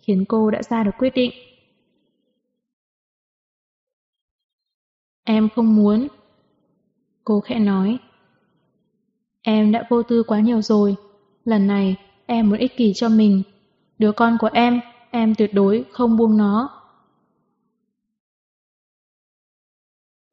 [0.00, 1.32] khiến cô đã ra được quyết định.
[5.24, 6.08] Em không muốn.
[7.24, 7.98] Cô khẽ nói.
[9.42, 10.96] Em đã vô tư quá nhiều rồi,
[11.44, 11.96] lần này
[12.28, 13.42] em muốn ích kỷ cho mình.
[13.98, 16.70] Đứa con của em, em tuyệt đối không buông nó.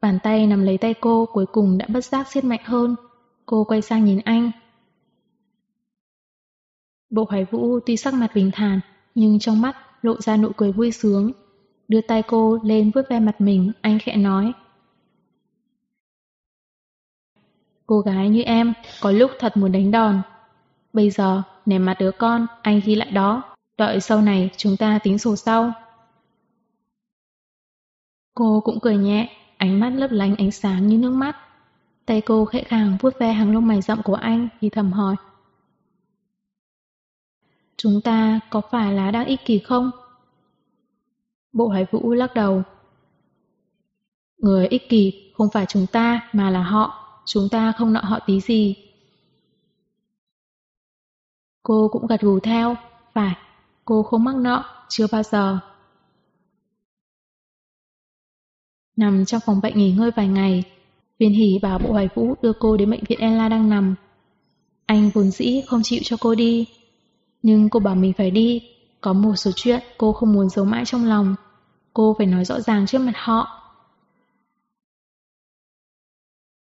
[0.01, 2.95] Bàn tay nằm lấy tay cô cuối cùng đã bất giác siết mạnh hơn.
[3.45, 4.51] Cô quay sang nhìn anh.
[7.09, 8.79] Bộ hoài vũ tuy sắc mặt bình thản,
[9.15, 11.31] nhưng trong mắt lộ ra nụ cười vui sướng.
[11.87, 14.53] Đưa tay cô lên vuốt ve mặt mình, anh khẽ nói.
[17.87, 20.21] Cô gái như em, có lúc thật muốn đánh đòn.
[20.95, 23.43] Bây giờ, nể mặt đứa con, anh ghi lại đó.
[23.77, 25.73] Đợi sau này chúng ta tính sổ sau.
[28.33, 31.37] Cô cũng cười nhẹ, ánh mắt lấp lánh ánh sáng như nước mắt.
[32.05, 35.15] Tay cô khẽ khàng vuốt ve hàng lông mày rậm của anh thì thầm hỏi.
[37.77, 39.91] Chúng ta có phải là đang ích kỷ không?
[41.53, 42.63] Bộ hải vũ lắc đầu.
[44.37, 47.01] Người ích kỷ không phải chúng ta mà là họ.
[47.25, 48.84] Chúng ta không nợ họ tí gì.
[51.65, 52.75] Cô cũng gật gù theo.
[53.13, 53.35] Phải,
[53.85, 55.59] cô không mắc nợ, chưa bao giờ.
[58.97, 60.63] Nằm trong phòng bệnh nghỉ ngơi vài ngày,
[61.19, 63.95] Viên Hỷ bảo Bộ Hoài Vũ đưa cô đến bệnh viện Ella đang nằm.
[64.85, 66.67] Anh vốn dĩ không chịu cho cô đi.
[67.41, 68.69] Nhưng cô bảo mình phải đi.
[69.01, 71.35] Có một số chuyện cô không muốn giấu mãi trong lòng.
[71.93, 73.61] Cô phải nói rõ ràng trước mặt họ.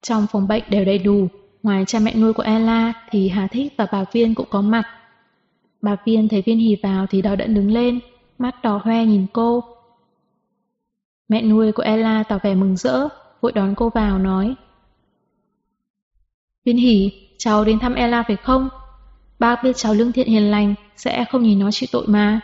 [0.01, 1.27] Trong phòng bệnh đều đầy đủ,
[1.64, 4.84] ngoài cha mẹ nuôi của Ella thì Hà Thích và bà Viên cũng có mặt.
[5.82, 8.00] Bà Viên thấy Viên Hì vào thì đau đẫn đứng lên,
[8.38, 9.64] mắt đỏ hoe nhìn cô.
[11.28, 13.08] Mẹ nuôi của Ella tỏ vẻ mừng rỡ,
[13.42, 14.56] vội đón cô vào nói.
[16.66, 18.70] Viên Hỷ, cháu đến thăm Ella phải không?
[19.40, 22.40] Bác biết cháu lương thiện hiền lành, sẽ không nhìn nó chịu tội mà.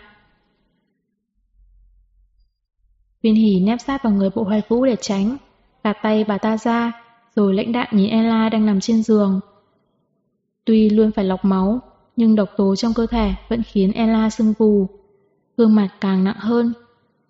[3.22, 5.38] Viên Hỷ nép sát vào người bộ hoài vũ để tránh,
[5.84, 7.05] gạt tay bà ta ra,
[7.35, 9.39] rồi lãnh đạm nhìn Ella đang nằm trên giường.
[10.65, 11.80] Tuy luôn phải lọc máu,
[12.15, 14.88] nhưng độc tố trong cơ thể vẫn khiến Ella sưng vù.
[15.57, 16.73] Gương mặt càng nặng hơn,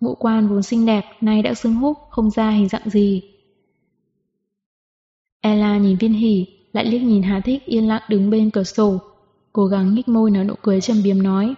[0.00, 3.22] ngũ quan vốn xinh đẹp nay đã sưng húp không ra hình dạng gì.
[5.40, 8.98] Ella nhìn viên hỉ, lại liếc nhìn Hà Thích yên lặng đứng bên cửa sổ,
[9.52, 11.54] cố gắng nhích môi nở nụ cười châm biếm nói.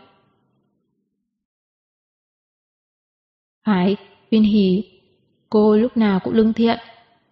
[3.67, 3.97] Phải,
[4.31, 4.85] viên hỉ,
[5.51, 6.79] cô lúc nào cũng lương thiện,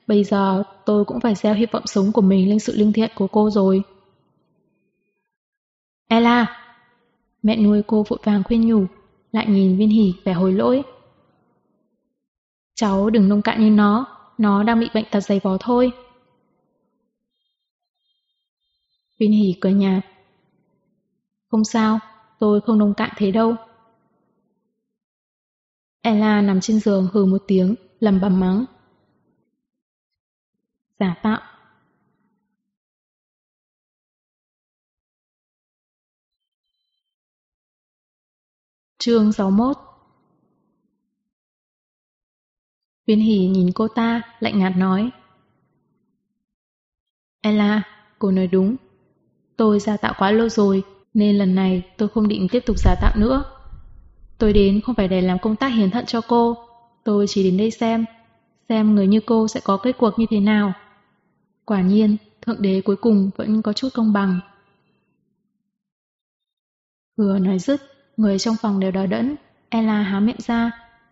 [0.07, 3.10] bây giờ tôi cũng phải gieo hy vọng sống của mình lên sự lương thiện
[3.15, 3.83] của cô rồi.
[6.09, 6.62] Ella!
[7.43, 8.86] Mẹ nuôi cô vội vàng khuyên nhủ,
[9.33, 10.83] lại nhìn viên hỉ vẻ hối lỗi.
[12.75, 14.07] Cháu đừng nông cạn như nó,
[14.39, 15.93] nó đang bị bệnh tật dày vò thôi.
[19.18, 20.07] Viên hỉ cười nhạt.
[21.51, 21.99] Không sao,
[22.39, 23.55] tôi không nông cạn thế đâu.
[26.02, 28.65] Ella nằm trên giường hừ một tiếng, lầm bầm mắng.
[30.99, 31.41] Giả tạo.
[38.99, 39.76] Chương 61
[43.07, 45.10] Viên hỷ nhìn cô ta, lạnh nhạt nói.
[47.41, 47.83] Ella,
[48.18, 48.76] cô nói đúng.
[49.57, 50.83] Tôi giả tạo quá lâu rồi,
[51.15, 53.44] nên lần này tôi không định tiếp tục giả tạo nữa.
[54.39, 56.57] Tôi đến không phải để làm công tác hiến thận cho cô,
[57.05, 58.05] tôi chỉ đến đây xem,
[58.68, 60.73] xem người như cô sẽ có kết cuộc như thế nào.
[61.66, 64.40] Quả nhiên, Thượng Đế cuối cùng vẫn có chút công bằng.
[67.16, 67.80] Vừa nói dứt,
[68.16, 69.36] người trong phòng đều đỏ đẫn,
[69.68, 70.70] Ella há miệng ra,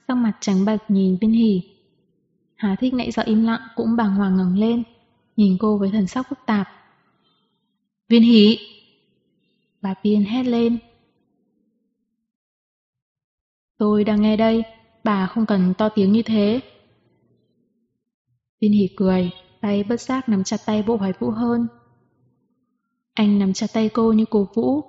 [0.08, 1.62] sắc mặt trắng bạch nhìn viên hỉ.
[2.56, 4.82] Hà thích nãy giờ im lặng cũng bàng hoàng ngẩng lên,
[5.36, 6.68] nhìn cô với thần sắc phức tạp.
[8.08, 8.58] Viên hỷ!
[9.82, 10.78] Bà Viên hét lên.
[13.78, 14.62] Tôi đang nghe đây,
[15.04, 16.60] bà không cần to tiếng như thế.
[18.60, 19.30] Viên hỷ cười,
[19.64, 21.66] tay bất giác nắm chặt tay bộ hoài vũ hơn.
[23.14, 24.80] Anh nắm chặt tay cô như cổ vũ,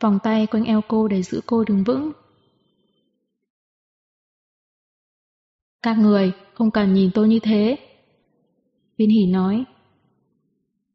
[0.00, 2.12] vòng tay quanh eo cô để giữ cô đứng vững.
[5.82, 7.78] Các người không cần nhìn tôi như thế.
[8.98, 9.64] Viên hỷ nói.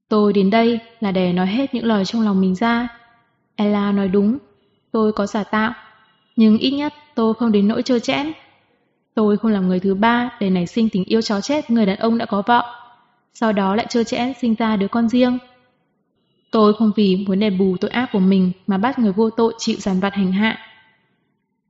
[0.09, 2.87] Tôi đến đây là để nói hết những lời trong lòng mình ra.
[3.55, 4.37] Ella nói đúng,
[4.91, 5.73] tôi có giả tạo,
[6.35, 8.31] nhưng ít nhất tôi không đến nỗi trơ chẽn.
[9.15, 11.99] Tôi không làm người thứ ba để nảy sinh tình yêu chó chết người đàn
[11.99, 12.82] ông đã có vợ,
[13.33, 15.37] sau đó lại trơ trẽ sinh ra đứa con riêng.
[16.51, 19.53] Tôi không vì muốn đền bù tội ác của mình mà bắt người vô tội
[19.57, 20.57] chịu giàn vặt hành hạ.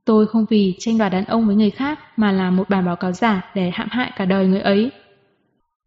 [0.04, 2.96] Tôi không vì tranh đoạt đàn ông với người khác mà làm một bản báo
[2.96, 4.90] cáo giả để hãm hại cả đời người ấy.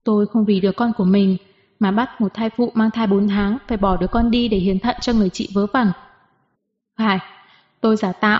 [0.04, 1.38] Tôi không vì đứa con của mình
[1.80, 4.58] mà bắt một thai phụ mang thai 4 tháng phải bỏ đứa con đi để
[4.58, 5.92] hiến thận cho người chị vớ vẩn.
[6.98, 7.20] Phải,
[7.82, 8.40] tôi giả tạo.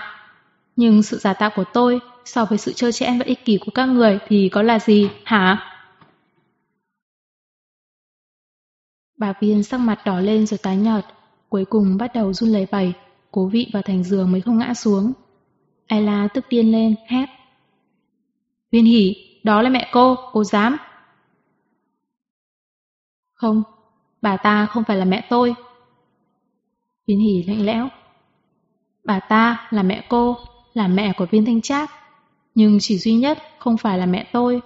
[0.76, 3.72] Nhưng sự giả tạo của tôi so với sự trơ trẽn và ích kỷ của
[3.76, 5.77] các người thì có là gì, hả?
[9.18, 11.06] Bà viên sắc mặt đỏ lên rồi tái nhợt,
[11.50, 12.94] cuối cùng bắt đầu run lẩy bẩy,
[13.32, 15.14] cố vị vào thành giường mới không ngã xuống.
[15.88, 17.26] Ai la tức điên lên, hét.
[18.72, 20.78] Viên hỉ, đó là mẹ cô, cô dám.
[23.34, 23.64] Không,
[24.22, 25.56] bà ta không phải là mẹ tôi.
[27.08, 27.90] Viên hỉ lạnh lẽo.
[29.04, 30.38] Bà ta là mẹ cô,
[30.74, 31.92] là mẹ của viên thanh trác,
[32.56, 34.62] nhưng chỉ duy nhất không phải là mẹ tôi.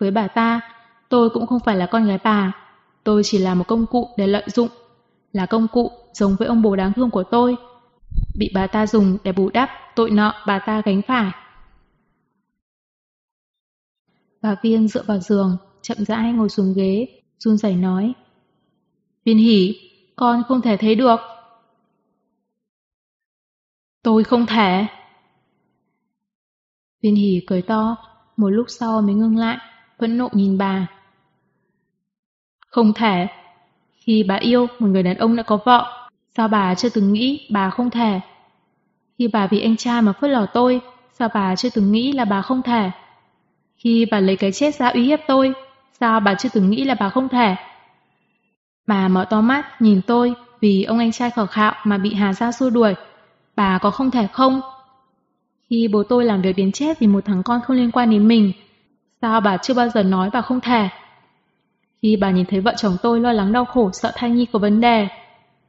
[0.00, 0.60] Với bà ta,
[1.08, 2.61] tôi cũng không phải là con gái bà,
[3.04, 4.68] tôi chỉ là một công cụ để lợi dụng,
[5.32, 7.56] là công cụ giống với ông bố đáng thương của tôi,
[8.38, 11.30] bị bà ta dùng để bù đắp tội nợ bà ta gánh phải.
[14.42, 18.12] Bà Viên dựa vào giường, chậm rãi ngồi xuống ghế, run rẩy nói.
[19.24, 19.76] Viên hỉ,
[20.16, 21.20] con không thể thấy được.
[24.02, 24.86] Tôi không thể.
[27.02, 27.96] Viên hỉ cười to,
[28.36, 29.58] một lúc sau mới ngưng lại,
[29.98, 31.01] vẫn nộ nhìn bà.
[32.72, 33.26] Không thể.
[33.96, 37.48] Khi bà yêu một người đàn ông đã có vợ, sao bà chưa từng nghĩ
[37.50, 38.20] bà không thể?
[39.18, 40.80] Khi bà vì anh trai mà phớt lờ tôi,
[41.12, 42.90] sao bà chưa từng nghĩ là bà không thể?
[43.76, 45.52] Khi bà lấy cái chết ra uy hiếp tôi,
[46.00, 47.56] sao bà chưa từng nghĩ là bà không thể?
[48.86, 52.32] Bà mở to mắt nhìn tôi vì ông anh trai khờ khạo mà bị Hà
[52.32, 52.94] Gia xua đuổi.
[53.56, 54.60] Bà có không thể không?
[55.70, 58.28] Khi bố tôi làm việc đến chết vì một thằng con không liên quan đến
[58.28, 58.52] mình,
[59.20, 60.88] sao bà chưa bao giờ nói bà không thể?
[62.02, 64.58] Khi bà nhìn thấy vợ chồng tôi lo lắng đau khổ sợ thai nhi có
[64.58, 65.08] vấn đề,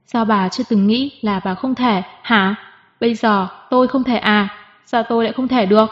[0.05, 2.55] sao bà chưa từng nghĩ là bà không thể, hả?
[2.99, 4.49] Bây giờ tôi không thể à,
[4.85, 5.85] sao tôi lại không thể được?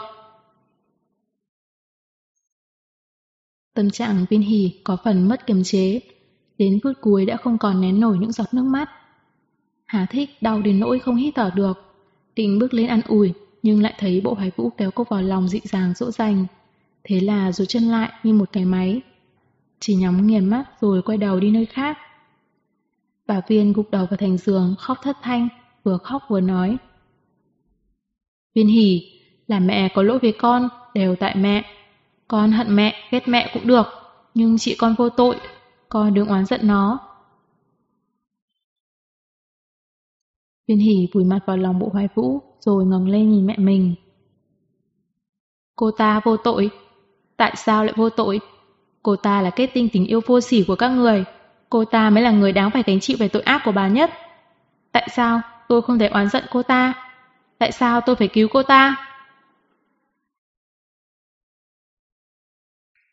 [3.74, 6.00] Tâm trạng viên hỉ có phần mất kiềm chế,
[6.58, 8.90] đến phút cuối đã không còn nén nổi những giọt nước mắt.
[9.86, 11.94] Hà thích đau đến nỗi không hít thở được,
[12.36, 15.48] định bước lên ăn ủi nhưng lại thấy bộ hoài vũ kéo cô vào lòng
[15.48, 16.46] dịu dàng dỗ dành.
[17.04, 19.00] Thế là rút chân lại như một cái máy.
[19.82, 21.98] Chỉ nhắm nghiền mắt rồi quay đầu đi nơi khác.
[23.26, 25.48] Bà Viên gục đầu vào thành giường khóc thất thanh,
[25.84, 26.76] vừa khóc vừa nói.
[28.54, 29.12] Viên hỉ,
[29.46, 31.64] là mẹ có lỗi với con, đều tại mẹ.
[32.28, 33.86] Con hận mẹ, ghét mẹ cũng được,
[34.34, 35.36] nhưng chị con vô tội,
[35.88, 36.98] con đừng oán giận nó.
[40.68, 43.94] Viên hỉ vùi mặt vào lòng bộ hoài vũ, rồi ngẩng lên nhìn mẹ mình.
[45.76, 46.70] Cô ta vô tội.
[47.36, 48.40] Tại sao lại vô tội?
[49.02, 51.24] Cô ta là kết tinh tình yêu vô sỉ của các người.
[51.70, 54.10] Cô ta mới là người đáng phải gánh chịu về tội ác của bà nhất.
[54.92, 56.94] Tại sao tôi không thể oán giận cô ta?
[57.58, 58.96] Tại sao tôi phải cứu cô ta?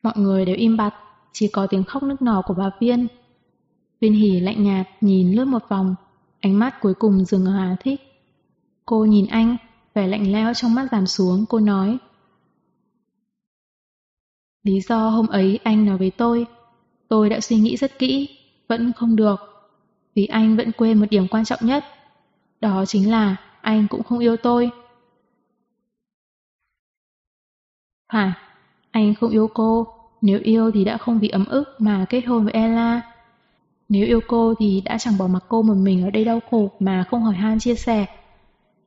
[0.04, 0.94] Mọi người đều im bặt,
[1.34, 3.08] chỉ có tiếng khóc nức nở của bà Viên.
[4.02, 5.96] Viên hỉ lạnh nhạt nhìn lướt một vòng,
[6.42, 8.02] ánh mắt cuối cùng dừng ở Hà Thích.
[8.86, 9.58] Cô nhìn anh,
[9.94, 11.98] vẻ lạnh lẽo trong mắt giảm xuống, cô nói.
[14.70, 16.46] Lý do hôm ấy anh nói với tôi,
[17.08, 18.30] tôi đã suy nghĩ rất kỹ,
[18.68, 19.36] vẫn không được.
[20.16, 21.86] Vì anh vẫn quên một điểm quan trọng nhất.
[22.62, 24.70] Đó chính là anh cũng không yêu tôi.
[28.14, 28.32] Phải,
[28.92, 29.88] anh không yêu cô,
[30.22, 33.02] nếu yêu thì đã không vì ấm ức mà kết hôn với Ella.
[33.90, 36.72] Nếu yêu cô thì đã chẳng bỏ mặc cô một mình ở đây đau khổ
[36.80, 38.06] mà không hỏi han chia sẻ.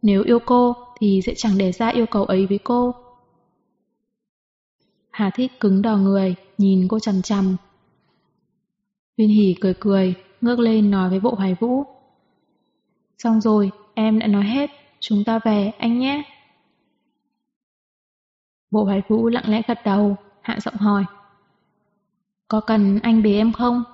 [0.02, 2.94] Nếu yêu cô thì sẽ chẳng để ra yêu cầu ấy với cô.
[5.12, 7.56] Hà Thích cứng đò người, nhìn cô chằm chằm.
[9.16, 11.84] Viên Hỷ cười cười, ngước lên nói với bộ hoài vũ.
[13.18, 16.22] Xong rồi, em đã nói hết, chúng ta về, anh nhé.
[18.70, 21.04] Bộ hoài vũ lặng lẽ gật đầu, hạ giọng hỏi.
[22.48, 23.84] Có cần anh bế em không?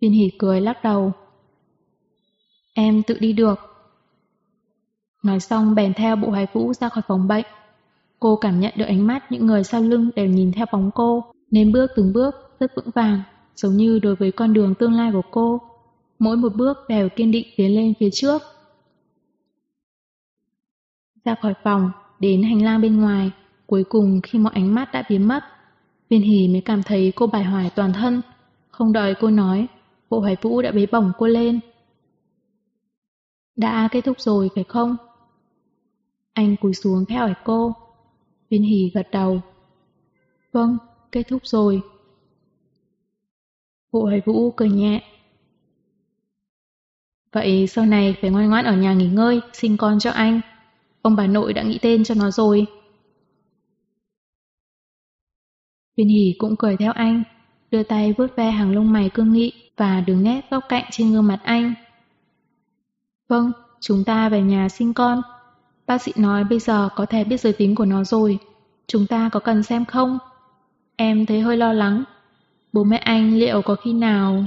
[0.00, 1.12] Viên Hỷ cười lắc đầu.
[2.74, 3.58] Em tự đi được.
[5.22, 7.46] Nói xong bèn theo bộ hoài vũ ra khỏi phòng bệnh.
[8.20, 11.24] Cô cảm nhận được ánh mắt những người sau lưng đều nhìn theo bóng cô,
[11.50, 13.20] nên bước từng bước rất vững vàng,
[13.54, 15.60] giống như đối với con đường tương lai của cô.
[16.18, 18.42] Mỗi một bước đều kiên định tiến lên phía trước.
[21.24, 23.30] Ra khỏi phòng, đến hành lang bên ngoài,
[23.66, 25.44] cuối cùng khi mọi ánh mắt đã biến mất,
[26.08, 28.22] viên hỉ mới cảm thấy cô bài hoài toàn thân.
[28.68, 29.66] Không đợi cô nói,
[30.10, 31.60] bộ hoài vũ đã bế bổng cô lên.
[33.56, 34.96] Đã kết thúc rồi phải không?
[36.32, 37.72] Anh cúi xuống theo hỏi cô.
[38.50, 39.40] Viên Hì gật đầu.
[40.52, 40.78] Vâng,
[41.12, 41.82] kết thúc rồi.
[43.92, 45.02] Vụ Hải Vũ cười nhẹ.
[47.32, 50.40] Vậy sau này phải ngoan ngoãn ở nhà nghỉ ngơi, sinh con cho anh.
[51.02, 52.66] Ông bà nội đã nghĩ tên cho nó rồi.
[55.96, 57.22] Viên Hì cũng cười theo anh,
[57.70, 61.12] đưa tay vuốt ve hàng lông mày cương nghị và đường nét góc cạnh trên
[61.12, 61.74] gương mặt anh.
[63.28, 65.22] Vâng, chúng ta về nhà sinh con.
[65.86, 68.38] Bác sĩ nói bây giờ có thể biết giới tính của nó rồi.
[68.86, 70.18] Chúng ta có cần xem không?
[70.96, 72.04] Em thấy hơi lo lắng.
[72.72, 74.44] Bố mẹ anh liệu có khi nào...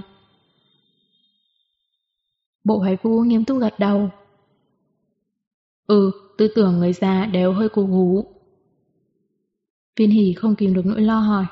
[2.64, 4.10] Bộ hoài vũ nghiêm túc gật đầu.
[5.88, 8.26] Ừ, tư tưởng người già đều hơi cù hú.
[9.96, 11.46] Viên hỉ không kìm được nỗi lo hỏi.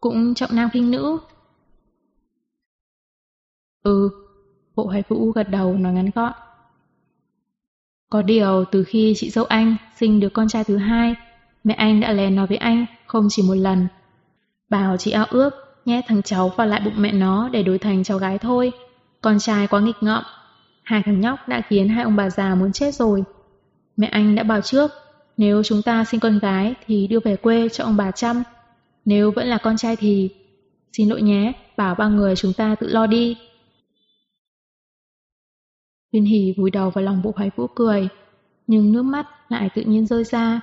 [0.00, 1.18] Cũng trọng nam khinh nữ.
[3.82, 4.10] Ừ,
[4.74, 6.32] bộ hoài vũ gật đầu nói ngắn gọn.
[8.10, 11.14] Có điều từ khi chị dâu anh sinh được con trai thứ hai,
[11.64, 13.86] mẹ anh đã lén nói với anh không chỉ một lần.
[14.70, 15.50] Bảo chị ao ước
[15.84, 18.72] nhét thằng cháu vào lại bụng mẹ nó để đổi thành cháu gái thôi.
[19.20, 20.22] Con trai quá nghịch ngợm.
[20.82, 23.24] Hai thằng nhóc đã khiến hai ông bà già muốn chết rồi.
[23.96, 24.90] Mẹ anh đã bảo trước,
[25.36, 28.42] nếu chúng ta sinh con gái thì đưa về quê cho ông bà chăm.
[29.04, 30.30] Nếu vẫn là con trai thì...
[30.92, 33.36] Xin lỗi nhé, bảo ba người chúng ta tự lo đi.
[36.16, 38.08] Viên hỉ vùi đầu vào lòng bộ hoài vũ cười,
[38.66, 40.60] nhưng nước mắt lại tự nhiên rơi ra.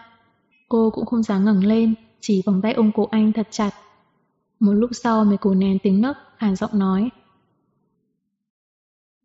[0.70, 3.72] Cô cũng không dám ngẩng lên, chỉ vòng tay ôm cổ anh thật chặt.
[4.60, 7.10] Một lúc sau mới cố nén tiếng nấc, hàn giọng nói.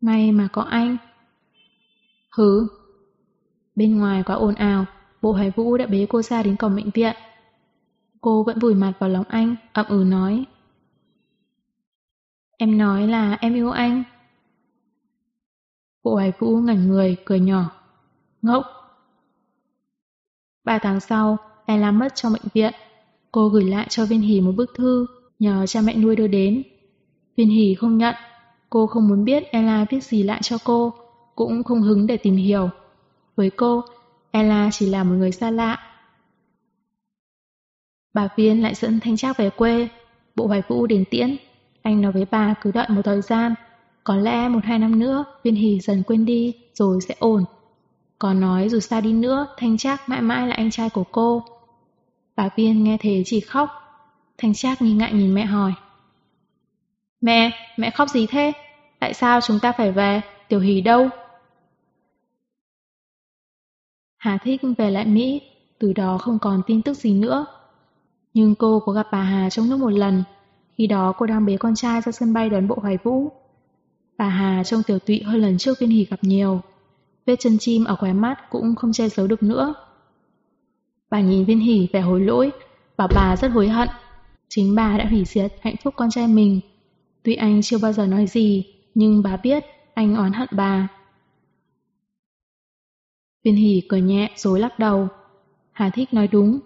[0.01, 0.97] May mà có anh.
[2.37, 2.67] Hứ.
[3.75, 4.85] Bên ngoài quá ồn ào,
[5.21, 7.15] bộ hải vũ đã bế cô ra đến cổng bệnh viện.
[8.21, 10.45] Cô vẫn vùi mặt vào lòng anh, ậm ừ nói.
[12.57, 14.03] Em nói là em yêu anh.
[16.03, 17.71] Bộ hoài vũ ngẩn người, cười nhỏ.
[18.41, 18.65] Ngốc.
[20.63, 22.73] Ba tháng sau, Ella mất trong bệnh viện.
[23.31, 25.05] Cô gửi lại cho Viên Hỷ một bức thư,
[25.39, 26.63] nhờ cha mẹ nuôi đưa đến.
[27.37, 28.15] Viên Hỷ không nhận,
[28.69, 30.93] cô không muốn biết Ella viết gì lại cho cô,
[31.35, 32.69] cũng không hứng để tìm hiểu.
[33.35, 33.83] Với cô,
[34.31, 35.77] Ella chỉ là một người xa lạ.
[38.13, 39.87] Bà Viên lại dẫn Thanh Trác về quê,
[40.35, 41.37] bộ hoài vũ đến tiễn.
[41.81, 43.53] Anh nói với bà cứ đợi một thời gian,
[44.03, 47.45] có lẽ một hai năm nữa Viên Hỷ dần quên đi rồi sẽ ổn.
[48.19, 51.43] Còn nói dù xa đi nữa, Thanh Trác mãi mãi là anh trai của cô.
[52.35, 53.69] Bà Viên nghe thế chỉ khóc.
[54.37, 55.73] Thanh Trác nghi ngại nhìn mẹ hỏi.
[57.21, 58.51] Mẹ, mẹ khóc gì thế?
[58.99, 60.21] Tại sao chúng ta phải về?
[60.47, 61.09] Tiểu Hỷ đâu?
[64.17, 65.41] Hà Thích về lại Mỹ,
[65.79, 67.45] từ đó không còn tin tức gì nữa.
[68.33, 70.23] Nhưng cô có gặp bà Hà trong nước một lần,
[70.77, 73.31] khi đó cô đang bế con trai ra sân bay đón bộ hoài vũ.
[74.19, 76.61] Bà Hà trông tiểu tụy hơn lần trước viên hỷ gặp nhiều.
[77.25, 79.73] Vết chân chim ở khóe mắt cũng không che giấu được nữa.
[81.09, 82.51] Bà nhìn viên hỷ vẻ hối lỗi,
[82.97, 83.89] bảo bà rất hối hận.
[84.49, 86.59] Chính bà đã hủy diệt hạnh phúc con trai mình.
[87.23, 88.65] Tuy anh chưa bao giờ nói gì,
[88.95, 90.87] nhưng bà biết anh oán hận bà.
[93.43, 95.07] Viên hỷ cười nhẹ rồi lắc đầu.
[95.71, 96.59] Hà thích nói đúng,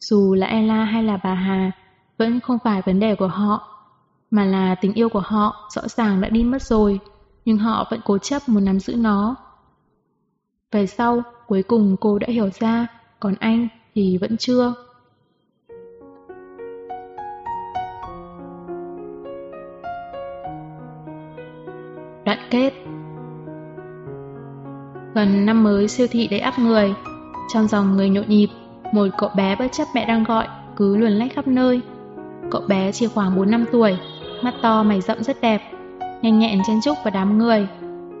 [0.00, 1.70] dù là Ella hay là bà Hà,
[2.18, 3.69] vẫn không phải vấn đề của họ,
[4.30, 7.00] mà là tình yêu của họ rõ ràng đã đi mất rồi,
[7.44, 9.36] nhưng họ vẫn cố chấp muốn nắm giữ nó.
[10.72, 12.86] Về sau, cuối cùng cô đã hiểu ra,
[13.20, 14.74] còn anh thì vẫn chưa.
[22.24, 22.72] Đoạn kết
[25.14, 26.94] Gần năm mới siêu thị đầy áp người,
[27.52, 28.48] trong dòng người nhộn nhịp,
[28.92, 31.80] một cậu bé bất chấp mẹ đang gọi, cứ luồn lách khắp nơi.
[32.50, 33.98] Cậu bé chỉ khoảng 4 năm tuổi,
[34.44, 35.62] mắt to mày rậm rất đẹp,
[36.22, 37.68] nhanh nhẹn chen chúc vào đám người,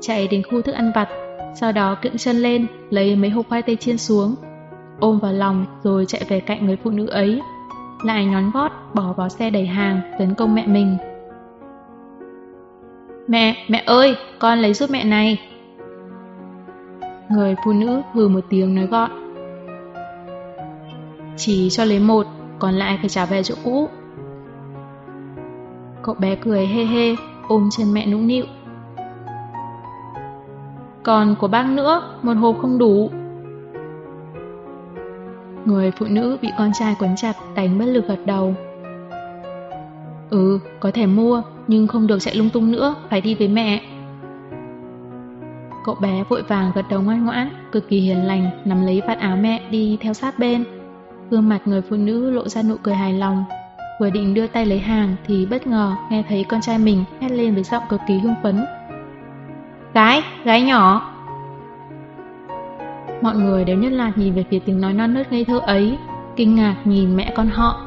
[0.00, 1.08] chạy đến khu thức ăn vặt,
[1.54, 4.34] sau đó cưỡng chân lên, lấy mấy hộp khoai tây chiên xuống,
[5.00, 7.40] ôm vào lòng rồi chạy về cạnh người phụ nữ ấy,
[8.04, 10.96] lại nhón gót bỏ vào xe đẩy hàng tấn công mẹ mình.
[13.28, 15.40] Mẹ, mẹ ơi, con lấy giúp mẹ này.
[17.30, 19.10] Người phụ nữ hừ một tiếng nói gọn.
[21.36, 22.26] Chỉ cho lấy một,
[22.58, 23.88] còn lại phải trả về chỗ cũ.
[26.10, 27.14] Cậu bé cười hê hê,
[27.48, 28.44] ôm chân mẹ nũng nịu.
[31.02, 33.10] Còn của bác nữa, một hộp không đủ.
[35.64, 38.54] Người phụ nữ bị con trai quấn chặt đánh bất lực gật đầu.
[40.30, 43.80] Ừ, có thể mua, nhưng không được chạy lung tung nữa, phải đi với mẹ.
[45.84, 49.18] Cậu bé vội vàng gật đầu ngoan ngoãn, cực kỳ hiền lành, nắm lấy vạt
[49.18, 50.64] áo mẹ đi theo sát bên.
[51.30, 53.44] Gương mặt người phụ nữ lộ ra nụ cười hài lòng.
[54.00, 57.30] Vừa định đưa tay lấy hàng thì bất ngờ nghe thấy con trai mình hét
[57.30, 58.64] lên với giọng cực kỳ hưng phấn.
[59.94, 61.12] Gái, gái nhỏ.
[63.22, 65.98] Mọi người đều nhất là nhìn về phía tiếng nói non nớt ngây thơ ấy,
[66.36, 67.86] kinh ngạc nhìn mẹ con họ.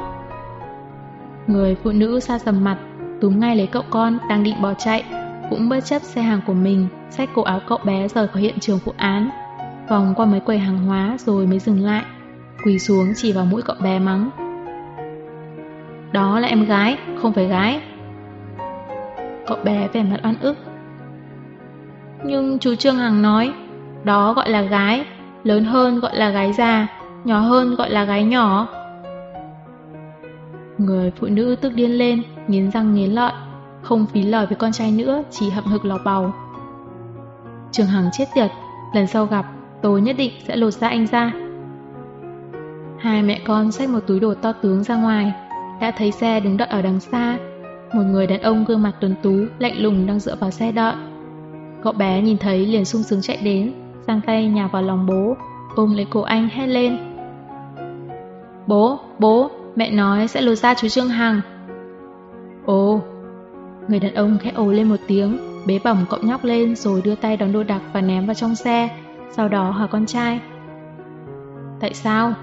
[1.48, 2.78] Người phụ nữ xa sầm mặt,
[3.22, 5.04] túm ngay lấy cậu con đang định bỏ chạy,
[5.50, 8.60] cũng bất chấp xe hàng của mình, xách cổ áo cậu bé rời khỏi hiện
[8.60, 9.30] trường vụ án,
[9.90, 12.04] vòng qua mấy quầy hàng hóa rồi mới dừng lại,
[12.66, 14.43] quỳ xuống chỉ vào mũi cậu bé mắng.
[16.14, 17.82] Đó là em gái, không phải gái.
[19.48, 20.58] Cậu bé vẻ mặt oan ức.
[22.26, 23.54] Nhưng chú Trương Hằng nói,
[24.04, 25.06] đó gọi là gái,
[25.44, 26.88] lớn hơn gọi là gái già,
[27.24, 28.68] nhỏ hơn gọi là gái nhỏ.
[30.78, 33.32] Người phụ nữ tức điên lên, nghiến răng nghiến lợi,
[33.82, 36.32] không phí lời với con trai nữa, chỉ hậm hực lò bầu.
[37.72, 38.52] Trường Hằng chết tiệt,
[38.94, 39.46] lần sau gặp,
[39.82, 41.32] tôi nhất định sẽ lột da anh ra.
[43.00, 45.34] Hai mẹ con xách một túi đồ to tướng ra ngoài,
[45.82, 47.38] đã thấy xe đứng đợi ở đằng xa.
[47.94, 50.94] Một người đàn ông gương mặt tuấn tú, lạnh lùng đang dựa vào xe đợi.
[51.84, 53.74] Cậu bé nhìn thấy liền sung sướng chạy đến,
[54.08, 55.36] sang tay nhào vào lòng bố,
[55.76, 56.98] ôm lấy cổ anh hét lên.
[58.68, 61.42] Bố, bố, mẹ nói sẽ lột ra chú Trương Hằng.
[62.66, 63.02] Ồ,
[63.88, 65.38] người đàn ông khẽ ồ lên một tiếng,
[65.68, 68.56] bế bỏng cậu nhóc lên rồi đưa tay đón đồ đặc và ném vào trong
[68.56, 68.90] xe,
[69.32, 70.40] sau đó hỏi con trai.
[71.80, 72.34] Tại sao?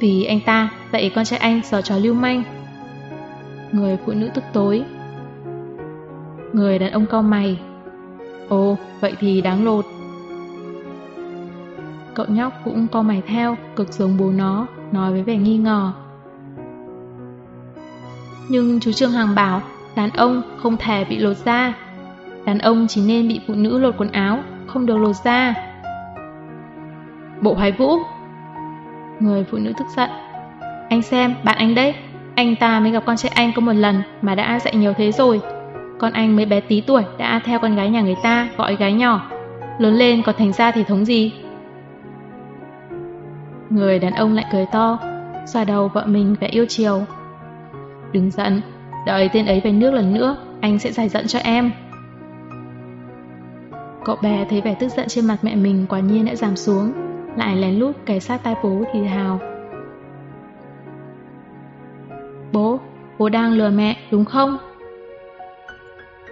[0.00, 2.42] Vì anh ta dạy con trai anh giở trò lưu manh.
[3.72, 4.84] Người phụ nữ tức tối.
[6.52, 7.58] Người đàn ông cau mày.
[8.48, 9.86] Ồ, vậy thì đáng lột.
[12.14, 15.92] Cậu nhóc cũng co mày theo, cực giống bố nó, nói với vẻ nghi ngờ.
[18.48, 19.62] Nhưng chú Trương Hằng bảo,
[19.96, 21.74] đàn ông không thể bị lột da.
[22.44, 25.54] Đàn ông chỉ nên bị phụ nữ lột quần áo, không được lột da.
[27.42, 27.98] Bộ hoài vũ
[29.20, 30.10] Người phụ nữ tức giận.
[30.88, 31.94] Anh xem, bạn anh đấy.
[32.34, 35.12] anh ta mới gặp con trai anh có một lần mà đã dạy nhiều thế
[35.12, 35.40] rồi.
[35.98, 38.92] Con anh mới bé tí tuổi đã theo con gái nhà người ta gọi gái
[38.92, 39.30] nhỏ.
[39.78, 41.32] Lớn lên còn thành ra thì thống gì?
[43.70, 44.98] Người đàn ông lại cười to,
[45.46, 47.02] xoa đầu vợ mình vẻ yêu chiều.
[48.12, 48.60] Đừng giận,
[49.06, 51.70] đợi tên ấy về nước lần nữa, anh sẽ giải giận cho em.
[54.04, 56.92] Cậu bé thấy vẻ tức giận trên mặt mẹ mình quả nhiên đã giảm xuống,
[57.36, 59.40] lại lén lút kề sát tai bố thì hào.
[62.52, 62.80] Bố,
[63.18, 64.58] bố đang lừa mẹ, đúng không?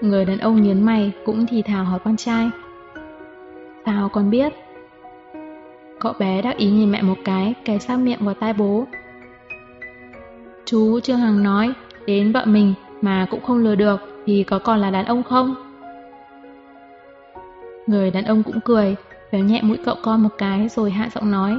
[0.01, 2.51] Người đàn ông nhấn mày cũng thì thào hỏi con trai.
[3.87, 4.53] Sao con biết?
[6.01, 8.85] Cậu bé đắc ý nhìn mẹ một cái, kề sát miệng vào tai bố.
[10.65, 11.73] Chú Trương Hằng nói,
[12.07, 15.55] đến vợ mình mà cũng không lừa được thì có còn là đàn ông không?
[17.87, 18.97] Người đàn ông cũng cười,
[19.35, 21.59] véo nhẹ mũi cậu con một cái rồi hạ giọng nói.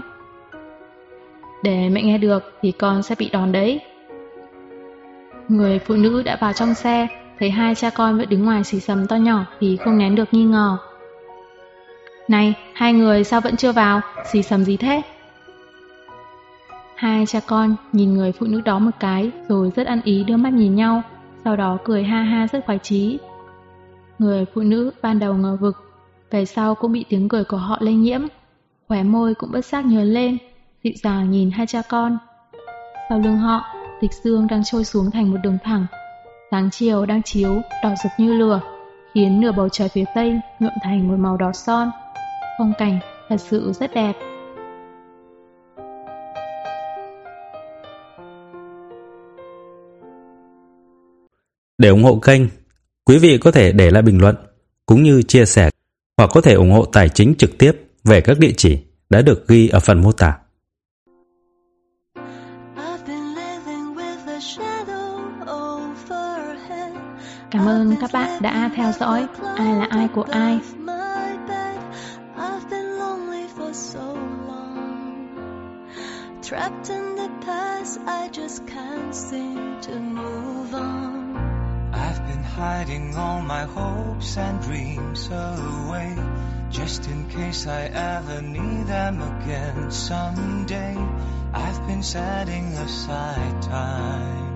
[1.63, 3.79] Để mẹ nghe được thì con sẽ bị đòn đấy.
[5.49, 7.07] Người phụ nữ đã vào trong xe,
[7.39, 10.33] thấy hai cha con vẫn đứng ngoài xì sầm to nhỏ thì không nén được
[10.33, 10.77] nghi ngờ.
[12.27, 15.01] Này, hai người sao vẫn chưa vào, xì sầm gì thế?
[16.95, 20.37] Hai cha con nhìn người phụ nữ đó một cái rồi rất ăn ý đưa
[20.37, 21.01] mắt nhìn nhau,
[21.43, 23.19] sau đó cười ha ha rất khoái chí.
[24.19, 25.84] Người phụ nữ ban đầu ngờ vực,
[26.35, 28.21] về sau cũng bị tiếng cười của họ lây nhiễm,
[28.87, 30.37] khóe môi cũng bất giác nhớ lên,
[30.83, 32.17] dịu dàng nhìn hai cha con.
[33.09, 33.65] Sau lưng họ,
[34.01, 35.85] tịch dương đang trôi xuống thành một đường thẳng.
[36.51, 38.61] Sáng chiều đang chiếu, đỏ rực như lửa,
[39.13, 41.91] khiến nửa bầu trời phía tây nhuộm thành một màu đỏ son.
[42.57, 42.99] Phong cảnh
[43.29, 44.13] thật sự rất đẹp.
[51.77, 52.41] Để ủng hộ kênh,
[53.05, 54.35] quý vị có thể để lại bình luận
[54.85, 55.69] cũng như chia sẻ
[56.17, 57.71] hoặc có thể ủng hộ tài chính trực tiếp
[58.03, 58.79] về các địa chỉ
[59.09, 60.37] đã được ghi ở phần mô tả.
[67.51, 70.59] Cảm ơn các bạn đã theo dõi Ai là ai của ai.
[76.41, 81.14] Trapped in the past, I just can't seem to move on.
[82.55, 86.15] Hiding all my hopes and dreams away,
[86.69, 90.95] just in case I ever need them again someday.
[91.53, 94.54] I've been setting aside time